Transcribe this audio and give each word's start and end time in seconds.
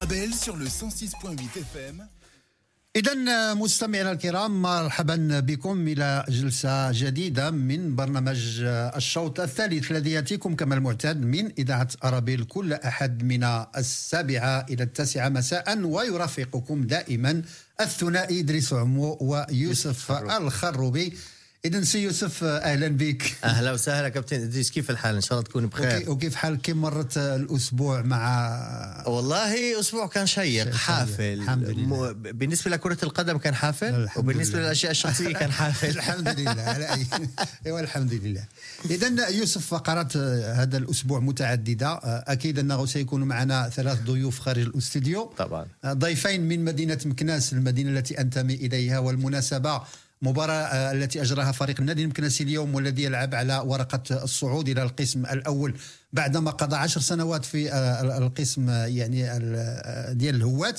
Arabelle 0.00 0.34
sur 0.34 0.56
le 0.56 0.66
106.8 0.66 1.58
FM. 1.58 2.02
إذا 2.96 3.54
مستمعينا 3.54 4.12
الكرام 4.12 4.62
مرحبا 4.62 5.40
بكم 5.40 5.88
إلى 5.88 6.24
جلسة 6.28 6.92
جديدة 6.92 7.50
من 7.50 7.96
برنامج 7.96 8.60
الشوط 8.96 9.40
الثالث 9.40 9.90
الذي 9.90 10.10
يأتيكم 10.10 10.54
كما 10.56 10.74
المعتاد 10.74 11.20
من 11.22 11.52
إذاعة 11.58 11.88
أرابيل 12.04 12.44
كل 12.44 12.72
أحد 12.72 13.22
من 13.22 13.44
السابعة 13.76 14.66
إلى 14.70 14.82
التاسعة 14.82 15.28
مساء 15.28 15.78
ويرافقكم 15.82 16.86
دائما 16.86 17.42
الثنائي 17.80 18.40
إدريس 18.40 18.72
عمو 18.72 19.18
ويوسف 19.20 20.12
الخروبي 20.12 21.12
اذا 21.66 21.82
سي 21.82 22.02
يوسف 22.02 22.44
أهلا 22.44 22.88
بك 22.88 23.34
أهلا 23.44 23.72
وسهلا 23.72 24.08
كابتن 24.08 24.42
إدريس 24.42 24.70
كيف 24.70 24.90
الحال؟ 24.90 25.14
إن 25.14 25.20
شاء 25.20 25.32
الله 25.32 25.42
تكون 25.42 25.66
بخير. 25.66 26.10
وكيف 26.10 26.34
حالك 26.34 26.60
كيف 26.60 26.76
مرت 26.76 27.18
الأسبوع 27.18 28.02
مع 28.02 29.04
والله 29.06 29.80
أسبوع 29.80 30.06
كان 30.06 30.26
شيق 30.26 30.74
حافل. 30.74 31.22
الحمد 31.22 31.68
لله. 31.68 32.12
بالنسبة 32.12 32.70
لكرة 32.70 32.98
القدم 33.02 33.38
كان 33.38 33.54
حافل 33.54 34.08
وبالنسبة 34.16 34.54
لله. 34.58 34.64
للأشياء 34.66 34.90
الشخصية 34.90 35.32
كان 35.32 35.52
حافل. 35.60 35.88
الحمد 35.88 36.28
لله 36.40 36.62
على 36.62 36.94
أي 36.94 37.06
أيوه 37.66 37.80
الحمد 37.80 38.12
لله. 38.14 38.44
اذا 38.90 39.28
يوسف 39.28 39.66
فقرات 39.66 40.16
هذا 40.16 40.76
الأسبوع 40.78 41.20
متعددة. 41.20 42.00
أكيد 42.04 42.58
أنه 42.58 42.86
سيكون 42.86 43.22
معنا 43.22 43.68
ثلاث 43.68 44.02
ضيوف 44.02 44.38
خارج 44.38 44.62
الأستوديو. 44.62 45.24
طبعا. 45.38 45.66
ضيفين 45.86 46.40
من 46.40 46.64
مدينة 46.64 46.98
مكناس 47.04 47.52
المدينة 47.52 47.98
التي 47.98 48.20
أنتمي 48.20 48.54
إليها 48.54 48.98
والمناسبة 48.98 49.82
مباراة 50.22 50.54
آه، 50.54 50.92
التي 50.92 51.22
أجراها 51.22 51.52
فريق 51.52 51.80
النادي. 51.80 52.02
المكناسي 52.02 52.44
اليوم 52.44 52.74
والذي 52.74 53.02
يلعب 53.02 53.34
على 53.34 53.58
ورقة 53.58 54.02
الصعود 54.24 54.68
إلى 54.68 54.82
القسم 54.82 55.26
الأول. 55.26 55.74
بعدما 56.12 56.50
قضى 56.50 56.76
عشر 56.76 57.00
سنوات 57.00 57.44
في 57.44 57.72
آه، 57.72 58.18
القسم 58.18 58.70
آه، 58.70 58.86
يعني 58.86 59.36
ال- 59.36 60.18
ديال 60.18 60.34
الهواة 60.34 60.74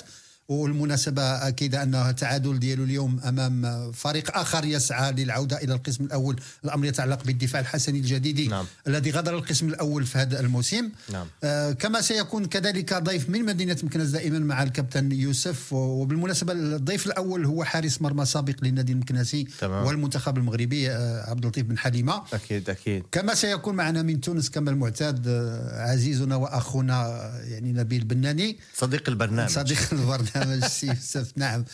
والمناسبة 0.50 1.22
أكيد 1.24 1.76
أنه 1.76 2.12
تعادل 2.12 2.60
ديالو 2.60 2.84
اليوم 2.84 3.20
أمام 3.20 3.92
فريق 3.92 4.38
آخر 4.38 4.66
يسعى 4.66 5.12
للعودة 5.12 5.58
إلى 5.58 5.74
القسم 5.74 6.04
الأول 6.04 6.36
الأمر 6.66 6.86
يتعلق 6.86 7.24
بالدفاع 7.24 7.60
الحسني 7.62 8.00
الجديدي 8.00 8.48
نعم. 8.48 8.66
الذي 8.88 9.12
غادر 9.12 9.36
القسم 9.38 9.68
الأول 9.68 10.06
في 10.06 10.18
هذا 10.18 10.40
الموسم 10.40 10.90
نعم. 11.14 11.28
آه، 11.44 11.72
كما 11.72 12.02
سيكون 12.02 12.46
كذلك 12.46 12.94
ضيف 12.94 13.30
من 13.30 13.46
مدينة 13.46 13.78
مكناس 13.84 14.10
دائما 14.10 14.40
مع 14.40 14.64
الكابتن 14.64 15.12
يوسف 15.12 15.74
و- 15.74 15.76
وبالمناسبة 16.02 16.54
الضيف 16.54 17.06
الأول 17.08 17.46
هو 17.46 17.64
حارس 17.64 18.02
مرمى 18.02 18.26
سابق 18.26 18.56
للنادي 18.62 18.92
المكناسي 18.92 19.48
تمام. 19.60 19.86
والمنتخب 19.86 20.38
المغربي 20.38 20.92
آه، 20.92 21.30
عبد 21.30 21.44
اللطيف 21.44 21.66
بن 21.66 21.78
حليمة 21.78 22.22
أكيد 22.34 22.70
أكيد 22.70 23.04
كما 23.12 23.34
سيكون 23.36 23.76
معنا 23.76 24.02
من 24.02 24.22
تونس 24.22 24.50
كما 24.50 24.72
المعتاد 24.72 25.28
آه، 25.28 25.82
عزيزنا 25.92 26.36
وأخونا 26.36 27.06
آه، 27.06 27.42
يعني 27.42 27.72
نبيل 27.74 28.04
بناني 28.04 28.58
صديق 28.76 29.10
البرنامج 29.10 29.50
صديق 29.50 29.80
البرنامج 29.92 30.37
سي 30.68 30.88
يوسف 30.88 31.32
نعم 31.36 31.66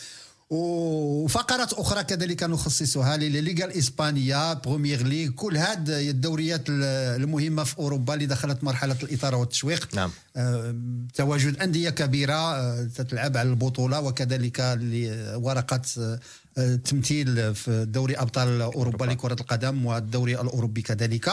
وفقرات 0.50 1.72
أخرى 1.72 2.04
كذلك 2.04 2.42
نخصصها 2.42 3.16
للليغا 3.16 3.64
الاسبانيه 3.64 4.52
بروميير 4.52 5.06
ليغ 5.06 5.30
كل 5.30 5.56
هذه 5.56 6.10
الدوريات 6.10 6.62
المهمة 6.68 7.64
في 7.64 7.78
أوروبا 7.78 8.14
اللي 8.14 8.26
دخلت 8.26 8.64
مرحلة 8.64 8.96
الإثارة 9.02 9.36
والتشويق. 9.36 9.94
نعم. 9.94 10.10
آه، 10.36 10.74
تواجد 11.14 11.58
أندية 11.58 11.90
كبيرة 11.90 12.56
آه، 12.56 12.84
تتلعب 12.84 13.36
على 13.36 13.48
البطولة 13.48 14.00
وكذلك 14.00 14.60
لورقة 14.80 15.82
آه، 15.98 16.20
آه، 16.58 16.74
تمثيل 16.76 17.54
في 17.54 17.84
دوري 17.84 18.16
أبطال 18.16 18.62
أوروبا. 18.62 19.04
لكرة 19.04 19.36
القدم 19.40 19.86
والدوري 19.86 20.40
الأوروبي 20.40 20.82
كذلك. 20.82 21.32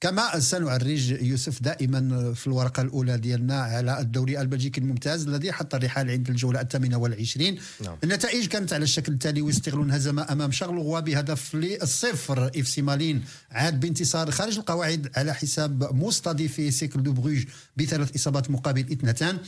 كما 0.00 0.40
سنعرج 0.40 1.10
يوسف 1.10 1.62
دائما 1.62 2.32
في 2.34 2.46
الورقة 2.46 2.82
الأولى 2.82 3.18
ديالنا 3.18 3.60
على 3.60 4.00
الدوري 4.00 4.40
البلجيكي 4.40 4.80
الممتاز 4.80 5.26
الذي 5.26 5.52
حط 5.52 5.74
الرحال 5.74 6.10
عند 6.10 6.28
الجولة 6.28 6.60
الثامنة 6.60 6.98
والعشرين. 6.98 7.58
نعم. 7.84 7.96
النتائج 8.04 8.46
كانت 8.46 8.72
على 8.72 8.82
الشكل 8.82 9.12
التالي 9.12 9.42
ويسترلو 9.42 9.90
انهزم 9.90 10.18
أمام 10.18 10.52
شارلروا 10.52 11.00
بهدف 11.00 11.54
للصفر 11.54 12.50
إف 12.56 12.68
سي 12.68 12.82
مالين. 12.82 13.24
عاد 13.50 13.80
بانتصار 13.80 14.30
خارج 14.30 14.58
القواعد 14.58 15.10
على 15.16 15.34
حساب 15.34 15.94
مستضيفي 15.94 16.70
سيركل 16.70 17.02
دو 17.02 17.12
بروج 17.12 17.44
بثلاث 17.76 18.14
إصابات 18.16 18.50
مقابل 18.50 18.92
اثنتان. 18.92 19.38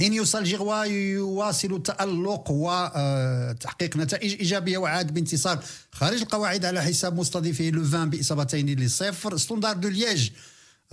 أونيون 0.00 0.12
سان 0.12 0.44
جيلواز 0.44 0.84
يواصل 0.84 1.74
التألق 1.74 2.50
وتحقيق 2.50 3.96
نتائج 3.96 4.32
إيجابية 4.40 4.78
وعاد 4.78 5.14
بانتصار. 5.14 5.64
خارج 5.92 6.20
القواعد 6.20 6.64
على 6.64 6.82
حساب 6.82 7.16
مستضيفه 7.16 7.64
لوفان 7.64 8.10
بإصابتين 8.10 8.66
للصفر 8.66 9.36
ستوندار 9.36 9.76
دو 9.76 9.88
ليج 9.88 10.30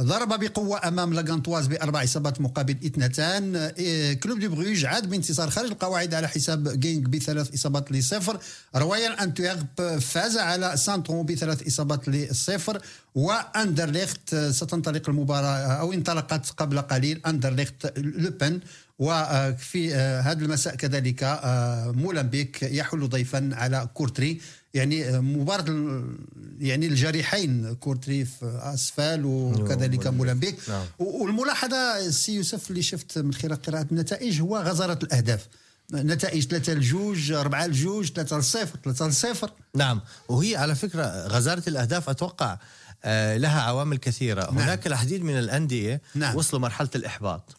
ضرب 0.01 0.39
بقوة 0.39 0.87
أمام 0.87 1.13
لاغانتواز 1.13 1.67
بأربع 1.67 2.03
إصابات 2.03 2.41
مقابل 2.41 2.75
اثنتان. 2.85 3.55
إيه، 3.55 4.13
كلوب 4.13 4.39
دو 4.39 4.49
بروج 4.49 4.85
عاد 4.85 5.09
بانتصار. 5.09 5.49
خارج 5.49 5.69
القواعد 5.69 6.13
على 6.13 6.27
حساب 6.27 6.79
جينك 6.79 7.07
بثلاث 7.07 7.53
إصابات 7.53 7.91
لصفر. 7.91 8.39
رويال 8.75 9.19
أنتويرب 9.19 9.99
فاز 9.99 10.37
على 10.37 10.77
سانترون 10.77 11.25
بثلاث 11.25 11.67
إصابات 11.67 12.09
لصفر. 12.09 12.81
وأندرليخت 13.15 14.35
ستنطلق 14.35 15.09
المباراة 15.09 15.57
أو 15.57 15.93
انطلقت 15.93 16.49
قبل 16.57 16.81
قليل. 16.81 17.21
أندرليخت 17.25 17.93
أوبن. 17.97 18.59
وفي 18.99 19.93
هذا 19.95 20.45
المساء 20.45 20.75
كذلك 20.75 21.23
آه، 21.23 21.91
مولمبيك 21.91 22.63
يحل 22.63 23.09
ضيفا 23.09 23.49
على 23.53 23.89
كورتري 23.93 24.41
يعني 24.73 25.09
آه، 25.09 25.19
مباراة 25.19 26.03
يعني 26.59 26.87
الجريحين 26.87 27.73
كورتري 27.73 28.25
في 28.25 28.59
أسفل 28.63 29.25
وكذلك 29.25 30.07
مولمبيك. 30.07 30.55
نعم. 30.69 30.85
و- 30.99 31.23
والملاحظة 31.23 32.09
سي 32.09 32.35
يوسف 32.35 32.69
اللي 32.69 32.81
شفت 32.81 33.17
من 33.17 33.33
خلال 33.33 33.61
قراءه 33.61 33.87
النتائج 33.91 34.41
هو 34.41 34.57
غزارة 34.57 34.99
الأهداف. 35.03 35.47
نتائج 35.93 36.43
3 36.47 36.73
لجوج 36.73 37.31
4 37.31 37.67
لجوج 37.67 38.11
3 38.11 38.37
لصفر 38.37 38.79
3 38.83 39.07
لصفر. 39.07 39.51
نعم. 39.75 40.01
وهي 40.29 40.55
على 40.55 40.75
فكرة 40.75 41.27
غزارة 41.27 41.63
الأهداف 41.67 42.09
أتوقع 42.09 42.57
آه، 43.03 43.37
لها 43.37 43.61
عوامل 43.61 43.97
كثيرة. 43.97 44.41
نعم. 44.43 44.57
هناك 44.57 44.87
العديد 44.87 45.23
من 45.23 45.39
الأندية 45.39 46.01
نعم. 46.15 46.35
وصلوا 46.35 46.61
مرحلة 46.61 46.89
الإحباط. 46.95 47.55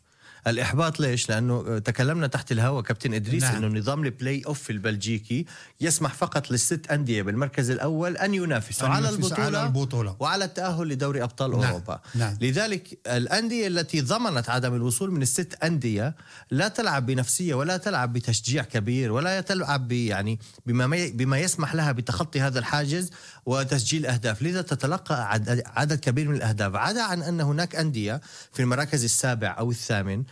الإحباط 0.47 1.01
ليش؟ 1.01 1.29
لأنه 1.29 1.79
تكلمنا 1.79 2.27
تحت 2.27 2.53
الهواء 2.53 2.83
كابتن 2.83 3.15
إدريس 3.15 3.43
نعم. 3.43 3.65
إنه 3.65 3.79
نظام 3.79 4.05
البلاي 4.05 4.43
اوف 4.47 4.71
البلجيكي 4.71 5.47
يسمح 5.81 6.15
فقط 6.15 6.51
للست 6.51 6.91
أندية 6.91 7.23
بالمركز 7.23 7.71
الأول 7.71 8.17
أن 8.17 8.35
ينافسوا 8.35 8.87
أن 8.87 8.93
على 8.93 9.09
البطوله 9.09 9.45
على 9.45 9.67
البطولة. 9.67 10.17
وعلى 10.21 10.45
التأهل 10.45 10.89
لدوري 10.89 11.23
أبطال 11.23 11.51
نعم. 11.51 11.63
أوروبا 11.63 12.01
نعم. 12.15 12.37
لذلك 12.41 12.99
الأندية 13.07 13.67
التي 13.67 14.01
ضمنت 14.01 14.51
عدم 14.51 14.75
الوصول 14.75 15.11
من 15.11 15.23
الست 15.23 15.55
أندية 15.65 16.15
لا 16.51 16.69
تلعب 16.69 17.07
بنفسية 17.07 17.55
ولا 17.55 17.77
تلعب 17.77 18.13
بتشجيع 18.13 18.63
كبير 18.63 19.13
ولا 19.13 19.41
تلعب 19.41 19.93
يعني 19.93 20.39
بما 20.67 20.87
ما- 20.87 21.09
بما 21.15 21.39
يسمح 21.39 21.75
لها 21.75 21.93
بتخطي 21.93 22.41
هذا 22.41 22.59
الحاجز 22.59 23.11
وتسجيل 23.47 24.07
أهداف 24.07 24.43
لذا 24.43 24.63
تتلقى 24.63 25.31
عدد, 25.33 25.63
عدد 25.67 25.99
كبير 26.01 26.29
من 26.29 26.35
الأهداف 26.37 26.75
عدا 26.77 27.03
عن 27.03 27.23
أن 27.23 27.41
هناك 27.41 27.77
أندية 27.77 28.21
في 28.53 28.63
المراكز 28.63 29.05
السابع 29.05 29.57
أو 29.59 29.71
الثامن 29.71 30.23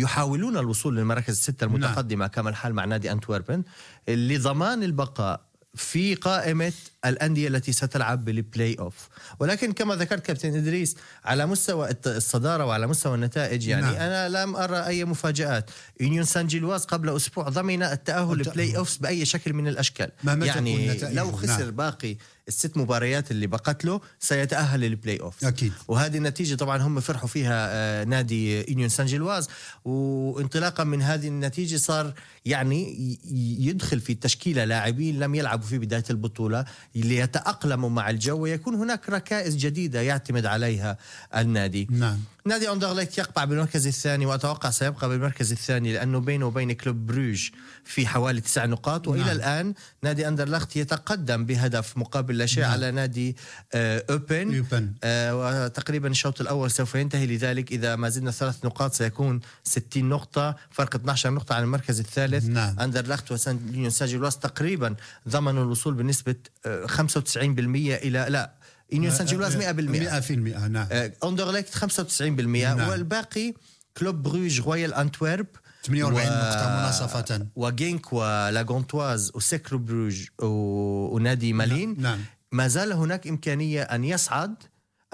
يحاولون 0.00 0.56
الوصول 0.56 0.96
للمراكز 0.96 1.30
الستة 1.30 1.64
المتقدمة 1.64 2.26
كما 2.26 2.50
الحال 2.50 2.74
مع 2.74 2.84
نادي 2.84 3.12
أنتوربن 3.12 3.62
لضمان 4.08 4.82
البقاء 4.82 5.48
في 5.74 6.14
قائمة 6.14 6.72
الأندية 7.04 7.48
التي 7.48 7.72
ستلعب 7.72 8.24
بالبلاي 8.24 8.76
أوف 8.78 9.08
ولكن 9.40 9.72
كما 9.72 9.94
ذكرت 9.94 10.26
كابتن 10.26 10.54
إدريس 10.54 10.96
على 11.24 11.46
مستوى 11.46 11.88
الصدارة 12.06 12.64
وعلى 12.64 12.86
مستوى 12.86 13.14
النتائج 13.14 13.68
يعني 13.68 13.82
نعم. 13.82 13.92
نعم. 13.94 14.02
أنا 14.02 14.28
لم 14.28 14.56
أرى 14.56 14.86
أي 14.86 15.04
مفاجآت 15.04 15.70
يونيون 16.00 16.24
سان 16.24 16.46
جيلواز 16.46 16.84
قبل 16.84 17.16
أسبوع 17.16 17.48
ضمن 17.48 17.82
التأهل. 17.82 18.36
لل 18.38 18.76
play-offs 18.76 18.96
بأي 18.96 19.24
شكل 19.24 19.52
من 19.52 19.68
الأشكال 19.68 20.10
يعني 20.24 20.98
لو 21.02 21.32
خسر 21.32 21.64
نعم. 21.64 21.70
باقي 21.70 22.16
الست 22.48 22.76
مباريات 22.76 23.30
اللي 23.30 23.46
بقت 23.46 23.84
له 23.84 24.00
سيتأهل 24.20 24.80
للبلاي 24.80 25.20
أوف 25.20 25.44
أكيد. 25.44 25.72
وهذه 25.88 26.16
النتيجة 26.16 26.54
طبعا 26.54 26.82
هم 26.82 27.00
فرحوا 27.00 27.28
فيها 27.28 27.68
آه، 27.70 28.04
نادي 28.04 28.70
يونيون 28.70 28.88
سان 28.88 29.06
جيلواز 29.06 29.48
وانطلاقا 29.84 30.84
من 30.84 31.02
هذه 31.02 31.28
النتيجة 31.28 31.76
صار 31.76 32.12
يعني 32.44 33.18
يدخل 33.60 34.00
في 34.00 34.12
التشكيلة 34.12 34.64
لاعبين 34.64 35.18
لم 35.18 35.34
يلعبوا 35.34 35.66
في 35.66 35.78
بداية 35.78 36.04
البطولة 36.10 36.64
ليتأقلموا 36.94 37.90
مع 37.90 38.10
الجو. 38.10 38.38
ويكون 38.38 38.74
هناك 38.74 39.08
ركائز 39.08 39.56
جديدة 39.56 40.00
يعتمد 40.00 40.46
عليها 40.46 40.98
النادي. 41.36 41.88
نعم. 41.90 42.18
نادي 42.48 42.72
أندرليخت 42.72 43.18
يقطع 43.18 43.44
بالمركز 43.44 43.86
الثاني 43.86 44.26
وأتوقع 44.26 44.70
سيبقى 44.70 45.08
بالمركز 45.08 45.52
الثاني 45.52 45.92
لأنه 45.92 46.20
بينه 46.20 46.46
وبين 46.46 46.72
كلوب 46.72 47.06
بروج 47.06 47.50
في 47.84 48.06
حوالي 48.06 48.40
تسع 48.40 48.64
نقاط 48.64 49.08
وإلى 49.08 49.24
نعم. 49.24 49.36
الآن 49.36 49.74
نادي 50.02 50.28
أندرلخت 50.28 50.76
يتقدم 50.76 51.46
بهدف 51.46 51.98
مقابل 51.98 52.38
لا 52.38 52.46
شيء 52.46 52.62
نعم. 52.62 52.72
على 52.72 52.90
نادي 52.90 53.36
آه، 53.72 54.04
أوبن 54.10 54.56
أوبن. 54.56 54.92
آه، 55.04 55.64
وتقريبا 55.64 56.08
الشوط 56.08 56.40
الأول 56.40 56.70
سوف 56.70 56.94
ينتهي 56.94 57.26
لذلك 57.26 57.72
إذا 57.72 57.96
ما 57.96 58.08
زدنا 58.08 58.30
ثلاث 58.30 58.64
نقاط 58.64 58.92
سيكون 58.92 59.40
60 59.64 60.04
نقطة 60.08 60.56
فرق 60.70 60.94
12 60.94 61.30
نقطة 61.30 61.54
عن 61.54 61.62
المركز 61.62 62.00
الثالث 62.00 62.44
نعم. 62.44 62.80
أندرلخت 62.80 63.32
وسان 63.32 63.60
يونيون 63.74 64.30
تقريبا 64.30 64.94
ضمنوا 65.28 65.64
الوصول 65.64 65.94
بنسبة 65.94 66.36
آه، 66.66 66.86
95% 66.86 67.38
إلى 67.38 68.26
لا 68.28 68.57
يونيون 68.92 69.12
سان 69.14 69.26
جيلواز 69.26 69.56
100% 69.56 69.60
100% 69.60 70.30
نعم. 70.68 70.86
آه، 70.92 71.12
أندرليخت 71.24 71.74
95% 71.74 72.30
نعم. 72.30 72.88
والباقي 72.88 73.54
كلوب 73.96 74.22
بروج 74.22 74.60
رويال 74.60 74.94
أنتويرب 74.94 75.46
48 75.82 76.26
نقطة 76.26 76.68
مناصفة. 76.68 77.46
وجينك 77.56 78.12
ولاغونتواز 78.12 79.32
وسيركل 79.34 79.78
بروج 79.78 80.26
و- 80.42 81.14
ونادي 81.16 81.52
مالين. 81.52 81.96
نعم. 81.98 82.18
ما 82.52 82.68
زال 82.68 82.92
هناك 82.92 83.26
إمكانية 83.26 83.82
أن 83.82 84.04
يصعد 84.04 84.54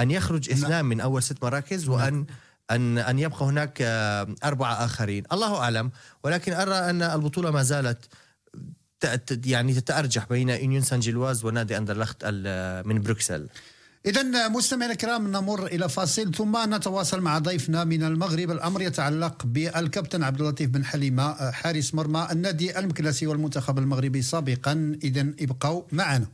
أن 0.01 0.11
يخرج 0.11 0.51
اثنان 0.51 0.85
من 0.85 1.01
أول 1.01 1.23
ست 1.23 1.45
مراكز 1.45 1.89
وأن 1.89 2.27
أن 2.71 2.99
أن 2.99 3.19
يبقى 3.19 3.45
هناك 3.45 3.79
آه، 3.83 4.35
أربعة 4.45 4.73
آخرين. 4.85 5.25
الله 5.33 5.59
أعلم. 5.59 5.91
ولكن 6.25 6.53
أرى 6.53 6.75
أن 6.75 7.03
البطولة 7.03 7.51
ما 7.51 7.63
زالت 7.63 7.99
يعني 9.47 9.75
تتأرجح 9.75 10.27
بين 10.29 10.51
إونيون 10.51 10.83
سان 10.83 11.01
جيلواز 11.01 11.45
ونادي 11.45 11.77
أندرلخت 11.77 12.25
من 12.87 13.01
بروكسل. 13.01 13.49
إذا 14.07 14.49
مستمعينا 14.49 14.93
الكرام 14.93 15.29
نمر 15.29 15.67
إلى 15.67 15.89
فاصل 15.89 16.35
ثم 16.35 16.75
نتواصل 16.75 17.21
مع 17.21 17.39
ضيفنا 17.39 17.85
من 17.85 18.03
المغرب. 18.03 18.51
الأمر 18.51 18.83
يتعلق 18.83 19.47
بالكابتن 19.47 20.23
عبد 20.23 20.41
اللطيف 20.41 20.71
بن 20.71 20.85
حليمة 20.85 21.51
حارس 21.51 21.95
مرمى 21.95 22.29
النادي 22.33 22.79
المكناسي 22.79 23.27
والمنتخب 23.27 23.79
المغربي 23.79 24.23
سابقا. 24.23 24.99
إذا 25.05 25.27
ابقوا 25.41 25.83
معنا. 25.93 26.27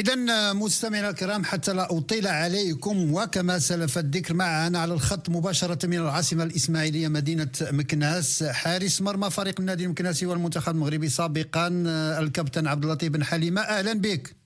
إذا 0.00 0.52
مستمعينا 0.52 1.10
الكرام 1.10 1.44
حتى 1.44 1.72
لا 1.72 1.98
أطيل 1.98 2.26
عليكم 2.26 3.14
وكما 3.14 3.58
سلف 3.58 3.98
الذكر 3.98 4.34
معنا 4.34 4.78
على 4.78 4.94
الخط 4.94 5.28
مباشرة 5.28 5.86
من 5.86 5.98
العاصمة 5.98 6.44
الإسماعيلية 6.44 7.08
مدينة 7.08 7.52
مكناس 7.62 8.42
حارس 8.44 9.00
مرمى 9.02 9.30
فريق 9.30 9.60
النادي 9.60 9.84
المكناسي 9.84 10.26
والمنتخب 10.26 10.72
المغربي 10.74 11.08
سابقا 11.08 11.68
الكابتن 12.22 12.66
عبد 12.66 12.84
اللطيف 12.84 13.12
بن 13.12 13.24
حليمة. 13.24 13.60
أهلا 13.60 13.92
بك. 13.92 14.36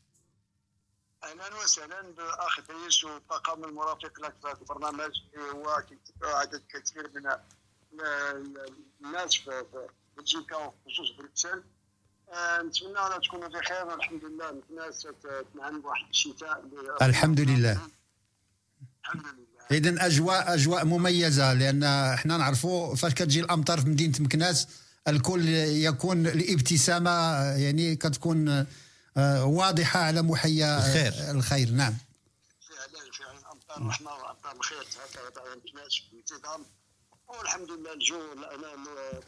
أهلا 1.25 1.57
وسهلا 1.65 2.01
بالأخ 2.17 2.61
إدريس 2.61 3.05
والطاقم 3.05 3.65
المرافق 3.65 4.21
لك 4.21 4.35
في 4.57 4.61
البرنامج 4.63 5.13
وكيتبعوا 5.55 6.35
عدد 6.35 6.63
كثير 6.75 7.11
من 7.15 7.27
ال- 7.27 8.75
الناس 9.05 9.35
في 9.35 9.63
بلجيكا 10.17 10.57
وخصوص 10.57 11.11
بروكسل. 11.19 11.63
نتمنى 12.67 12.93
لا 12.95 13.21
تكونوا 13.25 13.49
بخير 13.49 13.87
والحمد 13.87 14.25
لله. 14.25 14.63
الناس 14.71 15.07
تنعم 15.55 15.81
بواحد 15.81 16.09
الشتاء 16.11 16.61
اللي- 16.61 16.97
الحمد 17.07 17.41
لله. 17.41 17.79
الحمد 19.05 19.23
لله. 19.27 19.45
إذا 19.71 20.07
أجواء 20.07 20.55
أجواء 20.55 20.85
مميزة 20.85 21.53
لأن 21.55 21.83
إحنا 21.85 22.37
نعرفوا 22.37 22.95
فاش 22.95 23.15
كتجي 23.15 23.41
الأمطار 23.41 23.81
في 23.81 23.89
مدينة 23.89 24.15
مكناس 24.21 24.69
الكل 25.09 25.49
يكون 25.89 26.27
الابتسامة 26.27 27.11
يعني 27.57 27.97
كتكون 27.97 28.67
آه، 29.17 29.45
واضحة 29.45 30.01
على 30.01 30.23
محيا 30.23 30.79
الخير. 30.79 31.31
الخير. 31.31 31.71
نعم. 31.71 31.95
فعلا 32.69 33.11
فعلا. 33.19 33.53
أمطار 33.53 33.77
الرحمه 33.79 34.11
وأمطار 34.11 34.57
الخير. 34.57 34.79
هكذا 34.79 35.43
ما 35.55 35.61
كناش 35.73 36.09
بانتظام. 36.13 36.65
والحمد 37.29 37.71
لله 37.71 37.93
الجو 37.93 38.19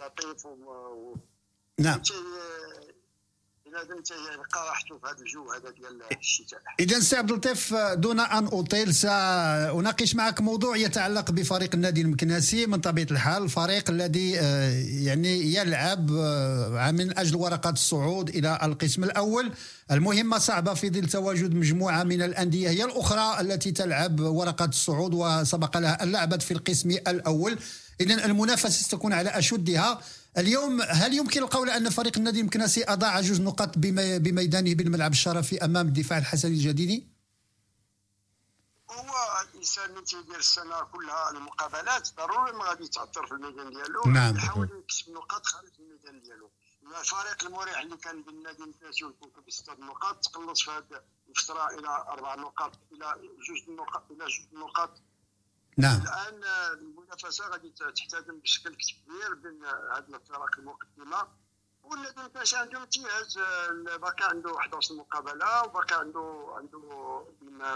لطيف 0.00 0.46
و- 0.46 1.16
نعم. 1.78 2.02
في 3.66 5.06
هذا 5.06 5.16
الجو 5.20 5.52
هذا 5.52 5.70
ديال 5.70 6.18
الشتاء. 6.20 6.60
إذا 6.80 7.00
سي 7.00 7.16
عبد 7.16 7.30
اللطيف 7.30 7.74
دون 7.74 8.20
أن 8.20 8.46
أطيل 8.46 8.94
سأناقش 8.94 10.14
معك 10.14 10.40
موضوع 10.40 10.76
يتعلق 10.76 11.30
بفريق 11.30 11.74
النادي 11.74 12.00
المكناسي 12.00 12.66
من 12.66 12.80
طبيعة 12.80 13.06
الحال. 13.10 13.42
الفريق 13.42 13.90
الذي 13.90 14.40
آه، 14.40 14.70
يعني 14.88 15.54
يلعب 15.54 16.10
آه، 16.12 16.90
من 16.90 17.18
أجل 17.18 17.36
ورقة 17.36 17.70
الصعود 17.70 18.28
إلى 18.28 18.58
القسم 18.62 19.04
الأول. 19.04 19.52
المهمة 19.90 20.38
صعبة 20.38 20.74
في 20.74 20.90
ظل 20.90 21.08
تواجد 21.08 21.54
مجموعة 21.54 22.02
من 22.02 22.22
الأندية 22.22 22.68
هي 22.68 22.84
الأخرى 22.84 23.40
التي 23.40 23.72
تلعب 23.72 24.20
ورقة 24.20 24.64
الصعود 24.64 25.14
وسبق 25.14 25.76
لها 25.76 26.02
أن 26.02 26.12
لعبت 26.12 26.42
في 26.42 26.50
القسم 26.50 26.90
الأول. 26.90 27.58
إذا 28.00 28.24
المنافسة 28.24 28.68
ستكون 28.68 29.12
على 29.12 29.30
أشدها. 29.30 30.00
اليوم 30.38 30.82
هل 30.82 31.14
يمكن 31.14 31.42
القول 31.42 31.70
أن 31.70 31.90
فريق 31.90 32.12
النادي 32.16 32.40
المكناسي 32.40 32.84
أضاع 32.84 33.20
جوج 33.20 33.40
نقاط 33.40 33.78
بم- 33.78 34.18
بميدانه 34.18 34.74
بالملعب 34.74 35.12
الشرفي 35.12 35.64
أمام 35.64 35.86
الدفاع 35.86 36.18
الحسني 36.18 36.50
الجديدي؟ 36.54 37.06
هو 38.90 39.14
الإنسان 39.50 39.90
اللي 39.90 40.02
تيدير 40.02 40.38
السنة 40.38 40.80
كلها 40.92 41.30
المقابلات 41.30 42.08
ضروري 42.16 42.52
ما 42.52 42.64
غادي 42.64 42.84
يتأثر 42.84 43.26
في 43.26 43.32
الميدان 43.32 43.70
ديالو 43.70 44.02
نعم. 44.06 44.36
يحاول 44.36 44.68
يكسب 44.84 45.12
نقاط 45.12 45.46
خارج 45.46 45.70
الميدان 45.80 46.22
ديالو 46.22 46.50
الفريق 47.00 47.44
المريح 47.44 47.78
اللي 47.80 47.96
كان 47.96 48.22
بالنادي 48.22 48.62
المكناسي 48.62 49.04
ويكون 49.04 49.30
بسته 49.48 49.72
نقاط 49.72 50.24
تقلص 50.24 50.62
في 50.62 50.70
هذه 50.70 51.02
الفترة 51.28 51.78
إلى 51.78 51.88
أربع 51.88 52.34
نقاط 52.34 52.72
إلى 52.92 53.14
جوج 53.48 53.76
نقاط 53.78 54.10
إلى 54.10 54.18
جوج 54.24 54.60
نقاط 54.62 54.90
نعم. 55.78 56.02
الان 56.02 56.44
المنافسه 56.72 57.48
غادي 57.48 57.70
تحتدم 57.70 58.40
بشكل 58.40 58.74
كبير 58.74 59.34
بين 59.34 59.64
هذه 59.64 60.16
الفرق 60.16 60.58
المقدمة 60.58 61.28
والنادي 61.82 62.20
المكناسي 62.20 62.56
عنده 62.56 62.78
امتياز 62.78 63.38
باقي 64.00 64.28
عنده 64.28 64.58
11 64.58 64.94
مقابلة 64.94 65.64
وباقي 65.64 65.96
عنده 65.98 66.46
عنده 66.56 66.80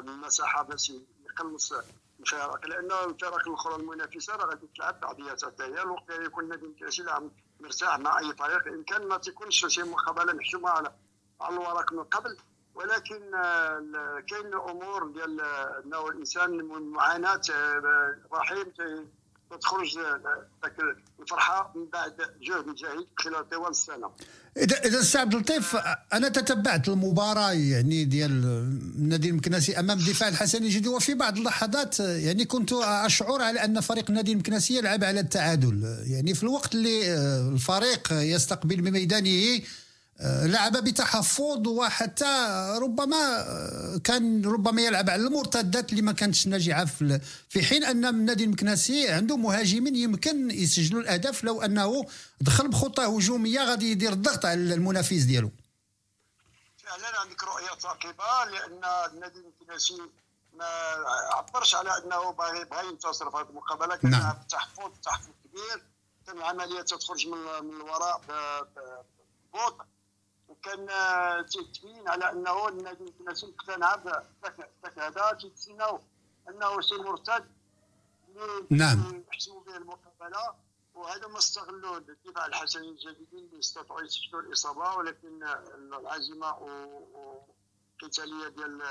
مساحة 0.02 0.62
باش 0.62 0.92
يقلص 1.24 1.72
الفرق. 2.20 2.66
لأن 2.66 2.92
الفرق 3.10 3.48
الأخرى 3.48 3.74
المنافسة 3.74 4.36
راه 4.36 4.46
غادي 4.46 4.66
تلعب 4.76 5.00
بعضياتها 5.00 5.50
حتى 5.50 5.62
هي 5.62 5.82
الوقت 5.82 6.10
اللي 6.10 6.26
يكون 6.26 6.44
النادي 6.44 6.66
المكناسي 6.66 7.02
لاعب 7.02 7.30
مرتاح 7.60 7.98
مع 7.98 8.18
أي 8.18 8.34
فريق 8.34 8.66
إن 8.66 8.84
كان 8.84 9.08
ما 9.08 9.16
تكونش 9.16 9.66
شي 9.66 9.82
مقابلة 9.82 10.32
محسومة 10.32 10.70
على 10.70 10.92
على 11.40 11.54
الورق 11.54 11.92
من 11.92 12.04
قبل. 12.04 12.36
ولكن 12.80 13.34
آه، 13.34 14.20
كاين 14.28 14.54
امور 14.54 15.12
ديال 15.12 15.40
آه، 15.40 15.82
إنه 15.84 16.08
الإنسان 16.08 16.50
من 16.50 16.82
معاناة 16.92 17.40
آه، 17.50 18.16
رحيم 18.32 18.66
تخرج 19.60 19.98
الفرحة 21.20 21.72
من 21.76 21.86
بعد 21.92 22.12
جهد 22.16 22.74
جاهد 22.74 23.06
خلال 23.18 23.48
طوال 23.48 23.70
السنة. 23.70 24.10
إذا 24.56 24.84
إذا 24.84 25.02
سي 25.02 25.18
عبد 25.18 25.34
اللطيف 25.34 25.76
أنا 26.12 26.28
تتبعت 26.28 26.88
المباراة 26.88 27.52
يعني 27.52 28.04
ديال 28.04 28.30
النادي 28.96 29.30
المكناسي 29.30 29.78
أمام 29.78 29.98
الدفاع 29.98 30.28
الحسني 30.28 30.66
الجديدي 30.66 30.88
وفي 30.88 31.14
بعض 31.14 31.38
اللحظات 31.38 32.00
يعني 32.00 32.44
كنت 32.44 32.72
أشعر 32.82 33.42
على 33.42 33.64
أن 33.64 33.80
فريق 33.80 34.04
النادي 34.08 34.32
المكناسي 34.32 34.78
يلعب 34.78 35.04
على 35.04 35.20
التعادل. 35.20 36.04
يعني 36.06 36.34
في 36.34 36.42
الوقت 36.42 36.74
اللي 36.74 37.14
الفريق 37.52 38.12
يستقبل 38.12 38.80
بميدانه 38.80 39.60
لعب 40.22 40.72
بتحفظ 40.72 41.68
وحتى 41.68 42.46
ربما 42.82 43.40
آه، 43.40 44.00
كان 44.04 44.46
ربما 44.46 44.82
يلعب 44.82 45.10
على 45.10 45.22
المرتدات 45.22 45.90
اللي 45.90 46.02
ما 46.02 46.12
كانتش 46.12 46.46
ناجعه 46.46 46.84
في 46.84 47.20
في 47.48 47.62
حين 47.62 47.84
أن 47.84 48.04
النادي 48.04 48.44
المكناسي 48.44 49.08
عنده 49.08 49.36
مهاجمين 49.36 49.96
يمكن 49.96 50.50
يسجلوا 50.50 51.02
الأهداف 51.02 51.44
لو 51.44 51.62
أنه 51.62 52.06
دخل 52.40 52.68
بخطة 52.68 53.16
هجومية 53.16 53.60
غادي 53.60 53.90
يدير 53.90 54.12
الضغط 54.12 54.44
على 54.44 54.74
المنافس 54.74 55.22
ديالو. 55.22 55.50
فعلا 56.78 57.20
عندك 57.20 57.44
رؤية 57.44 57.78
ثاقبة 57.80 58.50
لأن 58.50 58.80
النادي 59.14 59.38
المكناسي 59.38 59.98
ما 60.52 60.66
عبرش 61.34 61.74
على 61.74 61.90
أنه 61.98 62.30
باغي 62.30 62.64
بغى 62.64 62.88
ينتصر 62.88 63.30
في 63.30 63.36
هذه 63.36 63.46
المقابلة 63.50 63.96
كان 63.96 64.10
نعم. 64.10 64.34
تحفظ 64.48 64.90
تحفظ 65.02 65.30
كبير. 65.44 65.84
كان 66.26 66.38
العملية 66.38 66.82
تخرج 66.82 67.26
من 67.26 67.38
من 67.64 67.76
الوراء 67.76 68.20
ببطء 68.28 69.84
وكان 70.60 70.90
آه، 70.90 71.42
تبين 71.74 72.08
على 72.08 72.32
أنه 72.32 72.68
النادي 72.68 73.04
المكناسي 73.04 73.46
اقتنع 73.46 73.94
هذا 74.98 75.38
تيتسناو 75.40 76.00
أنه 76.48 76.80
شي 76.80 76.94
مرتد 76.94 77.46
نعم. 78.70 79.24
يحسموا 79.32 79.60
به 79.60 79.76
المقابلة 79.76 80.54
وهذا 80.94 81.26
ما 81.26 81.38
استغلوه 81.38 81.96
الدفاع 81.96 82.46
الحسني 82.46 82.88
الجديدين 82.88 83.44
اللي 83.44 83.58
استطاعوا 83.58 84.02
يسجلوا 84.02 84.42
الإصابة 84.42 84.96
ولكن 84.96 85.42
العزيمة 85.92 86.58
والقتالية 86.58 88.48
ديال 88.48 88.82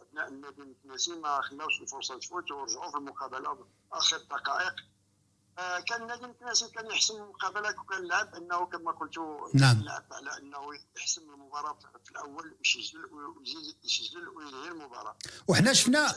أبناء 0.00 0.28
النادي 0.28 0.62
المكناسي 0.62 1.12
ما 1.12 1.40
خلاوش 1.40 1.80
الفرصة 1.80 2.18
تفوت 2.18 2.50
ورجعوا 2.50 2.90
في 2.90 2.96
المقابلة 2.96 3.66
اخر 3.92 4.16
الدقائق 4.16 4.74
آه، 5.58 5.80
كان 5.80 6.02
النادي 6.02 6.24
المكناسي 6.24 6.68
كان 6.68 6.86
يحسم 6.86 7.14
المقابله 7.14 7.68
وكان 7.80 8.08
لعب 8.08 8.34
إنه 8.34 8.66
كما 8.66 8.90
قلت 8.92 9.18
نعم. 9.54 9.82
لعب 9.82 10.04
على 10.12 10.38
إنه 10.42 10.58
يحسم 10.96 11.22
المباراة 11.34 11.78
في 12.04 12.10
الأول 12.10 12.54
ويسجل 12.58 12.98
ويزيد 13.38 13.74
يسجل 13.84 14.28
وينهي 14.28 14.68
المباراة 14.68 15.16
وحنا 15.48 15.72
شفنا 15.72 16.14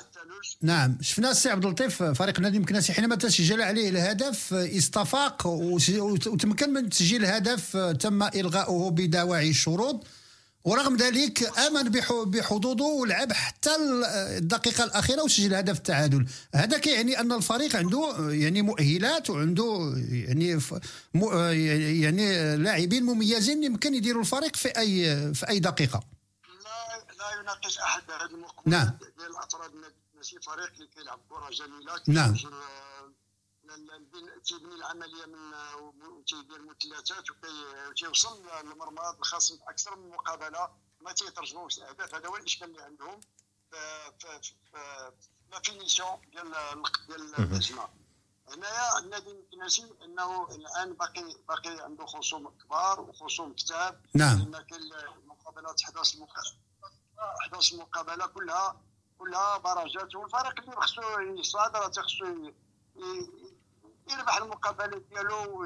نعم 0.62 0.98
شفنا 1.02 1.32
السي 1.32 1.50
عبد 1.50 1.66
اللطيف 1.66 2.04
فريق 2.04 2.36
النادي 2.38 2.58
المكناسي 2.58 2.94
حينما 2.94 3.16
تسجل 3.16 3.62
عليه 3.62 3.90
الهدف 3.90 4.54
استفاق 4.54 5.48
وس- 5.48 5.90
وتمكن 6.28 6.74
من 6.74 6.90
تسجيل 6.90 7.26
الهدف 7.26 7.78
تم 7.78 8.24
إلغاؤه 8.24 8.92
بدواعي 8.92 9.50
الشروط 9.50 10.04
ورغم 10.68 10.96
ذلك 10.98 11.58
آمن 11.60 11.84
بح- 11.84 12.24
بحظوظه 12.28 12.86
ولعب 12.86 13.34
حتى 13.34 13.76
الدقيقة 14.38 14.84
الأخيرة 14.84 15.24
وسجل 15.24 15.54
هدف 15.54 15.78
التعادل 15.78 16.26
هذا 16.56 16.78
كيعني 16.78 17.20
أن 17.20 17.32
الفريق 17.32 17.76
عنده 17.76 18.16
يعني 18.30 18.62
مؤهلات 18.62 19.30
وعنده 19.30 19.94
يعني 20.12 20.60
يعني 22.02 22.58
لاعبين 22.58 23.04
مميزين 23.04 23.64
يمكن 23.64 23.94
يديروا 23.94 24.22
الفريق 24.22 24.56
في 24.56 24.68
اي 24.68 25.34
في 25.34 25.50
أي 25.50 25.60
دقيقة 25.60 26.04
لا 26.48 27.16
لا 27.20 27.42
يناقش 27.42 27.78
أحد 27.78 28.02
هذه 28.12 28.30
المقولات 28.32 28.68
نعم. 28.68 28.98
ديال 29.18 29.30
النادي 29.76 29.94
المكناسي 30.18 30.40
فريق 30.42 30.72
اللي 30.76 30.88
كيلعب 30.98 31.20
كرة 31.30 31.50
جميلة 31.50 31.94
نعم. 32.08 32.36
تيبني 34.44 34.76
العملية 34.76 35.26
من 35.26 35.54
وتيدير 36.08 36.62
مثلثات 36.62 37.26
وتيوصل 37.90 38.46
للمرمى 38.64 39.02
الخاص 39.20 39.52
أكثر 39.52 39.96
من 39.96 40.10
مقابله 40.10 40.70
ما 41.02 41.12
تيترجموش 41.12 41.78
الأهداف. 41.78 42.16
هذا 42.16 42.28
هو 42.28 42.36
الإشكال 42.36 42.70
اللي 42.70 42.82
عندهم 42.82 43.20
لا 45.52 45.60
فينيسيون 45.64 46.22
ديال 46.32 46.54
ديال 47.08 47.40
الهجمه 47.40 47.90
هنايا 48.50 49.00
النادي 49.00 49.32
المكناسي 49.32 49.94
إنه 50.04 50.48
الآن 50.52 50.94
باقي 50.94 51.36
باقي 51.48 51.84
عنده 51.84 52.06
خصوم 52.06 52.50
كبار 52.50 53.02
وخصوم 53.02 53.54
كتاب. 53.54 54.02
نعم. 54.14 54.38
لأن 54.38 54.66
كاين 54.66 54.82
المقابلات 55.24 55.82
11 55.82 56.20
مقابله 56.20 56.58
11 57.42 57.78
مقابله 57.78 58.26
كلها 58.28 58.82
كلها 59.20 59.58
درجات 59.58 60.16
والفريق 60.16 60.60
اللي 60.60 60.76
خصو 60.76 61.20
يصعد 61.20 61.76
راه 61.76 61.92
خصو 61.92 62.52
يربح 64.12 64.38
المقابله 64.38 65.02
ديالو 65.10 65.62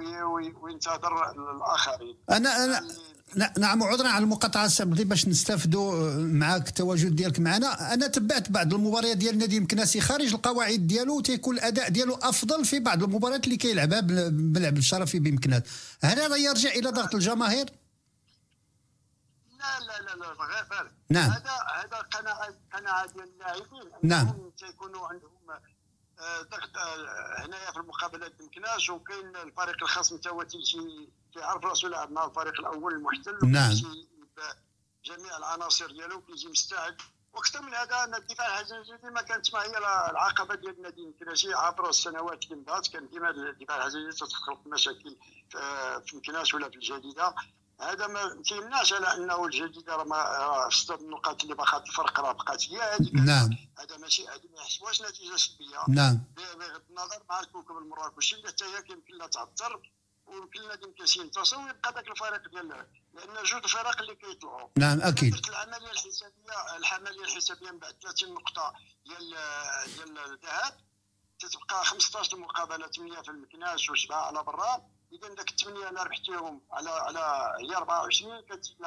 وينتظر 0.61 1.31
الآخرين. 1.31 2.17
أنا 2.29 2.63
أنا 2.63 2.87
نعم 3.57 3.83
عذرا 3.83 4.07
على 4.07 4.23
المقاطعة 4.23 4.65
السابقة 4.65 5.03
باش 5.03 5.27
نستافدوا 5.27 6.11
معك 6.17 6.67
التواجد 6.67 7.15
ديالك 7.15 7.39
معنا. 7.39 7.93
أنا 7.93 8.07
تبعت 8.07 8.51
بعض 8.51 8.73
المباريات 8.73 9.17
ديال 9.17 9.33
النادي 9.33 9.57
المكناسي 9.57 10.01
خارج 10.01 10.33
القواعد 10.33 10.87
ديالو 10.87 11.21
تيكون 11.21 11.55
الأداء 11.55 11.89
ديالو 11.89 12.15
أفضل 12.15 12.65
في 12.65 12.79
بعض 12.79 13.03
المباريات 13.03 13.43
اللي 13.43 13.57
كيلعبها 13.57 13.99
باللعب 13.99 14.77
الشرفي 14.77 15.19
بمكناس 15.19 15.61
هل 16.03 16.19
هذا 16.19 16.35
يرجع 16.35 16.69
إلى 16.69 16.89
ضغط 16.89 17.15
الجماهير؟ 17.15 17.65
لا 19.59 19.79
لا 19.79 20.01
لا 20.01 20.15
لا 20.15 20.27
غير 20.27 20.65
فارق 20.69 20.91
نعم. 21.09 21.29
هذا 21.29 21.51
هذا 21.75 21.97
قناعه 21.97 22.55
قناعة 22.73 23.07
ديال 23.13 23.23
اللاعبين. 23.23 23.91
نعم. 24.03 24.51
تيكونوا 24.57 25.07
عندهم 25.07 25.31
آه، 25.49 25.61
هنايا 27.37 27.71
في 27.71 27.77
المقابلات 27.77 28.39
بمكناش 28.39 28.89
وكاين 28.89 29.35
الفريق 29.35 29.83
الخصم 29.83 30.17
تا 30.17 30.29
هو 30.29 30.43
تيجي 30.43 31.09
كيعرف 31.33 31.65
راسو 31.65 31.87
لعب 31.87 32.11
مع 32.11 32.25
الفريق 32.25 32.59
الأول 32.59 32.93
المحتل 32.93 33.37
نعم. 33.43 33.71
جميع 35.05 35.37
العناصر 35.37 35.91
ديالو 35.91 36.21
كيجي 36.21 36.47
مستعد. 36.47 37.01
وأكثر 37.33 37.61
من 37.61 37.73
هذا 37.73 38.03
أن 38.03 38.15
الدفاع 38.15 38.59
الحجاجي 38.59 38.91
ما 39.03 39.21
كانت 39.21 39.53
ما 39.53 39.63
هي 39.63 39.77
العقبة 39.77 40.55
ديال 40.55 40.77
النادي. 40.77 41.01
المكناشي 41.01 41.53
عبر 41.53 41.89
السنوات 41.89 42.43
اللي 42.43 42.55
مضات 42.55 42.87
كان 42.87 43.09
ديما 43.09 43.29
الدفاع 43.29 43.77
الحجاجي 43.77 44.11
تتخلق 44.11 44.67
مشاكل 44.67 45.17
في 46.05 46.17
مكناش 46.17 46.53
ولا 46.53 46.69
في 46.69 46.75
الجديدة. 46.75 47.35
هذا 47.81 48.07
ما 48.07 48.41
تيمنعش 48.45 48.93
على 48.93 49.13
انه 49.15 49.45
الجديده 49.45 49.95
راه 49.95 50.69
ست 50.69 50.91
النقاط 50.91 51.43
اللي 51.43 51.55
باقات 51.55 51.87
الفرق 51.87 52.19
راه 52.19 52.31
بقات 52.31 52.69
هي 52.69 52.81
هذيك. 52.81 53.13
نعم. 53.15 53.49
هذا 53.79 53.97
ماشي 53.97 54.27
هذه 54.27 54.47
ما 54.55 54.61
يحسبوهاش 54.61 55.01
نتيجة 55.01 55.35
سلبية. 55.35 55.83
نعم. 55.87 56.23
بغض 56.35 56.81
النظر 56.89 57.23
مع 57.29 57.39
الكوكب 57.39 57.77
المراكشي 57.77 58.35
اللي 58.35 58.47
حتى 58.47 58.65
هي 58.65 58.77
يمكن 58.89 59.17
لها 59.17 59.27
تعثر 59.27 59.91
ويمكن 60.25 60.61
لها 60.61 60.73
يمكن 60.83 61.21
ينتصر 61.21 61.57
ويبقى 61.57 61.93
ذاك 61.93 62.07
الفريق 62.07 62.49
ديال 62.49 62.67
لأن 63.13 63.43
جوج 63.43 63.63
الفرق 63.63 64.01
اللي 64.01 64.15
كيطلعوا. 64.15 64.69
نعم 64.77 65.01
أكيد. 65.01 65.47
العملية 65.49 65.91
الحسابيه 65.91 66.77
العملية 66.77 67.23
الحسابية 67.23 67.71
من 67.71 67.79
بعد 67.79 67.95
30 68.03 68.33
نقطة 68.33 68.73
ديال 69.05 69.29
ديال 69.95 70.17
الذهب 70.19 70.77
تتبقى 71.39 71.85
15 71.85 72.37
مقابلة 72.37 72.87
8 72.87 73.21
في 73.21 73.29
المكناس 73.29 73.89
وسبعة 73.89 74.21
على 74.25 74.43
برا. 74.43 74.81
اذا 75.11 75.35
ذاك 75.35 75.49
الثمانيه 75.49 75.89
أنا 75.89 76.03
ربحتيهم 76.03 76.61
على 76.71 76.89
على 76.89 77.53
هي 77.59 77.75
24 77.75 78.41
كتجي 78.41 78.77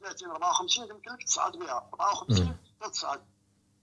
30 0.00 0.30
54 0.30 0.88
يمكن 0.88 1.12
لك 1.12 1.22
تصعد 1.22 1.52
بها. 1.56 1.90
54 1.94 2.56
تصعد. 2.80 3.26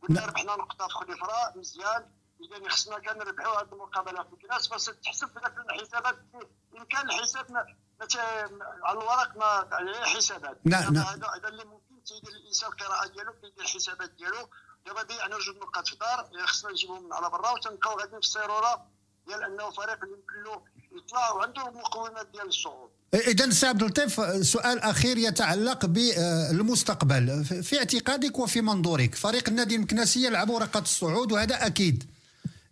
قلنا 0.02 0.26
ربحنا 0.26 0.56
نقطة 0.56 0.88
في 0.88 1.14
أخرى 1.14 1.60
مزيان. 1.60 2.12
إذا 2.42 2.70
خصنا 2.70 3.00
كان 3.00 3.18
نربحوا 3.18 3.62
هذه 3.62 3.74
المقابله 3.74 4.24
في 4.24 4.44
الناس 4.44 4.68
بس 4.68 4.86
تحسب 4.86 5.28
في 5.28 5.40
الحسابات. 5.70 6.18
إن 6.78 6.86
كان 6.86 7.10
الحساب 7.10 7.68
على 8.84 9.00
الورق 9.00 9.38
ما 9.38 9.76
عليه 9.76 10.02
حسابات. 10.02 10.58
نعم 10.66 10.94
نعم 10.94 11.06
هذا 11.06 11.48
اللي 11.48 11.66
ممكن 11.66 12.04
تيدير 12.04 12.32
الإنسان 12.32 12.70
القراءة 12.70 13.08
ديالو 13.08 13.34
كيدير 13.34 13.64
الحسابات 13.64 14.10
ديالو. 14.10 14.50
دابا 14.86 15.04
ضيعنا 15.04 15.38
جوج 15.38 15.58
نقاط 15.58 15.88
في 15.88 15.94
الدار. 15.94 16.30
خصنا 16.48 16.72
نجيبهم 16.72 17.04
من 17.04 17.14
على 17.14 17.30
برا 17.30 17.52
وتنبقاو 17.52 18.00
غاديين 18.00 18.22
في 18.22 18.28
السيروره 18.28 18.88
ديال 19.28 19.44
أنه 19.44 19.70
فريق 19.70 20.00
يمكن 20.04 20.44
له 20.44 20.66
يطلع 20.98 21.32
وعنده 21.32 21.68
المقومات 21.68 22.28
ديال 22.34 22.48
الصعود 22.48 22.90
اذا 23.14 23.50
سي 23.50 23.68
عبد 23.68 23.84
اللطيف 23.84 24.22
سؤال 24.46 24.80
أخير 24.80 25.18
يتعلق 25.18 25.86
بالمستقبل 25.86 27.46
في 27.64 27.78
اعتقادك 27.78 28.40
وفي 28.40 28.62
منظورك. 28.62 29.16
فريق 29.16 29.50
النادي 29.50 29.76
المكناسي 29.76 30.26
يلعب 30.26 30.50
ورقة 30.50 30.80
الصعود 30.80 31.32
وهذا 31.32 31.66
أكيد. 31.66 32.04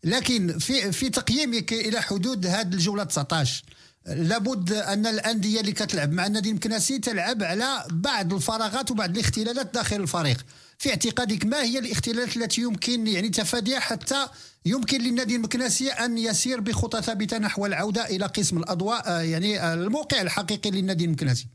لكن 0.03 0.59
في 0.59 0.91
في 0.91 1.09
تقييمك 1.09 1.73
إلى 1.73 2.01
حدود 2.01 2.45
هذه 2.45 2.73
الجولة 2.73 3.03
19 3.03 3.63
لابد 4.05 4.73
أن 4.73 5.07
الأندية 5.07 5.59
اللي 5.59 5.71
كتلعب 5.71 6.11
مع 6.11 6.25
النادي 6.25 6.49
المكناسي 6.49 6.99
تلعب 6.99 7.43
على 7.43 7.83
بعض 7.89 8.33
الفراغات 8.33 8.91
وبعض 8.91 9.09
الاختلالات 9.09 9.73
داخل 9.73 9.95
الفريق. 9.95 10.45
في 10.79 10.89
اعتقادك 10.89 11.45
ما 11.45 11.63
هي 11.63 11.79
الاختلالات 11.79 12.37
التي 12.37 12.61
يمكن 12.61 13.07
يعني 13.07 13.29
تفاديها 13.29 13.79
حتى 13.79 14.27
يمكن 14.65 15.01
للنادي 15.01 15.35
المكناسي 15.35 15.89
أن 15.89 16.17
يسير 16.17 16.59
بخطى 16.59 17.01
ثابتة 17.01 17.37
نحو 17.37 17.65
العودة 17.65 18.05
إلى 18.05 18.25
قسم 18.25 18.57
الأضواء 18.57 19.09
آه، 19.09 19.21
يعني 19.21 19.73
الموقع 19.73 20.21
الحقيقي 20.21 20.71
للنادي 20.71 21.05
المكناسي؟ 21.05 21.47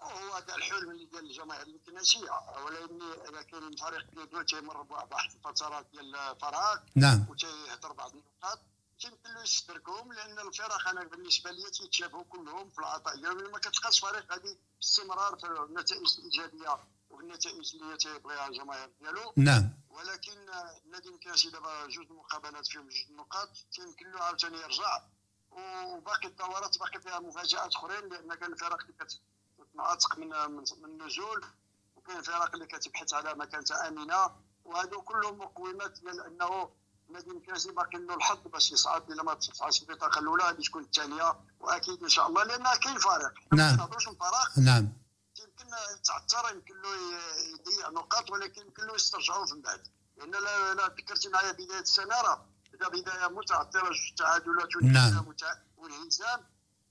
هو 0.00 0.34
هذا 0.34 0.54
الحلم 0.56 0.90
اللي 0.90 1.04
ديال 1.04 1.24
الجماهير 1.24 1.66
المكناسية. 1.66 2.30
ولكن 2.64 3.02
اذا 3.30 3.42
كان 3.42 3.62
الفريق 3.72 4.06
ديالو 4.14 4.42
تيمر 4.42 4.82
بواحد 4.82 5.30
الفترات 5.46 5.86
ديال 5.92 6.16
الفراغ 6.16 6.76
نعم. 6.94 7.26
وتيهضر 7.30 7.92
بعض 7.92 8.10
النقاط. 8.10 8.58
يمكن 9.04 9.34
له 9.34 9.42
يستدركهم 9.42 10.12
لأن 10.12 10.48
الفرق 10.48 10.88
أنا 10.88 11.04
بالنسبة 11.04 11.50
لي 11.50 11.70
تيتشابهوا 11.70 12.24
كلهم 12.28 12.70
في 12.70 12.78
العطاء 12.78 13.16
ديالهم 13.16 13.52
ما 13.52 13.58
كتلقاش 13.58 14.00
فريق 14.00 14.32
غادي 14.32 14.56
باستمرار 14.76 15.36
في 15.36 15.46
النتائج 15.46 16.02
الإيجابية 16.18 16.78
والنتائج 17.12 17.74
اللي 17.74 17.96
تيبغيها 17.96 18.48
الجماهير 18.48 18.90
ديالو. 19.00 19.32
نعم. 19.36 19.70
ولكن 19.90 20.38
النادي 20.84 21.08
يمكنش 21.08 21.46
دابا 21.46 21.86
جوج 21.86 22.06
المقابلات 22.10 22.66
فيهم 22.66 22.88
جوج 22.88 23.10
النقاط 23.10 23.48
تيمكن 23.72 24.10
له 24.10 24.20
عاوتاني 24.24 24.56
يرجع. 24.56 25.02
وباقي 25.50 26.28
الدورات 26.28 26.78
باقي 26.78 27.00
فيها 27.00 27.18
مفاجآت 27.18 27.74
أخرين 27.74 28.08
لأن 28.08 28.34
كاين 28.34 28.54
فرق 28.54 28.80
اللي 28.80 28.94
كتنعتق 29.58 30.18
من 30.18 30.28
من 30.50 30.84
النزول 30.84 31.44
وكاين 31.96 32.22
فرق 32.22 32.54
اللي 32.54 32.66
كتبحث 32.66 33.14
على 33.14 33.34
مكانه 33.34 33.88
آمنة. 33.88 34.30
وهذو 34.64 35.02
كلهم 35.02 35.38
مقومات 35.38 36.00
ديال 36.00 36.20
انه 36.20 36.70
النادي 37.08 37.30
المكناسي 37.30 37.72
باقي 37.72 37.98
له 37.98 38.14
الحظ 38.14 38.38
باش 38.48 38.72
يصعد 38.72 39.10
الا 39.10 39.22
ما 39.22 39.34
تصعدش 39.34 39.82
البطاقه 39.82 40.18
الأولى 40.18 40.44
غادي 40.44 40.62
تكون 40.62 40.82
الثانية 40.82 41.34
وأكيد 41.60 42.02
إن 42.02 42.08
شاء 42.08 42.28
الله 42.28 42.44
لأن 42.44 42.64
كاين 42.82 42.98
فريق. 42.98 43.32
نعم. 43.52 43.70
ما 43.70 43.76
نهضروش 43.76 44.08
من 44.08 44.14
فراغ 44.14 44.60
نعم. 44.64 45.01
يمكن 45.62 45.96
يتعثر 45.98 46.54
يمكن 46.54 46.82
له 46.82 46.90
يضيع 47.52 47.88
نقاط 47.88 48.30
ولكن 48.30 48.62
يمكن 48.62 48.86
له 48.86 48.94
يسترجعوا 48.94 49.54
من 49.54 49.62
بعد. 49.62 49.88
لأن 50.16 50.30
لا, 50.30 50.74
لا 50.74 50.88
فكرتي 50.88 51.28
معايا 51.28 51.52
بداية 51.52 51.80
السنة 51.80 52.20
راه 52.20 52.46
بدا 52.72 52.88
بداية 52.88 53.26
متعثرة 53.28 53.88
جوج 53.88 54.14
تعادلات 54.16 54.68
نعم. 54.82 55.34
والهزام 55.76 56.44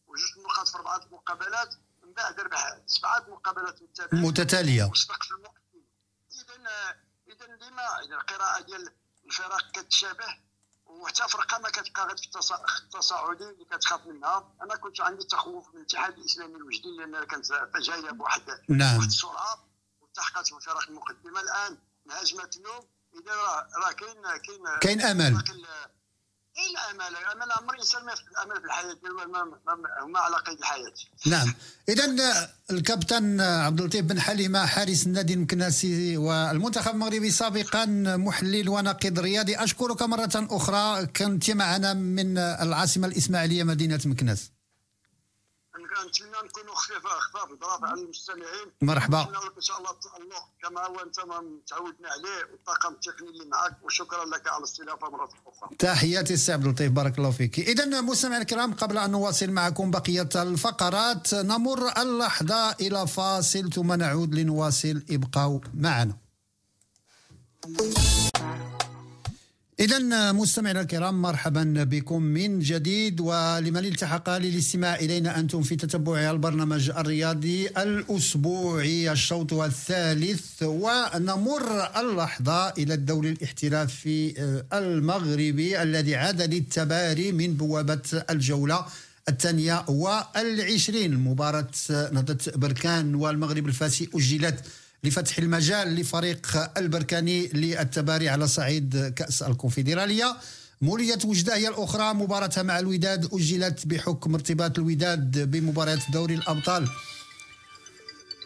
وجوج 0.07 0.39
نقاط 0.45 0.67
في 0.67 0.77
أربعة 0.77 1.01
مقابلات 1.11 1.75
من 2.03 2.13
بعد 2.13 2.39
ربح 2.39 2.77
سبعة 2.85 3.25
مقابلات 3.29 3.81
متتالية. 3.81 4.27
متتالية. 4.27 4.83
وسبق 4.83 5.23
في 5.23 5.31
المقدم 5.31 5.83
اذا 6.31 6.95
اذا 7.27 7.55
ديما 7.55 7.99
القراءة 7.99 8.61
ديال 8.61 8.93
الفرق 9.25 9.71
كتشابه 9.71 10.37
وحتى 10.99 11.23
فرقة 11.29 11.57
ما 11.57 11.69
كتبقى 11.69 12.05
غير 12.07 12.17
في 12.17 12.27
التصاعدي 12.83 13.43
اللي 13.43 13.65
كتخاف 13.65 14.05
منها. 14.05 14.53
أنا 14.61 14.75
كنت 14.75 15.01
عندي 15.01 15.23
تخوف 15.23 15.67
من 15.73 15.77
الاتحاد 15.77 16.17
الإسلامي 16.17 16.55
الوجدي 16.55 16.89
لأن 16.97 17.23
كانت 17.23 17.45
جاية 17.75 18.11
بواحد 18.11 18.41
نعم. 18.69 18.95
بواحد 18.95 19.07
السرعه 19.07 19.67
والتحقت 20.01 20.47
في 20.47 20.55
الفرق 20.55 20.89
المقدمة. 20.89 21.41
الآن 21.41 21.77
انهزمت 22.05 22.57
اليوم. 22.57 22.87
إذا 23.21 23.35
راه 23.83 23.91
كاين 23.91 24.21
كاين 24.21 24.77
كاين 24.81 25.01
أمل. 25.01 25.43
كاين 26.55 26.77
امل 26.91 27.15
امل 27.15 27.51
عمر 27.51 27.73
الإنسان 27.73 28.05
ما 28.05 28.13
الامل 28.13 28.61
في 28.61 28.65
الحياة 28.65 28.97
هما 30.03 30.19
على 30.19 30.35
قيد 30.35 30.57
الحياة. 30.57 30.93
نعم. 31.25 31.53
اذا 31.89 32.05
الكابتن 32.71 33.41
عبد 33.41 33.81
اللطيف 33.81 34.05
بن 34.05 34.21
حليمة 34.21 34.65
حارس 34.65 35.07
النادي 35.07 35.33
المكناسي 35.33 36.17
والمنتخب 36.17 36.91
المغربي 36.91 37.31
سابقا 37.31 37.85
محلل 38.17 38.69
وناقد 38.69 39.19
رياضي. 39.19 39.55
أشكرك 39.55 40.01
مرة 40.01 40.31
أخرى 40.35 41.05
كنت 41.05 41.51
معنا 41.51 41.93
من 41.93 42.37
العاصمة 42.37 43.07
الإسماعيلية 43.07 43.63
مدينة 43.63 43.99
مكناس. 44.05 44.51
نتمنى 46.07 46.31
نكونوا 46.45 46.75
خفيفه 46.75 47.09
خفاف 47.09 47.49
ظراف 47.61 47.83
على 47.83 48.01
المستمعين. 48.01 48.67
مرحبا. 48.81 49.21
إن 49.57 49.61
شاء 49.61 49.77
الله 49.77 49.91
التالق 49.91 50.45
كما 50.63 50.85
هو 50.85 50.99
أنت 50.99 51.19
ما 51.19 51.43
تعودنا 51.67 52.09
عليه 52.09 52.51
والطاقم 52.51 52.93
التقني 52.93 53.29
اللي 53.29 53.45
معك 53.45 53.77
وشكرا 53.83 54.25
لك 54.25 54.47
على 54.47 54.57
الاستضافة 54.57 55.09
مرة 55.09 55.29
أخرى. 55.47 55.75
تحياتي 55.79 56.33
السي 56.33 56.53
عبد 56.53 56.65
اللطيف 56.65 56.91
بارك 56.91 57.17
الله 57.17 57.31
فيك. 57.31 57.59
اذا 57.59 58.01
مستمعينا 58.01 58.41
الكرام 58.41 58.73
قبل 58.73 58.97
أن 58.97 59.11
نواصل 59.11 59.51
معكم 59.51 59.91
بقية 59.91 60.29
الفقرات 60.35 61.33
نمر 61.33 62.01
اللحظة 62.01 62.71
إلى 62.71 63.07
فاصل 63.07 63.73
ثم 63.73 63.93
نعود 63.93 64.35
لنواصل. 64.35 65.03
ابقوا 65.09 65.59
معنا. 65.73 66.17
إذا 69.81 70.31
مستمعينا 70.31 70.81
الكرام 70.81 71.21
مرحبا 71.21 71.83
بكم 71.83 72.21
من 72.21 72.59
جديد 72.59 73.19
ولمن 73.19 73.85
التحق 73.85 74.29
للاستماع 74.29 74.95
إلينا 74.95 75.39
أنتم 75.39 75.61
في 75.61 75.75
تتبع 75.75 76.31
البرنامج 76.31 76.89
الرياضي 76.89 77.67
الأسبوعي 77.67 79.11
الشوط 79.11 79.53
الثالث 79.53 80.63
ونمر 80.63 81.89
اللحظة 81.99 82.69
إلى 82.69 82.93
الدوري 82.93 83.29
الاحترافي 83.29 84.33
المغربي 84.73 85.81
الذي 85.81 86.15
عاد 86.15 86.41
للتباري 86.41 87.31
من 87.31 87.53
بوابة 87.53 88.23
الجولة 88.29 88.85
الثانية 89.29 89.85
والعشرين. 89.87 91.15
مباراة 91.15 91.71
نهضة 91.89 92.37
بركان 92.55 93.15
والمغرب 93.15 93.67
الفاسي 93.67 94.09
أجلت 94.15 94.59
لفتح 95.03 95.37
المجال 95.37 95.95
لفريق 95.95 96.71
البركاني 96.77 97.47
للتباري 97.47 98.29
على 98.29 98.47
صعيد 98.47 99.13
كأس 99.15 99.43
الكونفدرالية. 99.43 100.37
مولية 100.81 101.19
وجدة 101.25 101.55
هي 101.55 101.67
الأخرى. 101.67 102.13
مباراتها 102.13 102.63
مع 102.63 102.79
الوداد 102.79 103.33
أجلت 103.33 103.87
بحكم 103.87 104.33
ارتباط 104.33 104.79
الوداد 104.79 105.51
بمباريات 105.51 106.11
دوري 106.13 106.35
الأبطال. 106.35 106.87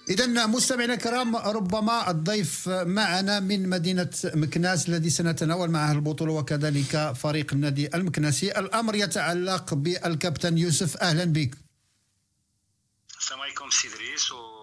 إذا 0.10 0.46
مستمعينا 0.46 0.94
الكرام 0.94 1.36
ربما 1.36 2.12
الضيف 2.12 2.70
معنا 2.70 3.40
من 3.40 3.70
مدينة 3.70 4.10
مكناس 4.26 4.90
الذي 4.90 5.10
سنتناول 5.10 5.70
معه 5.70 5.92
البطولة 5.92 6.34
وكذلك 6.34 7.14
فريق 7.16 7.54
النادي 7.54 7.96
المكناسي. 7.96 8.52
الأمر 8.60 8.96
يتعلق 8.96 9.74
بالكابتن 9.74 10.58
يوسف 10.58 10.98
أهلا 10.98 11.26
بك. 11.26 11.56
السلام 13.20 13.42
عليكم 13.42 13.70
سي 13.70 13.88
دريس 13.88 14.32
ومرحبا 14.32 14.55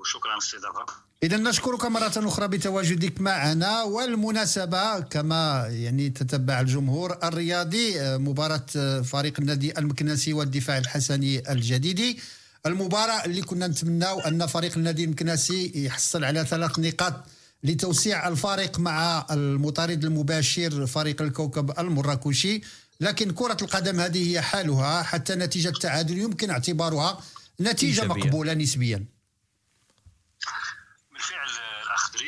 وشكرا 0.00 0.30
على 0.30 0.38
الاستضافه 0.38 0.86
إذا 1.22 1.36
نشكرك 1.36 1.84
مرة 1.84 2.12
أخرى 2.16 2.48
بتواجدك 2.48 3.20
معنا 3.20 3.82
والمناسبة 3.82 5.00
كما 5.00 5.66
يعني 5.70 6.10
تتبع 6.10 6.60
الجمهور 6.60 7.18
الرياضي 7.24 8.18
مباراة 8.18 9.02
فريق 9.02 9.40
النادي 9.40 9.78
المكناسي 9.78 10.32
والدفاع 10.32 10.78
الحسني 10.78 11.52
الجديدي 11.52 12.20
المباراة 12.66 13.24
اللي 13.24 13.42
كنا 13.42 13.66
نتمناو 13.66 14.20
أن 14.20 14.46
فريق 14.46 14.76
النادي 14.76 15.04
المكناسي 15.04 15.84
يحصل 15.84 16.24
على 16.24 16.44
ثلاث 16.44 16.78
نقاط 16.78 17.14
لتوسيع 17.62 18.28
الفارق 18.28 18.78
مع 18.78 19.26
المطارد 19.30 20.04
المباشر 20.04 20.86
فريق 20.86 21.22
الكوكب 21.22 21.78
المراكشي. 21.78 22.62
لكن 23.00 23.30
كرة 23.30 23.56
القدم 23.62 24.00
هذه 24.00 24.30
هي 24.30 24.40
حالها 24.40 25.02
حتى 25.02 25.34
نتيجة 25.34 25.68
التعادل 25.68 26.18
يمكن 26.18 26.50
اعتبارها 26.50 27.20
نتيجة 27.60 28.02
إيجابية. 28.02 28.24
مقبولة 28.24 28.54
نسبيا 28.54 29.04
بالفعل 31.12 31.48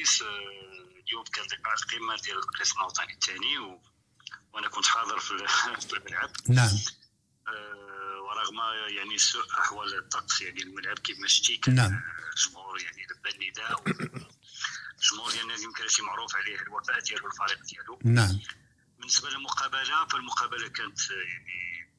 الاخ 0.06 0.22
دريس 0.22 0.22
آه، 0.22 1.00
اليوم 1.08 1.24
كان 1.24 1.44
لقاء 1.44 1.74
القمة 1.74 2.16
ديال 2.22 2.38
القسم 2.38 2.80
الوطني 2.80 3.12
الثاني 3.12 3.58
و... 3.58 3.82
وأنا 4.52 4.68
كنت 4.68 4.86
حاضر 4.86 5.18
في 5.18 5.30
ال- 5.30 5.80
في 5.88 5.96
الملعب. 5.96 6.30
نعم. 6.48 6.70
آه، 7.48 8.20
ورغم 8.22 8.56
يعني 8.96 9.18
سوء 9.18 9.44
أحوال 9.58 9.98
الطقس 9.98 10.40
يعني 10.40 10.62
الملعب 10.62 10.98
كما 10.98 11.28
شتي 11.28 11.56
كان 11.56 11.74
نعم. 11.74 11.92
آه، 11.92 12.30
الجمهور 12.36 12.80
يعني 12.80 13.06
لبى 13.10 13.30
النداء 13.30 13.82
الجمهور 14.98 15.30
ديال 15.30 15.42
النادي 15.42 15.64
المكرسي 15.64 16.02
معروف 16.02 16.36
عليه 16.36 16.56
الوفاء 16.62 17.00
ديالو 17.00 17.26
الفريق 17.26 17.62
ديالو. 17.62 17.98
نعم. 18.04 18.40
بالنسبة 18.98 19.30
للمقابلة 19.30 20.06
فالمقابلة 20.06 20.68
كانت 20.68 21.00
آه، 21.10 21.14
يعني 21.14 21.90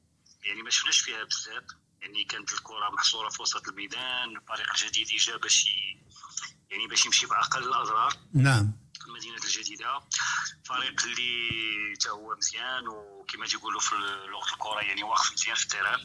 يعني 0.43 0.61
ما 0.61 0.69
شفناش 0.69 0.99
فيها 0.99 1.23
بزاف. 1.23 1.63
يعني 2.01 2.23
كانت 2.23 2.53
الكرة 2.53 2.89
محصورة 2.89 3.29
في 3.29 3.41
وسط 3.41 3.67
الميدان 3.67 4.37
الفريق 4.37 4.69
الجديد 4.71 5.07
جا 5.07 5.37
باش 5.37 5.65
يعني 6.71 6.87
باش 6.87 7.05
يمشي 7.05 7.25
بأقل 7.25 7.63
الأضرار 7.63 8.13
نعم. 8.33 8.73
المدينة 9.07 9.35
الجديدة. 9.35 9.99
فريق 10.65 11.03
اللي 11.03 11.95
تا 12.01 12.09
هو 12.09 12.35
مزيان 12.35 12.87
وكما 12.87 13.45
تيقولوا 13.47 13.79
في 13.79 13.95
لغة 14.31 14.53
الكرة 14.53 14.79
يعني 14.81 15.03
واقف 15.03 15.31
مزيان 15.33 15.55
في 15.55 15.63
التيران. 15.63 15.99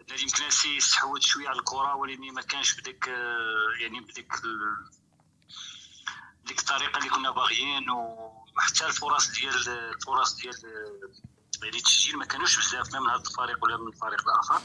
النادي 0.00 0.22
المكناسي 0.22 0.78
استحوذ 0.78 1.20
شوية 1.20 1.48
على 1.48 1.58
الكرة 1.58 1.94
ولكن 1.94 2.34
ما 2.34 2.42
كانش 2.42 2.74
بديك 2.80 3.06
يعني 3.80 4.00
بديك 4.00 4.32
ديك 6.46 6.58
الطريقة 6.58 6.98
اللي 6.98 7.08
كنا 7.10 7.30
باغيين 7.30 7.90
وحتى 7.90 8.86
الفرص 8.86 9.30
ديال 9.30 9.68
الفرص 9.68 10.34
ديال 10.34 10.54
يعني 11.62 11.76
التسجيل 11.76 12.16
ما 12.16 12.24
كانوش 12.24 12.58
بزاف 12.58 12.92
لا 12.92 13.00
من 13.00 13.10
هذا 13.10 13.22
الفريق 13.30 13.64
ولا 13.64 13.76
من 13.76 13.88
الفريق 13.88 14.20
الآخر. 14.28 14.62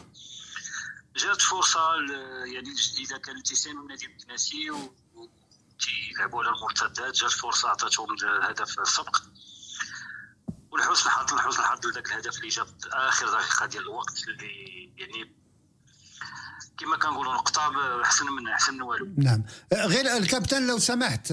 جات 1.15 1.41
فرصة 1.41 1.95
يعني 2.45 2.69
الجديدة 2.69 3.17
كانوا 3.17 3.41
تيسانوا 3.41 3.81
النادي 3.81 4.05
المكناسي 4.05 4.71
تيلعبوا 5.81 6.43
على 6.43 6.55
المرتدات 6.55 7.13
جات 7.13 7.31
فرصة 7.31 7.69
عطاتهم 7.69 8.07
هدف 8.41 8.79
السبق 8.79 9.17
ولحسن 10.71 11.09
الحظ 11.09 11.33
لحسن 11.33 11.59
الحظ 11.59 11.87
ذاك 11.87 12.07
الهدف 12.07 12.37
اللي 12.37 12.47
جا 12.47 12.63
في 12.63 12.71
آخر 12.93 13.25
دقيقة 13.27 13.65
ديال 13.65 13.83
الوقت 13.83 14.23
اللي 14.27 14.93
يعني 14.97 15.41
كما 16.77 16.97
كنقولوا 16.97 17.33
نقطة 17.33 17.61
أحسن 18.03 18.25
من 18.25 18.47
أحسن 18.47 18.73
من 18.73 18.81
والو. 18.81 19.07
نعم. 19.17 19.43
غير 19.73 20.17
الكابتن 20.17 20.67
لو 20.67 20.79
سمحت 20.79 21.31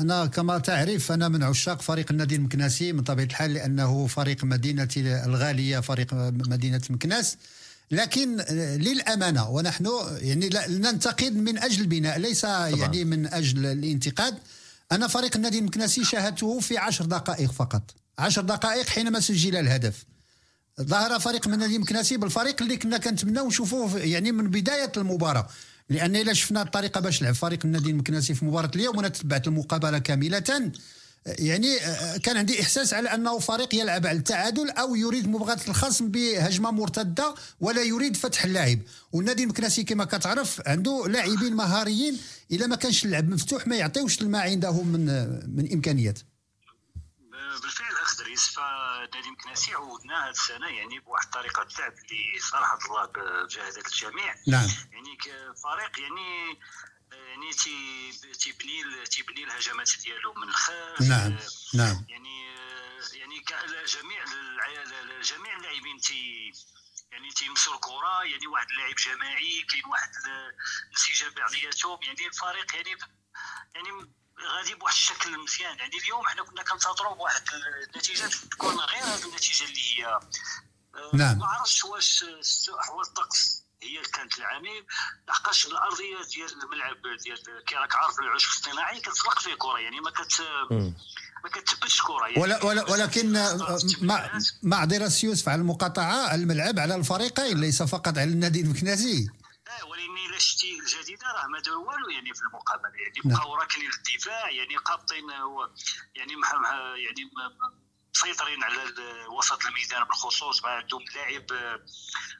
أنا 0.00 0.26
كما 0.26 0.58
تعرف 0.58 1.12
أنا 1.12 1.28
من 1.28 1.42
عشاق 1.42 1.82
فريق 1.82 2.06
النادي 2.10 2.36
المكناسي 2.36 2.92
من 2.92 3.02
طبيعة 3.02 3.26
الحال 3.26 3.54
لأنه 3.54 4.06
فريق 4.06 4.44
مدينتي 4.44 5.24
الغالية 5.24 5.80
فريق 5.80 6.14
مدينة 6.14 6.80
مكناس 6.90 7.36
لكن 7.94 8.36
للأمانة 8.80 9.50
ونحن 9.50 9.90
يعني 10.12 10.50
ننتقد 10.68 11.36
من 11.36 11.58
أجل 11.58 11.80
البناء 11.80 12.18
ليس 12.18 12.40
طبعا. 12.40 12.68
يعني 12.68 13.04
من 13.04 13.26
أجل 13.26 13.66
الانتقاد. 13.66 14.34
أنا 14.92 15.08
فريق 15.08 15.36
النادي 15.36 15.58
المكناسي 15.58 16.04
شاهدته 16.04 16.60
في 16.60 16.78
عشر 16.78 17.04
دقائق 17.04 17.52
فقط. 17.52 17.94
عشر 18.18 18.42
دقائق 18.42 18.86
حينما 18.86 19.20
سجل 19.20 19.56
الهدف. 19.56 20.04
ظهر 20.80 21.20
فريق 21.20 21.48
من 21.48 21.54
النادي 21.54 21.76
المكناسي 21.76 22.16
بالفريق 22.16 22.62
اللي 22.62 22.76
كنا 22.76 22.98
كنتمناو 22.98 23.46
نشوفوه 23.48 23.98
يعني 23.98 24.32
من 24.32 24.50
بداية 24.50 24.92
المباراة. 24.96 25.48
لأن 25.88 26.16
إلا 26.16 26.32
شفنا 26.32 26.62
الطريقة 26.62 27.00
باش 27.00 27.22
لعب 27.22 27.34
فريق 27.34 27.58
النادي 27.64 27.90
المكناسي 27.90 28.34
في 28.34 28.44
مباراة 28.44 28.70
اليوم 28.76 28.96
وأنا 28.96 29.08
تبعت 29.08 29.46
المقابلة 29.46 29.98
كاملة. 29.98 30.72
يعني 31.26 31.80
آه، 31.80 32.16
كان 32.16 32.36
عندي 32.36 32.62
إحساس 32.62 32.94
على 32.94 33.14
أنه 33.14 33.38
فريق 33.38 33.74
يلعب 33.74 34.06
على 34.06 34.18
التعادل 34.18 34.70
أو 34.70 34.94
يريد 34.94 35.28
مباغاة 35.28 35.58
الخصم 35.68 36.08
بهجمة 36.08 36.70
مرتدة 36.70 37.34
ولا 37.60 37.82
يريد 37.82 38.16
فتح 38.16 38.44
اللاعب 38.44 38.78
والنادي 39.12 39.42
المكناسي 39.42 39.84
كما 39.84 40.04
كتعرف 40.04 40.60
عنده 40.66 41.04
لاعبين 41.08 41.56
مهاريين 41.56 42.20
إلا 42.52 42.66
ما 42.66 42.76
كانش 42.76 43.04
اللعب 43.04 43.28
مفتوح 43.28 43.66
ما 43.66 43.76
يعطيوش 43.76 44.22
ما 44.22 44.40
عندهم 44.40 44.86
من 44.88 45.06
من 45.56 45.72
إمكانيات. 45.72 46.18
بالفعل 47.62 47.92
اخ 48.02 48.18
دريس 48.18 48.46
فنادي 48.46 49.30
مكناسي 49.30 49.74
عودنا 49.74 50.24
هذه 50.24 50.30
السنة 50.30 50.68
يعني 50.68 50.98
بواحد 51.00 51.24
الطريقة 51.24 51.66
لعب 51.78 51.92
اللي 51.92 52.40
صراحة 52.50 52.78
الله 52.86 53.06
بجهاده 53.06 53.82
الجميع. 53.86 54.34
نعم. 54.46 54.68
يعني 54.92 55.16
كفريق 55.16 56.00
يعني 56.00 56.58
يعني 57.44 57.56
تي- 57.56 58.32
تيبني 58.32 59.04
تيبني 59.06 59.44
الهجمات 59.44 59.90
ديالو 60.04 60.34
من 60.34 60.48
الخلف 60.48 61.00
نعم 61.00 61.38
نعم. 61.74 62.04
يعني 62.08 62.54
يعني 63.12 63.44
جميع 63.86 64.24
جميع 65.22 65.56
اللاعبين 65.56 66.00
تي 66.00 66.52
يعني 67.12 67.30
تيمسوا 67.32 67.74
الكرة. 67.74 68.22
يعني 68.24 68.46
واحد 68.46 68.66
اللاعب 68.70 68.94
جماعي 68.94 69.62
كاين 69.70 69.82
واحد 69.86 70.08
ال- 70.26 70.54
الانسجام 70.86 71.30
بعضياتهم. 71.34 71.98
يعني 72.02 72.26
الفريق 72.26 72.74
يعني 72.74 72.96
يعني 73.74 73.90
غادي 74.48 74.74
بواحد 74.74 74.94
الشكل 74.94 75.38
مزيان. 75.38 75.78
يعني 75.78 75.96
اليوم 75.98 76.26
حنا 76.26 76.42
كنا 76.42 76.62
كنتظروا 76.62 77.14
بواحد 77.14 77.42
النتيجة 77.94 78.26
تكون 78.26 78.76
غير 78.80 79.02
هذه 79.02 79.24
النتيجة 79.24 79.64
اللي 79.64 79.80
هي. 80.00 80.06
آه، 80.06 81.10
نعم. 81.14 81.38
ما 81.38 81.46
عرفتش 81.46 81.84
واش 81.84 82.24
احوال 82.80 83.06
الطقس 83.06 83.63
هي 83.84 83.98
اللي 83.98 84.10
كانت 84.10 84.38
العامل 84.38 84.86
لحقاش 85.28 85.66
الأرضية 85.66 86.16
ديال 86.34 86.62
الملعب 86.62 86.96
ديال 87.24 87.64
كي 87.66 87.74
راك 87.74 87.96
عارف 87.96 88.20
العشب 88.20 88.48
الاصطناعي 88.48 89.00
كتطلق 89.00 89.38
فيه 89.38 89.54
كرة 89.54 89.78
يعني 89.78 90.00
ما 90.00 90.10
كت 90.10 90.40
ما 91.44 91.50
كتثبتش 91.50 92.02
كرة 92.02 92.26
يعني 92.26 92.42
ولا 92.42 92.64
ولا 92.64 92.90
ولكن 92.90 93.32
مع. 94.02 94.38
مع 94.62 94.84
يوسف 95.24 95.48
على 95.48 95.60
المقاطعة 95.60 96.34
الملعب 96.34 96.78
على 96.78 96.94
الفريقين 96.94 97.60
ليس 97.60 97.82
فقط 97.82 98.18
على 98.18 98.30
النادي 98.30 98.60
المكناسي 98.60 99.28
آه 99.68 99.84
ولكن 99.84 100.04
إلا 100.34 100.38
شتي 100.38 100.78
الجديده 100.78 101.26
راه 101.26 101.46
ما 101.46 101.60
داروا 101.60 101.86
والو 101.86 102.08
يعني 102.08 102.34
في 102.34 102.42
المقابلة 102.42 102.88
يعني 102.88 103.20
نعم. 103.24 103.38
بقاو 103.38 103.54
راكنين 103.54 103.90
للدفاع 103.90 104.50
يعني 104.50 104.76
قابطين 104.76 105.30
يعني 106.14 106.36
يعني 106.96 107.30
مسيطرين 108.24 108.64
على 108.64 108.92
وسط 109.28 109.66
الميدان 109.66 110.04
بالخصوص 110.04 110.64
ما 110.64 110.70
عندهم 110.70 111.04
لاعب 111.14 111.52
آه، 111.52 111.80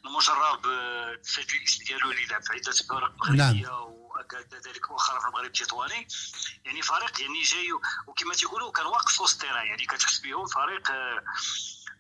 المجرب 0.05 0.67
آه، 0.67 1.19
سجل 1.23 1.57
الاسم 1.57 1.85
ديالو 1.85 2.11
اللي 2.11 2.27
لعب 2.27 2.43
في 2.43 2.53
عدة 2.53 2.73
فرق 2.73 3.15
مغربية 3.17 3.81
وكذلك 3.81 4.91
مؤخرا 4.91 5.21
في 5.21 5.27
المغرب 5.27 5.47
التطواني. 5.47 6.09
يعني 6.65 6.83
فريق 6.83 7.21
يعني 7.21 7.43
جاي 7.43 7.73
وكما 8.07 8.35
تيقولوا 8.35 8.73
كان 8.73 8.87
واقف 8.87 9.21
وسط 9.21 9.43
التيران 9.43 9.67
يعني 9.67 9.87
كتحس 9.87 10.19
بهم 10.19 10.47
فريق 10.47 10.91
آه، 10.91 11.25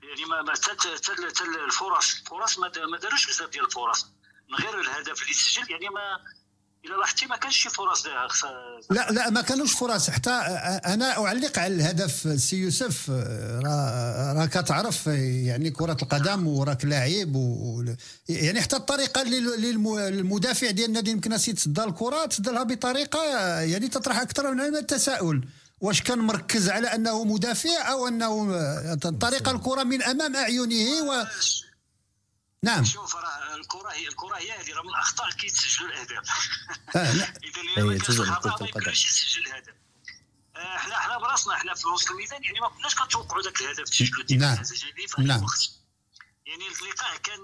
يعني 0.02 0.24
ما 0.24 0.42
ما 0.42 0.54
تل 0.54 0.76
تل 0.76 1.32
تل 1.32 1.64
الفرص 1.64 2.18
الفرص 2.20 2.58
ما 2.58 2.98
داروش 2.98 3.26
بزاف 3.26 3.48
ديال 3.48 3.64
الفرص 3.64 4.06
من 4.48 4.58
غير 4.58 4.80
الهدف 4.80 5.22
اللي 5.22 5.34
سجل 5.34 5.70
يعني 5.70 5.88
ما 5.88 6.24
إلا 6.84 6.94
لاحظتي 6.96 7.26
ما 7.26 7.36
كانش 7.36 7.56
شي 7.56 7.68
فرص 7.68 8.06
لا 8.90 9.10
لا 9.10 9.30
ما 9.30 9.40
كانوش 9.40 9.72
فرص. 9.72 10.10
حتى 10.10 10.30
أنا 10.30 11.18
أعلق 11.26 11.58
على 11.58 11.74
الهدف 11.74 12.40
سي 12.40 12.56
يوسف. 12.56 13.10
راك 14.36 14.52
تعرف 14.52 15.06
يعني 15.06 15.70
كرة 15.70 15.96
القدم 16.02 16.46
وراك 16.46 16.84
لاعب 16.84 17.36
و 17.36 17.84
يعني 18.28 18.60
حتى 18.60 18.76
الطريقة 18.76 19.22
للمدافع 19.22 20.70
ديال 20.70 20.88
النادي 20.88 21.10
المكناسي 21.10 21.52
تصدى 21.52 21.84
الكرة 21.84 22.26
تصدى 22.26 22.74
بطريقة 22.74 23.24
يعني 23.60 23.88
تطرح 23.88 24.20
أكثر 24.20 24.54
من 24.54 24.76
التساؤل 24.76 25.44
واش 25.80 26.02
كان 26.02 26.18
مركز 26.18 26.68
على 26.68 26.94
أنه 26.94 27.24
مدافع 27.24 27.92
أو 27.92 28.08
أنه 28.08 28.94
طريقة 29.20 29.52
الكرة 29.52 29.82
من 29.82 30.02
أمام 30.02 30.36
أعينه 30.36 31.02
و 31.02 31.24
نعم. 32.64 32.84
شوف 32.84 33.16
راه 33.16 33.54
الكرة 33.54 33.92
هي 33.92 34.08
الكرة 34.08 34.36
هي 34.36 34.52
هذه 34.52 34.72
راه 34.72 34.82
من 34.82 34.88
الاخطاء 34.88 35.30
كي 35.30 35.46
تسجلوا 35.46 35.88
الأهداف. 35.88 36.28
آه 36.96 37.12
اذا 37.44 37.60
الا 37.60 37.98
جزء 38.08 38.24
من 38.24 38.34
كرة 38.34 38.56
القدم. 38.60 38.90
يسجل 38.90 39.46
الهدف. 39.46 39.74
آه، 40.56 40.76
إحنا 40.76 40.96
إحنا 40.96 41.18
براسنا 41.18 41.54
إحنا 41.54 41.74
في 41.74 41.88
وسط 41.88 42.10
الميدان 42.10 42.44
يعني 42.44 42.60
ما 42.60 42.68
كناش 42.68 42.94
كنتوقعوا 42.94 43.42
ذاك 43.42 43.60
الهدف 43.60 43.84
تسجلوا 43.84 44.24
نعم. 44.30 44.58
نعم. 45.18 45.46
يعني 46.46 46.64
اللقاء 46.68 47.16
كان 47.16 47.40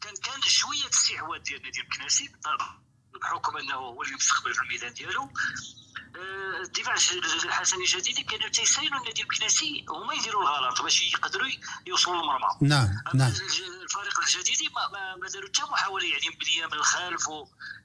كان 0.00 0.14
كان 0.16 0.42
شوية 0.42 0.88
استحواذ 0.92 1.42
ديال 1.42 1.56
النادي 1.58 1.80
الكناسي 1.80 2.30
بحكم 3.22 3.56
انه 3.56 3.74
هو 3.74 4.02
اللي 4.02 4.14
مستقبل 4.14 4.54
في 4.54 4.62
الميدان 4.62 4.94
ديالو. 4.94 5.30
الدفاع 6.64 6.94
الحسني 7.44 7.84
الجديدي 7.84 8.22
كانوا 8.22 8.48
تيسايلوا 8.48 9.00
النادي 9.00 9.22
الكناسي 9.22 9.84
هما 9.88 10.14
يديروا 10.14 10.42
الغلط 10.42 10.82
باش 10.82 11.12
يقدروا 11.12 11.48
يوصلوا 11.86 12.16
للمرمى. 12.16 12.48
نعم 12.60 12.88
نعم. 13.14 13.32
الفريق 13.82 14.20
الجديدي 14.20 14.68
ما, 14.74 15.16
ما, 15.16 15.28
داروا 15.28 15.48
حتى 15.48 15.70
محاولة 15.70 16.04
يعني 16.04 16.26
مبنيه 16.28 16.66
من 16.66 16.72
الخلف 16.72 17.28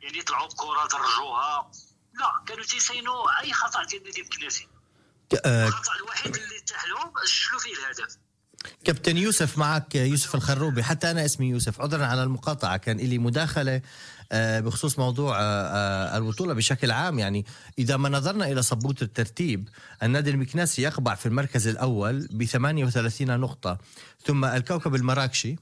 يعني 0.01 0.17
يطلعوا 0.17 0.47
بكرة 0.47 0.87
درجوها. 0.87 1.71
لا 2.19 2.43
كانوا 2.47 2.63
تيساينوا 2.63 3.41
أي 3.41 3.53
خطأ 3.53 3.83
ديال 3.83 4.01
النادي 4.01 4.21
الكناسي 4.21 4.67
آه، 5.45 5.67
الخطأ 5.67 5.95
الوحيد 5.95 6.35
اللي 6.35 6.59
تاح 6.67 6.85
لهم 6.85 7.13
سجلوا 7.25 7.59
فيه 7.59 7.73
الهدف؟ 7.73 8.17
كابتن 8.85 9.17
يوسف 9.17 9.57
معك 9.57 9.95
يوسف 9.95 10.35
الخروبي 10.35 10.83
حتى 10.83 11.11
أنا 11.11 11.25
اسمي 11.25 11.49
يوسف 11.49 11.81
عذرا 11.81 12.05
على 12.05 12.23
المقاطعة 12.23 12.77
كان 12.77 12.97
لي 12.97 13.17
مداخلة 13.17 13.75
آه، 13.75 13.81
بخصوص 14.33 14.99
موضوع 14.99 15.39
آه، 15.39 15.43
آه، 15.43 16.17
البطولة 16.17 16.53
بشكل 16.53 16.91
عام. 16.91 17.19
يعني 17.19 17.45
إذا 17.79 17.97
ما 17.97 18.09
نظرنا 18.09 18.51
إلى 18.51 18.61
صبوت 18.61 19.01
الترتيب 19.01 19.69
النادي 20.03 20.29
المكناسي 20.29 20.81
يقبع 20.81 21.15
في 21.15 21.25
المركز 21.25 21.67
الأول 21.67 22.27
ب 22.31 22.43
38 22.43 23.39
نقطة 23.39 23.77
ثم 24.25 24.45
الكوكب 24.45 24.95
المراكشي 24.95 25.55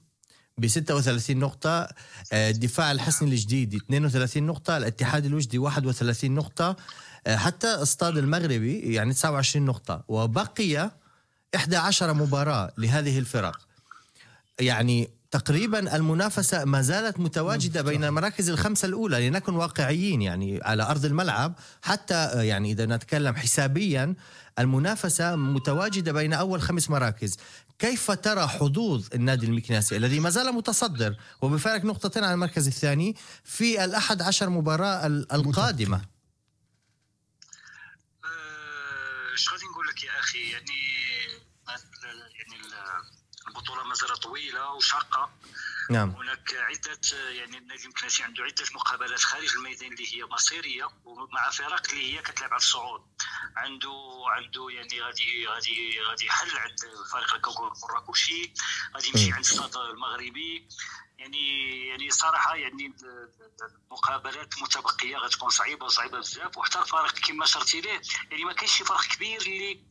ب 0.58 0.67
36 0.67 1.38
نقطة 1.38 1.88
الدفاع 2.34 2.91
الحسني 2.91 3.30
الجديدي 3.30 3.78
32 3.78 4.43
نقطة 4.43 4.78
الاتحاد 4.78 5.26
الوجدي 5.26 5.58
31 5.58 6.32
نقطة 6.32 6.76
حتى 7.28 7.67
استاد 7.67 8.17
المغربي 8.17 8.80
يعني 8.80 9.13
29 9.13 9.65
نقطة 9.65 10.04
وبقي 10.08 10.91
11 11.56 12.13
مباراة 12.13 12.71
لهذه 12.78 13.19
الفرق. 13.19 13.60
يعني 14.60 15.10
تقريبا 15.34 15.96
المنافسة 15.96 16.65
ما 16.65 16.82
زالت 16.82 17.19
متواجدة 17.19 17.82
بين 17.82 18.04
المراكز 18.04 18.50
الخمسة 18.50 18.86
الأولى 18.86 19.30
لنكن 19.30 19.56
واقعيين 19.56 20.22
يعني 20.22 20.60
على 20.63 20.84
أرض 20.84 21.06
الملعب. 21.06 21.54
حتى 21.82 22.13
آه، 22.13 22.41
يعني 22.41 22.72
إذا 22.72 22.86
نتكلم 22.86 23.36
حسابيا 23.36 24.15
المنافسة 24.60 25.36
متواجدة 25.36 26.12
بين 26.12 26.34
أول 26.34 26.62
خمس 26.62 26.89
مراكز. 26.89 27.38
كيف 27.80 28.12
ترى 28.12 28.48
حظوظ 28.48 29.08
النادي 29.13 29.46
المكناسي 29.46 29.98
الذي 29.98 30.19
ما 30.19 30.30
زال 30.30 30.54
متصدر؟ 30.54 31.15
وبفارق 31.41 31.86
نقطتين 31.86 32.24
عن 32.24 32.34
المركز 32.34 32.67
الثاني 32.67 33.15
في 33.43 33.84
الأحد 33.84 34.22
عشر 34.22 34.50
مباراة 34.50 35.08
القادمة 35.08 36.02
إيش 39.32 39.50
غادي 39.54 39.65
نقول 39.72 39.88
لك 39.88 40.04
يا 40.04 40.19
أخي 40.19 40.52
يعني 40.52 40.84
مازال 43.93 44.17
طويلة 44.17 44.69
وشاقة. 44.69 45.29
نعم. 45.89 46.10
هناك 46.10 46.53
عدة 46.53 46.99
يعني 47.29 47.58
النادي 47.58 47.84
المكناسي 47.84 48.23
عنده 48.23 48.43
عدة 48.43 48.65
مقابلات 48.75 49.19
خارج 49.19 49.56
الميدان 49.56 49.93
اللي 49.93 50.15
هي 50.15 50.25
مصيرية 50.25 50.89
ومع 51.06 51.49
فرق 51.49 51.91
اللي 51.91 52.13
هي 52.13 52.21
كتلعب 52.21 52.49
على 52.49 52.60
الصعود 52.60 53.01
عنده 53.56 54.23
عنده 54.27 54.67
يعني 54.69 55.01
غادي 55.01 55.47
غادي 55.47 56.01
غادي 56.01 56.25
يحل 56.25 56.58
عند 56.58 56.79
فريق 57.12 57.34
الكوكب 57.34 57.73
الراكوشي 57.89 58.53
غادي 58.95 59.08
يمشي 59.08 59.32
عند 59.32 59.45
الصاد 59.45 59.77
المغربي. 59.77 60.67
يعني 61.17 61.88
يعني 61.88 62.10
صراحة 62.10 62.56
يعني 62.56 62.95
المقابلات 63.91 64.58
المتبقيه 64.58 65.17
غتكون 65.17 65.49
صعيبة 65.49 65.86
وصعيبة 65.86 66.19
بزاف. 66.19 66.58
وحتى 66.58 66.79
الفريق 66.79 67.13
كما 67.13 67.45
شرتي 67.45 67.82
ليه 67.82 68.01
يعني 68.32 68.45
ما 68.45 68.53
كاينش 68.53 68.77
شي 68.77 68.84
فرق 68.84 69.01
كبير 69.01 69.41
اللي 69.41 69.84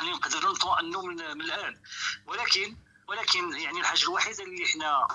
اللي 0.00 0.12
نقدروا 0.12 0.52
نطمئنوا 0.52 1.02
من, 1.02 1.16
من 1.16 1.40
الآن. 1.40 1.82
ولكن 2.26 2.87
ولكن 3.08 3.58
يعني 3.58 3.80
الحاجة 3.80 4.02
الوحيدة 4.02 4.44
اللي 4.44 4.64
إحنا 4.64 5.08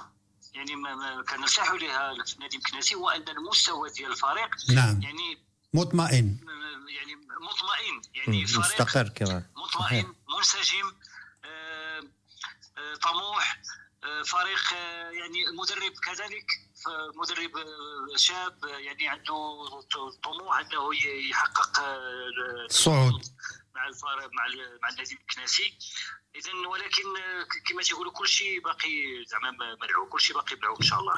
يعني 0.53 0.75
ما, 0.75 0.95
ما 0.95 1.23
كنرتاحوا 1.23 1.77
لها 1.77 2.23
في 2.23 2.33
النادي 2.35 2.57
المكناسي 2.57 2.95
هو 2.95 3.09
أن 3.09 3.29
المستوى 3.29 3.89
ديال 3.89 4.11
الفريق 4.11 4.49
نعم. 4.69 5.01
يعني 5.01 5.37
مطمئن. 5.73 6.37
يعني 6.89 7.15
مطمئن. 7.41 8.01
يعني 8.15 8.43
مستقر 8.43 9.09
كمان. 9.09 9.45
مطمئن 9.55 10.13
منسجم 10.37 10.93
آه 11.45 12.03
آه 12.77 12.95
طموح 12.95 13.61
آه 14.03 14.21
فريق 14.21 14.73
يعني 15.11 15.47
المدرب 15.47 15.91
كذلك 15.91 16.45
مدرب 17.15 17.51
شاب 18.15 18.65
يعني 18.65 19.07
عنده 19.07 19.69
طموح 20.23 20.59
أنه 20.59 20.89
يحقق 21.29 21.79
الصعود 22.69 23.25
مع 23.75 23.89
مع 24.33 24.47
مع 24.81 24.89
النادي 24.89 25.13
الكناسي 25.13 25.73
اذا 26.35 26.51
ولكن 26.71 27.03
كما 27.69 27.81
تيقولوا 27.81 28.11
كل 28.11 28.27
شيء 28.27 28.59
باقي 28.63 29.25
زعما 29.31 29.51
ملعوب 29.81 30.07
كل 30.09 30.21
شيء 30.21 30.35
باقي 30.35 30.55
ملعوب 30.55 30.77
إن 30.81 30.85
شاء 30.85 30.99
الله. 30.99 31.13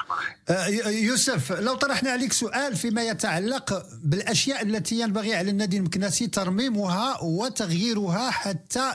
أه 0.48 0.66
يوسف 0.88 1.52
لو 1.52 1.74
طرحنا 1.74 2.10
عليك 2.10 2.32
سؤال 2.32 2.76
فيما 2.76 3.02
يتعلق 3.02 3.86
بالأشياء 4.04 4.62
التي 4.62 5.00
ينبغي 5.00 5.34
على 5.34 5.50
النادي 5.50 5.76
المكناسي 5.76 6.26
ترميمها 6.26 7.18
وتغييرها 7.22 8.30
حتى 8.30 8.94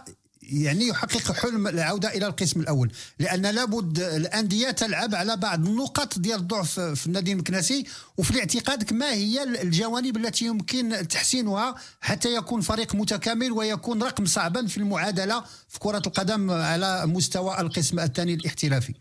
يعني 0.51 0.87
يحقق 0.87 1.31
حلم 1.31 1.67
العودة 1.67 2.09
إلى 2.09 2.27
القسم 2.27 2.59
الأول 2.59 2.91
لأن 3.19 3.45
لابد 3.45 3.99
الأندية 3.99 4.71
تلعب 4.71 5.15
على 5.15 5.37
بعض 5.37 5.67
النقط 5.67 6.19
ديال 6.19 6.39
الضعف 6.39 6.79
في 6.79 7.07
النادي 7.07 7.31
المكناسي 7.31 7.85
وفي 8.17 8.39
اعتقادك 8.39 8.93
ما 8.93 9.13
هي 9.13 9.43
الجوانب 9.43 10.17
التي 10.17 10.45
يمكن 10.45 11.07
تحسينها 11.07 11.75
حتى 12.01 12.35
يكون 12.35 12.61
فريق 12.61 12.95
متكامل 12.95 13.51
ويكون 13.51 14.03
رقم 14.03 14.25
صعبا 14.25 14.67
في 14.67 14.77
المعادلة 14.77 15.43
في 15.69 15.79
كرة 15.79 16.01
القدم 16.07 16.51
على 16.51 17.05
مستوى 17.05 17.59
القسم 17.59 17.99
الثاني 17.99 18.33
الاحترافي 18.33 18.93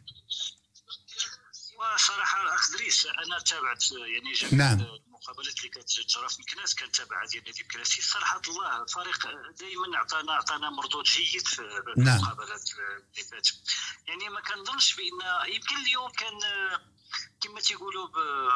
صراحة 1.96 2.42
الاخ 2.42 2.72
دريس 2.72 3.06
أنا 3.06 3.38
تابعت 3.38 3.84
يعني 3.92 4.32
جميع 4.50 4.74
نعم. 4.74 4.86
المقابلات 5.20 5.58
اللي 5.58 5.68
كتجرى 5.68 6.28
في 6.28 6.42
مكناس 6.42 6.74
كنتابعها 6.74 7.26
ديال 7.26 7.44
نادي 7.44 7.62
مكناس 7.62 7.88
صراحة 7.88 8.40
الله 8.48 8.86
فريق 8.86 9.26
دائما 9.60 9.98
عطانا 9.98 10.32
عطانا 10.32 10.70
مردود 10.70 11.04
جيد 11.04 11.46
في 11.46 11.62
نعم. 11.96 12.16
المقابلات 12.16 12.62
اللي 12.72 13.24
فاتت. 13.30 13.54
يعني 14.06 14.28
ما 14.28 14.40
كنظنش 14.40 14.96
بان 14.96 15.52
يمكن 15.54 15.76
اليوم 15.76 16.10
كان 16.10 16.38
كما 17.40 17.60
تيقولوا 17.60 18.08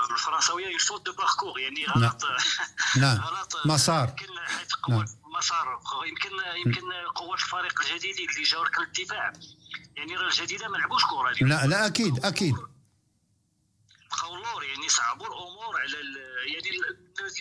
بالفرنساوية 0.08 0.66
يفوت 0.66 1.06
دو 1.06 1.12
باركور 1.12 1.58
يعني 1.60 1.84
نعم. 1.84 2.04
غلط. 2.04 2.24
نعم. 3.02 3.18
غلط. 3.28 3.66
مسار. 3.66 4.08
يمكن 4.08 4.38
حيت 4.46 4.68
نعم. 4.88 5.04
مسار. 5.38 5.80
يمكن 6.06 6.30
يمكن 6.66 6.92
قوة 7.14 7.34
الفريق 7.34 7.80
الجديد 7.80 8.30
اللي 8.30 8.42
جا 8.42 8.82
الدفاع. 8.82 9.32
يعني 9.96 10.16
راه 10.16 10.28
الجديدة 10.28 10.68
ما 10.68 10.76
لعبوش 10.76 11.04
كرة. 11.04 11.46
لا 11.46 11.66
لا 11.66 11.86
أكيد 11.86 12.24
أكيد. 12.24 12.73
اللور 14.22 14.64
يعني 14.64 14.88
صعبوا 14.88 15.26
الأمور 15.26 15.80
على 15.80 15.98
يعني 16.52 16.70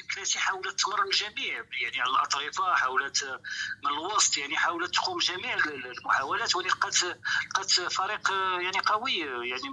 الكراسي 0.02 0.40
حاولت 0.40 0.82
تمر 0.82 1.04
الجميع 1.04 1.66
يعني 1.82 2.02
على 2.02 2.10
الأطرفة 2.10 2.76
حاولت 2.76 3.40
من 3.84 3.92
الوسط 3.92 4.38
يعني 4.38 4.58
حاولت 4.58 4.96
تقوم 4.96 5.18
جميع 5.18 5.54
المحاولات 5.54 6.56
ولقات 6.56 7.04
لقات 7.04 7.72
فريق 7.72 8.32
يعني 8.62 8.80
قوي 8.80 9.20
يعني 9.50 9.70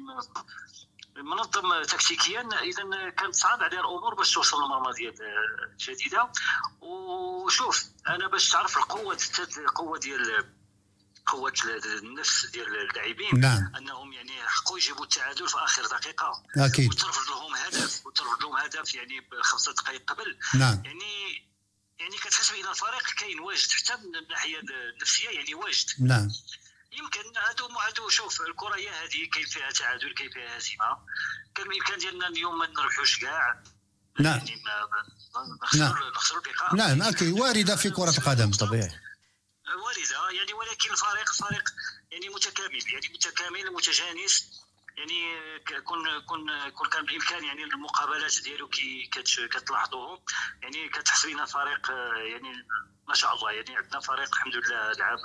منظم 1.17 1.83
تكتيكيا. 1.83 2.49
اذا 2.63 3.11
كانت 3.11 3.35
صعب 3.35 3.63
عليها 3.63 3.81
الأمور 3.81 4.15
باش 4.15 4.35
توصل 4.35 4.63
للمرمى 4.63 4.93
ديال 4.93 5.15
الجديدة. 5.73 6.33
وشوف 6.81 7.85
أنا 8.09 8.29
باش 8.29 8.49
تعرف 8.49 8.77
القوة 8.77 9.19
القوة 9.59 9.99
ديال 9.99 10.60
قوة 11.31 11.53
النفس 12.03 12.47
ديال 12.47 12.77
اللاعبين. 12.91 13.41
نعم. 13.41 13.73
أنهم 13.77 14.13
يعني 14.13 14.49
حقوا 14.49 14.79
يجيبوا 14.79 15.05
التعادل 15.05 15.49
في 15.49 15.57
آخر 15.57 15.87
دقيقة. 15.87 16.43
أكيد. 16.57 16.91
وترفض 16.91 17.31
لهم 17.31 17.55
هدف. 17.55 18.07
وترفض 18.07 18.43
لهم 18.43 18.57
هدف 18.57 18.95
يعني 18.95 19.21
بخمسة 19.21 19.73
دقائق 19.73 20.13
قبل. 20.13 20.39
نعم. 20.55 20.83
يعني 20.85 21.51
يعني 21.99 22.17
كتحس 22.17 22.51
بان 22.51 22.69
الفريق 22.71 23.07
كاين 23.19 23.41
واجد 23.41 23.71
حتى 23.71 23.97
من 23.97 24.17
الناحية 24.17 24.61
النفسية 24.95 25.29
يعني 25.29 25.55
واجد 25.55 25.89
نعم. 26.01 26.29
يمكن 26.93 27.21
هادو 27.49 27.67
هادو 27.67 28.09
شوف 28.09 28.41
الكرة 28.41 28.77
هي 28.77 28.89
هذه. 28.89 29.29
كاين 29.33 29.47
فيها 29.47 29.71
تعادل 29.71 30.15
كاين 30.15 30.31
فيها 30.31 30.59
هزيمة. 30.59 30.99
كان 31.55 31.69
بالامكان 31.69 31.99
ديالنا 31.99 32.27
اليوم 32.29 32.59
ما 32.59 32.67
نربحوش 32.67 33.19
كاع. 33.19 33.63
نعم. 34.21 34.39
يعني 34.39 34.63
نعم. 35.75 35.99
نعم 36.75 37.03
أكيد. 37.03 37.41
وارده 37.41 37.77
في 37.77 37.91
كرة 37.91 38.19
القدم 38.19 38.51
طبيعي. 38.51 39.10
وارده 39.75 40.31
يعني 40.31 40.53
ولكن 40.53 40.91
الفريق 40.93 41.33
فريق 41.33 41.65
يعني 42.11 42.29
متكامل 42.29 42.93
يعني 42.93 43.09
متكامل 43.15 43.73
متجانس. 43.73 44.61
يعني 44.99 45.21
كون 45.85 46.21
كون 46.29 46.71
كون 46.71 46.89
كان 46.89 47.05
بالامكان 47.07 47.45
يعني 47.45 47.65
المقابلات 47.65 48.39
ديالو 48.45 48.69
كي 48.69 49.11
كتلاحظوهم 49.53 50.19
يعني 50.63 50.89
كتحس 50.89 51.27
بنا 51.27 51.45
فريق 51.45 51.91
يعني 52.33 52.53
ما 53.09 53.15
شاء 53.15 53.35
الله 53.35 53.51
يعني 53.53 53.77
عندنا 53.77 54.01
فريق 54.01 54.29
الحمد 54.35 54.55
لله 54.57 54.93
لعب 54.93 55.19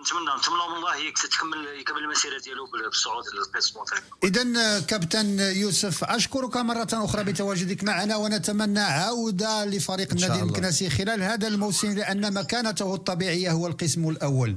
نتمنى 0.00 0.36
نتمنى 0.38 0.68
من 0.68 0.76
الله 0.76 1.10
تكمل 1.10 1.66
يكمل 1.80 1.98
المسيرة 1.98 2.38
ديالو 2.38 2.66
بال- 2.66 2.90
بالصعود 2.90 3.24
المنطقة 3.28 4.02
اذا 4.24 4.80
كابتن 4.80 5.40
يوسف 5.40 6.04
أشكرك 6.04 6.56
مرة 6.56 6.88
أخرى 6.92 7.24
بتواجدك 7.24 7.84
معنا 7.84 8.16
ونتمنى 8.16 8.80
عودة 8.80 9.64
لفريق 9.64 10.12
النادي 10.12 10.32
الله. 10.32 10.42
المكنسي 10.44 10.90
خلال 10.90 11.22
هذا 11.22 11.48
الموسم 11.48 11.94
لأن 11.94 12.34
مكانته 12.34 12.94
الطبيعية 12.94 13.50
هو 13.50 13.66
القسم 13.66 14.08
الأول. 14.08 14.48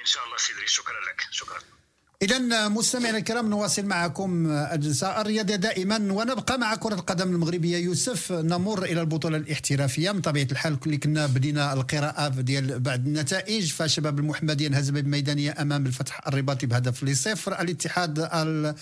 إن 0.00 0.04
شاء 0.06 0.24
الله 0.24 0.36
سيدري 0.36 0.66
شكرا 0.66 1.00
لك. 1.00 1.20
شكرا. 1.30 1.58
إذا 2.22 2.68
مستمعينا 2.68 3.18
الكرام 3.18 3.50
نواصل 3.50 3.84
معكم 3.86 4.46
الجلسة 4.50 5.20
الرياضية 5.20 5.56
دائما 5.56 5.96
ونبقى 5.96 6.58
مع 6.58 6.74
كرة 6.74 6.94
القدم 6.94 7.28
المغربية. 7.28 7.76
يوسف 7.76 8.32
نمر 8.32 8.84
إلى 8.84 9.00
البطولة 9.00 9.36
الاحترافية. 9.36 10.12
من 10.12 10.20
طبيعة 10.20 10.46
الحال 10.52 10.76
اللي 10.86 10.96
كنا 10.96 11.26
بدينا 11.26 11.72
القراءة 11.72 12.28
ديال 12.28 12.80
بعض 12.80 13.06
النتائج. 13.06 13.72
فشباب 13.72 14.18
المحمدية 14.18 14.66
انهزم 14.66 14.94
بميدانية 14.94 15.54
أمام 15.60 15.86
الفتح 15.86 16.28
الرباطي 16.28 16.66
بهدف 16.66 17.04
لصفر. 17.04 17.60
الاتحاد 17.60 18.18
ال- 18.18 18.74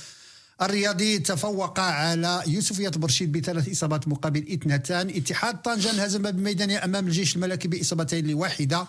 الرياضي 0.62 1.18
تفوق 1.18 1.80
على 1.80 2.42
يوسفية 2.46 2.88
برشيد 2.88 3.32
بثلاث 3.32 3.68
إصابات 3.68 4.08
مقابل 4.08 4.52
اثنتان. 4.52 5.08
اتحاد 5.08 5.62
طنجة 5.62 5.90
انهزم 5.90 6.22
بميدانية 6.22 6.84
أمام 6.84 7.06
الجيش 7.06 7.36
الملكي 7.36 7.68
بإصابتين 7.68 8.26
لواحدة. 8.26 8.86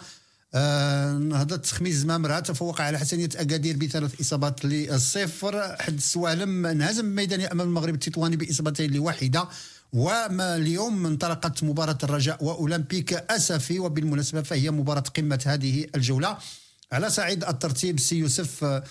آه، 0.53 1.13
نهضة 1.13 1.61
خميس 1.65 1.95
زمامرة 1.95 2.39
تفوق 2.39 2.81
على 2.81 2.99
حسنية 2.99 3.29
أكادير 3.35 3.77
بثلاث 3.77 4.21
إصابات 4.21 4.65
للصفر 4.65 5.75
حد 5.79 5.93
السوالم 5.93 6.65
انهزم 6.65 7.05
ميداني 7.05 7.51
أمام 7.51 7.67
المغرب 7.67 7.93
التطواني 7.93 8.35
بإصابتين 8.35 8.93
لواحدة. 8.93 9.47
وما 9.93 10.55
اليوم 10.55 11.05
انطلقت 11.05 11.63
مباراة 11.63 11.97
الرجاء 12.03 12.43
وأولمبيك 12.43 13.13
أسفي 13.13 13.79
وبالمناسبة 13.79 14.41
فهي 14.41 14.71
مباراة 14.71 15.03
قمة 15.17 15.43
هذه 15.45 15.87
الجولة. 15.95 16.37
على 16.91 17.09
صعيد 17.09 17.43
الترتيب 17.43 17.99
سي 17.99 18.15
يوسف 18.15 18.81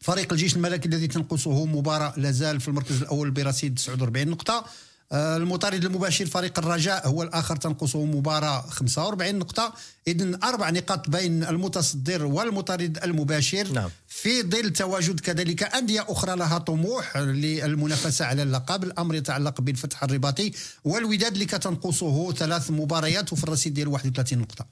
فريق 0.00 0.32
الجيش 0.32 0.56
الملكي 0.56 0.88
الذي 0.88 1.06
تنقصه 1.06 1.64
مباراة 1.64 2.14
لازال 2.16 2.60
في 2.60 2.68
المركز 2.68 3.02
الأول 3.02 3.30
برصيد 3.30 3.74
49 3.78 4.28
نقطة. 4.28 4.64
المطارد 5.12 5.84
المباشر 5.84 6.26
فريق 6.26 6.58
الرجاء 6.58 7.08
هو 7.08 7.22
الآخر 7.22 7.56
تنقصه 7.56 8.04
مباراة 8.04 8.60
45 8.60 9.34
نقطة 9.34 9.72
إذن 10.08 10.38
أربع 10.44 10.70
نقاط 10.70 11.08
بين 11.08 11.44
المتصدر 11.44 12.24
والمطارد 12.24 12.98
المباشر 13.04 13.72
نعم. 13.72 13.90
في 14.08 14.42
ظل 14.42 14.72
تواجد 14.72 15.20
كذلك 15.20 15.62
أندية 15.62 16.06
أخرى 16.08 16.36
لها 16.36 16.58
طموح 16.58 17.16
للمنافسة 17.16 18.24
على 18.24 18.42
اللقب 18.42 18.84
الأمر 18.84 19.14
يتعلق 19.14 19.60
بالفتح 19.60 20.02
الرباطي 20.02 20.52
والوداد 20.84 21.32
اللي 21.32 21.44
كتنقصه 21.44 22.32
ثلاث 22.32 22.70
مباريات 22.70 23.32
وفي 23.32 23.44
الرصيد 23.44 23.74
ديال 23.74 23.88
31 23.88 24.38
نقطة 24.38 24.66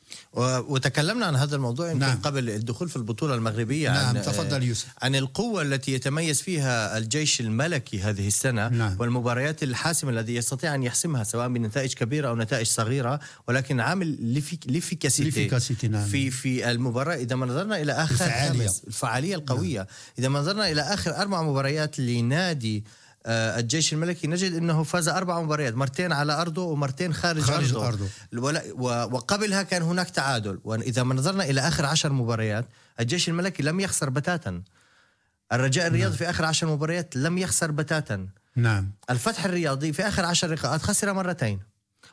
وتكلمنا 0.69 1.27
عن 1.27 1.37
هذا 1.37 1.57
الموضوع 1.57 1.87
يمكن 1.87 2.01
نعم. 2.01 2.11
نعم. 2.11 2.23
قبل 2.23 2.51
الدخول 2.51 2.89
في 2.89 2.97
البطولة 2.97 3.35
المغربية 3.35 3.91
نعم، 3.91 4.17
عن 4.17 4.23
تفضل 4.23 4.63
يوسف. 4.63 4.87
عن 5.03 5.15
القوة 5.15 5.63
التي 5.63 5.93
يتميز 5.93 6.43
فيها 6.43 6.99
الجيش 6.99 7.41
الملكي 7.41 8.01
هذه 8.01 8.27
السنة 8.27 8.69
نعم. 8.69 8.97
والمباريات 9.01 9.63
الحاسمة 9.63 10.11
الذي 10.27 10.37
يستطيع 10.39 10.75
أن 10.75 10.83
يحسمها 10.83 11.25
سواء 11.25 11.49
بنتائج 11.49 11.95
كبيرة 11.95 12.29
أو 12.29 12.37
نتائج 12.37 12.67
صغيرة 12.67 13.21
ولكن 13.49 13.81
عامل 13.81 14.07
l'effic- 14.21 14.67
l'efficacité 14.67 15.89
نعم. 15.89 16.05
في 16.07 16.31
في 16.31 16.71
المباراة 16.71 17.15
إذا 17.15 17.37
ما 17.37 17.47
نظرنا 17.47 17.81
إلى 17.83 17.93
آخر 17.93 18.13
الفعالية. 18.15 18.71
الفعالية 18.87 19.35
القوية. 19.35 19.87
إذا 20.19 20.29
ما 20.29 20.41
نظرنا 20.41 20.71
إلى 20.73 20.81
آخر 20.81 21.17
أربع 21.17 21.43
مباريات 21.43 21.99
لنادي 22.01 22.85
آه، 23.29 23.59
الجيش 23.59 23.93
الملكي 23.93 24.27
نجد 24.27 24.53
إنه 24.53 24.83
فاز 24.83 25.09
أربع 25.09 25.41
مباريات 25.43 25.75
مرتين 25.75 26.13
على 26.13 26.33
أرضه 26.33 26.63
ومرتين 26.65 27.15
خارج, 27.15 27.41
خارج 27.43 27.75
أرضه, 27.75 27.89
أرضه. 27.89 28.73
وقبلها 29.15 29.63
كان 29.63 29.83
هناك 29.83 30.11
تعادل. 30.11 30.59
واذا 30.65 31.03
ما 31.03 31.15
نظرنا 31.15 31.45
إلى 31.45 31.61
آخر 31.61 31.87
عشر 31.87 32.13
مباريات 32.13 32.67
الجيش 33.01 33.29
الملكي 33.29 33.63
لم 33.63 33.81
يخسر 33.81 34.11
بتاتا. 34.11 34.63
الرجاء 35.53 35.87
الرياضي 35.87 36.17
في 36.17 36.31
آخر 36.31 36.45
عشر 36.45 36.67
مباريات 36.67 37.17
لم 37.17 37.39
يخسر 37.39 37.71
بتاتا. 37.71 38.27
نعم 38.57 38.91
الفتح 39.11 39.45
الرياضي 39.45 39.93
في 39.93 40.09
آخر 40.09 40.25
عشر 40.25 40.55
لقاءات 40.55 40.83
خسر 40.83 41.13
مرتين 41.13 41.61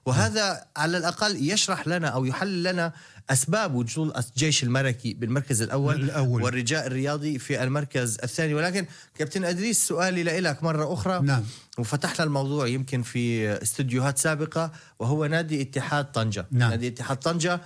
وهذا 0.05 0.65
على 0.77 0.97
الأقل 0.97 1.49
يشرح 1.49 1.87
لنا 1.87 2.07
أو 2.07 2.25
يحل 2.25 2.63
لنا 2.63 2.93
أسباب 3.29 3.75
وجود 3.75 4.17
الجيش 4.17 4.63
الملكي 4.63 5.13
بالمركز 5.13 5.61
الأول 5.61 5.95
الأول. 5.95 6.43
والرجاء 6.43 6.87
الرياضي 6.87 7.39
في 7.39 7.63
المركز 7.63 8.17
الثاني 8.23 8.53
ولكن 8.53 8.85
كابتن 9.15 9.45
أدريس 9.45 9.87
سؤالي 9.87 10.23
لك 10.23 10.63
مرة 10.63 10.93
أخرى 10.93 11.21
نعم. 11.21 11.43
وفتحنا 11.77 12.25
الموضوع 12.25 12.67
يمكن 12.67 13.01
في 13.01 13.51
استديوهات 13.61 14.17
سابقة 14.17 14.71
وهو 14.99 15.25
نادي 15.25 15.61
اتحاد 15.61 16.11
طنجة 16.11 16.45
نعم. 16.51 16.69
نادي 16.69 16.87
اتحاد 16.87 17.17
طنجة 17.17 17.61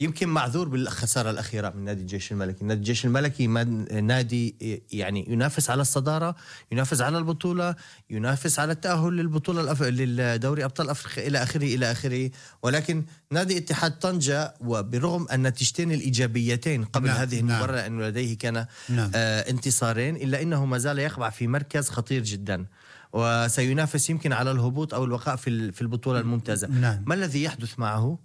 يمكن 0.00 0.28
معذور 0.28 0.68
بالخسارة 0.68 1.30
الأخيرة 1.30 1.70
من 1.70 1.84
نادي 1.84 2.00
الجيش 2.00 2.32
الملكي، 2.32 2.64
نادي 2.64 2.78
الجيش 2.78 3.04
الملكي 3.04 3.46
نادي 3.46 4.54
يعني 4.92 5.32
ينافس 5.32 5.70
على 5.70 5.82
الصدارة، 5.82 6.36
ينافس 6.72 7.00
على 7.00 7.18
البطولة، 7.18 7.74
ينافس 8.10 8.58
على 8.58 8.72
التأهل 8.72 9.12
للبطولة 9.16 9.60
الأف... 9.60 9.82
للدوري 9.82 10.64
أبطال 10.64 10.90
أفريقيا 10.90 11.28
إلى 11.28 11.42
آخره 11.42 11.64
إلى 11.64 11.92
آخره، 11.92 12.30
ولكن 12.62 13.04
نادي 13.30 13.58
اتحاد 13.58 13.98
طنجة 13.98 14.54
وبرغم 14.60 15.26
النتيجتين 15.32 15.92
الإيجابيتين 15.92 16.84
قبل 16.84 17.06
نعم، 17.06 17.16
نعم 17.16 17.26
هذه 17.26 17.40
نعم. 17.40 17.50
المباراه 17.50 17.76
لأنه 17.76 18.06
لديه 18.08 18.38
كان 18.38 18.66
نعم. 18.88 19.10
آه 19.14 19.50
انتصارين 19.50 20.16
إلا 20.16 20.42
إنه 20.42 20.64
ما 20.64 20.78
زال 20.78 20.98
يقبع 20.98 21.30
في 21.30 21.46
مركز 21.46 21.88
خطير 21.88 22.22
جدا. 22.22 22.66
وسينافس 23.12 24.10
يمكن 24.10 24.32
على 24.32 24.50
الهبوط 24.50 24.94
أو 24.94 25.04
البقاء 25.04 25.36
في 25.36 25.72
في 25.72 25.82
البطولة 25.82 26.20
الممتازة. 26.20 26.68
نعم. 26.68 27.02
ما 27.06 27.14
الذي 27.14 27.42
يحدث 27.42 27.78
معه 27.78 28.18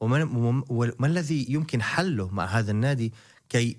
وما, 0.00 1.06
الذي 1.06 1.46
يمكن 1.48 1.82
حله 1.82 2.28
مع 2.28 2.44
هذا 2.44 2.70
النادي 2.70 3.12
كي 3.48 3.76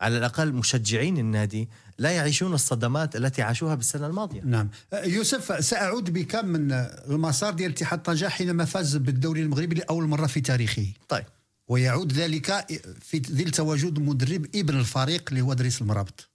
على 0.00 0.18
الأقل 0.18 0.52
مشجعين 0.52 1.18
النادي 1.18 1.68
لا 1.98 2.10
يعيشون 2.10 2.54
الصدمات 2.54 3.16
التي 3.16 3.42
عاشوها 3.42 3.74
بالسنة 3.74 4.06
الماضية؟ 4.06 4.40
نعم. 4.44 4.68
يوسف 4.92 5.64
سأعود 5.64 6.12
بك 6.12 6.34
من 6.34 6.72
المسار 7.08 7.54
ديال 7.54 7.70
اتحاد 7.70 8.02
طنجة 8.02 8.28
حينما 8.28 8.64
فاز 8.64 8.96
بالدوري 8.96 9.42
المغربي 9.42 9.74
لأول 9.74 10.06
مرة 10.06 10.26
في 10.26 10.40
تاريخه. 10.40 10.86
طيب. 11.08 11.24
ويعود 11.68 12.12
ذلك 12.12 12.66
في 13.00 13.20
ظل 13.20 13.50
تواجد 13.50 13.98
مدرب 13.98 14.46
ابن 14.54 14.78
الفريق 14.78 15.24
اللي 15.28 15.40
هو 15.40 15.52
دريس 15.54 15.80
المرابط. 15.82 16.28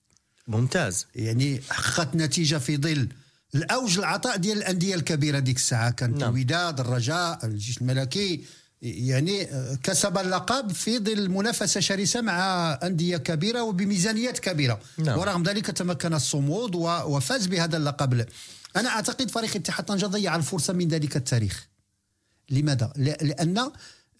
ممتاز. 0.48 1.08
يعني 1.16 1.62
حققت 1.70 2.16
نتيجة 2.16 2.58
في 2.58 2.78
ظل 2.78 3.08
الأوج 3.56 3.98
العطاء 3.98 4.38
ديال 4.38 4.58
الأندية 4.58 4.96
الكبيرة 4.96 5.40
ديك 5.40 5.56
الساعة. 5.56 5.92
كانت 5.92 6.18
نعم. 6.18 6.36
الوداد 6.36 6.80
الرجاء 6.80 7.46
الجيش 7.46 7.82
الملكي 7.82 8.44
يعني 8.82 9.44
آه، 9.44 9.78
كسب 9.84 10.18
اللقب 10.18 10.72
في 10.72 11.00
ظل 11.00 11.30
منافسة 11.30 11.80
شرسة 11.80 12.22
مع 12.22 12.80
أندية 12.84 13.18
كبيرة 13.18 13.64
وبميزانيات 13.64 14.40
كبيرة. 14.40 14.80
نعم. 14.98 15.20
ورغم 15.20 15.44
ذلك 15.44 15.66
تمكن 15.66 16.14
الصمود 16.14 16.76
وفاز 16.76 17.48
بهذا 17.48 17.78
اللقب. 17.78 18.26
أنا 18.76 18.90
أعتقد 18.90 19.32
فريق 19.32 19.56
اتحاد 19.56 19.86
طنجة 19.86 20.06
ضيع 20.06 20.36
الفرصة 20.36 20.74
من 20.74 20.88
ذلك 20.88 21.16
التاريخ. 21.18 21.68
لماذا؟ 22.50 22.94
ل- 22.96 23.04
لأن 23.28 23.72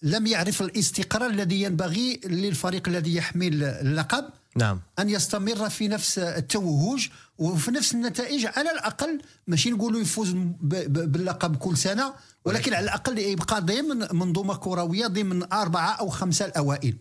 لم 0.02 0.26
يعرف 0.26 0.62
الاستقرار 0.62 1.30
الذي 1.30 1.62
ينبغي 1.62 2.20
للفريق 2.24 2.88
الذي 2.88 3.14
يحمل 3.14 3.64
اللقب. 3.64 4.24
نعم. 4.56 4.80
أن 4.98 5.08
يستمر 5.10 5.70
في 5.70 5.88
نفس 5.88 6.18
التوهج 6.18 7.08
وفي 7.42 7.70
نفس 7.70 7.94
النتائج 7.94 8.46
على 8.46 8.70
الأقل 8.70 9.20
ماشي 9.46 9.70
نقولوا 9.70 10.00
يفوز 10.00 10.30
ب- 10.30 10.58
ب- 10.62 11.12
باللقب 11.12 11.56
كل 11.56 11.76
سنة 11.76 12.14
ولكن 12.44 12.74
على 12.74 12.84
الأقل 12.84 13.18
يبقى 13.18 13.60
ضمن 13.60 13.98
منظومة 14.12 14.54
كروية 14.56 15.06
ضمن 15.06 15.52
أربعة 15.52 15.90
أو 15.92 16.08
خمسة 16.08 16.44
الأوائل. 16.44 16.96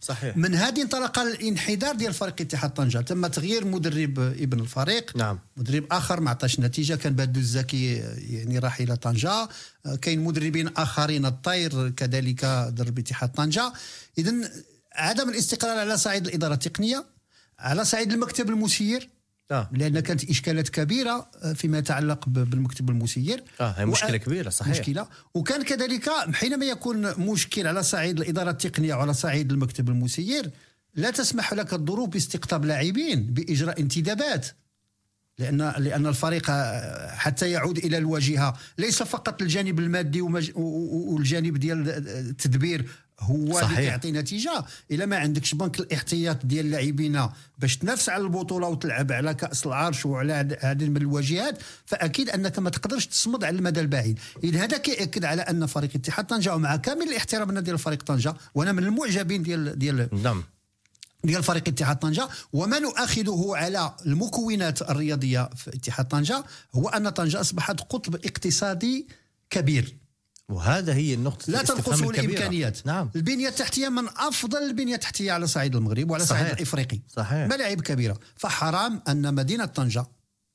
صحيح. 0.00 0.36
من 0.36 0.54
هذه 0.54 0.82
انطلق 0.82 1.18
الانحدار 1.18 1.94
ديال 1.94 2.14
فريق 2.14 2.34
اتحاد 2.40 2.70
طنجة. 2.74 2.98
تم 2.98 3.26
تغيير 3.26 3.64
مدرب 3.64 4.18
ابن 4.18 4.60
الفريق. 4.60 5.16
نعم. 5.16 5.38
مدرب 5.56 5.84
آخر 5.90 6.20
ما 6.20 6.30
عطاش 6.30 6.60
نتيجة 6.60 6.94
كان 6.94 7.12
بدو 7.12 7.40
الزكي 7.40 7.94
يعني 8.18 8.58
راح 8.58 8.80
إلى 8.80 8.96
طنجة. 8.96 9.48
كاين 10.02 10.20
مدربين 10.24 10.68
آخرين 10.68 11.26
الطير 11.26 11.88
كذلك 11.90 12.44
درب 12.72 12.98
اتحاد 12.98 13.32
طنجة. 13.32 13.72
اذا 14.18 14.32
عدم 14.94 15.28
الاستقرار 15.28 15.78
على 15.78 15.96
صعيد 15.96 16.26
الإدارة 16.26 16.54
التقنية 16.54 17.04
على 17.58 17.84
صعيد 17.84 18.12
المكتب 18.12 18.48
المسير 18.48 19.08
آه. 19.50 19.70
لأن 19.72 20.00
كانت 20.00 20.30
إشكالات 20.30 20.68
كبيرة 20.68 21.30
آه، 21.42 21.52
فيما 21.52 21.78
يتعلق 21.78 22.28
بالمكتب 22.28 22.90
المسير 22.90 23.44
آه، 23.60 23.70
هي 23.70 23.86
مشكلة 23.86 24.16
كبيرة، 24.16 24.48
صحيح. 24.50 24.70
مشكلة 24.70 25.08
وكان 25.34 25.62
كذلك 25.62 26.10
حينما 26.32 26.66
يكون 26.66 27.20
مشكل 27.20 27.66
على 27.66 27.82
صعيد 27.82 28.20
الإدارة 28.20 28.50
التقنية 28.50 28.94
وعلى 28.94 29.14
صعيد 29.14 29.52
المكتب 29.52 29.88
المسير 29.88 30.50
لا 30.94 31.10
تسمح 31.10 31.52
لك 31.52 31.74
الظروف 31.74 32.08
باستقطاب 32.08 32.64
لاعبين 32.64 33.22
بإجراء 33.22 33.80
انتدابات 33.80 34.46
لأن 35.38 35.72
لأن 35.78 36.06
الفريق 36.06 36.50
آه، 36.50 37.14
حتى 37.14 37.50
يعود 37.50 37.78
إلى 37.78 37.98
الواجهة 37.98 38.56
ليس 38.78 39.02
فقط 39.02 39.42
الجانب 39.42 39.78
المادي 39.78 40.20
والجانب 40.20 41.56
ديال 41.56 41.88
التدبير 42.08 42.88
هو 43.20 43.52
صحيح. 43.52 43.70
اللي 43.70 43.82
كيعطي 43.82 44.12
نتيجة. 44.12 44.64
إلا 44.90 45.06
ما 45.06 45.16
عندكش 45.16 45.54
بنك 45.54 45.80
الاحتياط 45.80 46.46
ديال 46.46 46.66
اللاعبين 46.66 47.28
باش 47.58 47.76
تنافس 47.76 48.08
على 48.08 48.22
البطولة 48.22 48.68
وتلعب 48.68 49.12
على 49.12 49.34
كأس 49.34 49.66
العرش 49.66 50.06
وعلى 50.06 50.58
هذه 50.60 50.84
من 50.84 50.96
الواجهات 50.96 51.58
فأكيد 51.86 52.30
أنك 52.30 52.58
ما 52.58 52.70
تقدرش 52.70 53.06
تصمد 53.06 53.44
على 53.44 53.58
المدى 53.58 53.80
البعيد. 53.80 54.18
اذا 54.44 54.64
هذا 54.64 54.76
كيأكد 54.78 55.24
على 55.24 55.42
أن 55.42 55.66
فريق 55.66 55.90
اتحاد 55.94 56.26
طنجة 56.26 56.54
ومع 56.54 56.76
كامل 56.76 57.02
الاحترام 57.02 57.58
ديال 57.58 57.78
فريق 57.78 58.02
طنجة 58.02 58.34
وأنا 58.54 58.72
من 58.72 58.84
المعجبين 58.84 59.42
ديال 59.42 59.78
ديال 59.78 60.08
نعم. 60.22 60.44
ديال 61.24 61.42
فريق 61.42 61.68
اتحاد 61.68 61.98
طنجة 61.98 62.28
وما 62.52 62.78
نؤخذه 62.78 63.52
على 63.56 63.94
المكونات 64.06 64.82
الرياضية 64.82 65.50
في 65.56 65.76
اتحاد 65.76 66.08
طنجة 66.08 66.44
هو 66.74 66.88
أن 66.88 67.08
طنجة 67.08 67.40
أصبحت 67.40 67.80
قطب 67.80 68.14
اقتصادي 68.14 69.08
كبير. 69.50 69.96
وهذا 70.48 70.94
هي 70.94 71.14
النقطة 71.14 71.52
لا 71.52 71.60
الكبيرة. 71.60 72.10
الامكانيات 72.10 72.86
نعم 72.86 73.10
البنية 73.16 73.48
التحتية 73.48 73.88
من 73.88 74.08
أفضل 74.16 74.58
البنية 74.58 74.94
التحتية 74.94 75.32
على 75.32 75.46
صعيد 75.46 75.76
المغرب 75.76 76.10
وعلى 76.10 76.26
صحيح. 76.26 76.42
صعيد 76.42 76.52
الافريقي 76.52 77.00
صحيح. 77.16 77.46
ملاعب 77.48 77.80
كبيره 77.80 78.18
فحرام 78.36 79.02
أن 79.08 79.34
مدينة 79.34 79.64
طنجة 79.64 80.06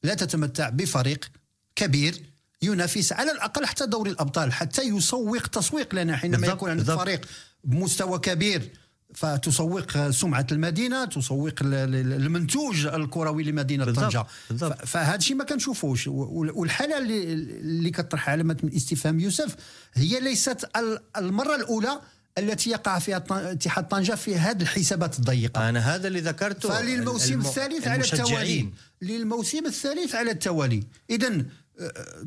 لا 0.03 0.13
تتمتع 0.13 0.69
بفريق 0.69 1.31
كبير 1.75 2.21
ينافس 2.61 3.13
على 3.13 3.31
الأقل 3.31 3.65
حتى 3.65 3.85
دوري 3.85 4.11
الأبطال 4.11 4.53
حتى 4.53 4.81
يسوق 4.81 5.47
تسويق 5.47 5.95
لنا 5.95 6.17
حينما 6.17 6.37
بالضبط، 6.37 6.55
يكون 6.55 6.69
عندك. 6.69 6.95
فريق 6.95 7.25
بمستوى 7.63 8.19
كبير 8.19 8.69
فتسوق 9.15 10.09
سمعة 10.09 10.47
المدينة 10.51 11.05
تسوق 11.05 11.53
ال- 11.61 11.73
ال- 11.73 12.13
المنتوج 12.13 12.85
الكروي 12.85 13.43
لمدينة 13.43 13.85
طنجة. 13.85 14.25
فهذا 14.85 15.15
الشيء 15.15 15.35
ما 15.37 15.43
كنشوفوش. 15.43 16.07
والحالة 16.07 16.97
اللي 16.97 17.33
اللي 17.33 17.89
كطرح 17.91 18.29
علامة 18.29 18.57
من 18.63 18.69
الاستفهام 18.69 19.19
يوسف 19.19 19.55
هي 19.93 20.19
ليست 20.19 20.69
ال- 20.77 20.99
المرة 21.17 21.55
الأولى 21.55 21.99
التي 22.37 22.69
يقع 22.69 22.99
فيها 22.99 23.23
اتحاد 23.31 23.87
طنجة 23.87 24.15
في 24.15 24.35
هذه 24.35 24.61
الحسابات 24.61 25.19
الضيقة. 25.19 25.69
أنا 25.69 25.95
هذا 25.95 26.07
اللي 26.07 26.19
ذكرته 26.21 26.69
فللموسم 26.69 27.33
الم- 27.33 27.41
الثالث 27.41 27.87
على 27.87 28.03
التوالي. 28.03 28.69
للموسم 29.01 29.65
الثالث 29.65 30.15
على 30.15 30.31
التوالي. 30.31 30.83
اذا 31.09 31.45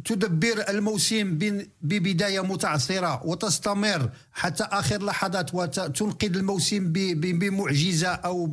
تدبر 0.04 0.64
الموسم 0.68 1.38
ببداية 1.82 2.40
متعثرة 2.40 3.26
وتستمر 3.26 4.10
حتى 4.32 4.64
آخر 4.64 5.04
لحظات 5.04 5.54
وتنقذ 5.54 6.36
الموسم 6.36 6.92
بمعجزة 6.92 8.08
أو 8.08 8.52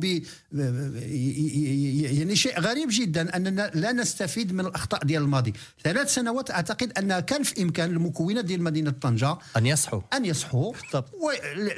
يعني 0.54 2.36
شيء 2.36 2.60
غريب 2.60 2.88
جدا 2.90 3.36
أننا 3.36 3.70
لا 3.74 3.92
نستفيد 3.92 4.52
من 4.52 4.66
الأخطاء 4.66 5.04
ديال 5.04 5.22
الماضي. 5.22 5.52
ثلاث 5.84 6.14
سنوات 6.14 6.50
أعتقد 6.50 6.98
أن 6.98 7.20
كان 7.20 7.42
في 7.42 7.62
إمكان 7.62 7.90
المكونات 7.90 8.44
ديال 8.44 8.62
مدينة 8.62 8.90
طنجة 8.90 9.38
أن 9.56 9.66
يصحوا 9.66 10.00
أن 10.12 10.24
يصحوا 10.24 10.72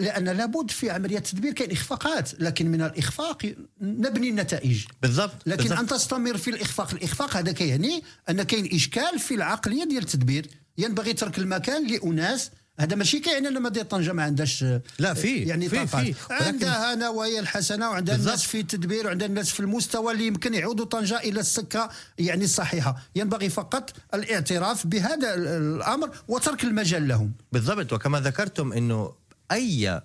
لأن 0.01 0.25
لابد 0.25 0.71
في 0.71 0.91
عملية 0.91 1.19
التدبير 1.19 1.53
كاين 1.53 1.71
إخفاقات 1.71 2.41
لكن 2.41 2.69
من 2.69 2.83
الإخفاق 2.83 3.55
نبني 3.81 4.29
النتائج. 4.29 4.85
بالضبط. 5.03 5.33
لكن 5.47 5.63
بالضبط. 5.63 5.79
أن 5.79 5.87
تستمر 5.87 6.37
في 6.37 6.51
الإخفاق 6.51 6.95
الإخفاق 6.95 7.37
هذا 7.37 7.53
كيعني 7.53 8.03
أن 8.31 8.43
كاين 8.43 8.75
إشكال 8.75 9.19
في 9.19 9.35
العقلية 9.35 9.85
ديال 9.85 10.03
التدبير. 10.03 10.47
ينبغي 10.79 11.13
ترك 11.13 11.39
المكان 11.39 11.87
لأناس 11.87 12.51
هذا 12.81 12.97
ماشي 12.97 13.19
كيعني 13.21 13.49
ان 13.49 13.63
مدينه 13.63 13.85
طنجه 13.87 14.13
ما 14.13 14.23
عندهاش 14.23 14.65
لا، 14.99 15.15
في- 15.15 15.37
يعني 15.43 15.69
في- 15.69 15.87
في. 15.87 16.15
عندها 16.31 16.95
نوايا 16.95 17.41
الحسنة 17.41 17.91
وعندها. 17.91 18.15
الناس 18.17 18.43
في 18.43 18.61
التدبير 18.61 19.07
وعندها 19.07 19.27
الناس 19.29 19.51
في 19.51 19.61
المستوى 19.61 20.13
اللي 20.13 20.27
يمكن 20.27 20.55
يعودوا 20.55 20.85
طنجة 20.85 21.19
إلى 21.19 21.41
السكة 21.41 21.89
يعني 22.19 22.45
الصحيحه 22.45 22.97
ينبغي 23.15 23.49
فقط 23.49 23.93
الاعتراف 24.15 24.87
بهذا 24.87 25.35
ال- 25.35 25.47
الأمر 25.47 26.11
وترك 26.29 26.65
المجال 26.65 27.09
لهم 27.09 27.33
بالضبط 27.53 27.93
وكما 27.93 28.21
ذكرتم 28.21 28.73
إنه 28.73 29.13
أي 29.53 30.01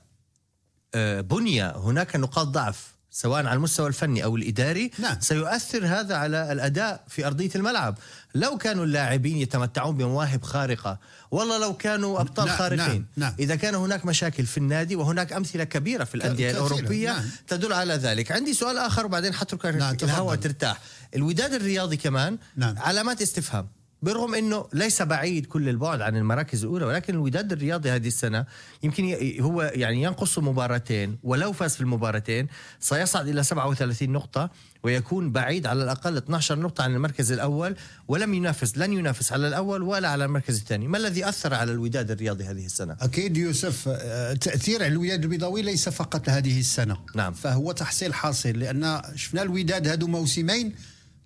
آه، 0.95 1.21
بنية 1.21 1.77
هناك 1.77 2.15
نقاط 2.15 2.47
ضعف 2.47 2.87
سواء 3.11 3.45
على 3.45 3.53
المستوى 3.53 3.87
الفني 3.87 4.23
أو 4.23 4.35
الإداري 4.35 4.91
نعم. 4.99 5.17
سيؤثر 5.19 5.85
هذا 5.85 6.15
على 6.15 6.51
الأداء 6.51 7.03
في 7.07 7.27
أرضية 7.27 7.49
الملعب 7.55 7.97
لو 8.35 8.57
كانوا 8.57 8.85
اللاعبين 8.85 9.37
يتمتعون 9.37 9.97
بمواهب 9.97 10.43
خارقة 10.43 10.99
والله 11.31 11.57
لو 11.57 11.73
كانوا 11.77 12.21
أبطال 12.21 12.45
نعم، 12.45 12.57
خارقين 12.57 12.77
نعم، 12.87 13.05
نعم. 13.17 13.33
إذا 13.39 13.55
كان 13.55 13.75
هناك 13.75 14.05
مشاكل 14.05 14.45
في 14.45 14.57
النادي 14.57 14.95
وهناك 14.95 15.33
أمثلة 15.33 15.63
كبيرة 15.63 16.03
في 16.03 16.15
الأندية 16.15 16.51
كثيرة، 16.51 16.65
الأوروبية 16.65 17.11
نعم. 17.11 17.23
تدل 17.47 17.73
على 17.73 17.93
ذلك 17.93 18.31
عندي 18.31 18.53
سؤال 18.53 18.77
آخر 18.77 19.05
وبعدين 19.05 19.33
حترك 19.33 19.65
نعم، 19.65 19.97
الهواء. 20.03 20.35
ترتاح 20.35 20.79
الوداد 21.15 21.53
الرياضي 21.53 21.97
كمان 21.97 22.37
نعم. 22.55 22.75
علامات 22.77 23.21
استفهام 23.21 23.67
بالرغم 24.01 24.35
إنه 24.35 24.67
ليس 24.73 25.01
بعيد 25.01 25.45
كل 25.45 25.69
البعد 25.69 26.01
عن 26.01 26.17
المراكز 26.17 26.63
الأولى 26.63 26.85
ولكن 26.85 27.13
الوداد 27.13 27.51
الرياضي 27.51 27.89
هذه 27.89 28.07
السنة 28.07 28.45
يمكن 28.83 29.17
هو 29.39 29.61
يعني 29.61 30.03
ينقص 30.03 30.39
مباراتين 30.39 31.17
ولو 31.23 31.53
فاز 31.53 31.75
في 31.75 31.81
المباراتين 31.81 32.47
سيصعد 32.79 33.27
إلى 33.27 33.43
37 33.43 34.09
نقطة 34.09 34.49
ويكون 34.83 35.31
بعيد 35.31 35.67
على 35.67 35.83
الأقل 35.83 36.17
12 36.17 36.59
نقطة 36.59 36.83
عن 36.83 36.95
المركز 36.95 37.31
الأول 37.31 37.75
ولم 38.07 38.33
ينافس 38.33 38.77
لن 38.77 38.93
ينافس 38.93 39.31
على 39.31 39.47
الأول 39.47 39.81
ولا 39.81 40.07
على 40.07 40.25
المركز 40.25 40.57
الثاني. 40.57 40.87
ما 40.87 40.97
الذي 40.97 41.29
أثر 41.29 41.53
على 41.53 41.71
الوداد 41.71 42.11
الرياضي 42.11 42.43
هذه 42.43 42.65
السنة؟ 42.65 42.97
أكيد 43.01 43.37
يوسف 43.37 43.87
آه، 43.87 44.33
تأثير 44.33 44.83
على 44.83 44.93
الوداد 44.93 45.23
البيضاوي 45.23 45.61
ليس 45.61 45.89
فقط 45.89 46.29
هذه 46.29 46.59
السنة. 46.59 46.97
نعم. 47.15 47.33
فهو 47.33 47.71
تحصيل 47.71 48.13
حاصل 48.13 48.49
لأن 48.49 49.01
شفنا 49.15 49.41
الوداد 49.41 49.87
هذو 49.87 50.07
موسمين 50.07 50.73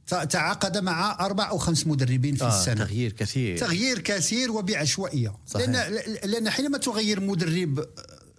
تعاقد 0.08 0.78
مع 0.78 1.26
أربع 1.26 1.50
أو 1.50 1.58
خمس 1.58 1.88
مدربين 1.88 2.36
في 2.36 2.44
آه 2.44 2.60
السنة 2.60 2.86
تغيير 2.86 3.12
كثير 3.12 3.58
تغيير 3.58 4.00
كثير 4.00 4.52
وبعشوائية 4.52 5.36
صحيح. 5.48 5.70
لأن 5.70 6.00
لأن 6.24 6.50
حينما 6.50 6.78
تغير 6.78 7.20
مدرب 7.20 7.86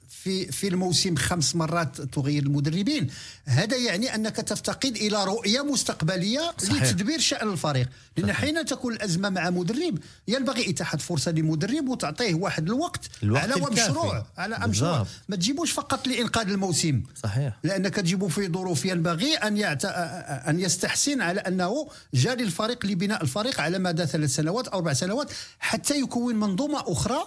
في 0.08 0.52
في 0.52 0.68
الموسم 0.68 1.16
خمس 1.16 1.56
مرات 1.56 2.00
تغير 2.00 2.42
المدربين 2.42 3.10
هذا 3.44 3.76
يعني 3.76 4.14
أنك 4.14 4.36
تفتقد 4.36 4.96
إلى 4.96 5.24
رؤية 5.24 5.64
مستقبلية 5.64 6.54
صحيح. 6.58 6.82
لتدبير 6.82 7.20
شأن 7.20 7.52
الفريق 7.52 7.88
لأن 8.16 8.32
حين 8.32 8.64
تكون 8.64 8.92
الأزمة 8.92 9.28
مع 9.28 9.50
مدرب 9.50 9.98
ينبغي 10.28 10.70
اتاحه 10.70 10.98
فرصة 10.98 11.30
لمدرب 11.30 11.88
وتعطيه 11.88 12.34
واحد 12.34 12.66
الوقت, 12.66 13.10
الوقت 13.22 13.44
على. 13.44 13.70
مشروع 13.70 14.26
على 14.38 14.58
مشروع. 14.68 15.06
ما 15.28 15.36
تجيبوش 15.36 15.72
فقط 15.72 16.06
لإنقاذ 16.08 16.48
الموسم 16.48 17.02
صحيح 17.22 17.58
لأنك 17.62 17.94
تجيب 17.94 18.26
في 18.26 18.48
ظروف 18.48 18.84
ينبغي 18.84 19.34
أن 19.34 19.56
يعت... 19.56 19.84
أن 19.84 20.60
يستحسن 20.60 21.20
على 21.20 21.40
أنه 21.40 21.88
جاري 22.14 22.44
الفريق 22.44 22.86
لبناء 22.86 23.22
الفريق 23.22 23.60
على 23.60 23.78
مدى 23.78 24.06
ثلاث 24.06 24.34
سنوات 24.34 24.68
أو 24.68 24.78
أربع 24.78 24.92
سنوات 24.92 25.32
حتى 25.58 26.00
يكون 26.00 26.36
منظومة 26.36 26.84
أخرى 26.86 27.18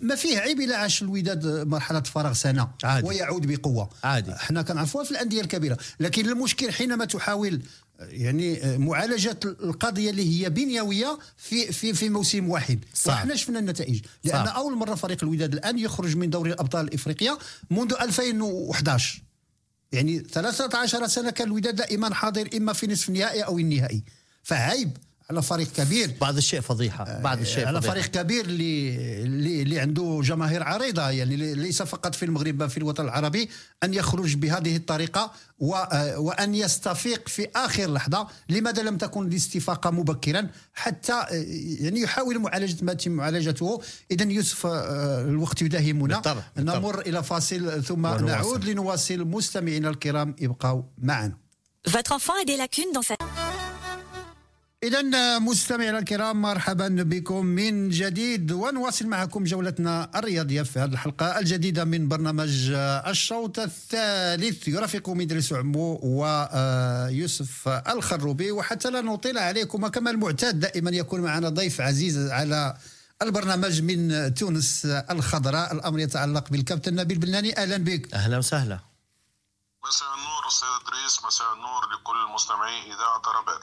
ما 0.00 0.14
فيه 0.14 0.38
عيب 0.38 0.60
إلا 0.60 0.76
عاش 0.76 1.02
الوداد 1.02 1.46
مرحلة 1.46 2.00
فراغ 2.00 2.32
سنة 2.32 2.68
عادي. 2.84 3.06
ويعود 3.06 3.46
بقوة 3.46 3.90
عادي. 4.04 4.32
إحنا 4.32 4.62
كنعرفوها 4.62 5.04
في 5.04 5.10
الأندية 5.10 5.40
الكبيرة 5.40 5.78
لكن 6.00 6.28
المشكل 6.28 6.72
حينما 6.72 7.04
تحاول 7.04 7.62
يعني 8.10 8.78
معالجة 8.78 9.40
القضية 9.44 10.10
اللي 10.10 10.44
هي 10.44 10.50
بنيوية 10.50 11.18
في 11.36 11.72
في 11.72 11.94
في 11.94 12.08
موسم 12.08 12.48
واحد. 12.48 12.84
صعب. 12.94 13.14
وحنا 13.14 13.36
شفنا 13.36 13.58
النتائج. 13.58 14.00
لأن 14.24 14.44
صعب. 14.44 14.56
أول 14.56 14.76
مرة 14.76 14.94
فريق 14.94 15.24
الوداد 15.24 15.52
الآن 15.52 15.78
يخرج 15.78 16.16
من 16.16 16.30
دوري 16.30 16.52
الأبطال 16.52 16.88
الافريقيا 16.88 17.38
منذ 17.70 17.94
2011 18.00 19.22
يعني 19.92 20.18
13 20.18 21.06
سنة 21.06 21.30
كان 21.30 21.46
الوداد 21.46 21.76
دائما 21.76 22.14
حاضر 22.14 22.48
إما 22.56 22.72
في 22.72 22.86
نصف 22.86 23.08
النهائي 23.08 23.42
أو 23.42 23.58
النهائي. 23.58 24.02
فعيب. 24.42 24.96
على 25.32 25.42
فريق 25.42 25.72
كبير 25.72 26.10
بعض 26.20 26.36
الشيء 26.36 26.60
فضيحة 26.60 27.20
بعض 27.20 27.40
الشيء 27.40 27.66
على 27.66 27.78
فضيحة. 27.80 27.94
فريق 27.94 28.06
كبير 28.06 28.44
اللي 28.44 28.96
اللي 29.24 29.62
اللي 29.62 29.80
عنده 29.80 30.20
جماهير 30.24 30.62
عريضة 30.62 31.10
يعني 31.10 31.36
لي- 31.36 31.54
ليس 31.54 31.82
فقط 31.82 32.14
في 32.14 32.24
المغرب 32.24 32.58
بل 32.58 32.70
في 32.70 32.76
الوطن 32.78 33.04
العربي 33.04 33.48
أن 33.84 33.94
يخرج 33.94 34.34
بهذه 34.34 34.76
الطريقة 34.76 35.32
و 35.58 35.74
آه، 35.74 36.18
وأن 36.18 36.54
يستفيق 36.54 37.28
في 37.28 37.48
آخر 37.56 37.92
لحظة 37.92 38.26
لماذا 38.48 38.82
لم 38.82 38.96
تكن 38.96 39.26
الاستفاقة 39.28 39.90
مبكرا 39.90 40.48
حتى 40.74 41.12
آه، 41.12 41.26
يعني 41.80 42.00
يحاول 42.00 42.38
معالجة 42.38 42.84
ما 42.84 42.92
يتم 42.92 43.10
معالجته 43.12 43.82
اذا 44.10 44.24
يوسف 44.32 44.66
آه، 44.66 45.20
الوقت 45.22 45.62
يداهمنا 45.62 46.14
بالطبع، 46.14 46.42
بالطبع. 46.56 46.78
نمر 46.78 47.00
إلى 47.00 47.22
فاصل 47.22 47.82
ثم 47.84 48.04
ونواصل. 48.04 48.24
نعود 48.26 48.64
لنواصل 48.64 49.18
مستمعينا 49.24 49.90
الكرام 49.90 50.34
ابقوا 50.42 50.82
معنا 50.98 51.42
Votre 51.88 52.12
enfant 52.12 52.36
a 52.42 52.44
des 52.50 52.56
lacunes 52.64 52.92
dans 52.96 53.02
sa... 53.10 53.14
إذا 54.82 55.38
مستمعينا 55.38 55.98
الكرام 55.98 56.42
مرحبا 56.42 56.88
بكم 56.88 57.46
من 57.46 57.88
جديد. 57.88 58.52
ونواصل 58.52 59.06
معكم 59.06 59.44
جولتنا 59.44 60.10
الرياضية 60.14 60.62
في 60.62 60.78
هذه 60.78 60.92
الحلقة 60.92 61.38
الجديدة 61.38 61.84
من 61.84 62.08
برنامج 62.08 62.70
آه، 62.74 63.10
الشوط 63.10 63.58
الثالث. 63.58 64.68
يرافقكم 64.68 65.20
إدريس 65.20 65.52
عمو 65.52 66.00
ويوسف 66.02 67.68
الخروبي. 67.68 68.50
وحتى 68.50 68.90
لا 68.90 69.00
نطيل 69.00 69.38
عليكم 69.38 69.86
كما 69.86 70.10
المعتاد 70.10 70.60
دائما 70.60 70.90
يكون 70.90 71.20
معنا 71.20 71.48
ضيف 71.48 71.80
عزيز 71.80 72.30
على 72.30 72.76
البرنامج 73.22 73.82
من 73.82 74.34
تونس 74.34 74.86
الخضراء. 74.86 75.72
الأمر 75.72 75.98
يتعلق 75.98 76.50
بالكابتن 76.50 76.94
نبيل 76.94 77.18
بلناني. 77.18 77.56
أهلا 77.58 77.76
بك. 77.76 78.14
أهلا 78.14 78.38
وسهلا. 78.38 78.78
مساء 79.88 80.08
النور 80.14 80.48
أستاذ 80.48 80.68
إدريس. 80.86 81.24
مساء 81.26 81.54
النور 81.54 81.82
لكل 81.84 82.34
مستمعي 82.34 82.86
إذاعة 82.86 83.40
رباط 83.40 83.62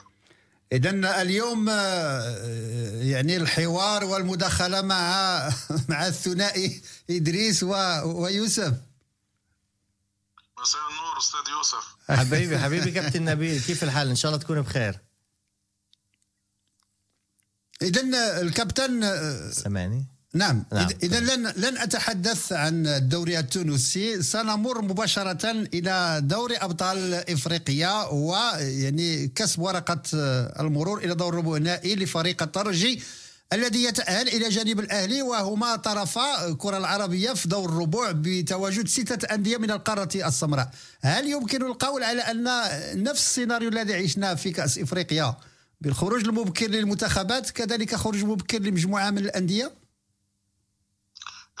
اذا 0.72 1.22
اليوم 1.22 1.68
آه، 1.68 3.02
يعني 3.02 3.36
الحوار 3.36 4.04
والمداخلة 4.04 4.82
مع 4.82 4.98
مع 5.88 6.06
الثنائي 6.06 6.82
إدريس 7.10 7.62
و- 7.62 8.22
ويوسف. 8.22 8.74
مساء 10.60 10.80
النور 10.90 11.18
أستاذ 11.18 11.40
يوسف. 11.52 11.96
حبيبي 12.08 12.58
حبيبي 12.58 12.90
كابتن 12.90 13.24
نبيل 13.30 13.60
كيف 13.60 13.84
الحال؟ 13.84 14.08
إن 14.08 14.16
شاء 14.16 14.30
الله 14.32 14.42
تكون 14.44 14.60
بخير. 14.62 14.98
اذا 17.82 18.40
الكابتن 18.40 19.04
آه، 19.04 19.50
سامعني؟ 19.50 20.06
نعم. 20.34 20.64
نعم. 20.72 20.88
اذا 21.02 21.20
لن 21.20 21.52
لن 21.56 21.78
أتحدث 21.78 22.52
عن 22.52 22.86
الدوري 22.86 23.38
التونسي. 23.38 24.22
سنمر 24.22 24.82
مباشرة 24.82 25.50
إلى 25.50 26.20
دوري 26.24 26.56
أبطال 26.56 27.14
إفريقيا 27.14 28.06
ويعني 28.12 29.28
كسب 29.28 29.60
ورقة 29.60 30.02
آه، 30.14 30.60
المرور 30.60 30.98
إلى 30.98 31.14
دور 31.14 31.32
الربع 31.32 31.56
النهائي 31.56 31.96
لفريق 31.96 32.42
الترجي 32.42 33.02
الذي 33.52 33.84
يتأهل 33.84 34.28
إلى 34.28 34.48
جانب 34.48 34.80
الأهلي 34.80 35.22
وهما 35.22 35.76
طرفا 35.76 36.48
الكرة 36.48 36.78
العربية 36.78 37.32
في 37.32 37.48
دور 37.48 37.68
الربع 37.68 38.10
بتواجد 38.14 38.88
ستة 38.88 39.34
أندية 39.34 39.56
من 39.56 39.70
القارة 39.70 40.08
السمراء. 40.14 40.70
هل 41.00 41.28
يمكن 41.30 41.62
القول 41.62 42.02
على 42.02 42.20
أن 42.22 42.44
نفس 43.02 43.26
السيناريو 43.26 43.68
الذي 43.68 43.94
عشناه 43.94 44.34
في 44.34 44.50
كأس 44.50 44.78
إفريقيا 44.78 45.36
بالخروج 45.80 46.24
المبكر 46.24 46.66
للمنتخبات؟ 46.66 47.50
كذلك 47.50 47.94
خروج 47.94 48.24
مبكر 48.24 48.58
لمجموعة 48.58 49.10
من 49.10 49.18
الأندية؟ 49.18 49.79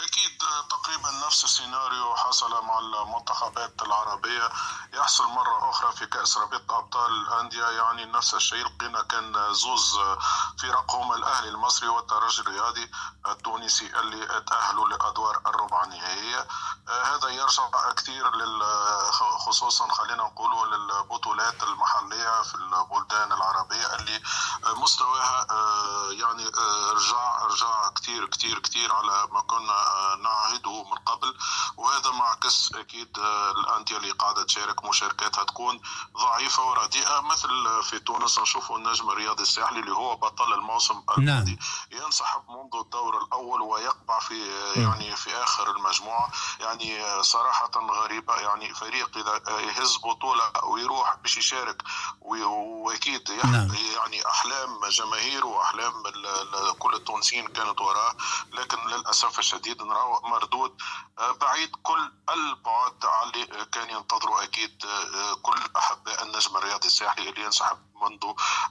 أكيد 0.04 0.39
آه، 0.39 0.39
تقريبا 0.70 1.10
نفس 1.26 1.44
السيناريو 1.44 2.16
حصل 2.16 2.64
مع 2.64 2.78
المنتخبات 2.78 3.82
العربية. 3.82 4.50
يحصل 4.92 5.28
مرة 5.28 5.70
أخرى 5.70 5.92
في 5.92 6.06
كأس 6.06 6.38
رابطة 6.38 6.78
أبطال 6.78 7.12
الأندية 7.12 7.64
يعني 7.66 8.04
نفس 8.04 8.34
الشيء. 8.34 8.66
لقينا 8.66 9.02
كان 9.02 9.54
زوز 9.54 9.98
فرقهم 10.62 11.12
الأهلي 11.12 11.48
المصري 11.48 11.88
والترجي 11.88 12.42
الرياضي 12.42 12.90
التونسي 13.28 13.86
اللي 14.00 14.26
تأهلوا 14.46 14.88
لأدوار 14.88 15.40
الربع 15.46 15.84
النهائية. 15.84 16.46
آه، 16.88 17.02
هذا 17.02 17.28
يرجع 17.28 17.92
كثير 17.96 18.36
لل 18.36 18.62
خصوصا 19.38 19.92
خلينا 19.92 20.22
نقولوا 20.22 20.66
للبطولات 20.66 21.62
المحلية 21.62 22.42
في 22.42 22.54
البلدان 22.54 23.32
العربية 23.32 23.94
اللي 23.94 24.20
مستواها 24.76 25.46
آه، 25.50 26.12
يعني 26.12 26.46
آه، 26.46 26.92
رجع 26.92 27.44
رجع 27.44 27.88
كثير 27.88 28.26
كثير 28.26 28.58
كثير 28.58 28.92
على 28.92 29.28
ما 29.32 29.40
كنا 29.40 29.72
آه، 29.72 30.14
نعهده 30.50 30.82
من 30.84 30.98
قبل 30.98 31.34
وهذا 31.76 32.10
معكس 32.10 32.70
أكيد 32.74 33.18
آه، 33.18 33.50
الأندية 33.50 33.96
اللي 33.96 34.10
قاعدة 34.10 34.44
تشارك 34.44 34.84
مشاركاتها 34.84 35.44
تكون 35.44 35.80
ضعيفة 36.16 36.64
ورديئة 36.70 37.20
مثل 37.20 37.82
في 37.82 37.98
تونس 37.98 38.38
نشوفوا 38.38 38.78
النجم 38.78 39.10
الرياضي 39.10 39.42
الساحلي 39.42 39.80
اللي 39.80 39.92
هو 39.92 40.16
بطل 40.16 40.52
الموسم 40.52 41.02
الماضي 41.18 41.58
ينسحب 41.92 42.42
منذ 42.48 42.80
الدور 42.80 43.22
الأول 43.22 43.62
ويقبع 43.62 44.18
في 44.18 44.50
يعني 44.76 45.16
في 45.16 45.34
آخر 45.34 45.70
المجموعة. 45.76 46.30
يعني 46.60 47.04
آه، 47.04 47.22
صراحة 47.22 47.70
غريبة 47.76 48.34
يعني 48.34 48.74
فريق 48.74 49.16
إذا 49.16 49.42
آه، 49.48 49.60
يهز 49.60 49.96
بطولة 49.96 50.52
ويروح 50.64 51.16
باش 51.16 51.36
يشارك 51.36 51.82
وأكيد 52.20 53.30
نعم. 53.30 53.74
يعني 53.96 54.26
أحلام 54.26 54.86
جماهير 54.88 55.46
وأحلام 55.46 55.92
كل 56.78 56.94
التونسيين 56.94 57.46
كانت 57.46 57.80
وراه 57.80 58.16
لكن 58.52 58.78
للأسف 58.86 59.38
الشديد 59.38 59.82
مردود. 60.40 60.76
آه، 61.18 61.30
بعيد 61.32 61.70
كل 61.82 62.12
البعد 62.30 63.04
اللي 63.34 63.64
كان 63.72 63.90
ينتظروا 63.90 64.42
أكيد 64.42 64.84
آه، 64.84 65.34
كل 65.42 65.60
احباء 65.76 66.22
النجم 66.22 66.56
الرياضي 66.56 66.86
الساحلي 66.86 67.28
اللي 67.28 67.44
ينسحب 67.44 67.78
منذ 68.02 68.24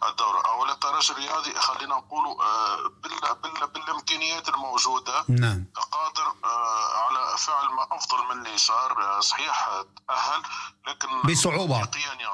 الدورة. 0.09 0.41
أو 0.41 0.65
الترجي 0.65 1.13
الرياضي 1.13 1.53
خلينا 1.59 1.95
نقولوا 1.95 2.43
آه، 2.43 2.75
بال- 3.03 3.35
بال- 3.43 3.67
بالإمكانيات 3.67 4.49
الموجودة. 4.49 5.25
نعم. 5.29 5.65
قادر 5.91 6.33
آه، 6.43 6.97
على 7.05 7.37
فعل 7.37 7.65
ما 7.69 7.87
أفضل 7.91 8.23
من 8.25 8.45
اللي 8.45 8.57
صار 8.57 9.03
آه، 9.03 9.19
صحيح 9.19 9.67
آه، 9.67 9.85
تأهل 10.07 10.41
لكن 10.87 11.21
بصعوبة. 11.21 11.79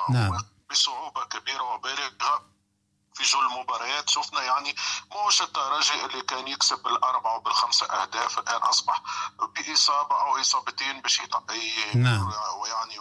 نعم. 0.10 0.42
بصعوبة 0.72 1.24
كبيرة 1.26 1.62
وبالغة. 1.64 2.55
في 3.16 3.24
جو 3.24 3.39
المباريات 3.39 4.09
شفنا 4.09 4.41
يعني 4.43 4.76
مش 5.28 5.41
الترجي 5.41 6.05
اللي 6.05 6.22
كان 6.22 6.47
يكسب 6.47 6.84
بالأربعة 6.84 7.36
وبالخمسة 7.36 7.86
أهداف. 7.86 8.39
الآن 8.39 8.61
أصبح 8.61 9.01
بإصابة 9.55 10.22
أو 10.22 10.41
إصابتين 10.41 11.01
باش 11.01 11.22
نعم. 11.95 12.32
ويعني 12.59 12.95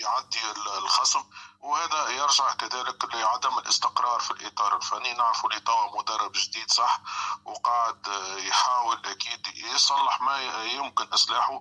يعدي 0.00 0.38
الخصم 0.78 1.24
وهذا 1.60 2.08
يرجع 2.08 2.52
كذلك 2.52 3.14
لعدم 3.14 3.58
الاستقرار 3.58 4.20
في 4.20 4.30
الإطار 4.30 4.76
الفني. 4.76 5.12
نعرف 5.12 5.44
اللي 5.46 5.60
توا 5.60 5.98
مدرب 5.98 6.32
جديد 6.32 6.72
صح 6.72 7.00
وقاعد 7.44 8.06
يحاول 8.38 9.06
أكيد 9.06 9.46
يصلح 9.56 10.20
ما 10.20 10.64
يمكن 10.64 11.04
إصلاحه. 11.04 11.60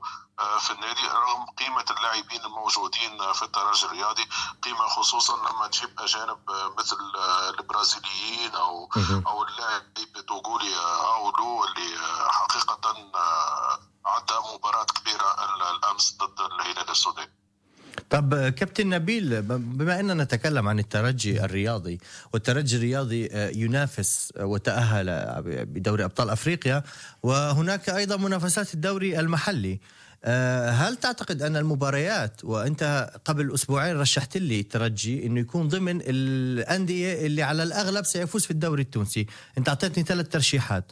في 0.60 0.72
النادي 0.74 1.02
رغم 1.26 1.46
قيمة 1.60 1.86
اللاعبين 1.98 2.42
الموجودين 2.46 3.22
آه، 3.22 3.34
في 3.34 3.44
الترجي 3.46 3.86
الرياضي 3.86 4.26
قيمة 4.64 4.88
خصوصا 4.88 5.34
لما 5.38 5.68
تجيب 5.68 5.90
أجانب 6.00 6.38
آه، 6.50 6.76
مثل 6.80 6.98
آه، 7.18 7.50
البرازيليين 7.50 8.52
أو 8.56 8.90
أو 9.28 9.44
اللاعب 9.48 9.84
توغولي 10.28 10.76
آه، 10.76 11.16
أولو 11.16 11.66
اللي 11.66 11.88
آه، 11.98 12.30
آه، 13.16 13.80
عدى 14.06 14.34
مباراة 14.56 14.84
كبيرة 14.86 15.30
ال- 15.46 15.76
الأمس 15.78 16.18
ضد 16.22 16.40
الهلال 16.40 16.90
السوداني. 16.92 17.32
طب 18.10 18.50
كابتن 18.50 18.90
نبيل 18.90 19.42
بما 19.42 20.00
إننا 20.00 20.24
نتكلم 20.24 20.68
عن 20.68 20.80
الترجي 20.80 21.44
الرياضي 21.46 22.00
والترجي 22.34 22.76
الرياضي 22.78 23.30
آه، 23.32 23.50
ينافس 23.50 24.34
وتأهل 24.40 25.06
بدوري 25.66 26.04
أبطال 26.06 26.30
أفريقيا 26.30 26.84
وهناك 27.24 27.90
أيضا 27.90 28.18
منافسات 28.18 28.74
الدوري 28.74 29.20
المحلي. 29.20 29.74
آه، 29.74 29.80
هل 30.72 30.96
تعتقد 30.96 31.42
أن 31.42 31.56
المباريات 31.58 32.44
وأنت 32.44 33.12
قبل 33.26 33.54
أسبوعين 33.54 34.00
رشحت 34.00 34.38
لي 34.38 34.60
الترجي 34.60 35.26
إنه 35.26 35.40
يكون 35.40 35.68
ضمن 35.68 36.02
الأندية 36.06 37.26
اللي 37.26 37.44
على 37.44 37.64
الأغلب 37.64 38.06
سيفوز 38.06 38.46
في 38.46 38.52
الدوري 38.52 38.82
التونسي 38.82 39.28
أنت 39.58 39.70
أعطيتني 39.70 40.04
ثلاث 40.04 40.30
ترشيحات 40.30 40.92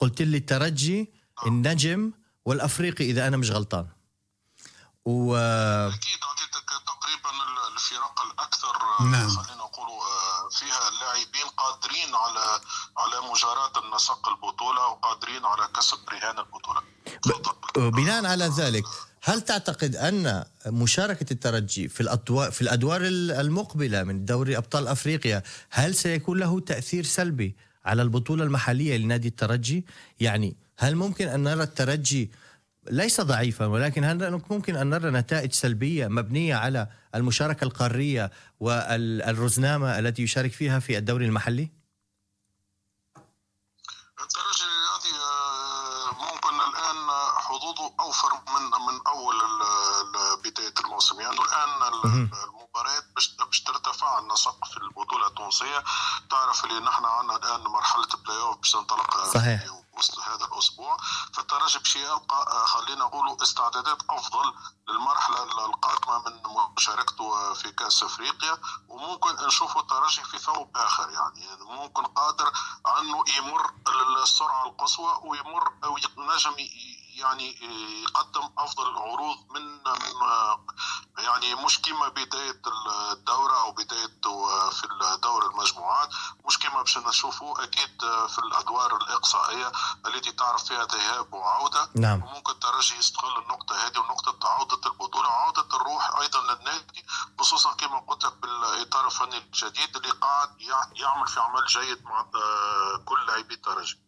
قلت 0.00 0.22
لي 0.22 0.36
الترجي 0.36 1.10
النجم 1.46 2.12
والأفريقي 2.44 3.10
إذا 3.10 3.26
أنا 3.28 3.36
مش 3.36 3.50
غلطان 3.50 3.86
و 5.04 5.36
أكيد 5.36 6.18
أعطيتك 6.22 6.70
تقريبا 6.86 7.30
ال- 7.30 7.72
الفرق 7.74 8.22
الأكثر 8.32 8.76
آه، 9.00 9.02
نعم. 9.04 9.28
خلينا 9.28 9.62
نقول 9.62 9.88
آه، 9.88 10.48
فيها 10.58 10.90
لاعبين 11.00 11.48
قادرين 11.56 12.14
على 12.14 12.60
على 12.98 13.30
مجاراة 13.32 13.72
النسق 13.84 14.28
البطولة 14.28 14.86
وقادرين 14.88 15.44
على 15.44 15.68
كسب 15.76 15.98
رهان 16.12 16.38
البطولة. 16.38 16.82
بناء 17.76 18.26
على 18.26 18.50
ذلك 18.58 18.84
هل 19.24 19.40
تعتقد 19.40 19.96
أن 19.96 20.44
مشاركة 20.66 21.32
الترجي 21.32 21.88
في 21.88 22.00
الادوار 22.00 22.50
في 22.50 22.62
الأدوار 22.62 23.00
المقبلة 23.04 24.02
من 24.02 24.24
دوري 24.24 24.56
أبطال 24.56 24.88
أفريقيا 24.88 25.42
هل 25.70 25.94
سيكون 25.94 26.38
له 26.38 26.60
تأثير 26.60 27.04
سلبي 27.04 27.56
على 27.84 28.02
البطولة 28.02 28.44
المحلية 28.44 28.96
لنادي 28.96 29.28
الترجي؟ 29.28 29.84
يعني 30.20 30.56
هل 30.78 30.96
ممكن 30.96 31.28
أن 31.28 31.42
نرى 31.42 31.62
الترجي 31.62 32.30
ليس 32.90 33.20
ضعيفا 33.20 33.66
ولكن 33.66 34.04
هل 34.04 34.42
ممكن 34.50 34.76
أن 34.76 34.90
نرى 34.90 35.10
نتائج 35.10 35.52
سلبية 35.52 36.08
مبنية 36.08 36.54
على 36.54 36.88
المشاركة 37.14 37.64
القارية 37.64 38.30
والرزنامه 38.60 39.98
التي 39.98 40.22
يشارك 40.22 40.52
فيها 40.52 40.78
في 40.78 40.98
الدوري 40.98 41.26
المحلي؟ 41.26 41.68
الترجي 44.22 44.64
الرياضي 44.64 45.14
آه، 45.24 46.12
ممكن 46.12 46.54
الان 46.54 46.96
اوفر 48.12 48.32
من 48.54 48.62
من 48.86 49.00
أول 49.06 49.36
بداية 50.44 50.74
الموسم. 50.84 51.20
يعني 51.20 51.40
الآن 51.40 51.82
ال- 51.82 52.30
المباريات 52.44 53.04
باش 53.16 53.62
ترتفع 53.62 54.18
النسق 54.18 54.64
في 54.64 54.76
البطولة 54.76 55.26
التونسية. 55.26 55.84
تعرف 56.30 56.64
اللي 56.64 56.80
نحن 56.80 57.04
عندنا 57.04 57.36
الآن 57.36 57.60
مرحلة 57.60 58.06
بلاي 58.24 58.40
اوف 58.40 58.56
باش 58.56 58.72
تنطلق 58.72 59.32
صحيح. 59.34 59.62
وسط 59.98 60.18
هذا 60.18 60.44
الأسبوع. 60.44 60.96
فالترجي 61.34 61.78
باش 61.78 61.96
يلقى 61.96 62.36
آه، 62.46 62.64
خلينا 62.64 63.04
نقولوا 63.04 63.42
استعدادات 63.42 63.98
أفضل 64.10 64.54
للمرحلة 64.88 65.42
القادمة 65.42 66.18
من 66.28 66.42
مشاركته 66.76 67.52
في 67.54 67.72
كأس 67.72 68.02
أفريقيا. 68.02 68.58
وممكن 68.88 69.46
نشوفوا 69.46 69.80
الترجي 69.80 70.24
في 70.24 70.38
ثوب 70.38 70.76
آخر. 70.76 71.10
يعني 71.10 71.48
ممكن 71.60 72.04
قادر 72.06 72.52
أنه 72.98 73.24
يمر 73.36 73.72
السرعه 74.22 74.66
القصوى 74.66 75.20
ويمر 75.24 75.72
أو 75.84 75.98
ينجم 75.98 76.58
ي- 76.58 77.01
يعني 77.22 77.56
يقدم 78.02 78.48
أفضل 78.58 78.90
العروض 78.90 79.36
من 79.50 79.78
يعني 81.18 81.54
مش 81.54 81.82
كما 81.82 82.08
بداية 82.08 82.62
الدورة 83.12 83.60
أو 83.60 83.72
بدايته 83.72 84.70
في 84.70 84.88
دور 85.22 85.50
المجموعات 85.50 86.08
مش 86.46 86.58
كما 86.58 86.80
باش 86.82 86.98
نشوفوا 86.98 87.64
أكيد 87.64 88.00
في 88.28 88.38
الأدوار 88.38 88.96
الإقصائية 88.96 89.72
التي 90.06 90.32
تعرف 90.32 90.64
فيها 90.64 90.84
ذهاب 90.84 91.32
وعودة 91.32 91.88
نعم. 91.94 92.22
وممكن 92.22 92.52
الترجي 92.52 92.96
يستغل 92.96 93.42
النقطة 93.42 93.86
هذه 93.86 93.98
ونقطة 93.98 94.48
عودة 94.48 94.80
البطولة 94.86 95.28
وعوده 95.28 95.76
الروح 95.76 96.16
أيضا 96.20 96.40
للنادي 96.40 97.06
خصوصا 97.38 97.72
كما 97.72 97.98
قلت 97.98 98.24
لك 98.24 98.32
بالاطار 98.32 99.06
الفني 99.06 99.38
الجديد 99.38 99.96
اللي 99.96 100.10
قاعد 100.10 100.48
يعمل 100.92 101.26
في 101.28 101.40
عمل 101.40 101.66
جيد 101.66 102.04
مع 102.04 102.26
كل 103.04 103.26
لاعبي 103.26 103.54
الترجي 103.54 103.98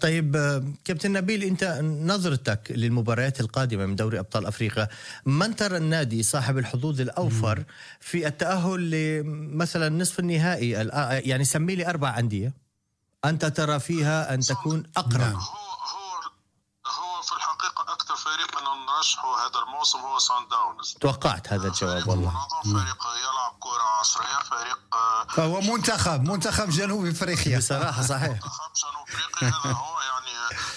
طيب 0.00 0.36
كابتن 0.84 1.12
نبيل 1.12 1.42
انت 1.42 1.80
نظرتك 1.82 2.60
للمباريات 2.70 3.40
القادمة 3.40 3.86
من 3.86 3.96
دوري 3.96 4.18
أبطال 4.18 4.46
أفريقيا 4.46 4.88
من 5.26 5.56
ترى 5.56 5.76
النادي 5.76 6.22
صاحب 6.22 6.58
الحظوظ 6.58 7.00
الأوفر 7.00 7.64
في 8.00 8.26
التأهل 8.26 8.90
لمثلا 8.90 9.88
نصف 9.88 10.20
النهائي 10.20 10.70
يعني 11.28 11.44
سمي 11.44 11.74
لي 11.74 11.86
أربع 11.86 12.18
أندية 12.18 12.52
أنت 13.24 13.44
ترى 13.44 13.80
فيها 13.80 14.34
أن 14.34 14.40
تكون 14.40 14.82
أقرب؟ 14.96 15.38
نرشحه 19.00 19.46
هذا 19.46 19.58
الموسم 19.66 19.98
هو 19.98 20.18
سان 20.18 20.48
داونز 20.50 20.96
توقعت 21.00 21.52
هذا 21.52 21.68
الجواب 21.68 22.08
والله. 22.08 22.32
فريق 22.64 23.02
يلعب 23.22 23.54
كرة 23.60 23.82
عصرية 24.00 24.38
فريق 24.50 24.78
فهو 25.30 25.60
منتخب 25.60 26.22
منتخب 26.22 26.70
جنوب 26.70 27.06
إفريقيا. 27.06 27.58
بصراحة 27.58 28.02
صحيح. 28.02 28.30
منتخب 28.30 28.70
جنوب 28.82 29.08
إفريقيا 29.08 29.48
هذا 29.48 29.72
هو 29.72 30.00
يعني 30.00 30.19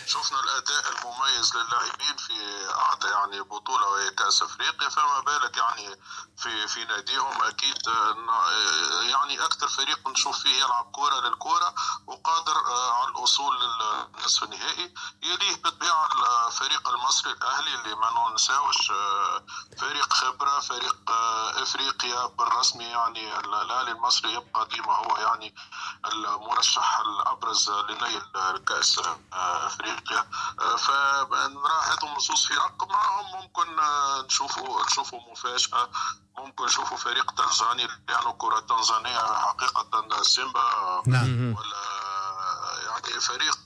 شفنا 0.08 0.40
الأداء 0.40 0.84
المميز 0.92 1.56
للاعبين 1.56 2.18
في 2.18 2.68
عهد 2.74 3.04
يعني 3.04 3.42
بطولة 3.42 3.88
وهي 3.88 4.12
كأس 4.12 4.42
أفريقيا 4.42 4.90
فما 4.90 5.20
بالك 5.20 5.58
يعني 5.58 6.00
في 6.38 6.68
في 6.68 6.86
ناديهم؟ 6.86 7.42
أكيد 7.44 7.88
يعني 9.02 9.46
أكثر 9.46 9.68
فريق 9.68 10.08
نشوف 10.08 10.40
فيه 10.40 10.64
يلعب 10.64 10.92
كرة 10.92 11.20
للكرة 11.20 11.76
وقادر 12.08 12.58
على 12.92 13.08
الوصول 13.10 13.60
للنصف 13.62 14.44
النهائي. 14.44 14.94
يليه 15.24 15.56
بالطبيعة 15.56 16.10
الفريق 16.48 16.90
المصري 16.90 17.32
الأهلي 17.32 17.76
اللي 17.76 17.96
ما 17.96 18.30
ننساوش 18.30 18.92
آه، 18.92 19.46
فريق 19.78 20.14
خبرة 20.14 20.60
فريق 20.60 20.96
آه، 21.10 21.64
إفريقيا 21.64 22.26
بالرسمي 22.26 22.84
يعني 22.86 23.40
الأهلي 23.40 23.92
المصري 23.92 24.34
يبقى 24.34 24.68
ديما 24.68 24.94
هو 24.94 25.18
يعني 25.18 25.56
المرشح 26.06 27.00
الأبرز 27.00 27.70
لنيل 27.70 28.58
كاس 28.68 29.00
آه، 29.34 29.68
افريقيا 29.94 30.28
فنرى 31.26 31.82
هذو 31.84 32.08
النصوص 32.08 32.48
في 32.48 32.54
رقم 32.54 32.88
معهم. 32.88 33.42
ممكن 33.42 33.76
نشوفوا 34.26 34.86
نشوفوا 34.86 35.20
مفاجأة. 35.32 35.90
ممكن 36.38 36.66
نشوفوا 36.66 36.98
فريق 36.98 37.32
تنزاني 37.32 37.88
لأنه 38.08 38.32
كرة 38.32 38.60
تنزانية 38.60 39.20
حقيقة 39.20 40.24
سيمبا 40.24 41.04
نعم. 41.08 41.56
ولا 41.58 41.84
يعني 42.84 43.20
فريق 43.20 43.58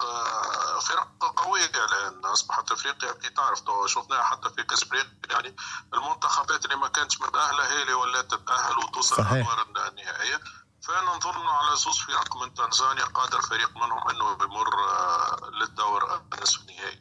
فرق 0.82 1.08
قوية 1.38 1.72
الآن. 1.86 2.26
أصبحت 2.26 2.72
أفريقيا 2.72 3.12
كي 3.12 3.30
تعرف 3.30 3.62
شفناها 3.86 4.24
حتى 4.24 4.50
في 4.50 4.64
كأس 4.64 4.86
يعني 5.30 5.56
المنتخبات 5.94 6.66
اللي 6.66 6.76
ما 6.76 6.88
كانتش 6.88 7.22
متأهلة 7.22 7.68
هي 7.68 7.82
اللي 7.82 7.94
ولات 7.94 8.32
تتأهل 8.32 8.78
وتوصل 8.78 9.22
الادوار 9.22 9.62
النهائية. 9.62 10.42
فانا 10.88 11.18
نظن 11.18 11.48
على 11.48 11.78
زوز 11.78 11.98
فرق 11.98 12.38
من 12.44 12.54
تنزانيا 12.54 13.04
قادر 13.04 13.42
فريق 13.42 13.70
منهم 13.76 14.10
أنه 14.10 14.46
يمر 14.46 14.74
آه، 14.90 15.50
للدور 15.62 16.22
النصف 16.34 16.62
النهائي 16.62 17.00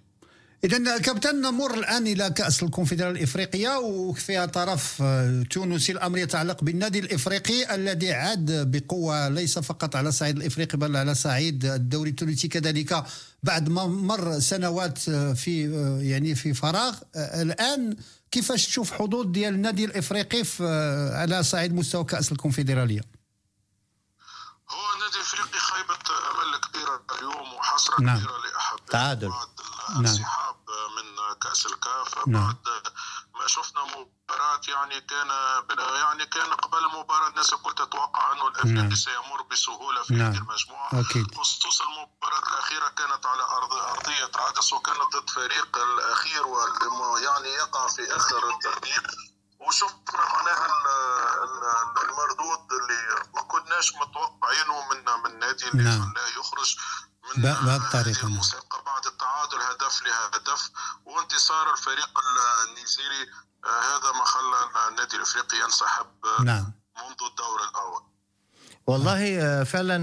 اذا 0.65 0.99
كابتن 0.99 1.41
نمر 1.41 1.75
الآن 1.75 2.07
إلى 2.07 2.31
كأس 2.31 2.63
الكونفدراليه 2.63 3.19
الإفريقية 3.19 3.79
وفيها 3.79 4.47
طرف 4.47 5.03
آه، 5.03 5.43
تونسي 5.51 5.93
الأمر 5.93 6.19
يتعلق 6.19 6.65
بالنادي 6.65 6.99
الإفريقي 6.99 7.75
الذي 7.75 8.13
عاد 8.13 8.71
بقوة 8.71 9.29
ليس 9.29 9.59
فقط 9.59 9.97
على 9.97 10.09
الصعيد 10.09 10.37
الإفريقي 10.37 10.79
بل 10.79 10.97
على 10.97 11.15
صعيد 11.15 11.65
الدوري 11.65 12.11
التونسي 12.11 12.49
كذلك 12.49 13.05
بعد 13.43 13.69
ما 13.69 13.87
مر 13.87 14.39
سنوات 14.39 15.09
آه، 15.09 15.33
في 15.33 15.73
يعني 16.03 16.35
في 16.35 16.55
فراغ 16.55 16.95
الآن 17.17 17.97
كيفاش 18.31 18.67
تشوف 18.67 18.93
حظوظ 18.93 19.27
ديال 19.27 19.55
النادي 19.55 19.85
الإفريقي 19.85 20.43
على 21.13 21.43
صعيد 21.43 21.75
مستوى 21.75 22.05
كأس 22.05 22.33
الكونفدرالية؟ 22.33 23.16
هو 24.71 24.93
النادي 24.95 25.17
الافريقي 25.17 25.59
خيبة 25.59 25.99
أمل 26.31 26.57
كبيرة 26.57 27.05
اليوم 27.19 27.55
وحسره 27.55 28.01
نعم. 28.01 28.19
كبيرة 28.19 28.39
لاحب 28.39 28.79
تعادل 28.87 29.33
نعم. 30.01 30.17
كأس 31.41 31.67
الكاف 31.67 32.29
نعم. 32.29 32.47
بعد 32.47 32.57
ما 33.35 33.47
شفنا 33.47 33.83
مباراة 33.85 34.61
يعني 34.69 35.01
كان 35.01 35.29
يعني 35.79 36.27
كان 36.27 36.53
قبل 36.53 36.79
المباراة 36.79 37.29
الناس 37.29 37.53
الكل 37.53 37.75
تتوقع 37.75 38.33
أنه 38.33 38.49
الإفريقي 38.49 38.75
نعم. 38.75 38.95
سيمر 38.95 39.43
بسهولة 39.51 40.03
في 40.03 40.15
نعم. 40.15 40.33
هذه 40.33 40.39
المجموعة 40.39 41.01
أكيد. 41.01 41.35
خصوصا 41.35 41.85
المباراة 41.85 42.49
الأخيرة 42.53 42.89
كانت 42.89 43.27
على 43.27 43.43
أرض 43.43 43.73
أرضية 43.73 44.31
عدس 44.35 44.73
وكانت 44.73 45.17
ضد 45.17 45.31
فريق 45.31 45.79
الأخير 45.79 46.45
يعني 47.25 47.49
يقع 47.49 47.87
في 47.87 48.17
آخر 48.17 48.51
الترتيب 48.51 49.03
وشفنا 49.67 50.21
معناها 50.35 50.67
المردود 52.05 52.73
اللي 52.73 53.01
ما 53.35 53.43
كناش 53.43 53.95
متوقعينه 53.95 54.75
من 54.91 55.23
من 55.25 55.39
نادي 55.39 55.69
اللي 55.69 55.83
نعم. 55.83 56.15
يخرج 56.41 56.77
من 57.37 57.43
بهذه 57.43 57.77
الطريقة 57.77 58.27
المسابقة 58.27 58.83
بعد 58.87 59.07
التعادل 59.07 59.61
هدف 59.71 60.03
لهدف 60.03 60.71
وانتصار 61.05 61.73
الفريق 61.73 62.11
النيجيري 62.69 63.23
آه، 63.65 63.69
هذا 63.69 64.13
ما 64.13 64.25
خلى 64.25 64.89
النادي 64.89 65.17
الإفريقي 65.17 65.57
ينسحب 65.65 66.07
آه، 66.25 66.43
نعم. 66.43 66.73
منذ 66.97 67.31
الدور 67.31 67.69
الأول 67.71 68.03
والله 68.87 69.41
آه، 69.41 69.65
فعلا 69.65 69.97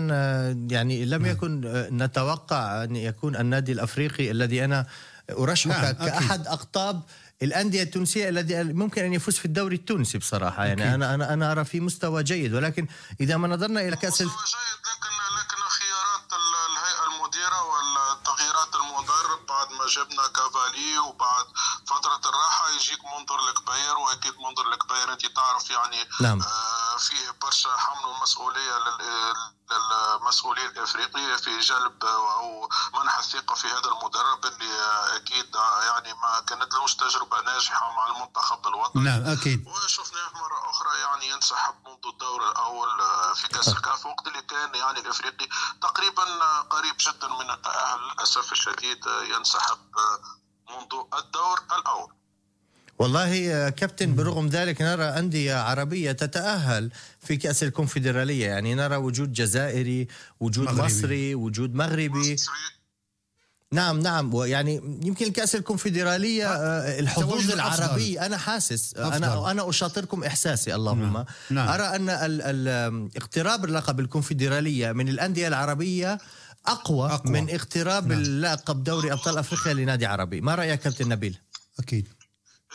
يعني 0.70 1.06
لم 1.06 1.22
نعم. 1.22 1.32
يكن 1.32 1.62
نتوقع 1.92 2.84
أن 2.84 2.96
يكون 2.96 3.36
النادي 3.36 3.72
الأفريقي 3.72 4.32
الذي 4.32 4.66
أنا 4.66 4.88
ارشحه 5.30 5.82
نعم. 5.82 5.92
كأحد 5.94 6.48
أقطاب 6.48 7.04
الأندية 7.44 7.84
التونسية 7.84 8.30
الذي 8.30 8.64
ممكن 8.64 9.04
أن 9.04 9.14
يفوز 9.14 9.38
في 9.38 9.46
الدوري 9.46 9.76
التونسي 9.76 10.18
بصراحة 10.18 10.66
يعني 10.66 10.84
أكيد. 10.84 10.94
أنا 10.94 11.14
أنا 11.14 11.34
أنا 11.34 11.52
أرى 11.52 11.66
في 11.66 11.80
مستوى 11.80 12.24
جيد 12.24 12.54
ولكن 12.54 12.88
إذا 13.22 13.38
ما 13.38 13.48
نظرنا 13.48 13.82
إلى 13.82 13.96
كأس 13.96 14.22
مستوى 14.22 14.28
جيد 14.28 14.80
لكن 14.90 15.14
لكن 15.40 15.62
خيارات 15.80 16.30
الهيئة 16.34 17.04
المديرة 17.16 17.60
والتغييرات 17.64 18.76
المدرب 18.76 19.46
بعد 19.50 19.68
ما 19.72 19.86
جبنا 19.88 20.28
كافالي 20.28 20.98
وبعد 20.98 21.46
فترة 21.88 22.30
الراحة 22.30 22.70
يجيك 22.70 23.00
منظر 23.06 23.40
الكبير 23.50 23.98
وأكيد 23.98 24.34
منظر 24.40 24.74
الكبير 24.74 25.14
أنت 25.14 25.26
تعرف 25.26 25.70
يعني 25.70 25.98
نعم. 26.22 26.42
آه 26.42 26.63
فيه 26.98 27.32
برشا 27.42 27.78
حمل 27.78 28.12
المسؤوليه 28.16 28.80
للمسؤولين 29.72 30.66
الإفريقية 30.66 31.36
في 31.36 31.60
جلب 31.60 32.06
أو 32.06 32.70
منح 32.94 33.18
الثقة 33.18 33.56
في 33.56 33.68
هذا 33.68 33.90
المدرب 33.92 34.46
اللي 34.46 34.74
أكيد 35.16 35.56
يعني 35.86 36.14
ما 36.14 36.40
كانت 36.48 36.74
لهش 36.74 36.96
تجربة 36.96 37.42
ناجحة 37.42 37.94
مع 37.94 38.08
المنتخب 38.08 38.68
الوطني. 38.68 39.04
نعم 39.04 39.24
أكيد. 39.26 39.68
وشفناه 39.68 40.32
مرة 40.34 40.70
أخرى 40.70 41.00
يعني 41.00 41.30
ينسحب 41.30 41.76
منذ 41.86 42.08
الدور 42.14 42.50
الأول 42.50 42.90
في 43.36 43.48
كأس 43.48 43.68
الكاف 43.68 44.06
وقت 44.06 44.28
اللي 44.28 44.42
كان 44.42 44.76
يعني 44.76 45.00
الإفريقي 45.00 45.48
تقريبا 45.82 46.24
قريب 46.62 46.96
جدا 47.00 47.28
من 47.28 47.52
التاهل 47.52 48.00
للأسف 48.00 48.52
الشديد 48.52 49.06
ينسحب 49.06 49.80
منذ 50.70 51.04
الدور 51.14 51.60
الأول. 51.72 52.23
والله 53.04 53.70
كابتن 53.70 54.16
برغم 54.16 54.48
ذلك 54.48 54.82
نرى 54.82 55.04
أندية 55.04 55.56
عربية 55.56 56.12
تتأهل 56.12 56.92
في 57.20 57.38
كأس 57.38 57.64
الكونفدرالية 57.64 58.46
يعني 58.46 58.76
نرى 58.76 58.96
وجود 58.96 59.34
جزائري 59.34 60.08
وجود 60.40 60.66
مغربي. 60.66 60.82
مصري 60.82 61.36
وجود 61.36 61.76
مغربي 61.76 62.36
نعم 63.72 64.00
نعم 64.00 64.34
ويعني 64.34 64.76
يمكن 65.04 65.26
الكأس 65.26 65.56
الكونفدرالية 65.56 66.48
آه، 66.48 67.00
الحظوظ 67.00 67.52
العربي 67.52 68.20
أنا 68.20 68.38
حاسس 68.38 68.94
أفضل. 68.96 69.16
أنا 69.16 69.52
أنا 69.52 69.70
أشاطركم 69.70 70.24
إحساسي 70.24 70.76
اللهم 70.76 71.14
نعم. 71.14 71.26
نعم. 71.50 71.68
أرى 71.68 71.84
أن 71.84 72.10
اقتراب 73.18 73.66
اللقب 73.66 74.00
الكونفدرالية 74.00 74.92
من 74.92 75.10
الأندية 75.10 75.48
العربية 75.48 76.18
أقوى, 76.66 77.10
أقوى. 77.10 77.32
من 77.32 77.50
اقتراب 77.50 78.08
نعم. 78.08 78.20
اللقب 78.20 78.84
دوري 78.84 79.12
أبطال 79.14 79.38
أفريقيا 79.38 79.74
لنادي 79.74 80.06
عربي 80.06 80.42
ما 80.42 80.56
رأيك 80.56 80.80
كابتن 80.80 81.10
نبيل؟ 81.10 81.38
أكيد 81.80 82.08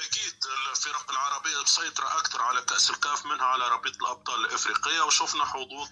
أكيد 0.05 0.34
الفرق 0.70 1.11
العربية 1.11 1.62
مسيطره 1.62 2.18
أكثر 2.18 2.42
على 2.42 2.62
كأس 2.62 2.90
الكاف 2.90 3.26
منها 3.26 3.44
على 3.46 3.68
رابطة 3.68 3.96
الأبطال 3.96 4.44
الإفريقية 4.44 5.01
وشفنا 5.01 5.44
حظوظ 5.44 5.88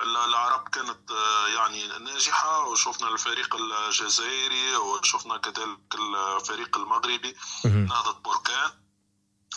العرب 0.00 0.68
كانت 0.68 1.10
يعني 1.54 1.86
ناجحة 1.98 2.60
وشفنا 2.66 3.08
الفريق 3.08 3.56
الجزائري 3.56 4.76
وشفنا 4.76 5.38
كذلك 5.38 5.78
الفريق 5.94 6.76
المغربي 6.76 7.36
نهضة 7.64 8.12
بركان 8.12 8.70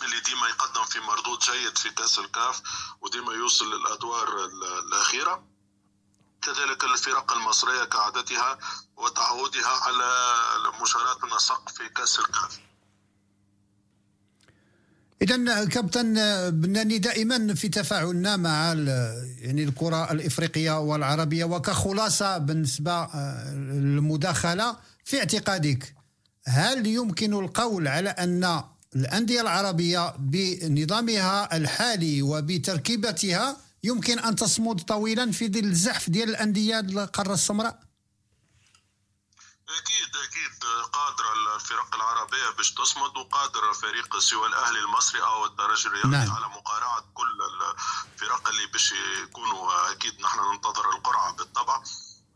اللي 0.02 0.20
ديما 0.20 0.48
يقدم 0.48 0.84
في 0.84 1.00
مردود 1.00 1.38
جيد 1.38 1.78
في 1.78 1.90
كأس 1.90 2.18
الكاف 2.18 2.62
وديما 3.00 3.32
يوصل 3.32 3.74
للأدوار 3.74 4.44
الأخيرة. 4.44 5.44
كذلك 6.42 6.84
الفرق 6.84 7.32
المصرية 7.32 7.84
كعادتها 7.84 8.58
وتعودها 8.96 9.68
على 9.68 10.72
مشاركه 10.82 11.24
النسق 11.24 11.68
في 11.68 11.88
كأس 11.88 12.18
الكاف. 12.18 12.58
اذا 15.22 15.64
كابتن 15.64 16.14
بناني 16.50 16.98
دائما 16.98 17.54
في 17.54 17.68
تفاعلنا 17.68 18.36
مع 18.36 18.74
يعني 19.38 19.64
الكرة 19.64 20.12
الإفريقية 20.12 20.80
والعربية 20.80 21.44
وكخلاصة 21.44 22.38
بالنسبة 22.38 23.06
للمداخله 23.54 24.76
في 25.04 25.18
اعتقادك 25.18 25.94
هل 26.46 26.86
يمكن 26.86 27.34
القول 27.34 27.88
على 27.88 28.10
أن 28.10 28.62
الأندية 28.96 29.40
العربية 29.40 30.14
بنظامها 30.18 31.56
الحالي 31.56 32.22
وبتركيبتها 32.22 33.56
يمكن 33.84 34.18
أن 34.18 34.36
تصمد 34.36 34.80
طويلا 34.80 35.30
في 35.30 35.48
ظل 35.48 35.64
الزحف 35.64 36.10
ديال 36.10 36.28
الأندية 36.28 36.80
القارة 36.80 37.34
السمراء؟ 37.34 37.87
أكيد 39.68 40.16
أكيد. 40.16 40.64
قادره 40.92 41.56
الفرق 41.56 41.94
العربية 41.94 42.50
باش 42.50 42.72
تصمد 42.74 43.16
وقادر 43.16 43.72
فريق 43.72 44.18
سوى 44.18 44.46
الأهلي 44.46 44.78
المصري 44.78 45.22
أو 45.22 45.44
الترجي 45.44 45.88
الرياضي 45.88 46.08
نعم. 46.08 46.30
على 46.32 46.48
مقارعة 46.48 47.04
كل 47.14 47.38
الفرق 47.42 48.48
اللي 48.48 48.66
باش 48.66 48.92
يكونوا. 48.92 49.92
أكيد 49.92 50.20
نحن 50.20 50.52
ننتظر 50.52 50.90
القرعة 50.90 51.32
بالطبع. 51.32 51.82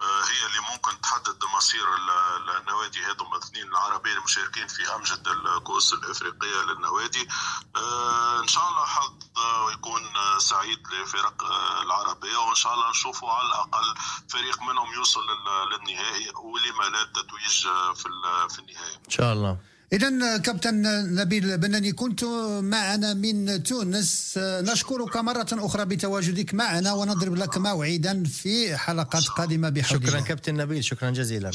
هي 0.03 0.47
اللي 0.47 0.61
ممكن 0.73 1.01
تحدد 1.01 1.45
مصير 1.57 1.95
ال- 1.95 2.57
النوادي 2.61 3.05
هذوما. 3.05 3.37
الاثنين 3.37 3.69
العربيين 3.69 4.17
المشاركين 4.17 4.67
في 4.69 4.95
أمجد 4.95 5.29
الكؤوس 5.29 5.93
الإفريقية 5.93 6.63
للنوادي. 6.63 7.29
آه، 7.77 8.41
إن 8.41 8.49
شاء 8.49 8.69
الله 8.69 8.85
حظ 8.87 9.13
آه، 9.37 9.73
يكون 9.73 10.17
آه، 10.17 10.39
سعيد 10.39 10.89
لفرق 10.93 11.45
آه، 11.45 11.83
العربيه 11.83 12.37
وإن 12.37 12.55
شاء 12.55 12.75
الله 12.75 12.91
نشوفوا 12.91 13.33
على 13.33 13.47
الأقل 13.49 13.95
فريق 14.29 14.63
منهم 14.63 14.93
يوصل 14.95 15.21
لل- 15.21 15.69
للنهائي 15.71 16.33
ولما 16.37 16.85
لا 16.85 17.03
التتويج 17.03 17.67
آه، 17.67 17.93
في 17.93 18.07
ال- 18.07 18.51
في 18.51 18.59
النهايه 18.59 18.95
إن 19.07 19.11
شاء 19.11 19.33
الله. 19.33 19.59
إذا 19.93 20.39
كابتن 20.39 20.83
نبيل 21.15 21.59
بناني 21.59 21.93
كنت 21.93 22.25
معنا 22.61 23.15
من 23.15 23.63
تونس. 23.63 24.35
نشكرك 24.39 25.17
مرة 25.17 25.47
أخرى 25.53 25.85
بتواجدك 25.85 26.55
معنا 26.55 26.93
ونضرب 26.93 27.35
لك 27.35 27.59
موعدا 27.59 28.25
في 28.25 28.77
حلقات 28.77 29.25
قادمة 29.25 29.69
بحول 29.69 30.03
شكرا. 30.09 30.21
كابتن 30.21 30.55
نبيل 30.55 30.85
شكرا 30.85 31.11
جزيلا. 31.11 31.51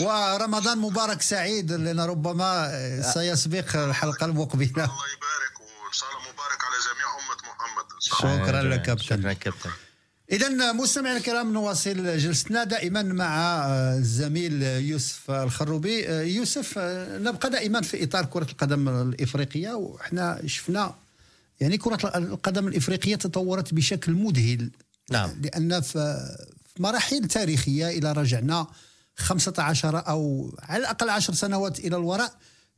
ورمضان 0.00 0.78
مبارك 0.78 1.22
سعيد 1.22 1.72
لأن 1.72 2.00
ربما 2.00 2.72
سيسبق 3.14 3.76
الحلقة 3.76 4.24
المقبلة. 4.26 4.68
الله 4.68 4.84
يبارك 4.84 5.54
وإن 5.60 5.92
شاء 5.92 6.08
الله 6.10 6.20
مبارك 6.20 6.60
على 6.64 6.76
جميع 6.86 7.06
أمة 7.20 7.40
محمد. 7.52 7.84
ان 7.94 8.00
شاء 8.00 8.34
الله 8.34 8.46
شكرا 8.46 8.62
لك 8.62 8.82
كابتن. 8.82 9.04
شكرا 9.04 9.32
كابتن. 9.32 9.70
إذا 10.32 10.72
مستمعينا 10.72 11.18
الكرام 11.18 11.52
نواصل 11.52 12.18
جلستنا 12.18 12.64
دائما 12.64 13.02
مع 13.02 13.66
الزميل 13.98 14.62
يوسف 14.62 15.30
الخروبي. 15.30 16.04
يوسف 16.08 16.78
نبقى 17.08 17.50
دائما 17.50 17.80
في 17.80 18.04
إطار 18.04 18.24
كرة 18.24 18.46
القدم 18.50 18.88
الإفريقية. 18.88 19.70
وإحنا 19.72 20.42
شفنا 20.46 20.94
يعني 21.60 21.78
كرة 21.78 22.12
القدم 22.16 22.68
الإفريقية 22.68 23.16
تطورت 23.16 23.74
بشكل 23.74 24.12
مذهل. 24.12 24.70
نعم. 25.10 25.30
لأن 25.42 25.80
في 25.80 26.28
مراحل 26.78 27.28
تاريخية 27.28 27.88
إلى 27.88 28.12
رجعنا 28.12 28.66
15 29.16 30.08
أو 30.08 30.52
على 30.62 30.80
الأقل 30.80 31.10
10 31.10 31.34
سنوات 31.34 31.78
إلى 31.78 31.96
الوراء 31.96 32.32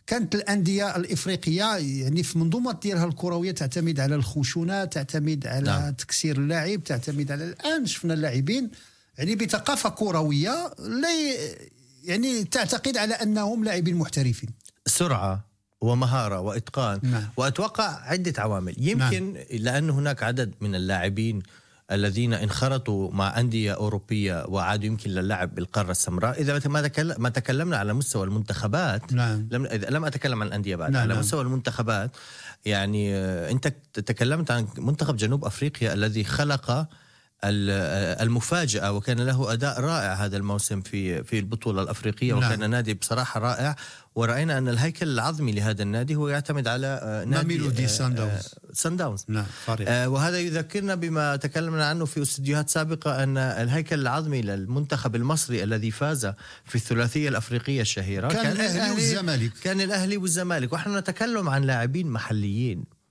كانت 0.07 0.35
الأندية 0.35 0.97
الإفريقية 0.97 1.77
يعني 1.77 2.23
في 2.23 2.39
منظومة 2.39 2.73
ديالها 2.73 3.05
الكروية 3.05 3.53
تعتمد 3.53 4.01
على 4.01 4.15
الخشونة 4.15 4.85
تعتمد 4.85 5.47
على 5.47 5.65
نعم. 5.65 5.81
نعم. 5.83 5.93
تكسير 5.93 6.37
اللاعب 6.37 6.85
تعتمد 6.85 7.33
على 7.33 7.45
الآن 7.45 7.87
شفنا 7.87 8.15
اللاعبين 8.15 8.71
يعني 9.19 9.35
بثقافة 9.35 9.89
كروية 9.89 10.75
لا 10.79 11.09
يعني 12.05 12.45
تعتقد 12.45 12.97
على 12.97 13.15
أنهم 13.15 13.65
لاعبين 13.65 13.97
محترفين 13.97 14.51
سرعة 14.87 15.45
ومهارة 15.81 16.41
وإتقان 16.41 17.01
نعم. 17.03 17.29
وأتوقع 17.37 18.01
عدة 18.03 18.43
عوامل 18.43 18.75
يمكن 18.79 19.37
لأن 19.51 19.91
هناك 19.91 20.23
عدد 20.23 20.55
من 20.61 20.75
اللاعبين 20.75 21.43
الذين 21.95 22.35
انخرطوا 22.35 23.13
مع 23.13 23.41
أندية 23.41 23.73
أوروبية 23.73 24.45
وعادوا 24.49 24.87
يمكن 24.87 25.11
للعب 25.11 25.55
بالقارة 25.55 25.91
السمراء 25.91 26.41
إذا 26.41 26.69
ما 26.69 26.91
ما 27.19 27.29
تكلمنا 27.29 27.77
على 27.77 27.93
مستوى 27.93 28.25
المنتخبات 28.25 29.13
نعم. 29.13 29.49
لم 29.51 29.67
إذا 29.67 29.91
لم 29.91 30.05
أتكلم 30.05 30.43
عن 30.43 30.49
الأندية 30.49 30.77
بعد 30.77 30.91
نعم، 30.91 31.03
على 31.03 31.09
نعم. 31.09 31.19
مستوى 31.19 31.43
المنتخبات 31.43 32.11
يعني 32.65 33.15
آه، 33.15 33.51
أنت 33.51 33.69
تكلمت 33.95 34.51
عن 34.51 34.67
منتخب 34.79 35.17
جنوب 35.17 35.45
أفريقيا 35.45 35.95
الذي 35.95 36.25
خلق 36.25 36.71
آه، 37.45 38.23
المفاجأة 38.23 38.93
وكان 38.93 39.21
له 39.21 39.53
أداء 39.53 39.81
رائع 39.81 40.13
هذا 40.13 40.37
الموسم 40.37 40.81
في 40.81 41.25
في 41.25 41.39
البطولة 41.39 41.83
الأفريقية 41.83 42.35
نعم. 42.35 42.53
وكان 42.53 42.71
نادي 42.71 42.95
بصراحة 42.95 43.41
رائع 43.41 43.77
ورأينا 44.15 44.59
أن 44.59 44.69
الهيكل 44.69 45.09
العظمي 45.09 45.53
لهذا 45.53 45.83
النادي 45.83 46.15
هو 46.15 46.29
يعتمد 46.29 46.69
على 46.69 46.87
آه، 47.03 47.25
نادي 47.25 47.47
ميلودي 47.49 47.89
سان 47.89 48.15
داونز. 48.15 48.55
سان 48.73 48.97
داونز 48.97 49.25
نعم 49.29 49.45
فريق 49.67 49.91
آه، 49.91 50.09
وهذا 50.09 50.39
يذكرنا 50.39 50.95
بما 50.95 51.37
تكلمنا 51.37 51.87
عنه 51.87 52.05
في 52.05 52.23
استديوهات 52.23 52.71
سابقة 52.71 53.23
أن 53.23 53.39
الهيكل 53.39 54.01
العظمي 54.01 54.43
للمنتخب 54.43 55.17
المصري 55.17 55.63
الذي 55.63 55.91
فاز 55.91 56.27
في 56.65 56.75
الثلاثية 56.75 57.29
الأفريقية 57.29 57.81
الشهيرة 57.81 58.29
كان 58.29 58.53
الأهلي 58.53 58.95
والزمالك. 58.95 59.53
كان 59.63 59.81
الأهلي 59.81 60.17
والزمالك 60.17 60.73
ونحن 60.73 60.97
نتكلم 60.97 61.49
عن 61.49 61.63
لاعبين 61.63 62.07
محليين 62.07 63.02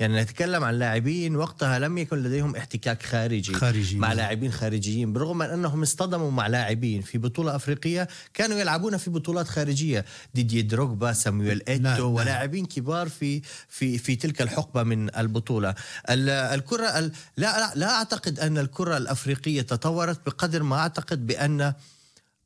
يعني 0.00 0.22
نتكلم 0.22 0.64
عن 0.64 0.74
لاعبين 0.74 1.36
وقتها 1.36 1.78
لم 1.78 1.98
يكن 1.98 2.22
لديهم 2.22 2.56
احتكاك 2.56 3.02
خارجي 3.02 3.54
خارجي، 3.54 3.96
مع 3.98 4.08
نعم. 4.08 4.16
لاعبين 4.16 4.52
خارجيين 4.52 5.12
بالرغم 5.12 5.38
من 5.38 5.46
أنهم 5.46 5.82
اصطدموا 5.82 6.30
مع 6.30 6.46
لاعبين 6.46 7.02
في 7.02 7.18
بطولة 7.18 7.56
أفريقية 7.56 8.08
كانوا 8.34 8.58
يلعبون 8.58 8.96
في 8.96 9.10
بطولات 9.10 9.48
خارجية 9.48 10.04
ديدي 10.34 10.62
دروغبا 10.62 11.12
سامويل 11.12 11.62
إيتو 11.68 11.82
نعم، 11.82 11.96
نعم. 11.98 12.04
ولاعبين 12.10 12.66
كبار 12.66 13.08
في 13.08 13.42
في 13.68 13.98
في 13.98 14.16
تلك 14.16 14.42
الحقبة 14.42 14.82
من 14.82 15.16
البطولة 15.16 15.74
ال- 16.10 16.30
الكرة 16.30 16.86
ال- 16.98 17.12
لا 17.36 17.58
لا, 17.60 17.72
لا 17.74 17.90
أعتقد 17.94 18.38
أن 18.40 18.58
الكرة 18.58 18.96
الأفريقية 18.96 19.62
تطورت 19.62 20.26
بقدر 20.26 20.62
ما 20.62 20.76
أعتقد 20.78 21.26
بأن 21.26 21.72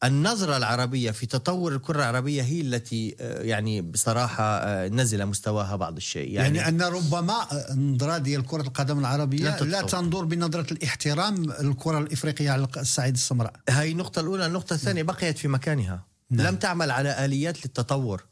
النظرة 0.05 0.57
العربية 0.57 1.11
في 1.11 1.27
تطور 1.27 1.75
الكرة 1.75 1.97
العربية 1.97 2.43
هي 2.43 2.61
التي 2.61 3.17
آه، 3.21 3.43
يعني 3.43 3.83
بصراحة 3.83 4.45
آه، 4.45 4.89
نزل 4.89 5.27
مستواها 5.27 5.77
بعض 5.77 5.97
الشيء. 5.97 6.33
يعني, 6.33 6.59
يعني, 6.59 6.69
أن 6.69 6.83
ربما 6.83 7.47
النظره 7.71 8.19
ديال 8.19 8.47
كره 8.47 8.63
القدم 8.63 8.99
العربية 8.99 9.45
لا 9.45 9.65
لا. 9.65 9.83
تنظر 9.83 10.25
بنظرة 10.25 10.73
الاحترام 10.73 11.51
الكرة 11.51 11.99
الإفريقية 11.99 12.51
على 12.51 12.69
الصعيد 12.77 13.15
السمراء. 13.15 13.53
هاي 13.69 13.93
النقطة 13.93 14.21
الأولى. 14.21 14.47
النقطة 14.47 14.75
الثانية 14.75 15.03
بقيت 15.03 15.39
في 15.39 15.49
مكانها. 15.49 16.05
نعم. 16.31 16.47
لم 16.47 16.57
تعمل 16.57 16.91
على 16.91 17.25
آليات 17.25 17.67
للتطور. 17.67 18.25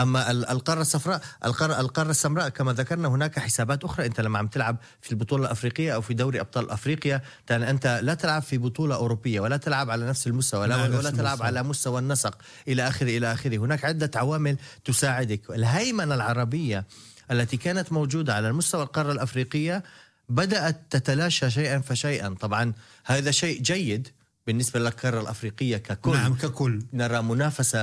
أما 0.00 0.30
ال- 0.30 0.48
القارة 0.48 0.80
الصفراء 0.80 1.20
القارة, 1.44 1.80
القارة 1.80 2.10
السمراء 2.10 2.48
كما 2.48 2.72
ذكرنا 2.72 3.08
هناك 3.08 3.38
حسابات 3.38 3.84
أخرى. 3.84 4.06
أنت 4.06 4.20
لما 4.20 4.38
عم 4.38 4.46
تلعب 4.46 4.76
في 5.00 5.10
البطولة 5.12 5.44
الأفريقية 5.44 5.94
أو 5.94 6.00
في 6.00 6.14
دوري 6.14 6.40
أبطال 6.40 6.70
أفريقيا 6.70 7.22
تعني 7.46 7.70
أنت 7.70 8.00
لا 8.02 8.14
تلعب 8.14 8.42
في 8.42 8.58
بطولة 8.58 8.94
أوروبية 8.94 9.40
ولا 9.40 9.56
تلعب 9.56 9.90
على 9.90 10.06
نفس 10.06 10.26
المستوى 10.26 10.66
لا، 10.66 10.76
ولا, 10.76 10.98
ولا 10.98 11.10
تلعب. 11.10 11.42
على 11.42 11.62
مستوى 11.62 11.98
النسق 11.98 12.38
إلى 12.68 12.88
آخره 12.88 13.16
إلى 13.18 13.32
آخره. 13.32 13.56
هناك 13.56 13.84
عدة 13.84 14.10
عوامل 14.14 14.56
تساعدك. 14.84 15.50
الهيمنة 15.50 16.14
العربية 16.14 16.84
التي 17.30 17.56
كانت 17.56 17.92
موجودة 17.92 18.34
على 18.34 18.48
المستوى 18.48 18.82
القارة 18.82 19.12
الأفريقية 19.12 19.82
بدأت 20.28 20.80
تتلاشى 20.90 21.50
شيئا 21.50 21.78
فشيئا. 21.80 22.28
طبعا 22.40 22.72
هذا 23.04 23.30
شيء 23.30 23.62
جيد 23.62 24.08
بالنسبة 24.46 24.80
للقارة 24.80 25.20
الأفريقية 25.20 25.76
ككل. 25.76 26.12
نعم 26.12 26.34
ككل. 26.34 26.82
نرى 26.92 27.22
منافسة 27.22 27.78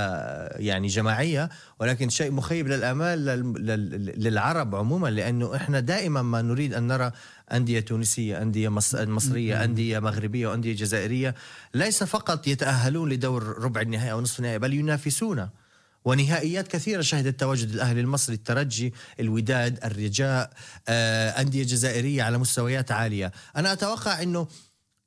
يعني 0.47 0.88
جماعية 0.88 1.49
ولكن 1.80 2.10
شيء 2.10 2.32
مخيب 2.32 2.68
للآمال 2.68 3.26
لل- 3.26 3.53
لل- 3.66 4.24
للعرب 4.24 4.76
عموما 4.76 5.08
لأنه 5.08 5.55
إحنا 5.55 5.80
دائما 5.80 6.22
ما 6.22 6.41
نريد 6.41 6.74
أن 6.74 6.88
نرى 6.88 7.12
أندية 7.53 7.80
تونسية 7.80 8.41
أندية 8.41 8.70
مص- 8.70 8.95
مصرية 8.95 9.64
أندية 9.64 9.99
مغربية 9.99 10.47
وأندية 10.47 10.76
جزائرية. 10.76 11.36
ليس 11.74 12.03
فقط 12.03 12.47
يتأهلون 12.47 13.10
لدور 13.10 13.43
ربع 13.60 13.82
النهائي 13.82 14.12
أو 14.12 14.22
نصف 14.22 14.39
النهائي 14.39 14.60
بل 14.60 14.74
ينافسون. 14.74 15.49
ونهائيات 16.05 16.68
كثيرة 16.68 17.01
شهدت 17.01 17.39
تواجد 17.39 17.70
الأهلي 17.70 18.01
المصري 18.01 18.36
الترجي 18.36 18.93
الوداد 19.20 19.80
الرجاء 19.86 20.49
آه، 20.88 21.30
أندية 21.30 21.64
جزائرية 21.64 22.24
على 22.24 22.38
مستويات 22.38 22.91
عالية. 22.91 23.32
أنا 23.58 23.74
أتوقع 23.74 24.22
أنه 24.22 24.47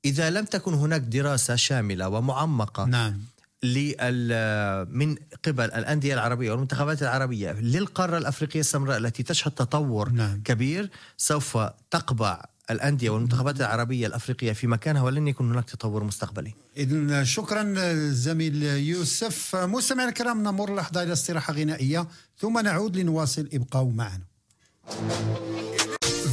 إذا 0.05 0.31
لم 0.31 0.45
تكن 0.45 0.75
هناك 0.75 1.01
دراسة 1.01 1.57
شاملة 1.57 2.09
ومعمقة 2.09 2.85
نعم. 2.85 3.21
لل 3.63 4.87
من 4.91 5.17
قبل 5.45 5.65
الأندية 5.65 6.15
العربية 6.15 6.51
والمنتخبات 6.51 7.03
العربية 7.03 7.53
للقارة 7.53 8.19
الأفريقية 8.19 8.61
السمراء 8.61 8.99
التي 8.99 9.23
تشهد 9.23 9.53
تطور 9.53 10.09
نعم. 10.09 10.43
كبير 10.45 10.91
سوف 11.17 11.59
تقبع 11.91 12.45
الأندية 12.71 13.11
والمنتخبات 13.11 13.61
العربية 13.61 14.07
الأفريقية 14.07 14.53
في 14.53 14.67
مكانها 14.67 15.03
ولن 15.03 15.29
يكون 15.29 15.53
هناك 15.53 15.71
تطور 15.71 16.05
مستقبلي. 16.05 16.55
اذا 16.77 17.25
شكرا 17.25 17.75
زميل 18.11 18.63
يوسف. 18.63 19.57
مستمعينا 19.57 20.11
الكرام 20.11 20.43
نمر 20.43 20.75
لحظة 20.75 21.03
إلى 21.03 21.13
استراحة 21.13 21.53
غنائية 21.53 22.07
ثم 22.39 22.59
نعود 22.59 22.97
لنواصل. 22.97 23.49
ابقوا 23.53 23.93
معنا. 23.93 24.25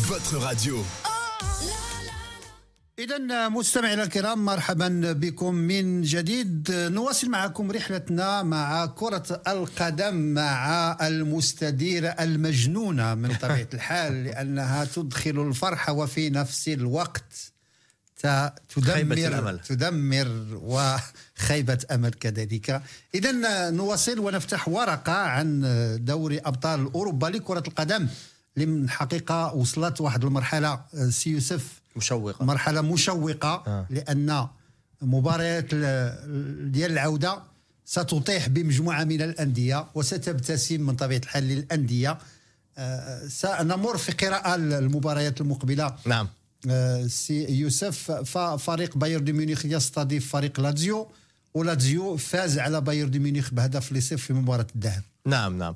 Votre 0.10 0.38
radio. 0.50 0.76
إذا 3.00 3.50
مستمعينا 3.50 4.04
الكرام 4.04 4.46
مرحبا 4.46 5.12
بكم 5.12 5.54
من 5.54 6.02
جديد. 6.02 6.72
نواصل 6.72 7.30
معكم 7.30 7.72
رحلتنا 7.72 8.44
مع 8.44 8.86
كرة 8.86 9.42
القدم 9.48 10.16
مع 10.16 10.98
المستديرة 11.02 12.08
المجنونة 12.08 13.16
من 13.16 13.36
طبيعة 13.36 13.68
الحال 13.74 14.24
لأنها 14.26 14.86
تدخل 14.86 15.48
الفرحة 15.48 15.94
وفي 15.94 16.30
نفس 16.30 16.68
الوقت 16.68 17.52
تدمر. 18.76 19.58
تدمر 19.58 20.60
وخيبة 20.62 21.80
أمل 21.92 22.14
كذلك. 22.14 22.82
إذا 23.16 23.32
نواصل 23.70 24.20
ونفتح 24.20 24.68
ورقة 24.68 25.14
عن 25.14 25.62
دوري 26.02 26.40
أبطال 26.40 26.94
أوروبا 26.94 27.28
لكرة 27.28 27.64
القدم. 27.68 28.08
اللي 28.58 28.66
من 28.66 28.84
الحقيقة 28.84 29.54
وصلت 29.54 30.02
واحد 30.02 30.26
المرحلة 30.26 30.82
سي 31.10 31.30
يوسف. 31.30 31.82
مشوقة. 31.96 32.46
مرحلة 32.46 32.82
مشوقة 32.82 33.64
آه. 33.68 33.86
لأن 33.90 34.48
مباريات 35.02 35.66
ال- 35.74 36.72
ديال 36.72 36.92
العودة 36.92 37.40
ستطيح 37.86 38.48
بمجموعة 38.50 39.04
من 39.04 39.22
الأندية 39.22 39.86
وستبتسم 39.96 40.82
من 40.82 40.96
طبيعة 40.96 41.20
الحال 41.20 41.44
للأندية. 41.44 42.18
آه، 42.78 43.28
سنمر 43.28 43.98
في 43.98 44.12
قراءة 44.12 44.56
المباريات 44.56 45.42
المقبلة. 45.42 45.96
نعم. 46.06 46.28
آه، 46.70 47.08
سي 47.08 47.52
يوسف 47.52 48.12
ففريق 48.12 48.98
بايرن 48.98 49.24
دي 49.24 49.34
ميونخ 49.34 49.66
يستضيف 49.66 50.32
فريق 50.32 50.60
لاتزيو 50.60 51.08
ولاتزيو 51.54 52.18
فاز 52.18 52.60
على 52.60 52.82
بايرن 52.82 53.12
دي 53.12 53.20
ميونخ 53.20 53.54
بهدف 53.54 53.94
لصفر 53.94 54.18
في 54.18 54.34
مباراة 54.34 54.68
الذهاب. 54.76 55.04
نعم 55.26 55.58
نعم. 55.58 55.76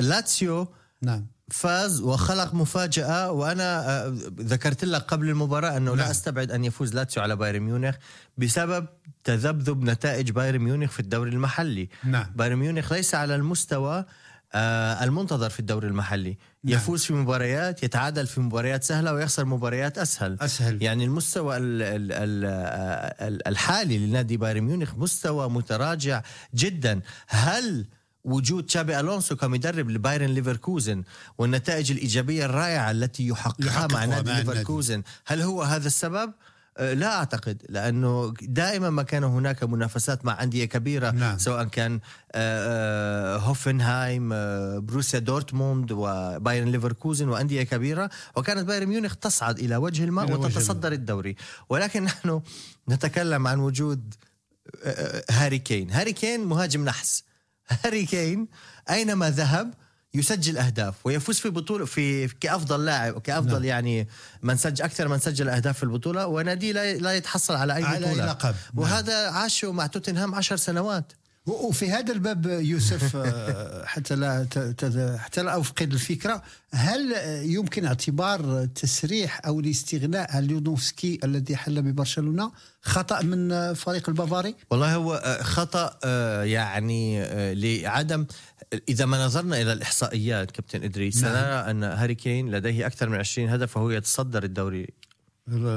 لاتسيو 0.00 0.68
نعم 1.02 1.26
فاز 1.50 2.00
وخلق 2.00 2.54
مفاجأة 2.54 3.30
وأنا 3.30 3.88
آه، 3.88 4.16
ذكرت 4.40 4.84
لك 4.84 5.02
قبل 5.02 5.28
المباراة 5.28 5.76
أنه 5.76 5.90
لا 5.90 6.02
نعم. 6.02 6.10
أستبعد 6.10 6.50
أن 6.50 6.64
يفوز 6.64 6.94
لاتسيو 6.94 7.22
على 7.22 7.36
بايرن 7.36 7.60
ميونخ 7.60 7.94
بسبب 8.38 8.86
تذبذب 9.24 9.82
نتائج 9.82 10.30
بايرن 10.30 10.58
ميونخ 10.58 10.90
في 10.90 11.00
الدوري 11.00 11.30
المحلي 11.30 11.88
نعم. 12.04 12.32
بايرن 12.36 12.56
ميونخ 12.56 12.92
ليس 12.92 13.14
على 13.14 13.34
المستوى 13.34 14.04
آه، 14.54 15.04
المنتظر 15.04 15.50
في 15.50 15.60
الدوري 15.60 15.88
المحلي 15.88 16.38
نعم. 16.64 16.74
يفوز 16.74 17.04
في 17.04 17.12
مباريات 17.12 17.82
يتعادل 17.82 18.26
في 18.26 18.40
مباريات 18.40 18.84
سهلة 18.84 19.12
ويخسر 19.12 19.44
مباريات 19.44 19.98
أسهل 19.98 20.38
أسهل. 20.40 20.82
يعني 20.82 21.04
المستوى 21.04 21.56
ال 21.56 21.82
ال 21.82 22.12
ال 22.12 22.44
ال 23.28 23.48
الحالي 23.48 24.06
لنادي 24.06 24.36
بايرن 24.36 24.60
ميونخ 24.60 24.94
مستوى 24.94 25.50
متراجع 25.50 26.22
جدا 26.54 27.00
هل 27.28 27.86
وجود 28.26 28.66
تشابي 28.66 29.00
ألونسو 29.00 29.36
كمدرب 29.36 29.90
لبايرن 29.90 30.26
ليفركوزن 30.26 31.02
والنتائج 31.38 31.92
الإيجابية 31.92 32.44
الرائعة 32.44 32.90
التي 32.90 33.26
يحققها 33.26 33.66
يحققها 33.66 33.96
مع 33.96 34.04
نادي. 34.04 34.32
ليفركوزن 34.32 35.02
هل 35.26 35.42
هو 35.42 35.62
هذا 35.62 35.86
السبب؟ 35.86 36.32
آه، 36.78 36.94
لا 36.94 37.16
أعتقد 37.18 37.62
لأنه 37.68 38.34
دائما 38.42 38.90
ما 38.90 39.02
كان 39.02 39.24
هناك 39.24 39.64
منافسات 39.64 40.24
مع 40.24 40.42
أندية 40.42 40.64
كبيرة 40.64 41.10
نعم. 41.10 41.38
سواء 41.38 41.64
كان 41.64 42.00
آه، 42.32 43.36
آه، 43.36 43.38
هوفنهايم 43.38 44.28
بروسيا 44.80 45.18
دورتموند 45.18 45.92
وبايرن 45.92 46.68
ليفركوزن 46.68 47.28
وأندية 47.28 47.62
كبيرة 47.62 48.10
وكانت 48.36 48.66
بايرن 48.66 48.86
ميونخ 48.86 49.16
تصعد 49.16 49.58
إلى 49.58 49.76
وجه 49.76 50.04
الماء 50.04 50.32
وتتصدر 50.32 50.92
الدوري 50.92 51.36
ولكن 51.68 52.02
نحن 52.04 52.40
نتكلم 52.88 53.46
عن 53.46 53.58
وجود 53.58 54.14
هاري 55.30 55.58
كين 55.58 55.90
هاري 55.90 56.12
كين 56.12 56.44
مهاجم 56.44 56.84
نحس 56.84 57.25
هاري 57.68 58.06
كين 58.06 58.48
أينما 58.90 59.30
ذهب 59.30 59.74
يسجل 60.14 60.58
أهداف 60.58 60.94
ويفوز 61.04 61.38
في 61.38 61.50
بطولة 61.50 61.84
في 61.84 62.28
كأفضل 62.28 62.84
لاعب 62.84 63.20
كأفضل 63.20 63.52
نعم. 63.52 63.64
يعني 63.64 64.08
من 64.42 64.56
سجل 64.56 64.84
أكثر 64.84 65.08
من 65.08 65.18
سجل 65.18 65.48
أهداف 65.48 65.76
في 65.76 65.82
البطولة 65.82 66.26
ونادي 66.26 66.72
لا 66.72 67.14
يتحصل 67.14 67.54
على 67.54 67.76
أي 67.76 67.84
على 67.84 68.06
أي 68.06 68.12
بطولة 68.12 68.26
لقب. 68.26 68.44
نعم. 68.44 68.54
وهذا 68.84 69.30
عاشه 69.30 69.72
مع 69.72 69.86
توتنهام 69.86 70.34
عشر 70.34 70.56
سنوات 70.56 71.12
وفي 71.46 71.90
هذا 71.90 72.12
الباب 72.12 72.46
يوسف 72.46 73.16
آه، 73.16 73.84
حتى 73.84 74.16
لا 74.16 74.46
حتى 75.18 75.42
لا 75.42 75.60
افقد 75.60 75.92
الفكرة 75.92 76.42
هل 76.72 77.12
يمكن 77.42 77.84
اعتبار 77.84 78.66
تسريح 78.66 79.46
أو 79.46 79.60
الاستغناء 79.60 80.36
عن 80.36 80.42
ليونوفسكي 80.42 81.18
الذي 81.24 81.56
حل 81.56 81.82
ببرشلونة 81.82 82.52
خطأ 82.82 83.22
من 83.22 83.74
فريق 83.74 84.08
البافاري؟ 84.08 84.54
والله 84.70 84.94
هو 84.94 85.14
آه، 85.14 85.42
خطأ 85.42 85.98
آه، 86.04 86.42
يعني 86.42 87.24
لعدم 87.54 88.26
إذا 88.88 89.06
ما 89.06 89.26
نظرنا 89.26 89.60
إلى 89.60 89.72
الإحصائيات 89.72 90.50
كابتن 90.50 90.82
إدريس 90.82 91.22
نعم. 91.22 91.32
سنرى 91.32 91.70
أن 91.70 91.84
هاري 91.84 92.14
كين 92.14 92.50
لديه 92.50 92.86
أكثر 92.86 93.08
من 93.08 93.18
20 93.18 93.48
هدف 93.48 93.76
وهو 93.76 93.90
يتصدر 93.90 94.44
الدوري 94.44 94.86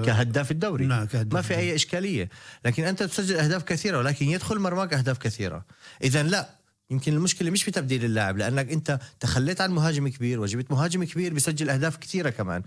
كهداف 0.05 0.51
الدوري. 0.51 0.85
نعم، 0.85 1.05
كهداف 1.05 1.33
ما 1.33 1.41
في. 1.41 1.57
أي 1.57 1.75
إشكالية. 1.75 2.29
لكن 2.65 2.83
أنت 2.83 3.03
تسجل 3.03 3.35
أهداف 3.35 3.63
كثيرة 3.63 3.97
ولكن 3.97 4.25
يدخل 4.25 4.59
مرماك 4.59 4.93
أهداف 4.93 5.17
كثيرة. 5.17 5.65
اذا 6.03 6.23
لا 6.23 6.49
يمكن 6.91 7.13
المشكلة 7.13 7.51
مش 7.51 7.63
في 7.63 7.71
تبديل 7.71 8.05
اللاعب 8.05 8.37
لأنك 8.37 8.71
أنت 8.71 8.99
تخليت 9.19 9.61
عن 9.61 9.71
مهاجم 9.71 10.07
كبير 10.07 10.39
وجبت 10.39 10.71
مهاجم 10.71 11.03
كبير 11.03 11.33
بيسجل 11.33 11.69
أهداف 11.69 11.97
كثيرة 11.97 12.29
كمان. 12.29 12.63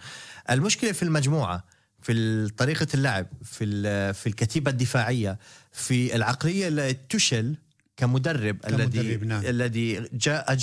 المشكلة 0.51 0.93
في 0.93 1.03
المجموعة 1.03 1.65
في 2.03 2.49
طريقة 2.57 2.87
اللعب 2.95 3.27
في 3.45 3.65
في 4.13 4.27
الكتيبة 4.27 4.71
الدفاعية 4.71 5.39
في 5.73 6.17
العقلية 6.17 6.99
تشل 7.09 7.57
كمدرب, 7.97 8.57
كمدرب، 8.57 8.95
الذي 8.95 9.17
نعم. 9.17 9.45
الذي 9.47 10.09
جاء 10.13 10.59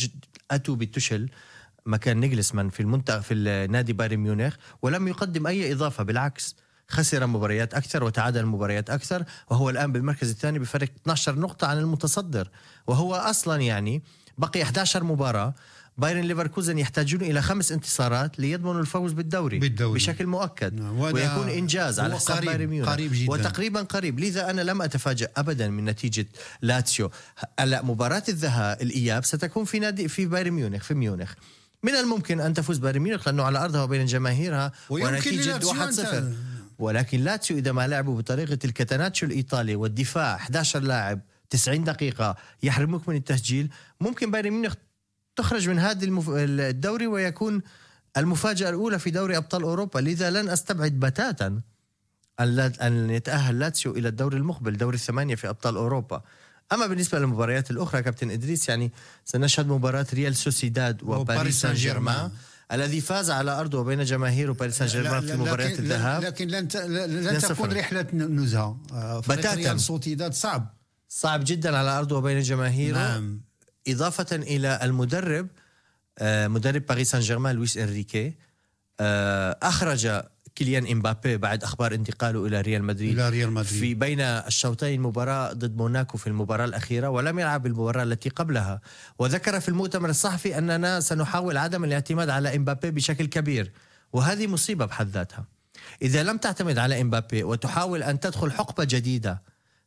أتوا 0.52 0.76
بتشل. 0.76 1.30
مكان 1.90 2.20
نيجلسمان 2.20 2.70
في 2.70 2.80
المنتخب 2.80 3.22
في 3.22 3.34
النادي 3.34 3.94
بايرن 3.94 4.18
ميونخ 4.18 4.56
ولم 4.82 5.08
يقدم 5.08 5.48
أي 5.48 5.74
إضافة 5.74 6.04
بالعكس 6.04 6.56
خسر 6.88 7.28
مباريات 7.28 7.74
أكثر 7.74 8.04
وتعادل 8.04 8.46
مباريات 8.46 8.90
أكثر 8.90 9.24
وهو 9.50 9.70
الآن 9.70 9.92
بالمركز 9.92 10.30
الثاني 10.30 10.60
بفرق 10.60 10.90
12 11.02 11.40
نقطة 11.40 11.68
عن 11.68 11.78
المتصدر. 11.78 12.50
وهو 12.88 13.16
أصلا 13.16 13.62
يعني 13.62 14.02
بقي 14.38 14.64
11 14.64 15.04
مباراة. 15.04 15.54
بايرن 15.98 16.22
ليفركوزن 16.22 16.78
يحتاجون 16.78 17.22
إلى 17.22 17.42
خمس 17.42 17.72
انتصارات 17.72 18.40
ليضمنوا 18.40 18.82
الفوز 18.82 19.14
بالدوري, 19.14 19.60
بالدوري. 19.60 19.96
بشكل 19.96 20.28
مؤكد. 20.28 20.82
نعم، 20.82 21.00
ويكون 21.00 21.50
إنجاز 21.50 22.00
على 22.00 22.16
حساب 22.16 22.46
بايرن 22.46 22.68
ميونخ. 22.68 22.90
قريب 22.90 23.12
جداً. 23.14 23.32
وتقريبا 23.32 23.82
قريب. 23.82 24.20
لذا 24.20 24.50
أنا 24.50 24.62
لم 24.62 24.82
أتفاجأ 24.82 25.28
ابدا 25.38 25.68
من 25.68 25.86
نتيجة 25.86 26.26
لاتسيو. 26.62 27.12
هلا 27.60 27.86
مباراة 27.86 28.24
الذهاب 28.30 28.82
الإياب 28.82 29.26
ستكون 29.26 29.66
في 29.66 29.80
نادي 29.80 30.08
في 30.08 30.26
بايرن 30.26 30.52
ميونخ 30.52 30.84
في 30.84 30.94
ميونخ. 30.94 31.34
من 31.84 31.95
الممكن 31.95 32.39
أن 32.39 32.53
تفوز 32.53 32.77
بايرن 32.77 32.99
ميونخ 33.01 33.27
لأنه 33.27 33.43
على 33.43 33.63
أرضها 33.63 33.84
وبين 33.84 34.05
جماهيرها 34.05 34.71
ونتيجة 34.89 35.57
للاتسيو 35.57 36.05
1-0 36.05 36.21
أن- 36.21 36.34
ولكن 36.80 37.19
لاتسيو 37.23 37.57
إذا 37.57 37.71
ما 37.71 37.88
لعبوا 37.88 38.17
بطريقة 38.17 38.57
ال 38.66 38.71
catenaccio 38.71 39.26
الإيطالي 39.25 39.75
والدفاع 39.75 40.36
11 40.36 40.80
لاعب 40.80 41.19
90 41.49 41.84
دقيقة 41.84 42.36
يحرموك 42.63 43.09
من 43.09 43.15
التسجيل 43.15 43.69
ممكن 44.01 44.32
بايرن 44.32 44.51
ميونخ 44.51 44.73
تخرج 45.36 45.69
من 45.69 45.80
هذا 45.80 46.05
المف... 46.05 46.30
الدوري 46.30 47.07
ويكون 47.07 47.61
المفاجأة 48.17 48.69
الأولى 48.69 48.99
في 48.99 49.11
دوري 49.11 49.38
أبطال 49.38 49.63
أوروبا. 49.63 49.99
لذا 49.99 50.30
لن 50.30 50.49
أستبعد 50.49 50.91
بتاتا 50.91 51.61
أن 52.39 53.09
يتأهل 53.09 53.59
لاتسيو 53.59 53.91
إلى 53.91 54.07
الدور 54.07 54.34
المقبل 54.34 54.77
دور 54.77 54.93
الثمانية 54.93 55.36
في 55.36 55.49
أبطال 55.49 55.75
أوروبا. 55.75 56.21
أما 56.72 56.88
بالنسبة 56.88 57.20
للمباريات 57.20 57.72
الأخرى 57.72 58.01
كابتن 58.01 58.32
إدريس 58.32 58.70
يعني 58.70 58.91
سنشهد 59.26 59.67
مباراة 59.67 60.05
ريال 60.13 60.36
سوسيداد 60.36 61.03
وباريس 61.03 61.61
سان 61.61 61.74
جيرمان. 61.74 62.32
الذي 62.72 63.01
فاز 63.01 63.32
على 63.32 63.51
أرضه 63.59 63.80
وبين 63.80 64.03
جماهير 64.03 64.51
باريس 64.51 64.78
سان 64.78 64.88
جيرمان 64.88 65.22
في 65.26 65.36
مباريات 65.36 65.80
الذهاب 65.80 66.24
لكن 66.24 66.47
لن 66.47 66.67
لن. 67.07 67.39
تكون 67.39 67.74
رحلة 67.74 68.05
نزهة 68.13 68.78
آه، 68.93 69.20
بتاتا. 69.20 69.53
ريال 69.53 69.80
سوسيداد 69.80 70.34
صعب 70.34 70.76
صعب 71.09 71.41
جدا 71.45 71.78
على 71.78 71.89
أرضه 71.89 72.17
وبين 72.17 72.41
جماهيره 72.41 72.97
نعم 72.97 73.41
إضافة 73.88 74.36
إلى 74.36 74.80
المدرب 74.84 75.47
آه، 76.20 76.47
مدرب 76.47 76.86
باريس 76.86 77.11
سان 77.11 77.22
جيرمان 77.22 77.55
لويس 77.55 77.78
إنريكي 77.78 78.34
آه، 78.99 79.57
أخرج 79.63 80.22
كيليان 80.60 80.88
إمبابي 80.88 81.38
بعد 81.38 81.64
أخبار 81.64 81.93
انتقاله 81.93 82.45
إلى 82.45 82.62
ريال 82.62 82.84
مدريد. 82.84 83.20
إلى 83.20 83.30
ريال 83.30 83.51
مدريد. 83.51 83.80
في 83.80 83.93
بين 83.93 84.22
الشوطين 84.22 85.01
مباراة 85.01 85.53
ضد 85.53 85.78
موناكو 85.78 86.18
في 86.18 86.28
المباراة 86.28 86.66
الأخيرة 86.66 87.10
ولم 87.10 87.39
يلعب 87.39 87.66
المباراة 87.66 88.03
التي 88.03 88.30
قبلها. 88.30 88.82
وذكر 89.20 89.60
في 89.60 89.70
المؤتمر 89.70 90.10
الصحفي 90.10 90.57
أننا 90.57 90.99
سنحاول 90.99 91.57
عدم 91.57 91.84
الاعتماد 91.84 92.30
على 92.30 92.55
إمبابي 92.55 92.91
بشكل 92.91 93.26
كبير 93.26 93.72
وهذه 94.14 94.47
مصيبة 94.47 94.86
بحد 94.86 95.07
ذاتها. 95.07 95.45
إذا 96.01 96.24
لم 96.24 96.38
تعتمد 96.38 96.78
على 96.78 97.01
إمبابي 97.01 97.43
وتحاول 97.43 98.03
أن 98.03 98.20
تدخل 98.20 98.51
حقبة 98.51 98.84
جديدة 98.84 99.41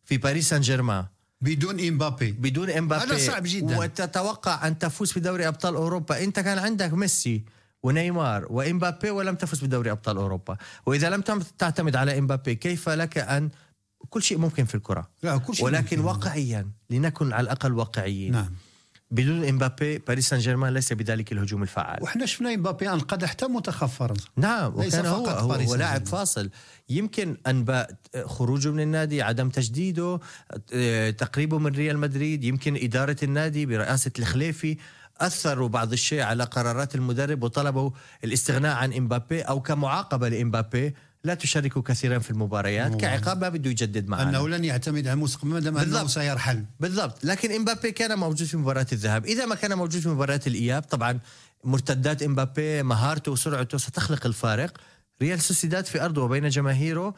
في 0.04 0.16
باريس 0.16 0.48
سان 0.48 0.60
جيرمان 0.60 1.04
بدون 1.40 1.80
إمبابي. 1.80 2.32
بدون 2.32 2.70
إمبابي 2.70 3.04
هذا 3.04 3.18
صعب 3.18 3.42
جداً. 3.46 3.78
وتتوقع 3.78 4.66
أن 4.66 4.78
تفوز 4.78 5.18
بدوري 5.18 5.48
أبطال 5.48 5.74
أوروبا. 5.74 6.24
انت 6.24 6.40
كان 6.40 6.58
عندك 6.58 6.92
ميسي 6.92 7.44
ونيمار 7.82 8.46
وإمبابي 8.50 9.10
ولم 9.10 9.34
تفز 9.34 9.64
بدوري 9.64 9.90
أبطال 9.90 10.16
أوروبا. 10.16 10.56
وإذا 10.86 11.10
لم 11.10 11.20
تم- 11.20 11.42
تعتمد 11.58 11.96
على 11.96 12.18
إمبابي 12.18 12.54
كيف 12.54 12.88
لك 12.88 13.18
ان 13.18 13.50
كل 14.10 14.22
شيء 14.22 14.38
ممكن 14.38 14.64
في 14.64 14.74
الكرة. 14.74 15.08
لا 15.22 15.36
كل 15.38 15.54
شيء 15.56 15.64
ولكن 15.66 15.96
ممكن. 15.98 16.08
واقعيا 16.08 16.68
لنكن 16.90 17.32
على 17.32 17.44
الأقل 17.44 17.72
واقعيين. 17.72 18.32
نعم. 18.32 18.50
بدون 19.10 19.44
إمبابي 19.48 19.98
باريس 19.98 20.28
سان 20.28 20.38
جيرمان 20.38 20.74
ليس 20.74 20.92
بذلك 20.92 21.32
الهجوم 21.32 21.62
الفعال. 21.62 22.02
وحنا 22.02 22.26
شفنا 22.26 22.54
إمبابي 22.54 22.90
أنقذ 22.92 23.26
حتى 23.26 23.46
منتخب 23.48 23.86
فرنسا 23.86 24.28
نعم 24.36 24.72
وكان 24.76 25.06
هو 25.06 25.26
هو, 25.26 25.52
هو 25.52 25.74
لاعب. 25.74 26.06
فاصل. 26.06 26.50
يمكن 26.88 27.36
انباء 27.46 27.90
خروجه 28.24 28.68
من 28.70 28.80
النادي 28.80 29.22
عدم 29.22 29.48
تجديده 29.48 30.20
آه، 30.74 31.10
تقريبه 31.10 31.58
من 31.58 31.72
ريال 31.74 31.98
مدريد 31.98 32.44
يمكن 32.44 32.76
إدارة 32.76 33.16
النادي 33.22 33.66
برئاسة 33.66 34.10
الخليفي. 34.18 34.76
أثروا 35.20 35.68
بعض 35.68 35.92
الشيء 35.92 36.20
على 36.22 36.44
قرارات 36.44 36.94
المدرب 36.94 37.42
وطلبوا 37.42 37.90
الاستغناء 38.24 38.76
عن 38.76 38.92
إمبابي 38.92 39.42
أو 39.42 39.60
كمعاقبة 39.60 40.28
لإمبابي. 40.28 40.94
لا 41.24 41.34
تشاركوا 41.34 41.82
كثيرا 41.82 42.18
في 42.18 42.30
المباريات. 42.30 43.00
كعقاب 43.00 43.40
ما 43.40 43.48
بده 43.48 43.70
يجدد 43.70 44.08
معنا 44.08 44.30
أنه 44.30 44.48
لن 44.48 44.64
يعتمد 44.64 45.06
على 45.06 45.14
المستقبل 45.14 45.50
ما 45.50 45.60
دام 45.60 45.78
أنه. 45.78 46.06
سيرحل. 46.06 46.64
بالضبط. 46.80 47.24
لكن 47.24 47.52
إمبابي 47.52 47.92
كان 47.92 48.18
موجود 48.18 48.46
في 48.46 48.56
مباراة 48.56 48.86
الذهاب. 48.92 49.26
إذا 49.26 49.46
ما 49.46 49.54
كان 49.54 49.78
موجود 49.78 50.02
في 50.02 50.08
مباراة 50.08 50.40
الإياب 50.46 50.82
طبعا 50.82 51.18
مرتدات 51.64 52.22
إمبابي 52.22 52.82
مهارته 52.82 53.32
وسرعته 53.32 53.78
ستخلق 53.78 54.26
الفارق. 54.26 54.78
ريال 55.22 55.40
سوسيداد 55.40 55.84
في 55.84 56.04
أرضه 56.04 56.22
وبين 56.22 56.48
جماهيره. 56.48 57.14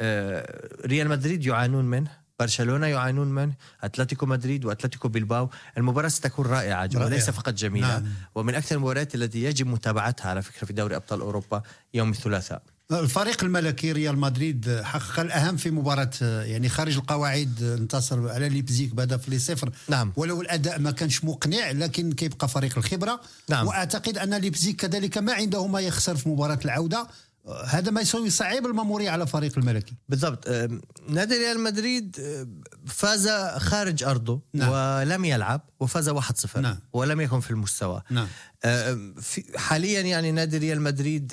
آه، 0.00 0.68
ريال 0.86 1.08
مدريد 1.08 1.46
يعانون 1.46 1.84
منه. 1.84 2.25
برشلونة 2.40 2.86
يعانون 2.86 3.28
منه 3.28 3.54
أتلتيكو 3.82 4.26
مدريد 4.26 4.64
وأتلتيكو 4.64 5.08
بلباو 5.08 5.50
المباراة 5.78 6.08
ستكون 6.08 6.46
رائعة, 6.46 6.86
رائعة. 6.94 7.06
وليس 7.06 7.30
فقط 7.30 7.54
جميلة 7.54 7.88
نعم. 7.88 8.04
ومن 8.34 8.54
أكثر 8.54 8.76
المباريات 8.76 9.14
التي 9.14 9.42
يجب 9.42 9.66
متابعتها 9.66 10.30
على 10.30 10.42
فكرة 10.42 10.66
في 10.66 10.72
دوري 10.72 10.96
أبطال 10.96 11.20
أوروبا 11.20 11.62
يوم 11.94 12.10
الثلاثاء 12.10 12.62
الفريق 12.92 13.44
الملكي 13.44 13.92
ريال 13.92 14.18
مدريد 14.18 14.80
حقق 14.82 15.20
الأهم 15.20 15.56
في 15.56 15.70
مباراة 15.70 16.10
يعني 16.22 16.68
خارج 16.68 16.96
القواعد 16.96 17.62
انتصر 17.62 18.28
على 18.28 18.48
ليبزيك 18.48 18.94
بهدف 18.94 19.28
لصفر 19.28 19.70
نعم. 19.88 20.12
ولو 20.16 20.40
الأداء 20.40 20.78
ما 20.78 20.90
كانش 20.90 21.24
مقنع 21.24 21.70
لكن 21.70 22.12
كيبقى 22.12 22.48
فريق 22.48 22.78
الخبرة 22.78 23.20
نعم. 23.48 23.66
وأعتقد 23.66 24.18
أن 24.18 24.34
ليبزيك 24.34 24.80
كذلك 24.80 25.18
ما 25.18 25.32
عنده 25.32 25.66
ما 25.66 25.80
يخسر 25.80 26.16
في 26.16 26.28
مباراة 26.28 26.58
العودة 26.64 27.08
هذا 27.66 27.90
ما 27.90 28.00
يسوي 28.00 28.26
يصعب 28.26 28.66
المامورية 28.66 29.10
على 29.10 29.26
فريق 29.26 29.58
الملكي 29.58 29.94
بالضبط 30.08 30.48
نادي 31.08 31.34
ريال 31.38 31.60
مدريد 31.60 32.16
فاز 32.86 33.28
خارج 33.58 34.04
أرضه 34.04 34.40
نعم. 34.54 34.70
ولم 34.70 35.24
يلعب 35.24 35.60
وفاز 35.80 36.10
1-0 36.10 36.58
نعم. 36.58 36.78
ولم 36.92 37.20
يكن 37.20 37.40
في 37.40 37.50
المستوى 37.50 38.02
نعم. 38.10 38.28
حاليا 39.56 40.00
يعني 40.00 40.32
نادي 40.32 40.58
ريال 40.58 40.80
مدريد 40.80 41.30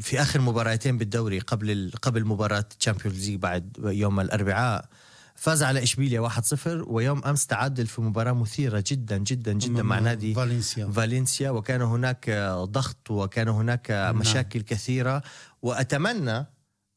في 0.00 0.22
آخر 0.22 0.40
مباراتين 0.40 0.98
بالدوري 0.98 1.38
قبل 1.38 1.92
قبل 2.02 2.24
مباراة 2.24 2.64
Champions 2.80 3.28
League 3.28 3.38
بعد 3.38 3.76
يوم 3.84 4.20
الأربعاء 4.20 4.88
فاز 5.36 5.62
على 5.62 5.82
إشبيليا 5.82 6.28
1-0 6.28 6.66
ويوم 6.66 7.24
أمس 7.24 7.46
تعادل 7.46 7.86
في 7.86 8.00
مباراة 8.00 8.32
مثيرة 8.32 8.84
جدا 8.86 9.16
جدا 9.16 9.52
جدا 9.52 9.82
مع 9.82 9.98
نادي 9.98 10.34
فالنسيا. 10.34 10.86
فالنسيا. 10.86 11.50
وكان 11.50 11.82
هناك 11.82 12.30
ضغط 12.62 13.10
وكان 13.10 13.48
هناك 13.48 13.90
مشاكل 13.90 14.60
كثيرة. 14.60 15.22
وأتمنى 15.62 16.46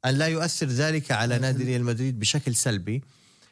أن 0.05 0.15
لا 0.15 0.25
يؤثر 0.25 0.65
ذلك 0.65 1.11
على 1.11 1.39
نادي 1.39 1.63
ريال 1.63 1.83
مدريد 1.83 2.19
بشكل 2.19 2.55
سلبي. 2.55 3.03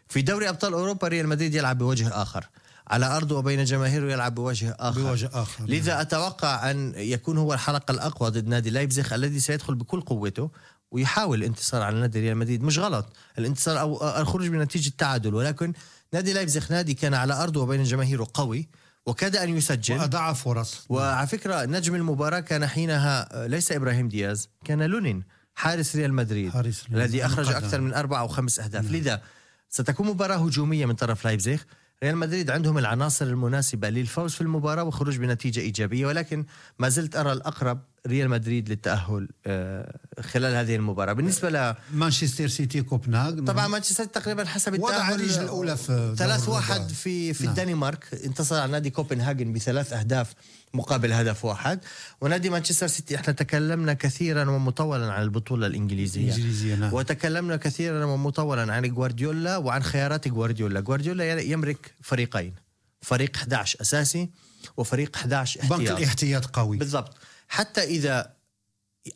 في 0.07 0.21
دوري 0.21 0.49
أبطال 0.49 0.73
أوروبا 0.73 1.07
ريال 1.07 1.27
مدريد 1.27 1.55
يلعب 1.55 1.77
بوجه 1.77 2.07
آخر. 2.21 2.49
على 2.87 3.05
ارضه 3.05 3.37
وبين 3.37 3.63
جماهيره 3.63 4.11
يلعب 4.11 4.35
بوجه 4.35 4.75
آخر. 4.79 5.01
بوجه 5.01 5.29
آخر. 5.33 5.65
لذا 5.65 6.01
أتوقع 6.01 6.71
أن 6.71 6.93
يكون 6.95 7.37
هو 7.37 7.53
الحلقة 7.53 7.91
الأقوى 7.91 8.29
ضد 8.29 8.47
نادي 8.47 8.69
لايبزيغ 8.69 9.15
الذي 9.15 9.39
سيدخل 9.39 9.75
بكل 9.75 10.01
قوته. 10.01 10.49
ويحاول 10.91 11.39
الانتصار 11.39 11.81
على 11.81 11.99
نادي 11.99 12.19
ريال 12.19 12.37
مدريد. 12.37 12.63
مش 12.63 12.79
غلط. 12.79 13.15
الانتصار 13.37 13.79
أو 13.79 14.21
الخروج 14.21 14.47
بنتيجة 14.47 14.91
تعادل 14.97 15.33
ولكن 15.35 15.73
نادي 16.13 16.33
لايبزيغ 16.33 16.65
نادي 16.69 16.93
كان 16.93 17.13
على 17.13 17.33
أرضه 17.43 17.61
وبين 17.61 17.83
جماهيره 17.83 18.27
قوي 18.33 18.69
وكاد 19.05 19.35
أن 19.35 19.57
يسجل. 19.57 19.97
واضاع 19.97 20.33
فرص. 20.33 20.85
وعلى 20.89 21.27
فكرة 21.27 21.65
نجم 21.65 21.95
المباراة 21.95 22.39
كان 22.39 22.67
حينها 22.67 23.47
ليس 23.47 23.71
إبراهيم 23.71 24.09
دياز 24.09 24.49
كان 24.65 24.83
لونين 24.83 25.23
حارس 25.55 25.95
ريال 25.95 26.13
مدريد 26.13 26.51
حارس 26.51 26.83
الذي 26.91 27.25
أخرج 27.25 27.45
مقدم. 27.45 27.57
أكثر 27.57 27.81
من 27.81 27.93
أربع 27.93 28.19
أو 28.19 28.27
خمس 28.27 28.59
أهداف. 28.59 28.91
لذا 28.91 29.21
ستكون 29.69 30.07
مباراة 30.07 30.35
هجومية 30.35 30.85
من 30.85 30.95
طرف 30.95 31.25
لايبزيغ. 31.25 31.61
ريال 32.03 32.17
مدريد 32.17 32.49
عندهم 32.49 32.77
العناصر 32.77 33.25
المناسبة 33.25 33.89
للفوز 33.89 34.33
في 34.33 34.41
المباراة 34.41 34.83
والخروج 34.83 35.17
بنتيجة 35.17 35.59
إيجابية 35.59 36.05
ولكن 36.05 36.45
ما 36.79 36.89
زلت 36.89 37.15
أرى 37.15 37.31
الأقرب 37.31 37.81
ريال 38.07 38.29
مدريد 38.29 38.69
للتأهل 38.69 39.27
آه، 39.45 39.99
خلال 40.21 40.55
هذه 40.55 40.75
المباراة. 40.75 41.13
بالنسبة 41.13 41.49
ل 41.49 41.75
مانشستر 41.93 42.47
سيتي 42.47 42.81
كوبنهاغ. 42.81 43.39
طبعا 43.45 43.67
مانشستر 43.67 44.05
تقريبا 44.05 44.45
حسب 44.45 44.79
وضع 44.79 45.09
الرجل 45.09 45.41
الأولى 45.41 45.77
في 45.77 45.87
دور 45.87 46.15
ثلاث 46.15 46.43
الربع. 46.43 46.55
واحد 46.55 46.89
في 46.89 47.33
في 47.33 47.43
نعم. 47.43 47.53
الدنمارك. 47.53 48.05
انتصر 48.25 48.55
على 48.55 48.71
نادي 48.71 48.89
كوبنهاجن 48.89 49.53
بثلاث 49.53 49.93
أهداف 49.93 50.33
مقابل 50.73 51.13
هدف 51.13 51.45
واحد. 51.45 51.79
ونادي 52.21 52.49
مانشستر 52.49 52.87
سيتي 52.87 53.15
إحنا 53.15 53.33
تكلمنا 53.33 53.93
كثيرا 53.93 54.49
ومطولا 54.49 55.11
عن 55.13 55.23
البطولة 55.23 55.67
الإنجليزية. 55.67 56.29
الإنجليزية، 56.29 56.75
نعم. 56.75 56.93
وتكلمنا 56.93 57.55
كثيرا 57.55 58.05
ومطولا 58.05 58.73
عن 58.73 58.81
جوارديولا 58.81 59.57
وعن 59.57 59.83
خيارات 59.83 60.27
جوارديولا 60.27 60.79
جوارديولا 60.79 61.41
يملك 61.41 61.93
فريقين. 62.01 62.53
فريق 63.01 63.35
11 63.35 63.81
أساسي 63.81 64.29
وفريق 64.77 65.15
11 65.15 65.61
بنك 65.61 65.71
احتياط. 65.71 65.97
الاحتياط 65.97 66.45
قوي. 66.45 66.77
بالضبط. 66.77 67.17
حتى 67.47 67.83
إذا 67.83 68.33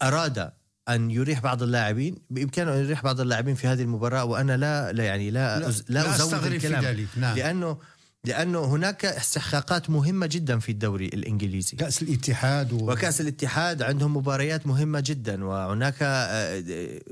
أراد 0.01 0.51
أن 0.89 1.11
يريح 1.11 1.39
بعض 1.39 1.63
اللاعبين 1.63 2.15
بإمكانه 2.29 2.73
أن 2.73 2.77
يريح 2.77 3.03
بعض 3.03 3.21
اللاعبين 3.21 3.55
في 3.55 3.67
هذه 3.67 3.81
المباراة 3.81 4.23
وأنا 4.25 4.57
لا, 4.57 4.91
لا 4.91 5.03
يعني 5.03 5.31
لا 5.31 5.59
لا- 5.59 5.65
لا 5.65 5.71
لا 5.89 6.15
أزود 6.15 6.33
أستغرب 6.33 6.41
في 6.51 6.55
الكلام 6.55 6.83
ذلك، 6.83 7.07
نعم. 7.17 7.35
لأنه 7.37 7.77
لأنه 8.25 8.65
هناك 8.65 9.05
استحقاقات 9.05 9.89
مهمة 9.89 10.25
جدا 10.25 10.59
في 10.59 10.71
الدوري 10.71 11.05
الإنجليزي. 11.05 11.77
كأس 11.77 12.01
الاتحاد 12.01 12.73
و... 12.73 12.91
وكأس 12.91 13.21
الاتحاد 13.21 13.81
عندهم 13.81 14.17
مباريات 14.17 14.67
مهمة 14.67 14.99
جدا 14.99 15.45
وهناك 15.45 15.95
آه، 16.01 16.63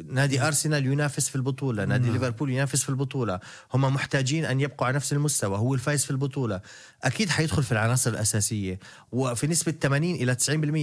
نادي 0.10 0.42
أرسنال 0.42 0.86
ينافس 0.86 1.30
في 1.30 1.36
البطولة 1.36 1.86
نادي 1.86 2.10
ليفربول 2.10 2.50
ينافس 2.50 2.84
في 2.84 2.90
البطولة. 2.90 3.40
هم 3.74 3.82
محتاجين 3.82 4.46
أن 4.46 4.62
يبقوا 4.62 4.88
على 4.88 4.96
نفس 4.96 5.14
المستوى 5.14 5.58
هو 5.58 5.74
الفايز 5.74 6.06
في 6.06 6.12
البطولة. 6.12 6.62
أكيد 7.04 7.30
حيدخل 7.30 7.64
في 7.64 7.72
العناصر 7.72 8.12
الأساسية 8.12 8.80
وفي 9.12 9.48
نسبة 9.48 9.72
80 9.82 10.16
إلى 10.16 10.36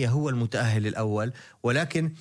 90% 0.07 0.09
هو 0.09 0.29
المتأهل 0.29 0.87
الأول 0.87 1.33
ولكن 1.62 2.12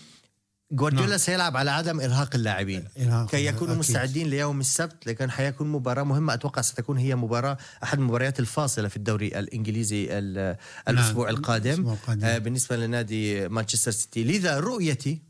جوارديولا 0.75 1.09
نعم. 1.09 1.17
سيلعب 1.17 1.57
على 1.57 1.71
عدم 1.71 1.99
إرهاق 2.01 2.35
اللاعبين 2.35 2.83
إرهاق، 2.99 3.29
كي 3.29 3.45
يكونوا 3.45 3.65
أكيد. 3.73 3.79
مستعدين 3.79 4.27
ليوم 4.27 4.59
السبت 4.59 5.07
لكن 5.07 5.31
حيكون 5.31 5.67
مباراة 5.71 6.03
مهمة 6.03 6.33
أتوقع 6.33 6.61
ستكون 6.61 6.97
هي 6.97 7.15
مباراة 7.15 7.57
أحد 7.83 7.97
المباريات 7.99 8.39
الفاصلة 8.39 8.87
في 8.87 8.97
الدوري 8.97 9.27
الإنجليزي 9.27 10.07
ال- 10.11 10.57
الأسبوع 10.87 11.29
القادم 11.29 11.69
الأسبوع 11.69 11.93
القادم. 11.93 12.25
آه، 12.25 12.37
بالنسبة 12.37 12.75
لنادي 12.77 13.47
مانشستر 13.49 13.91
سيتي 13.91 14.23
لذا 14.23 14.59
رؤيتي 14.59 15.21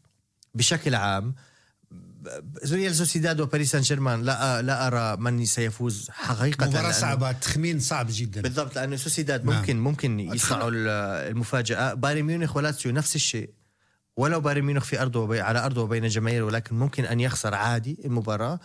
بشكل 0.55 0.95
عام 0.95 1.35
ريال 2.71 2.95
سوسيداد 2.95 3.39
وباريس 3.41 3.71
سان 3.71 3.81
جيرمان 3.81 4.21
لا 4.21 4.61
لا 4.61 4.87
أرى 4.87 5.17
من 5.21 5.45
سيفوز 5.45 6.09
حقيقة 6.11 6.67
مباراة 6.67 6.91
لأنه- 6.91 6.95
صعبة 6.95 7.31
تخمين 7.31 7.79
صعب 7.79 8.07
جدا 8.09 8.41
بالضبط 8.41 8.75
لأنه 8.75 8.95
سوسيداد 8.95 9.45
نعم. 9.45 9.55
ممكن 9.59 9.79
ممكن 9.79 10.19
يصنعوا 10.19 10.69
ال- 10.69 10.87
المفاجأة 11.31 11.93
بايرن 11.93 12.21
ميونخ 12.23 12.55
ولاتسيو 12.55 12.91
نفس 12.91 13.15
الشيء 13.15 13.49
ولو 14.18 14.39
بايرن 14.39 14.61
ميونخ 14.61 14.84
في 14.84 15.01
أرضه 15.01 15.20
وبي 15.20 15.41
على 15.41 15.66
أرضه 15.66 15.82
وبين 15.82 16.07
جماهيره 16.07 16.43
ولكن 16.43 16.76
ممكن 16.76 17.05
أن 17.05 17.20
يخسر 17.20 17.55
عادي 17.55 17.97
المباراة. 18.05 18.59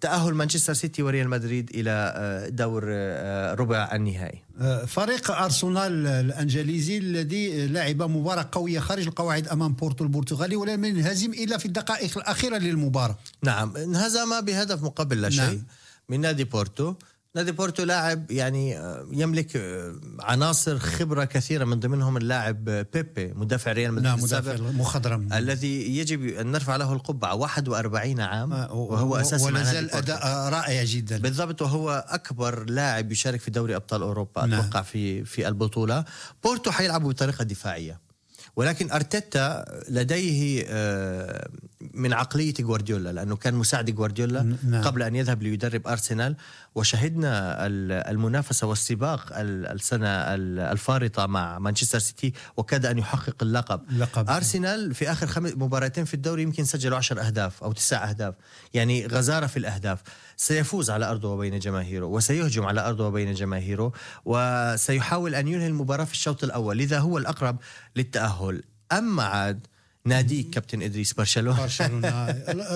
تأهل 0.00 0.34
مانشستر 0.34 0.74
سيتي 0.74 1.02
وريال 1.02 1.28
مدريد 1.28 1.70
إلى 1.74 2.14
آه، 2.16 2.48
دور 2.48 2.84
آه، 2.88 3.54
ربع 3.54 3.90
النهائي. 3.92 4.42
آه، 4.60 4.84
فريق 4.84 5.30
أرسنال 5.30 6.06
الأنجليزي 6.06 6.98
الذي 6.98 7.66
لعب 7.66 8.02
مباراة 8.02 8.48
قوية 8.52 8.80
خارج 8.80 9.06
القواعد 9.06 9.48
أمام 9.48 9.72
بورتو 9.72 10.04
البرتغالي 10.04 10.56
ولم 10.56 10.84
ينهزم 10.84 11.30
إلا 11.30 11.58
في 11.58 11.66
الدقائق 11.66 12.18
الأخيرة 12.18 12.58
للمباراة. 12.58 13.18
نعم 13.42 13.76
انهزم 13.76 14.40
بهدف 14.40 14.82
مقابل 14.82 15.20
لا 15.20 15.30
شيء 15.30 15.44
نعم. 15.44 15.62
من 16.08 16.20
نادي 16.20 16.44
بورتو. 16.44 16.94
نادي 17.34 17.52
بورتو 17.52 17.82
لاعب 17.82 18.30
يعني 18.30 18.78
آه، 18.78 19.06
يملك 19.12 19.56
آه، 19.56 19.94
عناصر 20.20 20.78
خبرة 20.78 21.24
كثيرة 21.24 21.64
من 21.64 21.80
ضمنهم 21.80 22.16
اللاعب 22.16 22.64
بيبي 22.64 23.32
مدافع 23.34 23.72
ريال 23.72 23.92
مدريد 23.92 24.06
نعم 24.06 24.20
مدافع 24.20 24.56
مخضرم 24.56 25.32
الذي 25.32 25.98
يجب 25.98 26.26
أن 26.26 26.52
نرفع 26.52 26.76
له 26.76 26.92
القبعة 26.92 27.34
41 27.34 28.20
عام 28.20 28.52
آه، 28.52 28.72
وهو 28.72 29.16
أساسي 29.16 29.44
ولا 29.44 29.64
زال. 29.64 29.90
أداء 29.90 30.48
رائع 30.48 30.84
جدا 30.84 31.18
بالضبط 31.18 31.62
وهو 31.62 32.04
أكبر 32.08 32.70
لاعب 32.70 33.12
يشارك 33.12 33.40
في 33.40 33.50
دوري 33.50 33.76
أبطال 33.76 34.02
أوروبا 34.02 34.46
نعم. 34.46 34.60
أتوقع 34.60 34.82
في 34.82 35.24
في 35.24 35.48
البطولة 35.48 36.04
بورتو 36.44 36.70
حيلعبوا 36.70 37.12
بطريقة 37.12 37.44
دفاعية 37.44 38.11
ولكن 38.56 38.90
أرتيتا 38.90 39.64
لديه 39.88 40.64
آه، 40.68 41.48
من 41.94 42.12
عقلية 42.12 42.54
جوارديولا 42.60 43.12
لأنه 43.12 43.36
كان 43.36 43.54
مساعد 43.54 43.90
جوارديولا 43.90 44.56
نعم. 44.68 44.82
قبل 44.84 45.02
أن 45.02 45.14
يذهب 45.16 45.42
ليدرب 45.42 45.86
أرسنال 45.86 46.36
وشهدنا 46.74 47.66
ال- 47.66 47.92
المنافسة 47.92 48.66
والسباق 48.66 49.38
ال- 49.38 49.66
السنة 49.66 50.08
ال- 50.08 50.58
الفارطة 50.58 51.26
مع 51.26 51.58
مانشستر 51.58 51.98
سيتي 51.98 52.32
وكاد 52.56 52.86
أن 52.86 52.98
يحقق 52.98 53.36
اللقب 53.42 53.80
اللقب. 53.90 54.30
أرسنال 54.30 54.94
في 54.94 55.12
آخر 55.12 55.26
خمس 55.26 55.52
مباراتين 55.56 56.04
في 56.04 56.14
الدوري 56.14 56.42
يمكن 56.42 56.64
سجلوا 56.64 56.96
10 56.96 57.20
أهداف 57.20 57.62
أو 57.64 57.72
تسع 57.72 58.08
أهداف 58.08 58.34
يعني 58.74 59.06
غزارة 59.06 59.46
في 59.46 59.56
الأهداف 59.56 60.00
سيفوز 60.42 60.90
على 60.90 61.10
أرضه 61.10 61.28
وبين 61.28 61.58
جماهيره 61.58 62.06
وسيهجم 62.06 62.64
على 62.64 62.80
أرضه 62.80 63.06
وبين 63.06 63.34
جماهيره 63.34 63.92
وسيحاول 64.24 65.34
أن 65.34 65.48
ينهي 65.48 65.66
المباراة 65.66 66.04
في 66.04 66.12
الشوط 66.12 66.44
الأول 66.44 66.78
لذا 66.78 66.98
هو 66.98 67.18
الأقرب 67.18 67.58
للتأهل. 67.96 68.62
أما 68.92 69.22
عاد 69.22 69.66
ناديك 70.04 70.50
كابتن 70.50 70.82
إدريس 70.82 71.12
برشلونة. 71.12 71.60
برشلونة. 71.60 72.30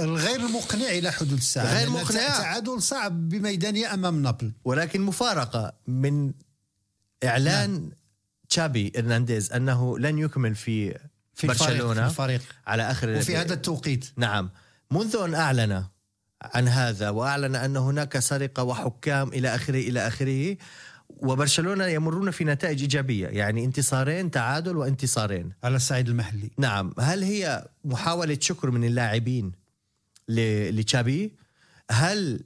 الغير 0.05 0.49
مقنع 0.49 0.89
إلى 0.89 1.11
حدود 1.13 1.33
الساعة. 1.33 1.75
غير 1.75 1.89
لأن 1.91 2.03
مقنع. 2.03 2.39
تعادل 2.39 2.83
صعب 2.83 3.29
بميدانية 3.29 3.95
أمام 3.95 4.23
نابل. 4.23 4.53
ولكن 4.65 5.01
مفارقة 5.01 5.73
من 5.87 6.33
إعلان 7.25 7.91
تشابي 8.49 8.93
إرنانديز 8.99 9.53
أنه 9.53 9.99
لن 9.99 10.19
يكمل 10.19 10.55
في 10.55 10.99
في 11.35 11.47
برشلونة 11.47 12.03
في 12.03 12.11
الفريق. 12.11 12.43
على 12.67 12.91
آخر 12.91 13.17
وفي 13.17 13.37
هذا 13.37 13.55
التوقيت. 13.55 14.07
نعم. 14.17 14.51
منذ 14.91 15.17
أن 15.17 15.35
أعلن 15.35 15.85
عن 16.55 16.69
هذا 16.69 17.11
وأعلن 17.11 17.55
أن 17.55 17.77
هناك 17.77 18.19
سرقة 18.19 18.63
وحكام 18.63 19.29
إلى 19.29 19.55
آخره 19.55 19.79
إلى 19.79 20.07
آخره. 20.07 20.57
وبرشلونة 21.09 21.87
يمرون 21.87 22.31
في 22.31 22.45
نتائج 22.45 22.81
إيجابية 22.81 23.27
يعني 23.27 23.65
انتصارين 23.65 24.31
تعادل 24.31 24.77
وانتصارين. 24.77 25.53
على 25.65 25.77
الصعيد 25.77 26.09
المحلي. 26.09 26.51
نعم. 26.59 26.95
هل 26.99 27.23
هي 27.23 27.69
محاولة 27.85 28.39
شكر 28.41 28.71
من 28.71 28.85
اللاعبين 28.85 29.53
لتشابي؟ 30.29 31.33
هل 31.91 32.41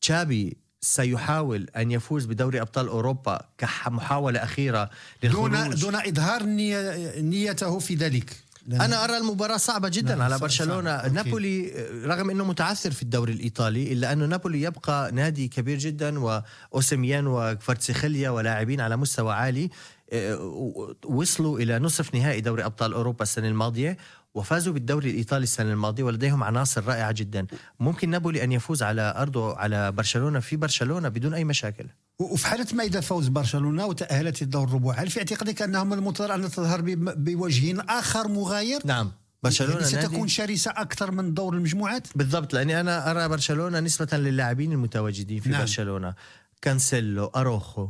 تشابي 0.00 0.56
سيحاول 0.80 1.68
أن 1.76 1.90
يفوز 1.90 2.26
بدوري 2.26 2.60
أبطال 2.60 2.88
أوروبا 2.88 3.40
كمحاوله 3.58 4.42
أخيرة 4.42 4.90
دون 5.22 5.52
للخروج؟ 5.52 5.80
دون 5.80 5.94
إظهار 5.94 6.42
نية 6.42 7.12
نيته 7.20 7.78
في 7.78 7.94
ذلك. 7.94 8.36
أنا 8.72 9.04
أرى 9.04 9.16
المباراة 9.16 9.56
صعبة 9.56 9.88
جدا 9.88 10.14
نعم، 10.14 10.22
على 10.22 10.38
برشلونة. 10.38 10.98
صعب. 10.98 11.12
نابولي 11.12 11.72
رغم 12.04 12.30
إنه 12.30 12.44
متعثر 12.44 12.90
في 12.90 13.02
الدوري 13.02 13.32
الإيطالي 13.32 13.92
إلا 13.92 14.12
أنه 14.12 14.26
نابولي 14.26 14.62
يبقى 14.62 15.12
نادي 15.12 15.48
كبير 15.48 15.78
جدا 15.78 16.18
وأوسيميان 16.18 17.26
وكفارتسيخيليا 17.26 18.30
ولاعبين 18.30 18.80
على 18.80 18.96
مستوى 18.96 19.34
عالي. 19.34 19.70
آه، 20.12 20.94
وصلوا 21.04 21.58
إلى 21.58 21.78
نصف 21.78 22.14
نهائي 22.14 22.40
دوري 22.40 22.64
أبطال 22.64 22.92
أوروبا 22.92 23.22
السنة 23.22 23.48
الماضية 23.48 23.96
وفازوا 24.34 24.72
بالدوري 24.72 25.10
الإيطالي 25.10 25.42
السنة 25.42 25.72
الماضية 25.72 26.02
ولديهم 26.02 26.44
عناصر 26.44 26.84
رائعة 26.84 27.12
جدا. 27.12 27.46
ممكن 27.80 28.10
نابولي 28.10 28.44
أن 28.44 28.52
يفوز 28.52 28.82
على 28.82 29.14
ارضه 29.16 29.56
على 29.56 29.92
برشلونة 29.92 30.40
في 30.40 30.56
برشلونة 30.56 31.08
بدون 31.08 31.34
أي 31.34 31.44
مشاكل. 31.44 31.86
وفي 32.20 32.46
حالة 32.46 32.66
ما 32.72 32.84
إذا 32.84 33.00
فوز 33.00 33.28
برشلونة 33.28 33.86
وتأهلت 33.86 34.42
للدور 34.42 34.64
الربع 34.68 34.94
هل 34.94 35.10
في 35.10 35.18
اعتقادك 35.18 35.62
أنهم 35.62 35.92
المنتظر 35.92 36.34
أن 36.34 36.50
تظهر 36.50 36.80
بوجه 36.96 37.82
آخر 37.88 38.28
مغاير؟ 38.28 38.80
نعم 38.84 39.12
برشلونة 39.42 39.80
يعني 39.80 39.92
نادي 39.92 40.06
ستكون 40.06 40.28
شرسة 40.28 40.70
أكثر 40.70 41.10
من 41.10 41.34
دور 41.34 41.54
المجموعات؟ 41.54 42.08
بالضبط 42.14 42.54
لأني 42.54 42.80
أنا 42.80 43.10
أرى 43.10 43.28
برشلونة 43.28 43.80
نسبة 43.80 44.18
للاعبين 44.18 44.72
المتواجدين 44.72 45.40
في 45.40 45.48
نعم. 45.48 45.60
برشلونة 45.60 46.14
كانسيلو 46.62 47.26
أروخو 47.26 47.88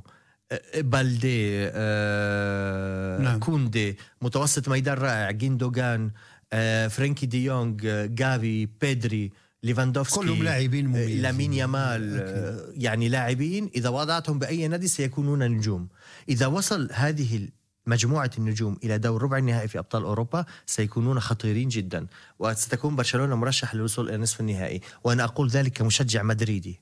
بالدي 0.77 1.71
آه 1.73 3.19
نعم. 3.19 3.39
كوندي 3.39 3.99
متوسط 4.23 4.69
ميدان 4.69 4.95
رائع 4.95 5.31
جيندوغان 5.31 6.11
آه 6.53 6.89
فرانكي 6.89 7.27
دي 7.27 7.45
يونغ 7.45 7.77
جافي 8.07 8.69
بيدري 8.81 9.33
ليفاندوفسكي 9.63 10.21
كلهم 10.21 10.43
لاعبين 10.43 10.87
آه، 10.87 10.89
مميزين. 10.89 11.23
لامين 11.23 11.53
يامال 11.53 12.21
آه، 12.21 12.73
يعني 12.75 13.09
لاعبين 13.09 13.71
إذا 13.75 13.89
وضعتهم 13.89 14.39
بأي 14.39 14.69
نادي 14.69 14.89
سيكونون 14.89 15.43
نجوم. 15.43 15.89
إذا 16.29 16.47
وصل 16.47 16.89
هذه 16.93 17.49
مجموعة 17.87 18.31
النجوم 18.39 18.77
إلى 18.85 18.99
دور 18.99 19.23
ربع 19.23 19.39
النهائي 19.39 19.69
في 19.69 19.79
أبطال 19.79 20.03
أوروبا 20.03 20.45
سيكونون 20.67 21.21
خطيرين 21.21 21.69
جدا. 21.69 22.07
وستكون 22.39 22.97
برشلونة 22.97 23.37
مرشح 23.37 23.75
للوصول 23.75 24.09
إلى 24.09 24.17
نصف 24.17 24.41
النهائي. 24.41 24.81
وأنا 25.05 25.25
أقول 25.25 25.49
ذلك 25.49 25.73
كمشجع 25.73 26.23
مدريدي. 26.23 26.81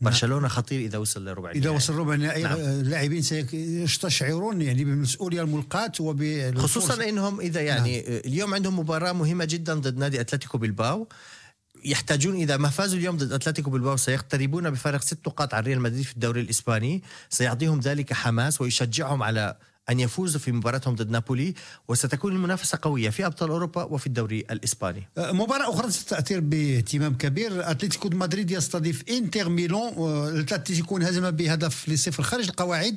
برشلونة 0.00 0.48
خطير 0.48 0.80
إذا 0.80 0.98
وصل 0.98 1.24
لربع 1.24 1.50
إذا 1.50 1.58
النهائي. 1.58 1.76
وصل 1.76 1.94
ربع 1.94 2.14
النهائي 2.14 2.42
نعم. 2.42 2.58
آه، 2.58 2.80
اللاعبين 2.80 3.22
سيستشعرون 3.22 4.62
يعني 4.62 4.84
بالمسؤولية 4.84 5.42
الملقاة 5.42 5.92
وب 6.00 6.52
خصوصا 6.56 7.08
إنهم 7.08 7.40
إذا 7.40 7.60
يعني 7.60 8.00
نعم. 8.00 8.20
اليوم 8.26 8.54
عندهم 8.54 8.78
مباراة 8.78 9.12
مهمة 9.12 9.44
جدا 9.44 9.74
ضد 9.74 9.96
نادي 9.98 10.20
أتلتيك 10.20 10.58
بلباو 10.58 11.08
يحتاجون 11.84 12.34
إذا 12.36 12.56
ما 12.56 12.68
فازوا 12.68 12.98
اليوم 12.98 13.16
ضد 13.16 13.32
أتلتيك 13.32 13.70
بلباو 13.70 13.96
سيقتربون 13.96 14.70
بفارق 14.70 15.00
ست 15.00 15.18
نقاط 15.26 15.54
عن 15.54 15.62
ريال 15.62 15.80
مدريد 15.80 16.04
في 16.04 16.12
الدوري 16.12 16.40
الإسباني 16.40 17.02
سيعطيهم 17.30 17.80
ذلك 17.80 18.12
حماس 18.12 18.60
ويشجعهم 18.60 19.22
على 19.22 19.56
أن 19.90 20.00
يفوزوا 20.00 20.40
في 20.40 20.52
مباراتهم 20.52 20.94
ضد 20.94 21.10
نابولي 21.10 21.54
وستكون 21.88 22.32
المنافسة 22.32 22.78
قوية 22.82 23.10
في 23.10 23.26
أبطال 23.26 23.50
أوروبا 23.50 23.82
وفي 23.82 24.06
الدوري 24.06 24.44
الإسباني 24.50 25.08
آه، 25.18 25.32
مباراة 25.32 25.70
أخرى 25.70 25.90
ستأثر 25.90 26.40
باهتمام 26.40 27.14
كبير 27.14 27.70
أتلتيكو 27.70 28.08
دو 28.08 28.16
مدريد 28.16 28.50
يستضيف 28.50 29.04
إنتر 29.10 29.48
ميلان 29.48 29.94
آه، 29.96 30.28
الأتلتيكو 30.28 30.96
انهزم 30.96 31.30
بهدف 31.30 31.88
لصفر 31.88 32.22
خارج 32.22 32.48
القواعد 32.48 32.96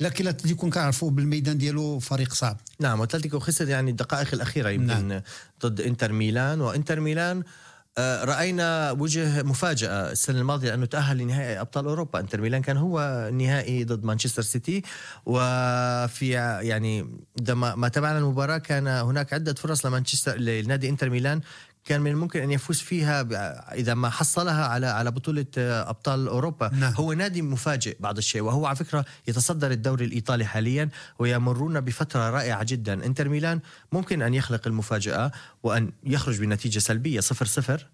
لكن 0.00 0.24
الأتلتيكو 0.24 0.70
كنعرفوا 0.70 1.10
بالميدان 1.10 1.58
ديالو 1.58 1.98
فريق 1.98 2.34
صعب 2.34 2.60
نعم 2.80 3.00
وأتلتيكو 3.00 3.38
خسر 3.38 3.68
يعني 3.68 3.90
الدقائق 3.90 4.34
الأخيرة 4.34 4.68
يمكن. 4.68 5.08
نعم. 5.08 5.22
ضد 5.62 5.80
إنتر 5.80 6.12
ميلان 6.12 6.60
وإنتر 6.60 7.00
ميلان 7.00 7.38
آه، 7.38 7.63
رأينا 7.98 8.90
وجه 8.90 9.42
مفاجأة 9.42 10.12
السنة 10.12 10.38
الماضية 10.40 10.68
لأنه 10.68 10.86
تأهل 10.86 11.18
لنهائي 11.18 11.60
أبطال 11.60 11.86
أوروبا. 11.86 12.20
إنتر 12.20 12.40
ميلان 12.40 12.62
كان 12.62 12.76
هو 12.76 13.30
نهائي 13.32 13.84
ضد 13.84 14.04
مانشستر 14.04 14.42
سيتي. 14.42 14.82
وفي 15.26 16.30
يعني 16.62 17.06
عندما 17.38 17.74
ما 17.74 17.88
تابعنا 17.88 18.18
المباراة 18.18 18.58
كان 18.58 18.86
هناك 18.86 19.32
عدة 19.32 19.54
فرص 19.54 19.86
لمانشستر 19.86 20.36
لنادي 20.36 20.88
إنتر 20.88 21.10
ميلان. 21.10 21.40
كان 21.84 22.00
من 22.00 22.10
الممكن 22.10 22.42
أن 22.42 22.50
يفوز 22.50 22.78
فيها 22.78 23.26
إذا 23.74 23.94
ما 23.94 24.10
حصلها 24.10 24.64
على 24.64 24.86
على 24.86 25.10
بطولة 25.10 25.46
آه، 25.58 25.90
أبطال 25.90 26.28
أوروبا. 26.28 26.70
نعم. 26.74 26.92
هو 26.92 27.12
نادي 27.12 27.42
مفاجئ 27.42 27.96
بعض 28.00 28.16
الشيء 28.16 28.42
وهو 28.42 28.66
على 28.66 28.76
فكرة 28.76 29.04
يتصدر 29.28 29.70
الدوري 29.70 30.04
الإيطالي 30.04 30.44
حاليا 30.44 30.88
ويمرون 31.18 31.80
بفترة 31.80 32.30
رائعة 32.30 32.64
جدا. 32.64 33.06
إنتر 33.06 33.28
ميلان 33.28 33.60
ممكن 33.92 34.22
أن 34.22 34.34
يخلق 34.34 34.66
المفاجأة 34.66 35.32
وأن 35.62 35.92
يخرج 36.04 36.40
بنتيجة 36.40 36.78
سلبية 36.78 37.20
صفر 37.20 37.46
صفر. 37.46 37.86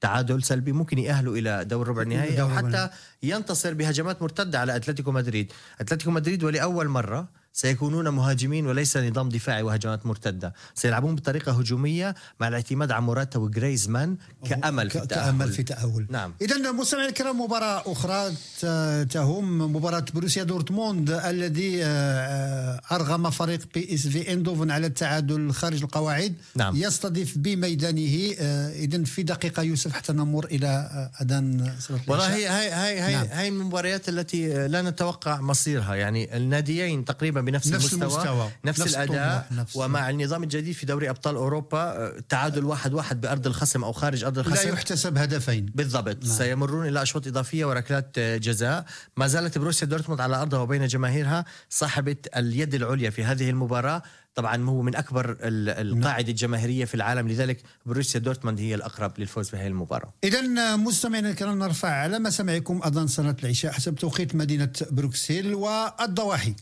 تعادل 0.00 0.42
سلبي 0.42 0.72
ممكن 0.72 0.98
يأهلوا 0.98 1.36
إلى 1.36 1.64
دور 1.64 1.88
ربع 1.88 2.02
النهائي 2.02 2.40
ربع 2.40 2.56
حتى 2.56 2.90
ينتصر 3.22 3.74
بهجمات 3.74 4.22
مرتدة 4.22 4.60
على 4.60 4.76
أتلتيكو 4.76 5.12
مدريد. 5.12 5.52
أتلتيكو 5.80 6.10
مدريد 6.10 6.44
ولأول 6.44 6.88
مرة 6.88 7.39
سيكونون 7.52 8.08
مهاجمين 8.08 8.66
وليس 8.66 8.96
نظام 8.96 9.28
دفاعي 9.28 9.62
وهجمات 9.62 10.06
مرتدة 10.06 10.54
سيلعبون 10.74 11.14
بطريقة 11.14 11.52
هجومية 11.52 12.14
مع 12.40 12.48
الاعتماد 12.48 12.90
على 12.90 13.02
موراتا 13.04 13.38
وجريزمان 13.38 14.16
كأمل 14.48 14.90
في 14.90 14.98
ك- 14.98 15.02
التأهل 15.02 15.24
كأمل 15.30 15.52
في 15.52 15.62
تأهل 15.62 16.06
نعم. 16.10 16.34
إذا 16.42 16.72
مستمعينا 16.72 17.08
الكرام 17.08 17.40
مباراة 17.40 17.82
أخرى 17.86 18.30
ت- 18.60 19.06
تهم 19.12 19.58
مباراة 19.76 20.04
بوروسيا 20.14 20.42
دورتموند 20.42 21.10
الذي 21.10 21.84
آه، 21.84 21.86
آه، 21.86 22.94
أرغم 22.94 23.30
فريق 23.30 23.60
بي 23.74 23.94
إس 23.94 24.06
في 24.06 24.32
أيندهوفن 24.32 24.70
على 24.70 24.86
التعادل 24.86 25.52
خارج 25.52 25.82
القواعد 25.82 26.34
نعم. 26.56 26.76
يستضيف 26.76 27.38
بميدانه 27.38 28.34
إذا 28.74 29.04
في 29.04 29.22
دقيقة 29.22 29.62
يوسف 29.62 29.92
حتى 29.92 30.12
نمر 30.12 30.44
إلى 30.44 30.66
آه، 30.66 31.22
أذان 31.22 31.72
صلاة 31.78 32.00
العشاء 32.08 32.26
والله. 32.26 32.38
هي 32.40 32.48
هاي 32.48 33.00
هاي, 33.00 33.12
نعم. 33.14 33.54
من 33.54 33.60
المباريات 33.60 34.08
التي 34.08 34.68
لا 34.68 34.82
نتوقع 34.82 35.40
مصيرها 35.40 35.94
يعني 35.94 36.36
الناديين 36.36 37.04
تقريبا 37.04 37.39
بنفس 37.40 37.66
نفس 37.72 37.92
المستوى, 37.92 38.12
المستوى، 38.14 38.50
نفس, 38.64 38.80
نفس 38.80 38.94
الأداء 38.96 39.46
نفس- 39.52 39.76
ومع 39.76 40.10
النظام 40.10 40.42
الجديد 40.42 40.74
في 40.74 40.86
دوري 40.86 41.10
أبطال 41.10 41.36
أوروبا 41.36 41.78
آه، 41.78 42.14
تعادل 42.28 42.64
واحد 42.64 42.94
واحد 42.94 43.20
بأرض 43.20 43.46
الخصم 43.46 43.84
أو 43.84 43.92
خارج 43.92 44.24
أرض 44.24 44.38
لا 44.38 44.46
الخصم. 44.46 44.68
يحتسب 44.68 45.18
هدفين. 45.18 45.66
بالضبط. 45.74 46.24
نعم. 46.24 46.32
سيمرون 46.36 46.88
إلى 46.88 47.02
أشواط 47.02 47.26
إضافية 47.26 47.64
وركلات 47.64 48.14
آه، 48.18 48.36
جزاء. 48.36 48.84
ما 49.16 49.26
زالت 49.26 49.58
بوروسيا 49.58 49.86
دورتموند 49.86 50.20
على 50.20 50.36
أرضها 50.36 50.60
وبين 50.60 50.86
جماهيرها 50.86 51.44
صاحبة 51.70 52.16
اليد 52.36 52.74
العليا 52.74 53.10
في 53.10 53.24
هذه 53.24 53.50
المباراة. 53.50 54.02
طبعا 54.34 54.64
هو 54.68 54.82
من 54.82 54.96
أكبر 54.96 55.30
ال- 55.30 55.68
القاعدة 55.96 56.28
الجماهيرية 56.30 56.84
في 56.84 56.94
العالم. 56.94 57.28
لذلك 57.28 57.62
بوروسيا 57.86 58.20
دورتموند 58.20 58.60
هي 58.60 58.74
الأقرب 58.74 59.12
للفوز 59.18 59.48
في 59.48 59.56
هذه 59.56 59.66
المباراة. 59.66 60.12
إذا 60.24 60.76
مستمعينا 60.76 61.30
الكرام 61.30 61.58
نرفع 61.58 61.88
على 61.88 62.18
مسامعكم 62.18 62.80
أذان 62.86 63.06
صلاة 63.06 63.36
العشاء 63.42 63.72
حسب 63.72 63.94
توقيت 63.94 64.34
مدينة 64.34 64.72
بروكسل 64.90 65.54
والضواحي. 65.54 66.54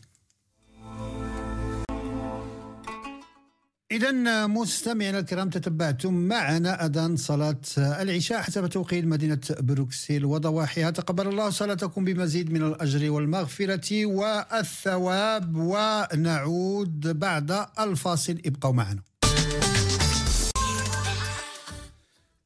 إذا 3.91 4.47
مستمعينا 4.47 5.19
الكرام 5.19 5.49
تابعتم 5.49 6.13
معنا 6.13 6.85
أذان 6.85 7.15
صلاة 7.15 7.61
العشاء 7.77 8.41
حسب 8.41 8.67
توقيت 8.67 9.05
مدينة 9.05 9.39
بروكسل 9.59 10.25
وضواحيها 10.25 10.91
تقبل 10.91 11.27
الله 11.27 11.49
صلاتكم 11.49 12.05
بمزيد 12.05 12.51
من 12.51 12.63
الأجر 12.63 13.11
والمغفرة 13.11 14.05
والثواب 14.05 15.55
ونعود 15.55 17.19
بعد 17.19 17.65
الفاصل. 17.79 18.41
ابقوا 18.45 18.73
معنا. 18.73 19.01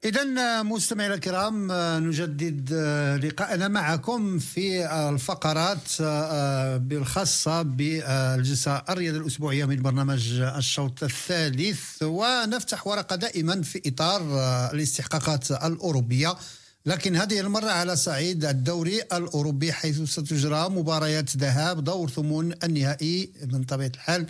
إذا 0.06 0.64
مستمعينا 0.64 1.14
الكرام 1.14 1.72
نجدد 2.08 2.74
لقاءنا 3.24 3.68
معكم 3.68 4.40
في 4.40 4.86
الفقرات 4.86 5.80
الخاصة 6.92 7.62
بالجلسة 7.62 8.84
الرياضة 8.90 9.18
الأسبوعية 9.18 9.66
من 9.66 9.82
برنامج 9.82 10.32
الشوط 10.42 11.04
الثالث. 11.04 12.04
ونفتح 12.04 12.88
ورقة 12.88 13.16
دائما 13.16 13.62
في 13.62 13.82
إطار 13.86 14.22
الاستحقاقات 14.74 15.52
الأوروبية. 15.52 16.36
لكن 16.86 17.16
هذه 17.16 17.40
المرة 17.40 17.70
على 17.70 17.96
صعيد 17.96 18.46
الدوري 18.46 19.02
الأوروبي 19.02 19.74
حيث 19.74 20.02
ستجرى 20.02 20.70
مباريات 20.70 21.38
ذهاب 21.38 21.84
دور 21.84 22.10
ثمن 22.10 22.54
النهائي 22.64 23.30
من 23.52 23.64
طبيعة 23.64 23.92
الحال. 23.96 24.26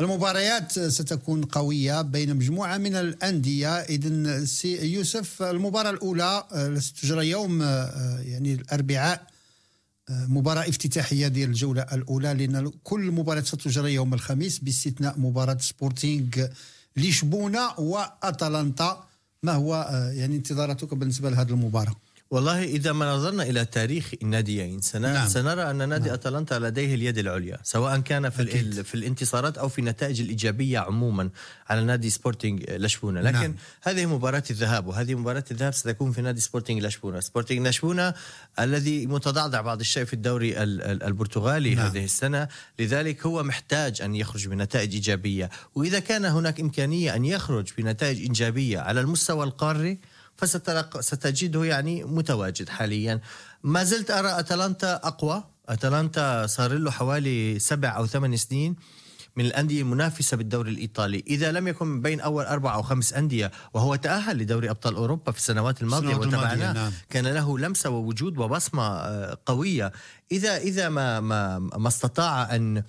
المباريات 0.00 0.78
ستكون 0.78 1.44
قوية 1.44 2.02
بين 2.02 2.36
مجموعة 2.36 2.76
من 2.76 2.94
الأندية. 2.94 3.68
إذن 3.68 4.46
سي 4.46 4.92
يوسف 4.92 5.42
المباراة 5.42 5.90
الأولى 5.90 6.44
آه، 6.52 6.78
ستجرى 6.78 7.30
يوم 7.30 7.62
آه، 7.62 8.20
يعني 8.20 8.54
الأربعاء 8.54 9.26
آه، 10.08 10.26
مباراة 10.26 10.68
افتتاحية 10.68 11.28
ديال 11.28 11.48
الجولة 11.48 11.82
الأولى. 11.82 12.34
لأن 12.34 12.72
كل 12.84 13.00
المباريات 13.00 13.46
ستجرى 13.46 13.94
يوم 13.94 14.14
الخميس 14.14 14.58
باستثناء 14.58 15.18
مباراة 15.18 15.58
سبورتينغ 15.60 16.46
لشبونة 16.96 17.80
وأتلانتا. 17.80 19.04
ما 19.42 19.52
هو 19.52 19.88
آه، 19.90 20.10
يعني 20.10 20.36
انتظاراتك 20.36 20.94
بالنسبة 20.94 21.30
لهذه 21.30 21.50
المباراة؟ 21.50 21.94
والله 22.30 22.64
إذا 22.64 22.92
ما 22.92 23.14
نظرنا 23.14 23.42
إلى 23.42 23.64
تاريخ 23.64 24.10
الناديين 24.22 24.80
سنرى, 24.80 25.12
نعم. 25.12 25.28
سنرى 25.28 25.70
أن 25.70 25.88
نادي 25.88 26.04
نعم. 26.04 26.14
أتلانتا 26.14 26.54
لديه 26.54 26.94
اليد 26.94 27.18
العليا 27.18 27.58
سواء 27.62 27.98
كان 28.00 28.30
في, 28.30 28.42
أكيد. 28.42 28.82
في 28.82 28.94
الانتصارات 28.94 29.58
أو 29.58 29.68
في 29.68 29.78
النتائج 29.78 30.20
الإيجابية 30.20 30.78
عموما 30.78 31.30
على 31.68 31.84
نادي 31.84 32.10
سبورتينغ 32.10 32.58
لشبونة 32.68 33.20
لكن 33.20 33.38
نعم. 33.38 33.54
هذه 33.82 34.06
مباراة 34.06 34.42
الذهاب 34.50 34.86
وهذه 34.86 35.14
مباراة 35.14 35.44
الذهاب 35.50 35.74
ستكون 35.74 36.12
في 36.12 36.22
نادي 36.22 36.40
سبورتينغ 36.40 36.86
لشبونة 36.86 37.20
سبورتينغ 37.20 37.68
لشبونة 37.68 38.14
الذي 38.60 39.06
متضعضع 39.06 39.60
بعض 39.60 39.80
الشيء 39.80 40.04
في 40.04 40.12
الدوري 40.12 40.62
ال- 40.62 40.82
ال- 40.82 41.02
البرتغالي. 41.02 41.74
نعم. 41.74 41.86
هذه 41.86 42.04
السنة 42.04 42.48
لذلك 42.78 43.26
هو 43.26 43.42
محتاج 43.42 44.02
أن 44.02 44.14
يخرج 44.14 44.48
بنتائج 44.48 44.94
إيجابية 44.94 45.50
وإذا 45.74 45.98
كان 45.98 46.24
هناك 46.24 46.60
إمكانية 46.60 47.14
أن 47.16 47.24
يخرج 47.24 47.68
بنتائج 47.78 48.18
إيجابية 48.20 48.78
على 48.78 49.00
المستوى 49.00 49.44
القاري 49.44 49.98
فستجده 50.38 51.64
يعني 51.64 52.04
متواجد 52.04 52.68
حاليا. 52.68 53.20
ما 53.62 53.84
زلت 53.84 54.10
أرى 54.10 54.38
أتلانتا 54.38 54.94
أقوى. 54.94 55.44
أتلانتا 55.68 56.46
صار 56.46 56.72
له 56.72 56.90
حوالي 56.90 57.58
سبع 57.58 57.96
أو 57.96 58.06
ثمان 58.06 58.36
سنين 58.36 58.76
من 59.36 59.44
الأندية 59.44 59.82
المنافسة 59.82 60.36
بالدوري 60.36 60.70
الإيطالي. 60.70 61.24
إذا 61.26 61.52
لم 61.52 61.68
يكن 61.68 62.00
بين 62.00 62.20
أول 62.20 62.44
أربع 62.44 62.74
أو 62.74 62.82
خمس 62.82 63.12
أندية 63.12 63.50
وهو 63.74 63.94
تأهل 63.94 64.38
لدوري 64.38 64.70
أبطال 64.70 64.94
أوروبا 64.94 65.32
في 65.32 65.38
السنوات 65.38 65.82
الماضية 65.82 66.08
السنوات 66.08 66.26
الماضية، 66.26 66.46
وتابعناه 66.46 66.72
نعم. 66.72 66.92
كان 67.10 67.26
له 67.26 67.58
لمسة 67.58 67.90
ووجود 67.90 68.38
وبصمة 68.38 68.82
آه، 68.82 69.38
قوية. 69.46 69.92
إذا 70.32 70.56
إذا 70.56 70.88
ما 70.88 71.20
ما 71.20 71.58
ما 71.58 71.88
استطاع 71.88 72.54
أن 72.54 72.82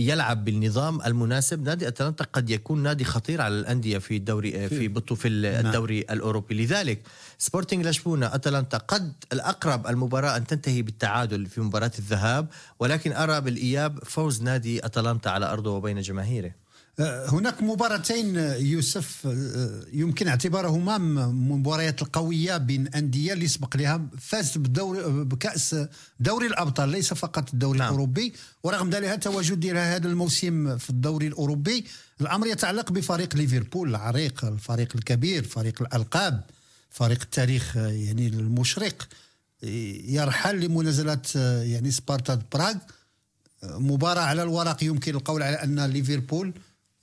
يلعب 0.00 0.44
بالنظام 0.44 1.02
المناسب. 1.02 1.62
نادي 1.62 1.88
أتلانتا 1.88 2.24
قد 2.32 2.50
يكون 2.50 2.82
نادي 2.82 3.04
خطير 3.04 3.40
على 3.40 3.58
الأندية 3.58 3.98
في 3.98 4.16
الدوري 4.16 4.68
في 4.68 4.88
بطو 4.88 5.14
في 5.14 5.28
الدوري 5.28 6.00
الأوروبي. 6.00 6.54
لذلك 6.54 7.00
سبورتنج 7.38 7.86
لشبونة 7.86 8.34
أتلانتا 8.34 8.78
قد 8.78 9.12
الأقرب 9.32 9.86
المباراة 9.86 10.36
أن 10.36 10.46
تنتهي 10.46 10.82
بالتعادل 10.82 11.46
في 11.46 11.60
مباراة 11.60 11.92
الذهاب 11.98 12.48
ولكن 12.78 13.12
أرى 13.12 13.40
بالإياب 13.40 14.04
فوز 14.04 14.42
نادي 14.42 14.86
أتلانتا 14.86 15.28
على 15.28 15.52
أرضه 15.52 15.70
وبين 15.70 16.00
جماهيره. 16.00 16.48
آه، 16.48 16.69
هناك 17.00 17.62
مباراتين 17.62 18.38
آه، 18.38 18.54
يوسف 18.56 19.26
آه، 19.26 19.84
يمكن 19.92 20.28
اعتبارهما 20.28 20.98
مباريات 21.28 22.02
القوية 22.02 22.56
بين 22.56 22.88
أندية 22.88 23.32
اللي 23.32 23.48
سبق 23.48 23.76
لها 23.76 24.06
فازت 24.18 24.58
بدوري 24.58 25.24
بكأس 25.24 25.76
دوري 26.20 26.46
الأبطال 26.46 26.88
ليس 26.88 27.14
فقط 27.14 27.52
الدوري 27.52 27.78
نعم. 27.78 27.88
الأوروبي 27.88 28.32
ورغم 28.62 28.90
ذلك 28.90 29.08
التواجد 29.08 29.60
ديالها 29.60 29.96
هذا 29.96 30.08
الموسم 30.08 30.78
في 30.78 30.90
الدوري 30.90 31.26
الأوروبي 31.26 31.84
الأمر 32.20 32.46
يتعلق 32.46 32.92
بفريق 32.92 33.36
ليفربول 33.36 33.88
العريق 33.88 34.44
الفريق 34.44 34.88
الكبير 34.94 35.44
فريق 35.44 35.82
الألقاب 35.82 36.44
فريق 36.90 37.20
التاريخ 37.22 37.76
آه، 37.76 37.88
يعني 37.88 38.26
المشرق 38.26 39.08
آه، 39.64 39.66
يرحل 40.04 40.60
لمنازلة 40.60 41.22
آه، 41.36 41.62
يعني 41.62 41.90
سبارتا 41.90 42.42
براغ 42.52 42.74
آه، 43.64 43.78
مباراة 43.78 44.22
على 44.22 44.42
الورق 44.42 44.84
يمكن 44.84 45.14
القول 45.14 45.42
على 45.42 45.56
أن 45.56 45.80
ليفربول 45.80 46.52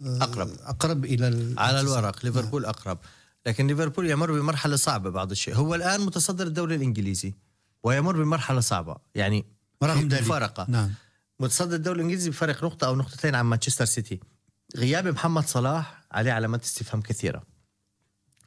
آه، 0.01 0.23
أقرب. 0.23 0.49
اقرب 0.65 1.05
إلى 1.05 1.27
ال- 1.27 1.59
على 1.59 1.79
الورق. 1.81 2.25
ليفربول 2.25 2.65
أقرب. 2.65 2.97
لكن 3.45 3.67
ليفربول 3.67 4.09
يمر 4.09 4.31
بمرحلة 4.31 4.75
صعبة 4.75 5.09
بعض 5.09 5.31
الشيء. 5.31 5.55
هو 5.55 5.75
الآن 5.75 6.01
متصدر 6.01 6.47
الدوري 6.47 6.75
الإنجليزي 6.75 7.33
ويمر 7.83 8.23
بمرحلة 8.23 8.59
صعبة. 8.59 8.95
يعني 9.15 9.45
رغم 9.83 10.07
ذلك 10.07 10.21
مفارقه 10.21 10.65
نعم. 10.69 10.91
متصدر 11.39 11.75
الدوري 11.75 11.95
الإنجليزي 11.97 12.29
بفرق 12.29 12.63
نقطة 12.63 12.87
أو 12.87 12.95
نقطتين 12.95 13.35
عن 13.35 13.45
مانشستر 13.45 13.85
سيتي. 13.85 14.19
غياب 14.77 15.07
محمد 15.07 15.47
صلاح 15.47 16.01
عليه 16.11 16.31
علامات 16.31 16.63
استفهام 16.63 17.01
كثيرة. 17.01 17.43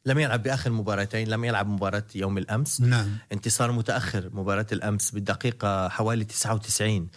لم 0.07 0.19
يلعب 0.19 0.43
بآخر 0.43 0.71
مباراتين 0.71 1.29
لم 1.29 1.45
يلعب 1.45 1.67
مباراة 1.69 2.05
يوم 2.15 2.39
الأمس. 2.39 2.81
نعم. 2.81 3.19
انتصار 3.33 3.73
متأخر 3.73 4.31
مباراة 4.35 4.67
الأمس 4.73 5.11
بالدقيقة 5.11 5.89
حوالي 5.89 6.25
99 6.25 7.03
آه، 7.03 7.09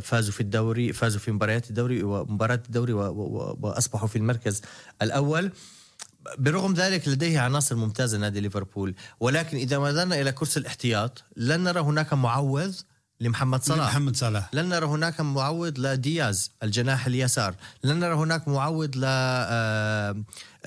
فازوا 0.00 0.32
في 0.32 0.40
الدوري 0.40 0.92
فازوا 0.92 1.20
في 1.20 1.32
مباريات 1.32 1.70
الدوري 1.70 2.02
ومباراه 2.02 2.60
الدوري 2.66 2.92
و- 2.92 3.00
و- 3.10 3.58
وأصبحوا 3.62 4.08
في 4.08 4.16
المركز 4.16 4.62
الأول. 5.02 5.52
برغم 6.38 6.74
ذلك 6.74 7.08
لديه 7.08 7.40
عناصر 7.40 7.76
ممتازة 7.76 8.18
نادي 8.18 8.40
ليفربول. 8.40 8.94
ولكن 9.20 9.56
إذا 9.56 9.78
ما 9.78 9.90
نظرنا 9.90 10.20
إلى 10.20 10.32
كرسي 10.32 10.60
الاحتياط 10.60 11.24
لن 11.36 11.60
نرى 11.64 11.80
هناك 11.80 12.12
معوض 12.14 12.74
لمحمد 13.20 13.62
صلاح. 13.62 13.86
محمد 13.90 14.16
صلاح. 14.16 14.50
لن 14.52 14.68
نرى 14.68 14.86
هناك 14.86 15.20
معوض 15.20 15.78
لدياز 15.78 16.50
الجناح 16.62 17.06
اليسار. 17.06 17.54
لن 17.84 18.00
نرى 18.00 18.14
هناك 18.14 18.48
معوض 18.48 18.96
ل 18.96 19.02
آه، 19.04 19.44
آه، 19.50 20.16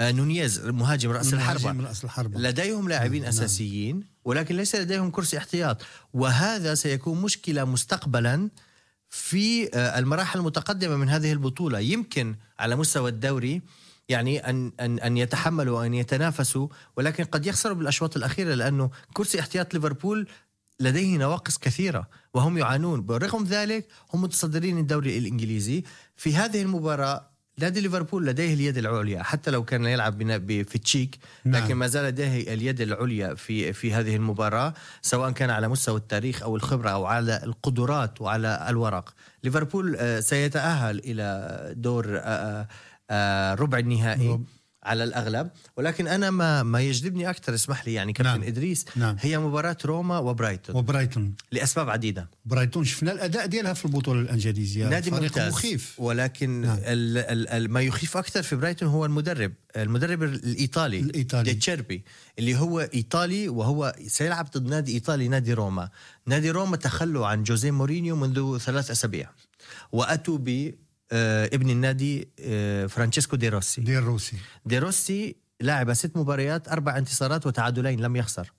نونيز 0.02 0.60
مهاجم 0.60 1.12
رأس 1.12 1.34
الحربة. 1.34 1.84
رأس 1.88 2.04
الحربة. 2.04 2.40
لديهم 2.40 2.90
لاعبين 2.90 3.22
نعم. 3.22 3.30
أساسيين 3.30 4.04
ولكن 4.26 4.56
ليس 4.56 4.76
لديهم 4.76 5.12
كرسي 5.12 5.38
احتياط. 5.38 5.82
وهذا 6.14 6.76
سيكون 6.76 7.22
مشكلة 7.22 7.66
مستقبلا 7.66 8.50
في 9.10 9.70
آه، 9.74 10.00
المراحل 10.00 10.40
المتقدمة 10.40 10.96
من 10.96 11.10
هذه 11.10 11.32
البطولة. 11.32 11.80
يمكن 11.80 12.36
على 12.60 12.76
مستوى 12.76 13.10
الدوري 13.10 13.62
يعني 14.10 14.50
أن 14.50 14.72
أن 14.80 15.00
أن 15.00 15.18
يتحملوا 15.18 15.80
وان 15.80 15.94
يتنافسوا 15.94 16.68
ولكن 16.98 17.24
قد 17.24 17.46
يخسروا 17.46 17.76
بالأشواط 17.76 18.18
الأخيرة 18.18 18.54
لأنه 18.54 18.90
كرسي 19.14 19.40
احتياط 19.40 19.74
ليفربول 19.74 20.28
لديه 20.80 21.18
نواقص 21.18 21.58
كثيرة 21.58 22.08
وهم 22.34 22.58
يعانون. 22.58 23.06
برغم 23.06 23.44
ذلك 23.44 23.88
هم 24.14 24.22
متصدرين 24.22 24.78
الدوري 24.78 25.18
الإنجليزي. 25.18 25.84
في 26.16 26.36
هذه 26.36 26.62
المباراة 26.62 27.29
نادي 27.60 27.82
ليفربول 27.82 28.26
لديه 28.26 28.54
اليد 28.54 28.78
العليا 28.78 29.24
حتى 29.24 29.52
لو 29.52 29.64
كان 29.64 29.86
يلعب 29.86 30.18
في 30.64 30.78
تشيك 30.78 31.20
نعم. 31.46 31.64
لكن 31.64 31.76
ما 31.76 31.88
زال 31.88 32.06
لديه 32.06 32.54
اليد 32.54 32.82
العليا 32.82 33.34
في 33.34 33.74
في 33.74 33.94
هذه 33.94 34.16
المباراة 34.16 34.74
سواء 35.02 35.32
كان 35.32 35.50
على 35.50 35.68
مستوى 35.68 35.98
التاريخ 35.98 36.44
أو 36.44 36.56
الخبرة 36.56 36.90
أو 36.90 37.06
على 37.06 37.42
القدرات 37.44 38.22
وعلى 38.22 38.66
الورق 38.70 39.14
ليفربول 39.44 39.96
آه، 40.00 40.20
سيتأهل 40.20 41.00
إلى 41.00 41.74
دور 41.78 42.06
آه، 42.10 42.68
آه، 43.10 43.54
ربع 43.54 43.78
النهائي. 43.78 44.40
على 44.84 45.04
الأغلب. 45.04 45.50
ولكن 45.78 46.08
أنا 46.08 46.30
ما 46.30 46.64
ما 46.64 46.82
يجذبني 46.82 47.30
أكثر 47.30 47.54
اسمح 47.54 47.88
لي 47.88 47.94
يعني 47.94 48.14
كابتن 48.14 48.40
نعم. 48.40 48.44
إدريس 48.44 48.86
نعم. 48.96 49.16
هي 49.20 49.40
مباراة 49.40 49.78
روما 49.86 50.18
وبرايتون. 50.18 50.76
وبرايتون. 50.76 51.36
لأسباب 51.52 51.90
عديدة. 51.90 52.30
برايتون 52.46 52.86
شفنا 52.86 53.12
الأداء 53.12 53.46
ديالها 53.46 53.74
في 53.74 53.86
البطولة 53.86 54.22
الأنجليزية. 54.22 54.88
نادي 54.88 55.12
فريق 55.12 55.22
ممتاز. 55.22 55.54
مخيف. 55.54 55.96
ولكن 55.98 56.50
نعم. 56.62 56.78
ال 56.78 57.18
ال 57.18 57.48
ال 57.48 57.72
ما 57.72 57.82
يخيف 57.82 58.18
أكثر 58.18 58.44
في 58.44 58.56
برايتون 58.56 58.90
هو 58.90 59.06
المدرب. 59.06 59.54
المدرب 59.76 60.24
الإيطالي 60.24 61.00
الإيطالي. 61.00 61.54
دي 61.54 61.68
زيربي 61.68 62.04
اللي 62.40 62.56
هو 62.56 62.80
إيطالي 62.80 63.50
وهو 63.50 63.96
سيلعب 64.08 64.50
ضد 64.58 64.70
نادي 64.70 64.94
إيطالي 64.94 65.28
نادي 65.28 65.54
روما. 65.54 65.90
نادي 66.26 66.52
روما 66.52 66.78
تخلوا 66.78 67.28
عن 67.28 67.44
جوزيه 67.44 67.72
مورينيو 67.72 68.16
منذ 68.16 68.58
ثلاث 68.58 68.92
أسابيع. 68.92 69.30
وأتوا 69.92 70.38
ب 70.38 70.74
ابن 71.12 71.70
النادي 71.70 72.28
آه، 72.40 72.86
فرانشيسكو 72.86 73.36
دي 73.36 73.50
روسي. 73.50 73.82
دانييلي 73.82 73.98
دي 73.98 74.04
روسي. 74.04 74.38
دي 74.66 74.80
روسي 74.80 75.36
لعب 75.62 75.94
ست 75.94 76.18
مباريات 76.18 76.68
أربع 76.68 76.98
انتصارات 76.98 77.48
وتعادلين 77.48 78.00
لم 78.00 78.16
يخسر. 78.16 78.52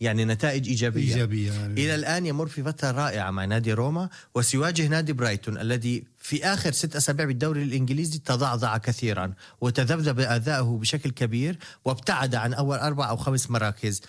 يعني 0.00 0.24
نتائج 0.24 0.68
إيجابية. 0.68 1.14
إيجابية. 1.14 1.66
إلى 1.66 1.94
الآن 1.94 2.26
يمر 2.26 2.46
في 2.46 2.62
فترة 2.62 2.90
رائعة 2.90 3.30
مع 3.30 3.44
نادي 3.44 3.72
روما 3.72 4.08
وسيواجه 4.34 4.86
نادي 4.88 5.12
برايتون 5.12 5.58
الذي 5.58 6.04
في 6.18 6.44
آخر 6.44 6.72
ست 6.72 6.96
أسابيع 6.96 7.26
بالدوري 7.26 7.62
الإنجليزي 7.62 8.18
تضعضع 8.18 8.76
كثيرا 8.78 9.34
وتذبذب 9.60 10.20
أداؤه 10.20 10.78
بشكل 10.78 11.10
كبير 11.10 11.58
وابتعد 11.84 12.34
عن 12.34 12.54
أول 12.54 12.78
أربع 12.78 13.10
أو 13.10 13.16
خمس 13.16 13.50
مراكز. 13.50 14.02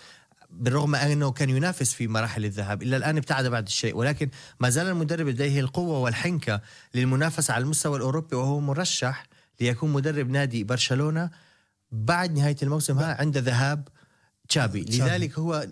بالرغم 0.50 0.96
أنه 0.96 1.32
كان 1.32 1.50
ينافس 1.50 1.94
في 1.94 2.08
مراحل 2.08 2.46
الذهاب 2.46 2.84
إلا 2.84 2.98
الآن 2.98 3.18
ابتعد 3.18 3.46
بعد 3.46 3.66
الشيء 3.66 3.96
ولكن 3.96 4.30
ما 4.60 4.70
زال 4.70 4.88
المدرب 4.88 5.28
لديه 5.28 5.60
القوة 5.60 6.00
والحنكة 6.00 6.62
للمنافسة 6.96 7.54
على 7.54 7.64
المستوى 7.64 7.98
الأوروبي 7.98 8.36
وهو 8.36 8.60
مرشح 8.60 9.26
ليكون 9.62 9.94
مدرب 9.94 10.30
نادي 10.30 10.64
برشلونة 10.64 11.30
بعد 11.92 12.38
نهاية 12.38 12.56
الموسم. 12.64 12.98
ها 12.98 13.22
عند 13.22 13.38
ذهاب 13.38 13.88
تشابي. 14.50 14.82
لذلك 14.82 15.40
هو 15.40 15.68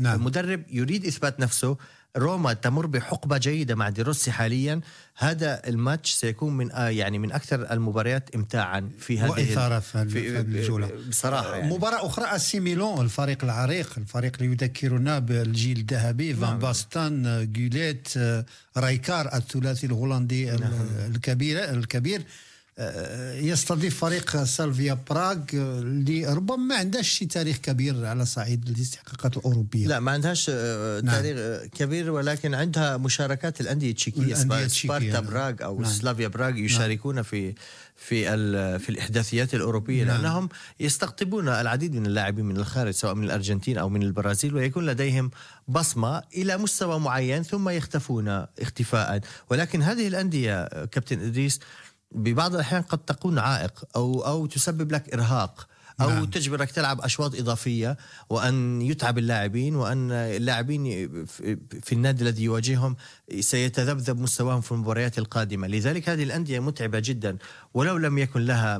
نعم. 0.00 0.18
المدرب 0.18 0.64
يريد 0.68 1.06
إثبات 1.06 1.40
نفسه 1.40 1.76
روما 2.16 2.52
تمر 2.52 2.86
بحقبة 2.86 3.38
جيدة 3.38 3.74
مع 3.74 3.88
ديروسي 3.88 4.32
حاليا 4.32 4.80
هذا 5.16 5.68
الماتش 5.68 6.10
سيكون 6.10 6.56
من 6.56 6.72
آه 6.72 6.88
يعني 6.88 7.18
من 7.18 7.32
أكثر 7.32 7.72
المباريات 7.72 8.34
امتاعا 8.34 8.90
في 8.98 9.18
هذه 9.20 9.30
وإثارة 9.30 9.78
في 9.78 10.08
في 10.08 10.40
الجولة 10.40 10.90
بصراحة 11.08 11.56
يعني. 11.56 11.74
مباراة 11.74 12.06
أخرى 12.06 12.24
آسي 12.36 12.60
ميلان 12.60 13.04
الفريق 13.04 13.44
العريق 13.44 13.92
الفريق 13.98 14.32
اللي 14.40 14.52
يذكرنا 14.52 15.18
بالجيل 15.18 15.78
الذهبي 15.78 16.34
فان 16.34 16.40
نعم. 16.42 16.58
باستن 16.58 17.48
خوليت 17.52 18.08
رايكارد 18.76 19.34
الثلاثي 19.34 19.86
الهولندي 19.86 20.54
ال- 20.54 20.60
نعم. 20.60 20.72
الكبير 21.14 21.70
الكبير 21.70 22.20
آه، 22.20 22.24
يستضيف 23.34 23.98
فريق 24.00 24.44
سلافيا 24.44 24.98
براغ 25.10 25.36
آه، 25.54 25.78
اللي 25.78 26.26
ربما 26.26 26.56
ما 26.56 26.74
عندهاش 26.76 27.08
شي 27.08 27.26
تاريخ 27.26 27.56
كبير 27.56 28.06
على 28.06 28.26
صعيد 28.26 28.68
الاستحقاقات 28.68 29.36
الأوروبية 29.36 29.86
لا 29.86 30.00
ما 30.00 30.10
عندهاش 30.12 30.46
آه، 30.54 31.00
نعم. 31.00 31.14
تاريخ 31.14 31.36
آه، 31.38 31.66
كبير 31.66 32.10
ولكن 32.10 32.54
عندها 32.54 32.96
مشاركات 32.96 33.60
الأندية 33.60 33.90
التشيكية 33.90 34.34
سبارتا 34.34 34.98
نعم. 35.12 35.26
براغ 35.26 35.54
أو 35.64 35.80
نعم. 35.80 35.90
سلافيا 35.90 36.28
براغ 36.28 36.56
يشاركون 36.56 37.22
في 37.22 37.54
في 37.96 38.34
ال- 38.34 38.80
في 38.80 38.88
الإحداثيات 38.88 39.54
الأوروبية 39.54 40.04
نعم. 40.04 40.16
لأنهم 40.22 40.48
يستقطبون 40.80 41.48
العديد 41.48 41.94
من 41.94 42.06
اللاعبين 42.06 42.44
من 42.44 42.56
الخارج 42.56 42.90
سواء 42.94 43.14
من 43.14 43.24
الأرجنتين 43.24 43.78
أو 43.78 43.88
من 43.88 44.02
البرازيل 44.02 44.54
ويكون 44.54 44.86
لديهم 44.86 45.30
بصمة 45.68 46.22
إلى 46.36 46.58
مستوى 46.58 47.00
معين 47.00 47.42
ثم 47.42 47.68
يختفون 47.68 48.28
اختفاء 48.60 49.20
ولكن 49.50 49.82
هذه 49.82 50.08
الأندية 50.08 50.62
آه، 50.62 50.84
كابتن 50.84 51.20
إدريس 51.20 51.60
ببعض 52.14 52.54
الأحيان 52.54 52.82
قد 52.82 52.98
تكون 52.98 53.38
عائق 53.38 53.84
أو 53.96 54.26
أو 54.26 54.46
تسبب 54.46 54.92
لك 54.92 55.14
إرهاق. 55.14 55.66
أو 56.00 56.08
نعم. 56.08 56.16
نعم. 56.16 56.24
تجبرك 56.24 56.70
تلعب 56.70 57.00
أشواط 57.00 57.34
إضافية 57.34 57.96
وأن 58.30 58.82
يتعب 58.82 59.18
اللاعبين 59.18 59.76
وأن 59.76 60.12
اللاعبين 60.12 60.82
في- 61.26 61.92
النادي 61.92 62.22
الذي 62.22 62.44
يواجههم 62.44 62.96
سيتذبذب 63.40 64.20
مستواهم 64.20 64.60
في 64.60 64.72
المباريات 64.72 65.18
القادمة، 65.18 65.66
لذلك 65.68 66.08
هذه 66.08 66.22
الأندية 66.22 66.60
متعبة 66.60 66.98
جدا 66.98 67.36
ولو 67.74 67.96
لم 67.96 68.18
يكن 68.18 68.40
لها 68.40 68.78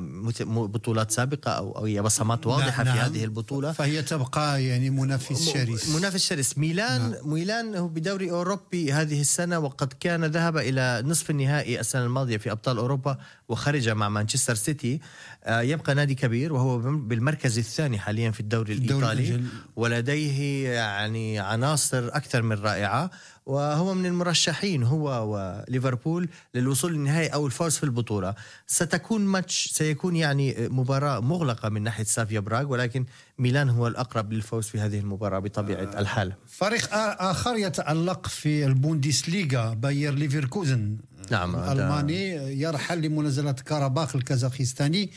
بطولات 0.49 1.11
سابقة 1.11 1.51
أو 1.51 1.71
أو 1.77 1.85
هي 1.85 2.01
بصمات 2.01 2.47
واضحة 2.47 2.83
نعم. 2.83 2.93
في 2.95 2.99
هذه 3.01 3.23
البطولة 3.23 3.71
فهي 3.71 4.01
تبقى 4.01 4.63
يعني 4.65 4.89
منافس 4.89 5.49
شرس 5.49 5.89
منافس 5.95 6.25
شرس 6.25 6.57
ميلان 6.57 7.01
نعم. 7.11 7.29
ميلان 7.33 7.75
هو 7.75 7.87
بدوري 7.87 8.31
أوروبي 8.31 8.93
هذه 8.93 9.21
السنة 9.21 9.59
وقد 9.59 9.93
كان 9.99 10.25
ذهب 10.25 10.57
إلى 10.57 11.03
نصف 11.05 11.29
النهائي 11.29 11.79
السنة 11.79 12.05
الماضية 12.05 12.37
في 12.37 12.51
أبطال 12.51 12.77
أوروبا 12.77 13.17
وخرج 13.49 13.89
مع 13.89 14.09
مانشستر 14.09 14.55
سيتي 14.55 14.99
آه، 15.43 15.61
يبقى 15.61 15.95
نادي 15.95 16.15
كبير 16.15 16.53
وهو 16.53 16.79
بالمركز 17.17 17.57
الثاني 17.57 17.99
حاليا 17.99 18.31
في 18.31 18.39
الدوري 18.39 18.73
الإيطالي 18.73 19.29
الأجل. 19.29 19.43
ولديه 19.75 20.69
يعني 20.69 21.39
عناصر 21.39 22.07
أكثر 22.07 22.41
من 22.41 22.55
رائعة 22.55 23.11
وهو 23.45 23.93
من 23.93 24.05
المرشحين 24.05 24.83
هو 24.83 25.33
وليفربول 25.33 26.29
للوصول 26.55 26.93
للنهائي 26.93 27.27
أو 27.27 27.45
الفوز 27.47 27.77
في 27.77 27.83
البطولة. 27.83 28.35
ستكون 28.67 29.21
ماتش 29.21 29.67
سيكون 29.73 30.15
يعني 30.15 30.55
مباراة 30.59 31.19
مغلقة 31.19 31.69
من 31.69 31.81
ناحية 31.83 32.03
سافيا 32.03 32.39
براغ 32.39 32.65
ولكن 32.71 33.05
ميلان 33.39 33.69
هو 33.69 33.87
الأقرب 33.87 34.33
للفوز 34.33 34.67
في 34.67 34.79
هذه 34.79 34.99
المباراة 34.99 35.39
بطبيعة 35.39 35.83
الحال. 35.99 36.33
فريق 36.47 36.85
آ- 36.85 36.91
آخر 37.19 37.55
يتألق 37.55 38.27
في 38.27 38.65
البوندسليغا 38.65 39.73
باير 39.73 40.13
ليفركوزن. 40.13 40.97
نعم، 41.31 41.55
الألماني 41.55 42.29
يرحل 42.61 43.01
لمنازلة 43.01 43.51
كاراباخ 43.51 44.15
الكازاخستاني. 44.15 45.09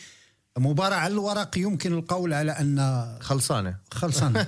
مباراة 0.59 0.97
على 0.97 1.13
الورق 1.13 1.59
يمكن 1.59 1.93
القول 1.93 2.33
على 2.33 2.53
أن 2.53 3.07
خلصانة. 3.21 3.77
خلصان 3.93 4.47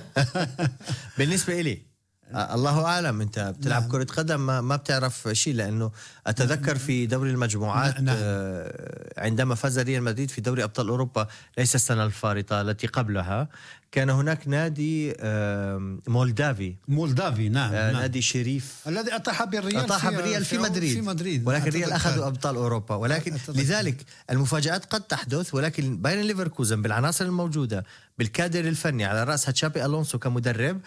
بالنسبة 1.17 1.59
إلي 1.61 1.88
الله 2.35 2.85
أعلم 2.85 3.21
أنت 3.21 3.39
بتلعب 3.39 3.81
نعم. 3.81 3.91
كرة 3.91 4.03
قدم 4.03 4.45
ما, 4.45 4.61
ما 4.61 4.75
بتعرف 4.75 5.29
شيء 5.31 5.53
لأنه 5.53 5.91
أتذكر 6.27 6.77
في 6.77 7.05
دوري 7.05 7.31
المجموعات 7.31 8.01
نعم. 8.01 8.15
آه، 8.19 9.13
عندما 9.17 9.55
فاز 9.55 9.79
ريال 9.79 10.03
مدريد 10.03 10.31
في 10.31 10.41
دوري 10.41 10.63
أبطال 10.63 10.87
أوروبا 10.87 11.27
ليس 11.57 11.75
السنة 11.75 12.03
الفارطة 12.03 12.61
التي 12.61 12.87
قبلها 12.87 13.47
كان 13.91 14.09
هناك 14.09 14.47
نادي 14.47 15.13
آه، 15.19 15.97
مولدافي 16.07 16.75
مولدافي 16.87 17.49
نعم, 17.49 17.73
آه، 17.73 17.91
نعم. 17.91 18.01
نادي 18.01 18.21
شيريف 18.21 18.75
الذي 18.87 19.15
أطاح 19.15 19.43
بالريال 19.43 19.83
أطاح 19.83 20.09
بالريال 20.09 20.45
في 20.45 20.57
مدريد 20.57 20.93
في 20.93 21.01
مدريد 21.01 21.47
ولكن. 21.47 21.67
الريال 21.67 21.91
أخذوا 21.91 22.27
أبطال 22.27 22.55
أوروبا 22.55 22.95
ولكن 22.95 23.33
أتذكر. 23.33 23.59
لذلك 23.59 24.05
المفاجآت 24.31 24.85
قد 24.85 25.01
تحدث 25.01 25.53
ولكن 25.53 25.97
باير 25.97 26.21
ليفركوزن 26.21 26.81
بالعناصر 26.81 27.25
الموجودة 27.25 27.85
بالكادر 28.17 28.67
الفني 28.67 29.05
على 29.05 29.23
رأسها 29.23 29.51
تشابي 29.51 29.85
ألونسو 29.85 30.19
كمدرب 30.19 30.81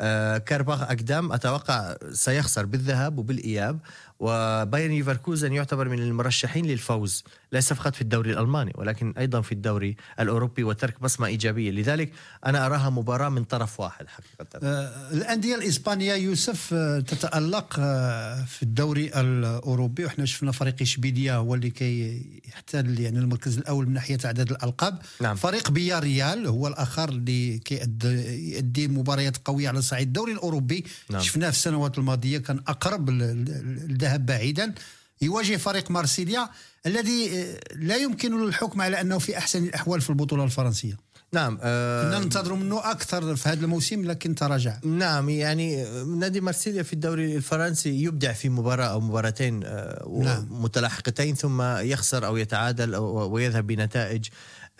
آه 0.00 0.38
كاراباخ 0.38 0.82
أقدام 0.82 1.32
أتوقع 1.32 1.96
سيخسر 2.12 2.66
بالذهاب 2.66 3.18
وبالإياب 3.18 3.78
وباير 4.20 4.92
ليفركوزن 4.92 5.52
يعتبر 5.52 5.88
من 5.88 5.98
المرشحين 5.98 6.66
للفوز 6.66 7.24
ليس 7.52 7.72
فقط 7.72 7.94
في 7.94 8.00
الدوري 8.02 8.32
الألماني 8.32 8.72
ولكن 8.74 9.14
أيضا 9.18 9.40
في 9.40 9.52
الدوري 9.52 9.96
الأوروبي 10.20 10.64
وترك 10.64 11.00
بصمة 11.02 11.26
إيجابية. 11.26 11.70
لذلك 11.70 12.12
أنا 12.46 12.66
أراها 12.66 12.90
مباراة 12.90 13.28
من 13.28 13.44
طرف 13.44 13.80
واحد 13.80 14.06
حقيقة. 14.08 14.58
آه، 14.68 15.12
الأندية 15.12 15.54
الإسبانية 15.54 16.14
يوسف 16.14 16.74
آه، 16.74 17.00
تتألق 17.00 17.76
آه، 17.78 18.44
في 18.44 18.62
الدوري 18.62 19.10
الأوروبي 19.20 20.04
وإحنا 20.04 20.24
شفنا 20.24 20.52
فريق 20.52 20.74
إشبيليا 20.80 21.34
هو 21.34 21.54
اللي 21.54 21.70
كي 21.70 22.22
يحتل 22.48 23.00
يعني 23.00 23.18
المركز 23.18 23.58
الأول 23.58 23.86
من 23.86 23.92
ناحية 23.92 24.18
عدد 24.24 24.50
الألقاب. 24.50 24.98
نعم. 25.20 25.36
فريق 25.36 25.70
بياريال 25.70 26.46
هو 26.46 26.68
الآخر 26.68 27.08
اللي 27.08 27.58
كيأدي 27.58 28.08
يؤدي 28.54 28.88
مباريات 28.88 29.36
قوية 29.44 29.68
على 29.68 29.82
صعيد 29.82 30.06
الدوري 30.06 30.32
الأوروبي. 30.32 30.84
نعم. 31.10 31.22
شفناه 31.22 31.50
في 31.50 31.56
السنوات 31.56 31.98
الماضية 31.98 32.38
كان 32.38 32.60
أقرب 32.68 33.10
ل- 33.10 33.18
ل- 33.18 33.48
الذهاب 33.90 34.26
بعيدا. 34.26 34.74
يواجه 35.22 35.56
فريق 35.56 35.90
مارسيليا. 35.90 36.48
الذي 36.86 37.30
آه، 37.42 37.58
لا 37.76 37.96
يمكن 37.96 38.38
له 38.40 38.44
الحكم 38.48 38.80
على 38.82 39.00
أنه 39.00 39.18
في 39.18 39.38
أحسن 39.38 39.64
الأحوال 39.64 40.00
في 40.00 40.10
البطولة 40.10 40.44
الفرنسية. 40.44 40.96
نعم 41.32 41.58
آه 41.62 42.02
كنا 42.10 42.18
ننتظر 42.24 42.54
منه 42.54 42.90
أكثر 42.90 43.36
في 43.36 43.48
هذا 43.48 43.60
الموسم 43.64 44.04
لكن 44.04 44.34
تراجع. 44.34 44.78
نعم 44.84 45.28
يعني 45.28 45.84
نادي 46.04 46.40
مارسيليا 46.40 46.82
في 46.82 46.92
الدوري 46.92 47.36
الفرنسي 47.36 48.02
يبدع 48.02 48.32
في 48.32 48.48
مباراة 48.48 48.86
أو 48.86 49.00
مباراتين 49.00 49.60
آه، 49.64 50.18
نعم. 50.22 50.46
متلاحقتين 50.50 51.34
ثم 51.34 51.62
يخسر 51.62 52.26
أو 52.26 52.36
يتعادل 52.36 52.94
أو- 52.94 52.98
ويذهب 53.00 53.66
بنتائج 53.66 54.24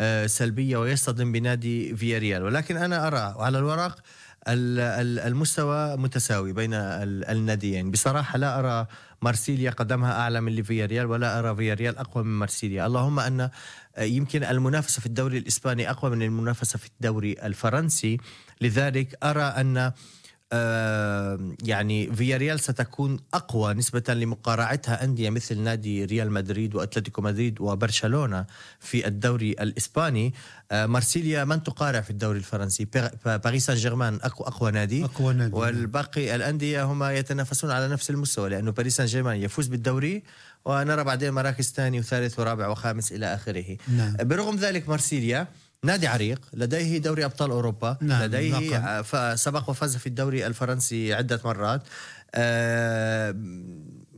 آه، 0.00 0.26
سلبية 0.26 0.76
ويصطدم 0.76 1.32
بنادي 1.32 1.96
فياريال. 1.96 2.42
ولكن 2.42 2.76
أنا 2.76 3.06
أرى 3.06 3.34
على 3.38 3.58
الورق 3.58 3.84
ال- 3.84 3.88
ال- 3.88 3.98
المستوى 4.48 5.96
متساوي 5.96 6.52
بين 6.52 6.74
ال- 6.74 7.24
الناديين. 7.24 7.90
بصراحة 7.90 8.38
لا 8.38 8.58
أرى 8.58 8.86
مارسيليا 9.22 9.70
قدمها 9.70 10.12
أعلى 10.20 10.40
من 10.40 10.62
فياريال 10.62 11.06
ولا 11.06 11.38
أرى 11.38 11.56
فياريال 11.56 11.98
أقوى 11.98 12.24
من 12.24 12.30
مارسيليا. 12.30 12.86
اللهم 12.86 13.20
أن 13.20 13.50
يمكن 13.98 14.44
المنافسة 14.44 15.00
في 15.00 15.06
الدوري 15.06 15.38
الإسباني 15.38 15.90
أقوى 15.90 16.10
من 16.10 16.22
المنافسة 16.22 16.78
في 16.78 16.86
الدوري 16.86 17.32
الفرنسي. 17.42 18.18
لذلك 18.60 19.18
أرى 19.24 19.42
أن 19.42 19.92
يعني 21.64 22.16
فياريال 22.16 22.60
ستكون 22.60 23.16
أقوى 23.34 23.74
نسبة 23.74 24.14
لمقارعتها 24.14 25.04
أندية 25.04 25.30
مثل 25.30 25.58
نادي 25.58 26.04
ريال 26.04 26.30
مدريد 26.30 26.74
وأتلتيكو 26.74 27.22
مدريد 27.22 27.60
وبرشلونة 27.60 28.46
في 28.80 29.06
الدوري 29.06 29.50
الإسباني 29.50 30.34
آه، 30.72 30.86
مارسيليا 30.86 31.44
من 31.44 31.62
تقارع 31.62 32.00
في 32.00 32.10
الدوري 32.10 32.38
الفرنسي 32.38 32.88
باريس 33.24 33.66
سان 33.66 33.76
جيرمان 33.76 34.18
أقوى 34.22 34.48
اقوى 34.48 34.70
نادي 34.70 35.04
أقوى 35.04 35.34
نادي، 35.34 35.50
نعم. 35.50 35.60
والباقي 35.60 36.34
الأندية 36.34 36.84
هم 36.84 37.04
يتنافسون 37.04 37.70
على 37.70 37.88
نفس 37.88 38.10
المستوى 38.10 38.48
لأنه 38.48 38.70
باريس 38.70 38.96
سان 38.96 39.06
جيرمان 39.06 39.36
يفوز 39.36 39.66
بالدوري 39.66 40.22
ونرى 40.64 41.04
بعدين 41.04 41.32
مراكز 41.32 41.72
ثاني 41.72 41.98
وثالث 41.98 42.38
ورابع 42.38 42.68
وخامس 42.68 43.12
إلى 43.12 43.34
آخره 43.34 43.76
نعم. 43.88 44.16
برغم 44.20 44.56
ذلك 44.56 44.88
مارسيليا 44.88 45.46
نادي 45.84 46.06
عريق 46.06 46.40
لديه 46.52 46.98
دوري 46.98 47.24
أبطال 47.24 47.50
أوروبا 47.50 47.96
نعم، 48.00 48.22
لديه 48.22 48.58
لقب. 48.58 49.02
فسبق 49.04 49.70
وفاز 49.70 49.96
في 49.96 50.06
الدوري 50.06 50.46
الفرنسي 50.46 51.14
عدة 51.14 51.40
مرات. 51.44 51.82
آه، 52.34 53.34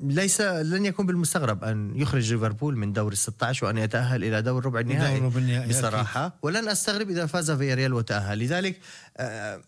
ليس 0.03 0.41
لن 0.41 0.85
يكون 0.85 1.07
بالمستغرب 1.07 1.65
أن 1.65 1.93
يخرج 1.97 2.33
ليفربول 2.33 2.77
من 2.77 2.93
دور 2.93 3.13
ال 3.13 3.19
16 3.19 3.67
وأن 3.67 3.79
يتأهل 3.79 4.25
إلى 4.25 4.43
دور 4.43 4.67
ربع 4.67 4.81
النهائي 4.81 5.21
دور 5.21 5.27
ربع 5.27 5.39
النهائي، 5.39 5.69
بصراحة. 5.69 6.39
ولن 6.43 6.69
أستغرب 6.69 7.11
إذا 7.11 7.27
فاز 7.27 7.51
فياريال 7.51 7.95
وتأهل. 7.95 8.39
لذلك 8.39 8.77
آه، 8.77 9.10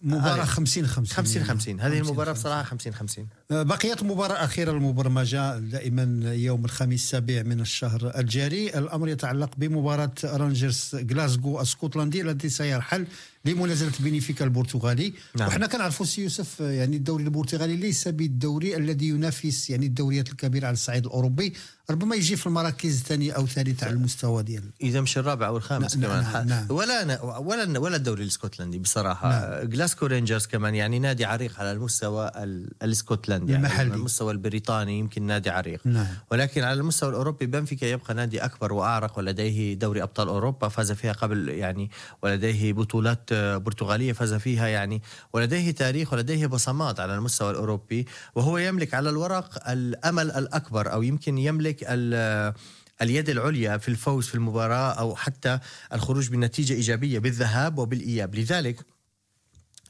مباراة 0.03 0.35
هذه. 0.35 0.45
50 0.45 0.87
50 0.87 1.17
50 1.17 1.45
50 1.45 1.81
هذه 1.81 1.89
50 1.89 2.07
المباراة 2.07 2.33
بصراحة 2.33 2.63
50 2.63 2.95
50 2.95 3.27
بقيت 3.51 4.03
مباراة 4.03 4.45
أخيرة 4.45 4.71
المبرمجة 4.71 5.59
دائما 5.59 6.35
يوم 6.35 6.65
الخميس 6.65 7.03
السابع 7.03 7.43
من 7.43 7.61
الشهر 7.61 8.13
الجاري. 8.19 8.79
الأمر 8.79 9.09
يتعلق 9.09 9.51
بمباراة 9.57 10.15
رانجرز 10.25 10.97
غلاسكو 11.11 11.57
الاسكتلندي 11.57 12.21
الذي 12.23 12.49
سيرحل 12.49 13.07
لمنازلة 13.45 13.93
بنفيكا 14.01 14.45
البرتغالي. 14.45 15.13
نعم. 15.37 15.49
وحنا 15.49 15.67
كنعرفوا 15.67 16.07
سي 16.07 16.23
يوسف 16.23 16.61
يعني 16.61 16.97
الدوري 16.97 17.25
البرتغالي 17.25 17.77
ليس 17.77 18.09
بالدوري 18.09 18.77
الذي 18.77 19.09
ينافس 19.09 19.71
يعني 19.71 19.87
الدوريات 19.87 20.29
الكبيرة 20.29 20.67
على 20.67 20.75
الصعيد 20.75 21.07
الأوروبي. 21.07 21.53
ربما 21.93 22.17
يجي 22.17 22.37
في 22.37 22.47
المراكز 22.47 22.99
الثانية 22.99 23.33
أو 23.33 23.43
الثالثة 23.45 23.87
على 23.87 23.95
المستوى 23.95 24.43
ديال 24.43 24.63
إذا 24.83 25.01
مش 25.01 25.19
الرابع 25.19 25.47
أو 25.47 25.57
الخامس 25.57 25.97
نعم، 25.97 26.11
كمان 26.11 26.33
نعم، 26.33 26.49
نعم. 26.49 26.67
ولا 26.71 27.03
أنا 27.03 27.21
ولا 27.23 27.79
ولا 27.79 27.97
الدوري 27.97 28.23
الإسكتلندي 28.23 28.79
بصراحة 28.79 29.29
نعم. 29.31 29.69
جلاسكو 29.69 30.07
رينجرز 30.07 30.47
كمان 30.47 30.75
يعني 30.75 30.99
نادي 30.99 31.25
عريق 31.25 31.61
على 31.61 31.73
المستوى 31.73 32.31
ال- 32.37 32.71
الإسكتلندي 32.83 33.53
يعني 33.53 33.67
المحلي. 33.67 33.91
على 33.91 33.95
المستوى 33.95 34.33
البريطاني 34.33 34.99
يمكن 34.99 35.23
نادي 35.23 35.51
عريق 35.51 35.81
نعم. 35.85 36.07
ولكن 36.31 36.63
على 36.63 36.81
المستوى 36.81 37.11
الأوروبي 37.11 37.47
بنفيكا 37.47 37.87
يبقى 37.87 38.15
نادي 38.15 38.45
أكبر 38.45 38.73
وأعرق 38.73 39.19
ولديه 39.19 39.75
دوري 39.75 40.03
أبطال 40.03 40.29
أوروبا 40.29 40.69
فاز 40.69 40.93
فيها 40.93 41.13
قبل 41.13 41.49
يعني 41.49 41.91
ولديه 42.23 42.73
بطولات 42.73 43.33
برتغالية 43.33 44.13
فاز 44.13 44.35
فيها 44.35 44.67
يعني 44.69 45.03
ولديه 45.33 45.71
تاريخ 45.71 46.13
ولديه 46.13 46.47
بصمات 46.47 47.01
على 47.01 47.15
المستوى 47.15 47.51
الأوروبي 47.51 48.07
وهو 48.35 48.59
يملك 48.59 48.95
على 48.95 49.11
الورق 49.11 49.71
الأمل 49.71 50.31
الأكبر 50.31 50.93
أو 50.93 51.03
يمكن 51.03 51.39
يملك 51.39 51.82
ال- 51.89 52.55
اليد 53.03 53.29
العليا 53.29 53.77
في 53.79 53.89
الفوز 53.89 54.27
في 54.27 54.35
المباراة 54.35 54.93
أو 54.93 55.17
حتى 55.17 55.59
الخروج 55.93 56.29
بنتيجة 56.29 56.75
إيجابية 56.75 57.19
بالذهاب 57.19 57.79
وبالإياب 57.79 58.35
لذلك 58.35 58.81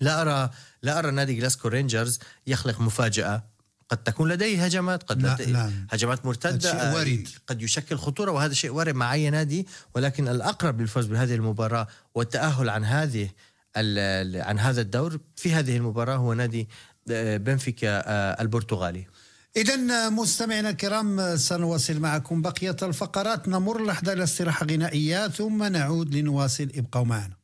لا 0.01 0.23
أرى 0.23 0.51
لا 0.83 0.99
أرى 0.99 1.11
نادي 1.11 1.35
جلاسكو 1.35 1.69
رينجرز 1.69 2.19
يخلق 2.47 2.81
مفاجأة 2.81 3.45
قد 3.89 4.03
تكون 4.03 4.29
لديه 4.33 4.65
هجمات 4.65 5.03
قد 5.03 5.23
لا، 5.23 5.35
لديه 5.35 5.47
لا. 5.53 5.73
هجمات 5.91 6.27
مرتدة 6.27 6.51
هذا 6.51 6.71
شيء 6.73 6.81
آه، 6.81 6.95
وارد. 6.95 7.29
قد 7.47 7.63
يشكل 7.63 7.97
خطورة 7.99 8.31
وهذا 8.31 8.55
شيء 8.55 8.71
وارد 8.71 8.95
مع 8.95 9.13
أي 9.13 9.31
نادي 9.31 9.67
ولكن 9.95 10.29
الأقرب 10.29 10.81
للفوز 10.81 11.07
بهذه 11.07 11.35
المباراة 11.35 11.87
والتأهل 12.15 12.69
عن 12.69 12.85
هذه 12.85 13.29
عن 13.77 14.59
هذا 14.59 14.81
الدور 14.81 15.19
في 15.37 15.53
هذه 15.53 15.77
المباراة 15.77 16.17
هو 16.17 16.33
نادي 16.35 16.69
آه، 17.11 17.37
بنفيكا 17.37 17.89
آه، 18.07 18.43
البرتغالي 18.43 19.07
إذا 19.57 20.09
مستمعينا 20.09 20.71
الكرام 20.71 21.37
سنواصل 21.37 22.01
معكم 22.01 22.43
بقية 22.43 22.77
الفقرات. 22.83 23.49
نمر 23.49 23.85
لحظة 23.85 24.13
إلى 24.13 24.25
استراحة 24.25 24.67
غنائية 24.67 25.29
ثم 25.29 25.65
نعود 25.65 26.15
لنواصل. 26.15 26.69
ابقوا 26.77 27.05
معنا. 27.05 27.37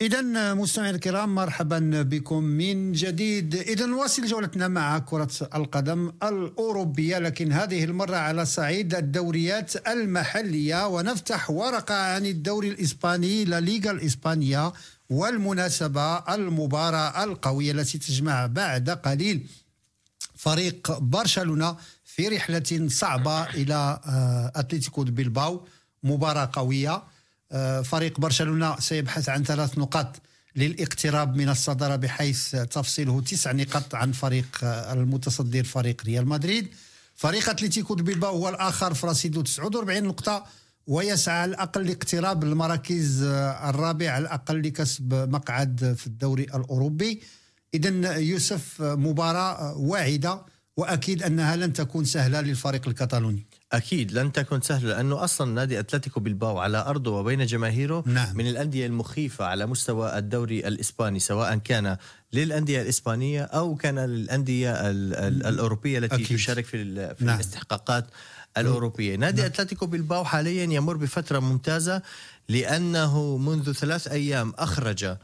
إذا 0.00 0.54
مستمعينا 0.54 0.96
الكرام 0.96 1.34
مرحبا 1.34 2.02
بكم 2.02 2.42
من 2.42 2.92
جديد. 2.92 3.54
إذا 3.54 3.86
نواصل 3.86 4.26
جولتنا 4.26 4.68
مع 4.68 4.98
كرة 4.98 5.30
القدم 5.54 6.12
الأوروبية 6.22 7.18
لكن 7.18 7.52
هذه 7.52 7.84
المرة 7.84 8.16
على 8.16 8.46
صعيد 8.46 8.94
الدوريات 8.94 9.88
المحلية. 9.88 10.86
ونفتح 10.86 11.50
ورقة 11.50 11.94
عن 11.94 12.26
الدوري 12.26 12.68
الإسباني 12.68 13.44
لا 13.44 13.60
ليغا 13.60 13.90
الإسبانية 13.90 14.72
والمناسبة 15.10 16.34
المباراة 16.34 17.24
القوية 17.24 17.72
التي 17.72 17.98
تجمع 17.98 18.46
بعد 18.46 18.90
قليل 18.90 19.46
فريق 20.44 20.98
برشلونة 20.98 21.76
في 22.04 22.28
رحلة 22.28 22.88
صعبة 22.88 23.42
إلى 23.44 23.74
آه، 24.06 24.52
أتلتيكو 24.56 25.04
بيلباو. 25.04 25.66
مباراة 26.02 26.50
قوية. 26.52 27.02
آه، 27.52 27.80
فريق 27.80 28.20
برشلونة 28.20 28.80
سيبحث 28.80 29.28
عن 29.28 29.44
ثلاث 29.44 29.78
نقاط 29.78 30.16
للاقتراب 30.56 31.36
من 31.36 31.48
الصدارة 31.48 31.96
بحيث 31.96 32.56
تفصيله 32.56 33.20
تسع 33.20 33.52
نقاط 33.52 33.94
عن 33.94 34.12
فريق 34.12 34.46
آه، 34.62 34.92
المتصدر 34.92 35.64
فريق 35.64 36.04
ريال 36.04 36.28
مدريد. 36.28 36.68
فريق 37.16 37.48
أتلتيكو 37.48 37.94
بيلباو 37.94 38.36
هو 38.36 38.48
الآخر 38.48 38.94
في 38.94 39.06
رصيده 39.06 39.42
49 39.42 40.04
نقطة 40.04 40.44
ويسعى 40.86 41.38
على 41.42 41.50
الأقل 41.50 41.86
لاقتراب 41.86 42.44
المراكز 42.44 43.22
الرابع 43.22 44.10
على 44.10 44.22
الأقل 44.22 44.62
لكسب 44.62 45.14
مقعد 45.14 45.94
في 45.98 46.06
الدوري 46.06 46.42
الأوروبي. 46.42 47.22
اذا 47.74 48.16
يوسف 48.16 48.82
مباراة 48.82 49.76
واعدة 49.78 50.42
وأكيد 50.76 51.22
أنها 51.22 51.56
لن 51.56 51.72
تكون 51.72 52.04
سهلة 52.04 52.40
للفريق 52.40 52.88
الكتالوني 52.88 53.46
أكيد 53.72 54.12
لن 54.12 54.32
تكن 54.32 54.60
سهلة 54.60 54.88
لأنه 54.88 55.24
أصلا 55.24 55.52
نادي 55.54 55.78
أتلتيكو 55.80 56.20
بالباو 56.20 56.58
على 56.58 56.78
أرضه 56.78 57.10
وبين 57.10 57.46
جماهيره 57.46 58.04
نعم. 58.06 58.36
من 58.36 58.46
الأندية 58.46 58.86
المخيفة 58.86 59.44
على 59.44 59.66
مستوى 59.66 60.18
الدوري 60.18 60.68
الإسباني 60.68 61.18
سواء 61.18 61.56
كان 61.56 61.96
للأندية 62.32 62.82
الإسبانية 62.82 63.42
أو 63.42 63.74
كان 63.74 63.98
للأندية 63.98 64.72
ال- 64.90 65.14
ال- 65.14 65.46
الأوروبية 65.46 65.98
التي 65.98 66.14
أكيد. 66.14 66.36
تشارك 66.36 66.64
في, 66.64 67.14
في 67.14 67.24
نعم. 67.24 67.34
الاستحقاقات 67.36 68.06
الأوروبية 68.58 69.16
نادي 69.16 69.40
نعم. 69.42 69.50
أتلتيكو 69.50 69.86
بلباو 69.86 70.24
حاليا 70.24 70.64
يمر 70.64 70.96
بفترة 70.96 71.38
ممتازة 71.38 72.02
لأنه 72.48 73.36
منذ 73.36 73.72
ثلاث 73.72 74.08
أيام 74.08 74.52
أخرج 74.58 75.16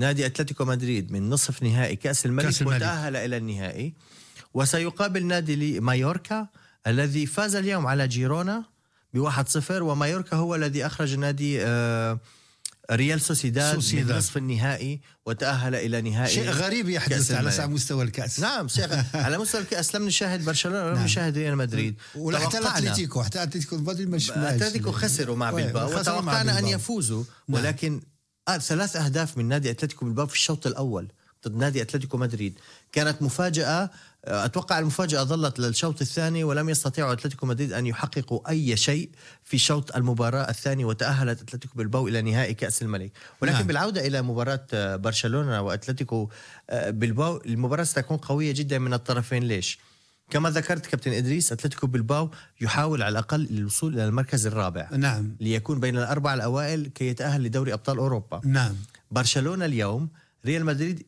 نادي 0.00 0.26
أتلتيكو 0.26 0.64
مدريد 0.64 1.12
من 1.12 1.28
نصف 1.30 1.62
نهائي 1.62 1.96
كأس 1.96 2.26
الملك, 2.26 2.46
كأس 2.46 2.62
الملك. 2.62 2.76
وتأهل 2.76 3.16
إلى 3.16 3.36
النهائي 3.36 3.94
وسيقابل 4.54 5.26
نادي 5.26 5.80
مايوركا 5.80 6.46
الذي 6.86 7.26
فاز 7.26 7.54
اليوم 7.56 7.86
على 7.86 8.08
جيرونا 8.08 8.64
بواحد 9.14 9.48
صفر 9.48 9.82
ومايوركا 9.82 10.36
هو 10.36 10.54
الذي 10.54 10.86
أخرج 10.86 11.14
نادي 11.16 11.62
آه، 11.64 12.18
ريال 12.90 13.20
سوسيداد, 13.20 13.74
سوسيداد. 13.74 14.10
من 14.12 14.18
نصف 14.18 14.36
النهائي 14.36 15.00
وتأهل 15.26 15.74
إلى 15.74 16.00
نهائي 16.00 16.34
شيء 16.34 16.50
غريب 16.50 16.88
يحدث 16.88 17.32
كأس 17.32 17.32
على 17.32 17.66
مستوى 17.66 18.04
الكأس 18.04 18.40
نعم 18.40 18.68
شيء 18.68 18.86
على 19.14 19.38
مستوى 19.38 19.60
الكأس 19.60 19.94
لم 19.96 20.06
نشاهد 20.06 20.44
برشلونة 20.44 20.84
ولم 20.84 20.94
نعم. 20.94 21.04
نشاهد 21.04 21.38
ريال 21.38 21.56
مدريد 21.56 21.94
ولا 22.16 22.38
حتى 22.38 22.58
توقعنا- 22.58 22.78
الاتليتيكو 22.78 23.22
حتى 23.22 23.38
الاتليتيكو 23.38 23.76
مدريد 23.76 24.08
ما 24.10 24.56
أتلتيكو 24.56 24.92
خسروا 24.92 25.36
مع 25.36 25.50
بلباو 25.50 25.90
مع 25.90 25.98
وتوقعنا 26.00 26.40
أن 26.52 26.56
بلباو. 26.56 26.72
يفوزوا 26.74 27.24
نعم. 27.48 27.60
ولكن 27.60 28.00
آه 28.48 28.58
ثلاث 28.58 28.96
أهداف 28.96 29.38
من 29.38 29.48
نادي 29.48 29.70
أتلتيكو 29.70 30.04
بلباو 30.04 30.26
في 30.26 30.34
الشوط 30.34 30.66
الأول 30.66 31.12
ضد 31.48 31.56
نادي 31.56 31.82
أتلتيكو 31.82 32.16
مدريد. 32.16 32.58
كانت 32.92 33.22
مفاجأة 33.22 33.90
آه، 34.24 34.44
أتوقع 34.44 34.78
المفاجأة 34.78 35.24
ظلت 35.24 35.58
للشوط 35.58 36.00
الثاني 36.00 36.44
ولم 36.44 36.68
يستطيعوا 36.68 37.12
أتلتيكو 37.12 37.46
مدريد 37.46 37.72
أن 37.72 37.86
يحققوا 37.86 38.50
أي 38.50 38.76
شيء 38.76 39.10
في 39.44 39.58
شوط 39.58 39.96
المباراة 39.96 40.50
الثاني 40.50 40.84
وتأهلت 40.84 41.42
أتلتيكو 41.42 41.74
بلباو 41.78 42.08
إلى 42.08 42.22
نهائي 42.22 42.54
كأس 42.54 42.82
الملك. 42.82 43.12
ولكن 43.42 43.56
نعم. 43.56 43.66
بالعودة 43.66 44.06
إلى 44.06 44.22
مباراة 44.22 44.66
آه، 44.72 44.96
برشلونة 44.96 45.62
وأتلتيكو 45.62 46.30
آه، 46.70 46.90
بلباو 46.90 47.42
المباراة 47.46 47.84
ستكون 47.84 48.16
قوية 48.16 48.52
جدا 48.52 48.78
من 48.78 48.94
الطرفين. 48.94 49.42
ليش؟ 49.42 49.78
كما 50.30 50.50
ذكرت 50.50 50.86
كابتن 50.86 51.12
إدريس 51.12 51.52
أتلتيكو 51.52 51.86
بلباو 51.86 52.30
يحاول 52.60 53.02
على 53.02 53.12
الأقل 53.12 53.48
الوصول 53.50 53.94
إلى 53.94 54.04
المركز 54.08 54.46
الرابع. 54.46 54.88
نعم. 54.96 55.36
ليكون 55.40 55.80
بين 55.80 55.98
الأربعة 55.98 56.34
الأوائل 56.34 56.86
كي 56.86 57.06
يتأهل 57.08 57.42
لدوري 57.42 57.72
أبطال 57.72 57.98
أوروبا. 57.98 58.40
نعم. 58.44 58.74
برشلونة 59.10 59.64
اليوم 59.64 60.08
ريال 60.46 60.64
مدريد 60.64 61.06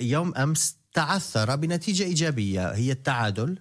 يوم 0.00 0.34
أمس 0.34 0.76
تعثر 0.94 1.56
بنتيجة 1.56 2.02
إيجابية 2.04 2.72
هي 2.74 2.92
التعادل 2.92 3.58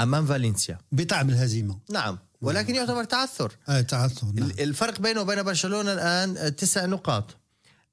أمام 0.00 0.26
فالنسيا. 0.26 0.78
بطعم 0.92 1.28
الهزيمة. 1.30 1.78
نعم. 1.90 2.18
ولكن 2.40 2.74
يعتبر 2.74 3.04
تعثر. 3.04 3.52
آه 3.68 3.80
تعثر 3.80 4.26
نعم. 4.26 4.50
ال- 4.50 4.60
الفرق 4.60 5.00
بينه 5.00 5.20
وبين 5.20 5.42
برشلونة 5.42 5.92
الآن 5.92 6.36
آه، 6.36 6.48
تسع 6.48 6.86
نقاط. 6.86 7.36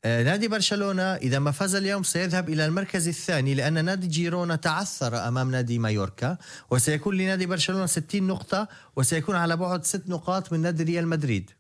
نادي 0.06 0.48
برشلونة 0.48 1.04
إذا 1.04 1.40
ما 1.40 1.52
فاز 1.52 1.76
اليوم 1.76 2.04
سيذهب 2.04 2.50
إلى 2.50 2.66
المركز 2.66 3.08
الثاني 3.08 3.54
لأن 3.54 3.86
نادي 3.86 4.08
جيرونا 4.08 4.56
تعثر 4.56 5.28
أمام 5.28 5.52
نادي 5.52 5.80
مايوركا 5.80 6.38
وسيكون 6.72 7.18
لنادي 7.18 7.46
برشلونة 7.46 7.86
60 7.86 8.24
نقطة 8.24 8.68
وسيكون 8.96 9.36
على 9.36 9.58
بعد 9.58 9.86
ست 9.86 10.10
نقاط 10.10 10.54
من 10.54 10.60
نادي 10.60 10.84
ريال 10.84 11.08
مدريد. 11.08 11.52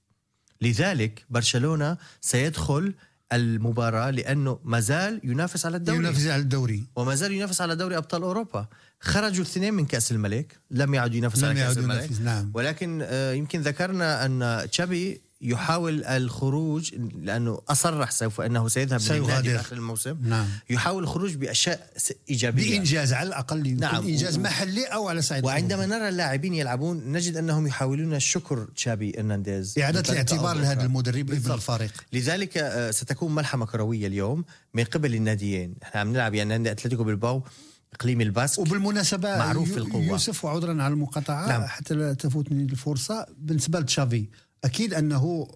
لذلك 0.62 1.26
برشلونة 1.30 1.98
سيدخل 2.22 2.94
المباراة 3.34 4.10
لأنه 4.10 4.60
مازال 4.64 5.22
ينافس 5.24 5.66
على 5.66 5.78
الدوري. 5.78 6.00
ينافس 6.00 6.28
على 6.28 6.42
الدوري. 6.42 6.88
وما 6.96 7.16
زال 7.16 7.32
ينافس 7.32 7.62
على 7.62 7.76
دوري 7.76 7.98
أبطال 7.98 8.24
أوروبا. 8.24 8.68
خرجوا 9.00 9.46
الاثنين 9.46 9.74
من 9.74 9.86
كأس 9.86 10.12
الملك 10.12 10.60
لم 10.72 10.94
يعد 10.94 11.16
ينافس 11.16 11.40
لم 11.40 11.50
على 11.50 11.60
يعد 11.60 11.78
الملك. 11.78 12.10
نعم. 12.24 12.52
ولكن 12.54 13.00
آه، 13.04 13.34
يمكن 13.34 13.62
ذكرنا 13.62 14.26
أن 14.26 14.68
تشابي 14.72 15.22
يحاول 15.44 16.04
الخروج 16.04 16.92
لأنه 17.22 17.62
أصرح 17.70 18.12
سوف 18.12 18.42
أنه 18.42 18.68
سيذهب 18.68 19.00
سيغادر. 19.00 19.24
للنادي 19.24 19.56
اخر 19.56 19.76
الموسم 19.76 20.18
نعم. 20.24 20.46
يحاول 20.70 21.04
الخروج 21.04 21.36
بأشياء 21.36 21.90
إيجابية 22.30 22.72
بإنجاز 22.78 23.14
على 23.14 23.28
الأقل 23.28 23.68
يكون 23.68 23.80
نعم. 23.80 24.04
إنجاز 24.08 24.38
و- 24.38 24.42
محلي 24.42 24.86
أو 24.86 25.08
على 25.10 25.22
صعيد 25.22 25.46
وعندما. 25.46 25.86
نرى 25.86 26.10
اللاعبين 26.10 26.54
يلعبون 26.54 26.98
نجد 27.12 27.36
أنهم 27.38 27.68
يحولون 27.68 28.20
شكر 28.20 28.68
تشابي 28.76 29.14
هرنانديز 29.18 29.80
إعادة 29.80 30.04
الاعتبار 30.12 30.56
لهذا. 30.58 30.84
المدرب 30.84 31.32
ابن. 31.32 31.52
الفريق 31.52 31.94
لذلك 32.14 32.58
آه، 32.58 32.92
ستكون 32.92 33.36
ملحمة 33.36 33.66
كروية 33.66 34.08
اليوم 34.08 34.46
من 34.74 34.84
قبل 34.84 35.16
الناديين 35.16 35.76
إحنا 35.84 36.02
عم 36.02 36.12
نلعب 36.14 36.34
يعني 36.34 36.58
نادي 36.58 36.72
أتلتيكو 36.72 37.04
بلباو 37.04 37.44
إقليم 37.94 38.22
الباسك 38.22 38.60
وبالمناسبة 38.60 39.38
معروف 39.38 39.72
في 39.72 39.78
القوة. 39.78 40.04
يوسف 40.04 40.46
وعذرا 40.46 40.84
على 40.84 40.94
المقاطعة 40.94 41.48
نعم. 41.48 41.64
حتى 41.66 41.94
لا 41.94 42.14
تفوتني 42.14 42.64
الفرصة 42.64 43.26
بالنسبة 43.38 43.80
لتشافي 43.80 44.26
أكيد 44.64 44.94
أنه 44.94 45.48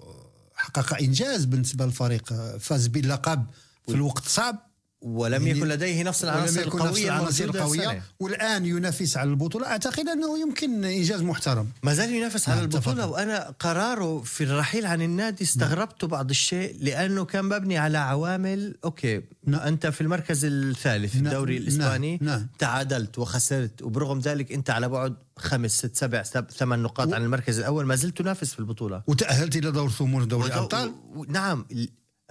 حقق 0.55 0.97
إنجاز 0.97 1.45
بالنسبة 1.45 1.85
للفريق 1.85 2.33
فاز 2.59 2.87
باللقب 2.87 3.45
في 3.87 3.93
الوقت 3.93 4.23
صعب 4.23 4.67
ولم 5.05 5.47
يكن 5.47 5.67
لديه 5.67 6.03
نفس 6.03 6.23
ولم 6.23 6.33
العناصر 6.33 6.67
يكن 6.67 6.79
نفس 6.79 6.99
العناصر 7.05 7.43
القوية. 7.43 8.01
والآن 8.19 8.65
ينافس 8.65 9.17
على 9.17 9.29
البطولة 9.29 9.67
أعتقد 9.67 10.07
أنه 10.07 10.39
يمكن 10.39 10.85
إنجاز 10.85 11.21
محترم 11.21 11.67
ما 11.83 11.93
زال 11.93 12.13
ينافس 12.13 12.49
على 12.49 12.55
نعم، 12.61 12.69
البطولة 12.69 12.95
تفضل. 12.95 13.09
وأنا 13.13 13.53
قراره 13.59 14.21
في 14.21 14.43
الرحيل 14.43 14.85
عن 14.85 15.01
النادي 15.01 15.43
استغربت 15.43 16.05
بعض 16.05 16.29
الشيء 16.29 16.75
لأنه 16.79 17.25
كان 17.25 17.45
مبني 17.45 17.77
على 17.77 17.97
عوامل 17.97 18.75
OK 18.83 19.21
نعم. 19.47 19.61
أنت 19.61 19.87
في 19.87 20.01
المركز 20.01 20.45
الثالث 20.45 21.15
نعم، 21.15 21.25
الدوري 21.25 21.53
نعم، 21.53 21.63
الإسباني 21.63 22.19
نعم. 22.21 22.47
تعادلت 22.59 23.19
وخسرت 23.19 23.81
وبرغم 23.81 24.19
ذلك 24.19 24.51
أنت 24.51 24.69
على 24.69 24.89
بعد 24.89 25.15
خمس 25.37 25.71
ست 25.77 25.95
سبع 25.95 26.23
سب 26.23 26.51
ثمان 26.51 26.79
نقاط 26.83 27.13
عن 27.13 27.23
المركز 27.23 27.59
الأول 27.59 27.85
ما 27.85 27.95
زلت 27.95 28.17
تنافس 28.17 28.53
في 28.53 28.59
البطولة 28.59 29.03
وتأهلت 29.07 29.55
إلى 29.55 29.71
دور 29.71 29.89
ثمور 29.89 30.23
دوري 30.23 30.47
الأبطال 30.47 30.87
و- 30.89 31.19
و- 31.19 31.25
نعم 31.25 31.65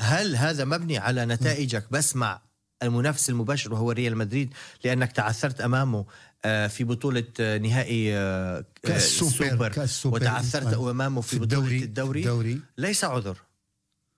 هل 0.00 0.36
هذا 0.36 0.64
مبني 0.64 0.98
على 0.98 1.26
نتائجك 1.26 1.84
بس 1.90 2.16
مع 2.16 2.40
المنافس 2.82 3.30
المباشر 3.30 3.72
وهو 3.72 3.90
ريال 3.90 4.16
مدريد 4.16 4.54
لأنك 4.84 5.12
تعثرت 5.12 5.60
أمامه 5.60 6.04
آه، 6.44 6.66
في 6.66 6.84
بطولة 6.84 7.24
آه، 7.40 7.58
نهائي 7.58 8.16
آه، 8.16 8.64
كأس 8.82 9.22
السوبر، 9.22 9.68
كأس 9.68 10.06
وتعثرت. 10.06 10.74
أمامه 10.74 11.20
في, 11.20 11.28
في 11.28 11.36
بطولة 11.38 11.60
الدوري- 11.60 11.82
الدوري, 11.84 12.20
الدوري. 12.20 12.60
ليس 12.78 13.04
عذر 13.04 13.36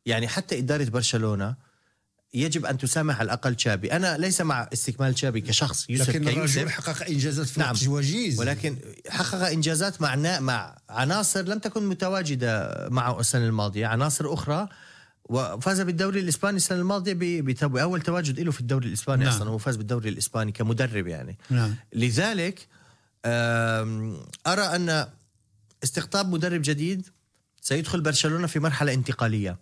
يعني 0.07 0.29
حتى 0.29 0.59
إدارة 0.59 0.85
برشلونة 0.85 1.55
يجب 2.35 2.67
أن 2.67 2.79
تسامح 2.79 3.19
على 3.19 3.27
الأقل 3.27 3.55
تشابي، 3.55 3.93
أنا 3.93 4.19
ليس 4.19 4.41
مع 4.41 4.69
استكمال 4.73 5.15
تشابي 5.15 5.41
كشخص 5.41 5.91
يوسف 5.91 6.09
لكن 6.09 6.29
الرجل 6.29 6.71
حقق 6.71 7.07
إنجازات 7.07 7.47
في 7.47 7.61
نعم. 7.61 7.75
وجيز 7.89 8.41
ولكن 8.41 8.77
حقق 9.09 9.47
إنجازات 9.49 10.03
مع 10.03 10.41
مع 10.41 10.79
عناصر 10.89 11.43
لم 11.43 11.59
تكن 11.59 11.87
متواجدة 11.89 12.71
معه 12.91 13.21
السنة 13.21 13.45
الماضية، 13.47 13.87
عناصر 13.87 14.35
أخرى 14.35 14.69
وفاز 15.29 15.81
بالدوري 15.81 16.21
الإسباني 16.21 16.57
السنة 16.57 16.79
الماضية 16.79 17.43
باول 17.63 18.01
تواجد 18.01 18.41
له 18.41 18.51
في 18.51 18.61
الدوري 18.61 18.89
الإسباني 18.89 19.25
نعم. 19.25 19.35
أصلا 19.35 19.51
هو 19.51 19.59
فاز 19.59 19.77
بالدوري 19.77 20.09
الإسباني 20.09 20.53
كمدرب 20.53 21.07
يعني. 21.07 21.39
نعم. 21.51 21.75
لذلك 21.93 22.69
أرى 24.47 24.63
أن 24.63 25.07
استقطاب 25.85 26.29
مدرب 26.29 26.63
جديد 26.65 27.07
سيدخل 27.61 28.01
برشلونة 28.01 28.47
في 28.47 28.59
مرحلة 28.59 28.95
انتقالية. 28.95 29.59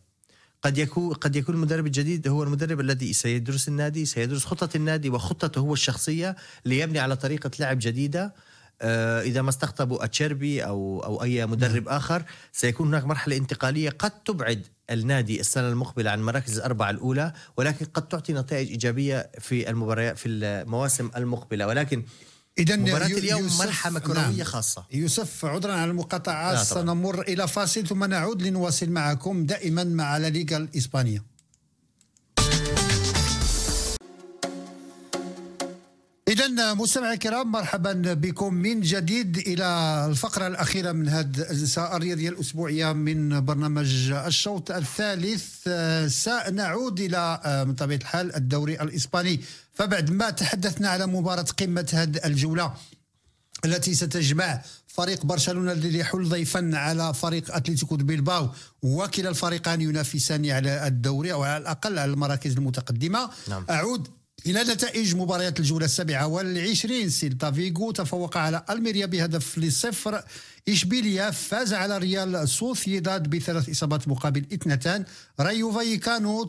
قد 0.62 0.78
يكون 0.78 1.14
قد 1.14 1.36
يكون 1.36 1.54
المدرب 1.54 1.86
الجديد 1.86 2.28
هو 2.28 2.42
المدرب 2.42 2.80
الذي 2.80 3.12
سيدرس 3.12 3.68
النادي 3.68 4.04
سيدرس 4.04 4.44
خطة 4.44 4.76
النادي 4.76 5.10
وخطته 5.10 5.58
هو 5.58 5.72
الشخصية 5.72 6.36
ليبني 6.64 6.98
على 6.98 7.16
طريقة 7.16 7.50
لعب 7.60 7.78
جديدة. 7.80 8.34
آه، 8.82 9.22
إذا 9.22 9.42
ما 9.42 9.48
استقطبوا 9.50 10.04
أتشيربي 10.04 10.64
أو 10.64 11.04
أو 11.04 11.22
أي 11.22 11.46
مدرب 11.46 11.88
آخر 11.88 12.22
سيكون 12.52 12.88
هناك 12.88 13.04
مرحلة 13.04 13.36
انتقالية 13.36 13.90
قد 13.90 14.10
تبعد 14.10 14.66
النادي 14.90 15.40
السنة 15.40 15.68
المقبلة 15.68 16.10
عن 16.10 16.22
مراكز 16.22 16.56
الأربعة 16.58 16.90
الأولى 16.90 17.32
ولكن 17.56 17.84
قد 17.86 18.08
تعطي 18.08 18.32
نتائج 18.32 18.70
إيجابية 18.70 19.30
في 19.40 19.70
المباريات 19.70 20.18
في 20.18 20.28
المواسم 20.28 21.10
المقبلة 21.16 21.66
ولكن 21.66 22.04
اذا 22.58 22.76
مباراة 22.76 23.06
يو- 23.08 23.18
اليوم 23.18 23.58
ملحمة 23.60 24.00
كروية 24.00 24.18
نعم. 24.20 24.42
خاصة 24.44 24.84
يوسف 24.92 25.44
عذرا 25.44 25.72
على 25.72 25.90
المقاطعة. 25.90 26.62
سنمر 26.64 27.22
إلى 27.22 27.48
فاصل 27.48 27.86
ثم 27.86 28.04
نعود 28.04 28.42
لنواصل 28.42 28.90
معكم 28.90 29.46
دائما 29.46 29.84
مع 29.84 30.16
لا 30.16 30.30
ليغا 30.30 30.56
الإسبانية 30.56 31.22
إذا 36.34 36.74
مستمعي 36.74 37.14
الكرام 37.14 37.52
مرحبا 37.52 37.92
بكم 38.14 38.54
من 38.54 38.80
جديد 38.80 39.36
إلى 39.36 39.66
الفقرة 40.10 40.46
الأخيرة 40.46 40.92
من 40.92 41.08
هذه 41.08 41.46
الرياضية 41.78 42.28
الأسبوعية 42.28 42.92
من 42.92 43.44
برنامج 43.44 44.10
الشوط 44.12 44.70
الثالث. 44.70 45.68
سنعود 46.06 47.00
إلى 47.00 47.40
آه، 47.44 47.64
من 47.64 47.74
طبيعة 47.74 47.98
الحال 47.98 48.36
الدوري 48.36 48.80
الإسباني. 48.80 49.40
فبعد 49.74 50.10
ما 50.10 50.30
تحدثنا 50.30 50.88
على 50.88 51.06
مباراة 51.06 51.42
قمة 51.42 51.88
هذه 51.92 52.20
الجولة 52.24 52.74
التي 53.64 53.94
ستجمع 53.94 54.62
فريق 54.86 55.26
برشلونة 55.26 55.72
الذي 55.72 55.98
يحل 55.98 56.28
ضيفا 56.28 56.70
على 56.74 57.14
فريق 57.14 57.54
أتلتيكو 57.54 57.96
بيلباو 57.96 58.48
وكلا 58.82 59.28
الفريقان 59.28 59.80
ينافسان 59.80 60.50
على 60.50 60.86
الدوري 60.86 61.32
أو 61.32 61.42
على 61.42 61.56
الأقل 61.56 61.98
على 61.98 62.12
المراكز 62.12 62.52
المتقدمة. 62.52 63.30
نعم. 63.48 63.66
أعود 63.70 64.08
إلى 64.46 64.62
نتائج 64.62 65.16
مباريات 65.16 65.60
الجولة 65.60 65.84
السابعة 65.84 66.26
والعشرين 66.26 67.10
سيلتا 67.10 67.50
فيغو 67.50 67.90
تفوق 67.90 68.36
على 68.36 68.64
ألميريا 68.70 69.06
بهدف 69.06 69.58
لصفر. 69.58 70.22
إشبيليا 70.68 71.30
فاز 71.30 71.72
على 71.72 71.98
ريال 71.98 72.48
سوسيداد 72.48 73.30
بثلاث 73.30 73.68
إصابات 73.68 74.08
مقابل 74.08 74.44
اثنتان. 74.52 75.04
رايو 75.40 75.72
فايكانو 75.72 76.44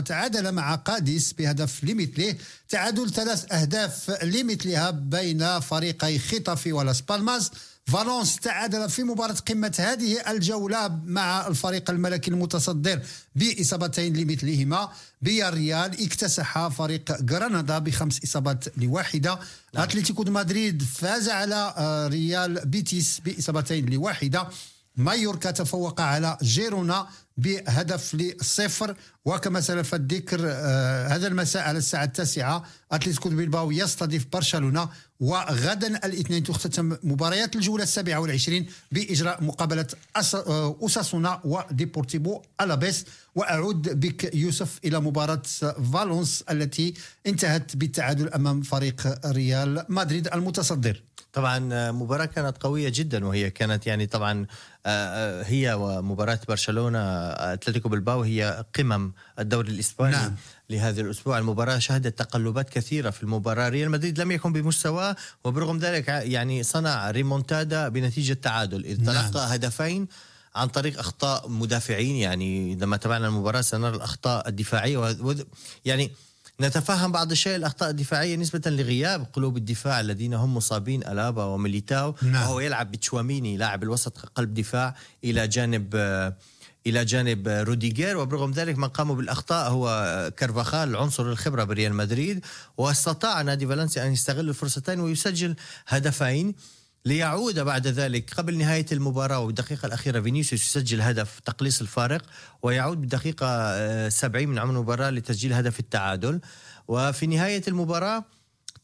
تعادل 0.00 0.52
مع 0.52 0.74
قاديس 0.74 1.32
بهدف 1.32 1.84
لمثله. 1.84 2.36
تعادل 2.68 3.10
ثلاث 3.10 3.52
أهداف 3.52 4.10
لمثلها 4.22 4.90
بين 4.90 5.60
فريقي 5.60 6.18
خيتافي 6.18 6.72
ولاس 6.72 7.00
بالماس. 7.00 7.50
فالونس 7.92 8.36
تعادل 8.36 8.90
في 8.90 9.02
مباراة 9.02 9.34
قمة 9.34 9.74
هذه 9.78 10.30
الجولة 10.30 11.00
مع 11.04 11.46
الفريق 11.46 11.90
الملكي 11.90 12.30
المتصدر 12.30 13.00
بإصابتين 13.34 14.16
لمثلهما 14.16 14.88
بياريال. 15.22 16.04
اكتسح 16.04 16.68
فريق 16.68 17.30
غرناطة 17.30 17.78
بخمس 17.78 18.24
إصابات 18.24 18.78
لواحدة. 18.78 19.38
نعم. 19.74 19.82
أتلتيكو 19.82 20.22
دو 20.22 20.32
مدريد 20.32 20.82
فاز 20.82 21.28
على 21.28 21.74
آه، 21.76 22.06
ريال 22.08 22.66
بيتيس 22.66 23.20
بإصابتين 23.24 23.86
لواحدة. 23.86 24.48
مايوركا 24.96 25.50
تفوق 25.50 26.00
على 26.00 26.38
جيرونا 26.42 27.06
بهدف 27.36 28.14
لصفر. 28.14 28.96
وكما 29.24 29.60
سلف 29.60 29.94
الذكر 29.94 30.40
آه 30.44 31.08
هذا 31.08 31.26
المساء 31.26 31.62
على 31.62 31.78
الساعة 31.78 32.04
التاسعة 32.04 32.64
أتلتيكو 32.92 33.28
دو 33.28 33.36
بيلباو 33.36 33.70
يستضيف 33.70 34.26
برشلونة 34.32 34.88
وغدا 35.20 35.86
الاثنين 36.06 36.42
تختتم 36.42 36.96
مباريات 37.02 37.56
الجولة 37.56 37.82
السابعة 37.82 38.18
والعشرين 38.20 38.66
بإجراء 38.92 39.44
مقابلة 39.44 39.86
أس- 40.18 40.34
آه، 40.34 40.76
وديبورتيبو 41.44 42.42
ألابيس 42.60 43.04
وأعود 43.34 44.00
بك 44.00 44.34
يوسف 44.34 44.78
إلى 44.84 45.00
مباراة 45.00 45.42
فالونس 45.92 46.44
التي 46.50 46.94
انتهت 47.26 47.76
بالتعادل 47.76 48.28
أمام 48.28 48.62
فريق 48.62 49.26
ريال 49.26 49.84
مدريد 49.88 50.28
المتصدر. 50.28 51.02
طبعا 51.32 51.68
آه، 51.72 51.90
مباراة 51.90 52.24
كانت 52.24 52.56
قوية 52.62 52.88
جدا 52.94 53.26
وهي 53.26 53.50
كانت 53.50 53.86
يعني 53.86 54.06
طبعا 54.06 54.46
هي 55.42 55.72
ومباراة 55.74 56.40
برشلونة 56.48 56.98
آه، 56.98 57.52
أتلتيكو 57.52 57.88
بالباو 57.88 58.22
هي 58.22 58.64
قمم 58.74 59.12
الدوري 59.38 59.70
الإسباني 59.70 60.12
نعم. 60.12 60.22
نعم. 60.22 60.34
لهذا 60.70 61.00
الأسبوع 61.00 61.38
المباراة 61.38 61.78
شهدت 61.78 62.18
تقلبات 62.18 62.70
كثيرة 62.70 63.10
في 63.10 63.22
المباراة 63.22 63.68
ريال 63.68 63.90
مدريد 63.90 64.20
لم 64.20 64.30
يكن 64.30 64.52
بمستواه 64.52 65.16
وبرغم 65.44 65.78
ذلك 65.78 66.08
يعني 66.08 66.62
صنع 66.62 67.10
ريمونتادا 67.10 67.88
بنتيجة 67.88 68.32
تعادل 68.32 68.84
إذ 68.84 69.02
نعم. 69.04 69.30
تلقى 69.30 69.54
هدفين 69.54 70.08
عن 70.54 70.68
طريق 70.68 70.98
أخطاء 70.98 71.48
مدافعين 71.48 72.16
يعني 72.16 72.74
لما 72.74 72.96
تابعنا 72.96 73.26
المباراة 73.26 73.60
سنرى 73.60 73.96
الأخطاء 73.96 74.48
الدفاعية 74.48 74.98
وذ- 74.98 75.44
يعني 75.84 76.10
نتفهم 76.60 77.12
بعض 77.12 77.30
الشيء 77.30 77.56
الأخطاء 77.56 77.90
الدفاعية 77.90 78.36
نسبة 78.36 78.70
لغياب 78.70 79.26
قلوب 79.32 79.56
الدفاع 79.56 80.00
الذين 80.00 80.34
هم 80.34 80.54
مصابين 80.54 81.06
ألابا 81.06 81.44
وميليتاو. 81.44 82.14
نعم. 82.22 82.34
وهو 82.34 82.60
يلعب 82.60 82.90
بتشواميني 82.90 83.56
لاعب 83.56 83.82
الوسط 83.82 84.18
قلب 84.18 84.54
دفاع 84.54 84.96
إلى 85.24 85.48
جانب 85.48 85.94
إلى 86.86 87.04
جانب 87.04 87.48
روديجير. 87.48 88.16
وبرغم 88.16 88.50
ذلك 88.50 88.78
من 88.78 88.88
قاموا 88.88 89.16
بالأخطاء 89.16 89.70
هو 89.70 89.86
كارفاخال 90.36 90.96
عنصر 90.96 91.22
الخبرة 91.22 91.64
بريال 91.64 91.94
مدريد. 91.94 92.44
واستطاع 92.78 93.42
نادي 93.42 93.66
فالنسيا 93.66 94.06
أن 94.06 94.12
يستغل 94.12 94.48
الفرصتين 94.48 95.00
ويسجل 95.00 95.56
هدفين. 95.86 96.54
ليعود 97.04 97.58
بعد 97.58 97.86
ذلك 97.86 98.34
قبل 98.34 98.58
نهاية 98.58 98.86
المباراة 98.92 99.38
والدقيقة 99.38 99.86
الأخيرة 99.86 100.20
فينيسيوس 100.20 100.62
يسجل 100.62 101.00
هدف 101.00 101.40
تقليص 101.40 101.80
الفارق 101.80 102.22
ويعود 102.62 103.00
بالدقيقة 103.00 103.46
آه، 103.46 104.08
70 104.08 104.48
من 104.48 104.58
عمر 104.58 104.70
المباراة 104.70 105.10
لتسجيل 105.10 105.52
هدف 105.52 105.80
التعادل 105.80 106.40
وفي 106.88 107.26
نهاية 107.26 107.62
المباراة 107.68 108.24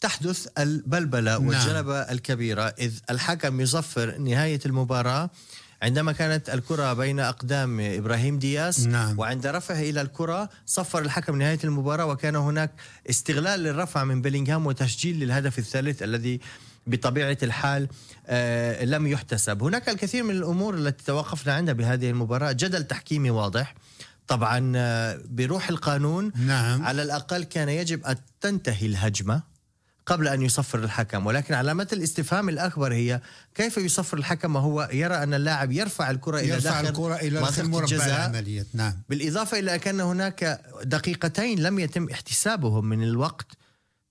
تحدث 0.00 0.48
البلبلة 0.58 1.32
نعم. 1.32 1.46
والجلبة 1.46 1.98
الكبيرة 1.98 2.62
إذ 2.62 2.92
الحكم 3.10 3.60
يصفر 3.60 4.18
نهاية 4.18 4.60
المباراة 4.66 5.30
عندما 5.82 6.12
كانت 6.12 6.50
الكرة 6.50 6.92
بين 6.92 7.20
أقدام 7.20 7.80
إبراهيم 7.80 8.38
دياس 8.38 8.86
نعم. 8.86 9.18
وعند 9.18 9.46
رفعه 9.46 9.80
إلى 9.80 10.00
الكرة 10.00 10.48
صفر 10.66 10.98
الحكم 10.98 11.38
نهاية 11.38 11.58
المباراة 11.64 12.06
وكان 12.06 12.36
هناك 12.36 12.70
استغلال 13.10 13.60
للرفع 13.60 14.04
من 14.04 14.22
بيلينغهام 14.22 14.66
وتسجيل 14.66 15.20
للهدف 15.20 15.58
الثالث 15.58 16.02
الذي 16.02 16.40
بطبيعة 16.86 17.38
الحال 17.42 17.88
آه 18.26 18.84
لم 18.84 19.06
يحتسب. 19.06 19.62
هناك 19.62 19.88
الكثير 19.88 20.22
من 20.22 20.30
الأمور 20.30 20.74
التي 20.74 21.04
توقفنا 21.04 21.54
عندها 21.54 21.74
بهذه 21.74 22.10
المباراة. 22.10 22.52
جدل 22.52 22.84
تحكيمي 22.84 23.30
واضح. 23.30 23.74
طبعا 24.28 24.72
آه، 24.76 25.20
بروح 25.30 25.68
القانون 25.68 26.32
نعم. 26.46 26.82
على 26.82 27.02
الأقل 27.02 27.44
كان 27.44 27.68
يجب 27.68 28.04
أن 28.04 28.16
تنتهي 28.40 28.86
الهجمة 28.86 29.42
قبل 30.06 30.28
أن 30.28 30.42
يصفر 30.42 30.78
الحكم. 30.78 31.26
ولكن 31.26 31.54
علامة 31.54 31.88
الاستفهام 31.92 32.48
الأكبر 32.48 32.92
هي 32.92 33.20
كيف 33.54 33.76
يصفر 33.78 34.16
الحكم 34.18 34.56
وهو 34.56 34.88
يرى 34.92 35.14
أن 35.22 35.34
اللاعب 35.34 35.72
يرفع 35.72 36.10
الكرة 36.10 36.38
إلى 36.38 36.48
يرفع 36.48 36.70
داخل 36.70 36.86
الكرة 36.86 37.14
إلى 37.14 37.40
منطقة 37.40 37.50
داخل 37.56 37.68
مربع 37.68 37.84
الجزاء. 37.84 38.30
العمليات 38.30 38.66
نعم. 38.74 38.94
بالإضافة 39.08 39.58
إلى 39.58 39.80
أن 39.86 40.00
هناك 40.00 40.60
دقيقتين 40.84 41.58
لم 41.58 41.78
يتم 41.78 42.08
احتسابهم 42.10 42.84
من 42.84 43.02
الوقت 43.02 43.46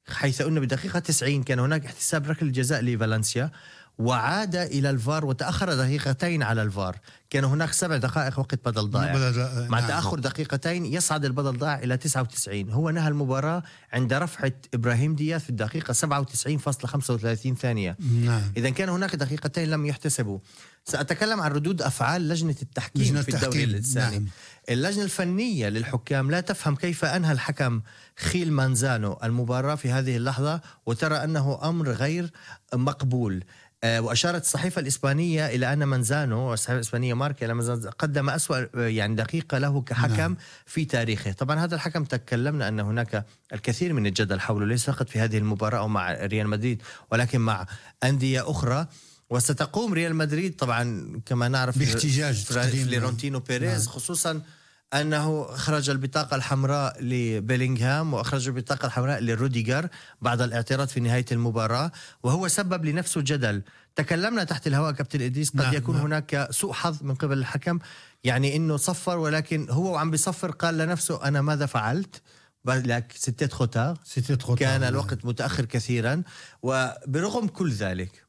حيث 0.07 0.41
أن 0.41 0.59
بدقيقة 0.59 0.99
90 0.99 1.43
كان 1.43 1.59
هناك 1.59 1.85
احتساب 1.85 2.27
ركله 2.29 2.51
جزاء 2.51 2.81
لفالنسيا 2.81 3.51
وعاد 3.97 4.55
إلى 4.55 4.89
الفار 4.89 5.25
وتأخر 5.25 5.73
دقيقتين 5.73 6.43
على 6.43 6.61
الفار. 6.61 6.95
كان 7.29 7.43
هناك 7.43 7.73
سبع 7.73 7.97
دقائق 7.97 8.39
وقت 8.39 8.59
بدل 8.65 8.89
ضائع. 8.89 9.13
بدل- 9.15 9.67
مع 9.69 9.79
نعم. 9.79 9.87
تأخر 9.89 10.19
دقيقتين 10.19 10.85
يصعد 10.85 11.25
البدل 11.25 11.57
ضائع 11.57 11.79
إلى 11.79 11.97
99 11.97 12.69
هو 12.69 12.89
نهى 12.89 13.07
المباراة 13.07 13.63
عند 13.93 14.13
رفعة 14.13 14.51
إبراهيم 14.73 15.15
دياز 15.15 15.41
في 15.41 15.49
الدقيقة 15.49 15.93
97.35 15.93 17.55
ثانية. 17.55 17.97
نعم. 18.25 18.41
إذا 18.57 18.69
كان 18.69 18.89
هناك 18.89 19.15
دقيقتين 19.15 19.69
لم 19.69 19.85
يحتسبوا. 19.85 20.39
سأتكلم 20.85 21.41
عن 21.41 21.51
ردود 21.51 21.81
أفعال 21.81 22.27
لجنة 22.27 22.55
التحكيم 22.61 23.01
لجنة 23.03 23.21
في 23.21 23.35
الدوري 23.35 23.63
الإنساني 23.63 24.19
نعم. 24.19 24.27
اللجنة 24.69 25.03
الفنية 25.03 25.69
للحكام 25.69 26.31
لا 26.31 26.41
تفهم 26.41 26.75
كيف 26.75 27.05
أنهى 27.05 27.31
الحكم 27.31 27.81
خيل 28.19 28.51
مانزانو 28.51 29.19
المباراة 29.23 29.75
في 29.75 29.91
هذه 29.91 30.17
اللحظة 30.17 30.61
وترى 30.85 31.15
أنه 31.15 31.59
أمر 31.63 31.89
غير 31.89 32.31
مقبول 32.73 33.43
آه، 33.83 34.01
وأشارت 34.01 34.41
الصحيفة 34.41 34.81
الإسبانية 34.81 35.47
إلى 35.47 35.73
أن 35.73 35.87
منزانو 35.87 36.53
الصحيفة 36.53 36.75
الإسبانية 36.75 37.13
ماركا 37.13 37.53
منزانو 37.53 37.89
قدم 37.99 38.29
أسوأ 38.29 38.57
آه، 38.75 38.87
يعني 38.87 39.15
دقيقة 39.15 39.57
له 39.57 39.81
كحكم 39.81 40.15
نعم. 40.15 40.37
في 40.65 40.85
تاريخه 40.85 41.31
طبعا 41.31 41.59
هذا 41.59 41.75
الحكم 41.75 42.03
تكلمنا 42.03 42.67
أن 42.67 42.79
هناك 42.79 43.25
الكثير 43.53 43.93
من 43.93 44.07
الجدل 44.07 44.39
حوله 44.39 44.65
ليس 44.65 44.89
فقط 44.89 45.09
في 45.09 45.19
هذه 45.19 45.37
المباراة 45.37 45.79
أو 45.79 45.87
مع 45.87 46.13
ريال 46.13 46.47
مدريد 46.47 46.81
ولكن 47.11 47.41
مع 47.41 47.65
أندية 48.03 48.51
أخرى 48.51 48.87
وستقوم 49.29 49.93
ريال 49.93 50.15
مدريد 50.15 50.55
طبعا 50.55 51.11
كما 51.25 51.47
نعرف 51.47 51.79
باحتجاج 51.79 52.43
فلورنتينو 52.43 53.39
بيريز 53.39 53.85
نعم. 53.85 53.95
خصوصا 53.95 54.41
أنه 54.93 55.45
أخرج 55.49 55.89
البطاقة 55.89 56.35
الحمراء 56.35 57.03
لبيلينغهام 57.03 58.13
وأخرج 58.13 58.47
البطاقة 58.47 58.85
الحمراء 58.85 59.23
لروديجر 59.23 59.87
بعد 60.21 60.41
الاعتراض 60.41 60.87
في 60.87 60.99
نهاية 60.99 61.25
المباراة 61.31 61.91
وهو 62.23 62.47
سبب 62.47 62.85
لنفسه 62.85 63.21
جدل 63.21 63.61
تكلمنا 63.95 64.43
تحت 64.43 64.67
الهواء 64.67 64.91
كابتن 64.91 65.21
إدريس 65.21 65.49
قد 65.49 65.61
نعم 65.61 65.73
يكون 65.73 65.95
نعم. 65.95 66.05
هناك 66.05 66.47
سوء 66.51 66.73
حظ 66.73 67.03
من 67.03 67.15
قبل 67.15 67.37
الحكم 67.37 67.79
يعني 68.23 68.55
إنه 68.55 68.77
صفر 68.77 69.17
ولكن 69.17 69.67
هو 69.69 69.93
وعم 69.93 70.11
بيصفر 70.11 70.51
قال 70.51 70.77
لنفسه 70.77 71.27
أنا 71.27 71.41
ماذا 71.41 71.65
فعلت 71.65 72.21
لك 72.67 73.11
ستة 73.15 73.47
خوتار 73.47 73.97
كان 74.57 74.81
نعم. 74.81 74.89
الوقت 74.89 75.25
متأخر 75.25 75.65
كثيرا 75.65 76.23
وبرغم 76.63 77.47
كل 77.47 77.71
ذلك 77.71 78.24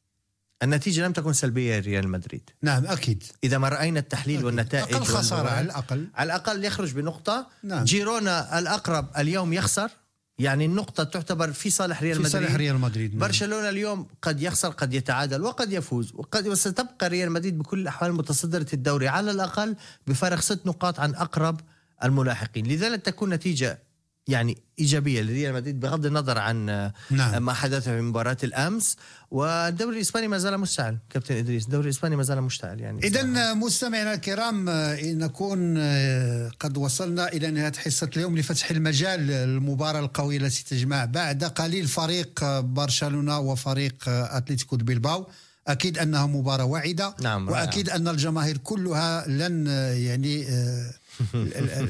النتيجة 0.62 1.06
لم 1.06 1.12
تكن 1.12 1.32
سلبية 1.32 1.80
لريال 1.80 2.08
مدريد. 2.08 2.50
نعم 2.62 2.86
أكيد. 2.86 3.22
إذا 3.44 3.58
ما 3.58 3.68
رأينا 3.68 4.00
التحليل 4.00 4.36
أكيد. 4.36 4.46
والنتائج 4.46 4.94
أقل 4.94 5.04
خسارة 5.04 5.48
على 5.48 5.64
الأقل. 5.66 6.08
على 6.14 6.26
الأقل 6.26 6.64
يخرج 6.64 6.92
بنقطة. 6.92 7.46
نعم. 7.62 7.84
جيرونا 7.84 8.58
الأقرب 8.58 9.08
اليوم 9.18 9.52
يخسر. 9.52 9.90
يعني 10.38 10.64
النقطة 10.64 11.04
تعتبر 11.04 11.52
في 11.52 11.70
صالح 11.70 12.02
ريال 12.02 12.18
مدريد 12.18 12.32
في 12.32 12.38
صالح 12.38 12.54
ريال 12.54 12.78
مدريد 12.78 13.10
نعم. 13.10 13.20
برشلونة 13.20 13.68
اليوم 13.68 14.06
قد 14.22 14.42
يخسر 14.42 14.68
قد 14.68 14.94
يتعادل 14.94 15.42
وقد 15.42 15.72
يفوز. 15.72 16.12
وقد 16.14 16.46
وستبقى 16.46 17.08
ريال 17.08 17.32
مدريد 17.32 17.58
بكل 17.58 17.78
الأحوال 17.80 18.12
متصدرة 18.12 18.66
الدوري 18.72 19.08
على 19.08 19.30
الأقل 19.30 19.76
بفارق 20.06 20.40
ست 20.40 20.66
نقاط 20.66 21.00
عن 21.00 21.14
أقرب 21.14 21.60
الملاحقين. 22.04 22.66
لذلك 22.66 23.02
تكون 23.02 23.30
نتيجة 23.30 23.85
يعني 24.28 24.58
إيجابية 24.78 25.22
لريال 25.22 25.54
مدريد 25.54 25.80
بغض 25.80 26.06
النظر 26.06 26.38
عن 26.38 26.90
نعم. 27.10 27.42
ما 27.42 27.52
حدث 27.52 27.84
في 27.84 28.00
مباراة 28.00 28.36
الأمس. 28.44 28.96
والدوري 29.30 29.96
الإسباني 29.96 30.28
ما 30.28 30.38
زال 30.38 30.58
مشتعل 30.58 30.98
كابتن 31.10 31.34
إدريس. 31.36 31.64
الدوري 31.64 31.84
الإسباني 31.84 32.16
ما 32.16 32.22
زال 32.22 32.42
مشتعل 32.42 32.80
يعني. 32.80 33.06
اذا 33.06 33.54
مستمعينا 33.54 34.14
الكرام 34.14 34.70
نكون 35.02 35.74
آه، 35.78 36.50
قد 36.60 36.76
وصلنا 36.76 37.28
إلى 37.28 37.50
نهاية 37.50 37.72
حصة 37.72 38.10
اليوم 38.16 38.38
لفتح 38.38 38.70
المجال 38.70 39.20
للمباراه 39.20 40.00
القوية 40.00 40.38
التي 40.38 40.64
تجمع 40.64 41.04
بعد 41.04 41.44
قليل 41.44 41.86
فريق 41.86 42.60
برشلونة 42.60 43.38
وفريق 43.38 44.04
أتلتيكو 44.08 44.76
بيلباو. 44.76 45.26
أكيد 45.68 45.98
أنها 45.98 46.26
مباراة 46.26 46.64
واعده 46.64 47.14
نعم 47.20 47.48
وأكيد 47.48 47.90
أن 47.90 48.08
الجماهير 48.08 48.56
كلها 48.56 49.28
لن 49.28 49.66
يعني 49.96 50.48
آه، 50.48 50.90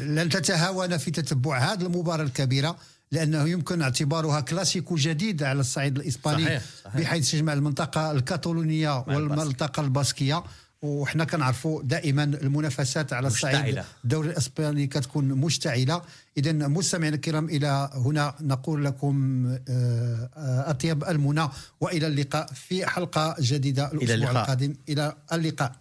لن 0.01 0.29
تتهاون 0.29 0.97
في 0.97 1.11
تتبع 1.11 1.59
هذه 1.59 1.83
المباراة 1.83 2.25
الكبيرة 2.25 2.77
لأنه 3.13 3.49
يمكن 3.49 3.83
اعتبارها 3.83 4.41
كلاسيكو 4.41 4.97
جديد 4.97 5.43
على 5.43 5.61
الصعيد 5.61 5.97
الإسباني 5.97 6.45
صحيح 6.45 6.63
صحيح. 6.85 7.01
بحيث 7.01 7.31
تجمع 7.31 7.53
المنطقة 7.53 8.13
الكاتالونية 8.13 9.05
والمنطقة 9.09 9.81
الباسكية. 9.81 10.45
وحنا 10.83 11.25
كنعرفوا 11.25 11.83
دائما 11.83 12.25
المنافسات 12.25 13.13
على 13.13 13.27
الصعيد 13.27 13.83
الدوري 14.05 14.29
الإسباني 14.29 14.87
كتكون 14.87 15.25
مشتعلة. 15.25 16.03
اذا 16.39 16.53
مستمعينا 16.53 17.17
الكرام 17.17 17.49
إلى 17.49 17.91
هنا 17.95 18.35
نقول 18.41 18.85
لكم 18.85 19.47
آه، 19.69 20.71
أطيب 20.71 21.05
المنى 21.05 21.49
وإلى 21.81 22.07
اللقاء 22.07 22.47
في 22.47 22.87
حلقة 22.87 23.37
جديدة 23.41 23.93
الأسبوع 23.93 24.31
القادم. 24.31 24.75
إلى 24.89 25.17
اللقاء. 25.33 25.73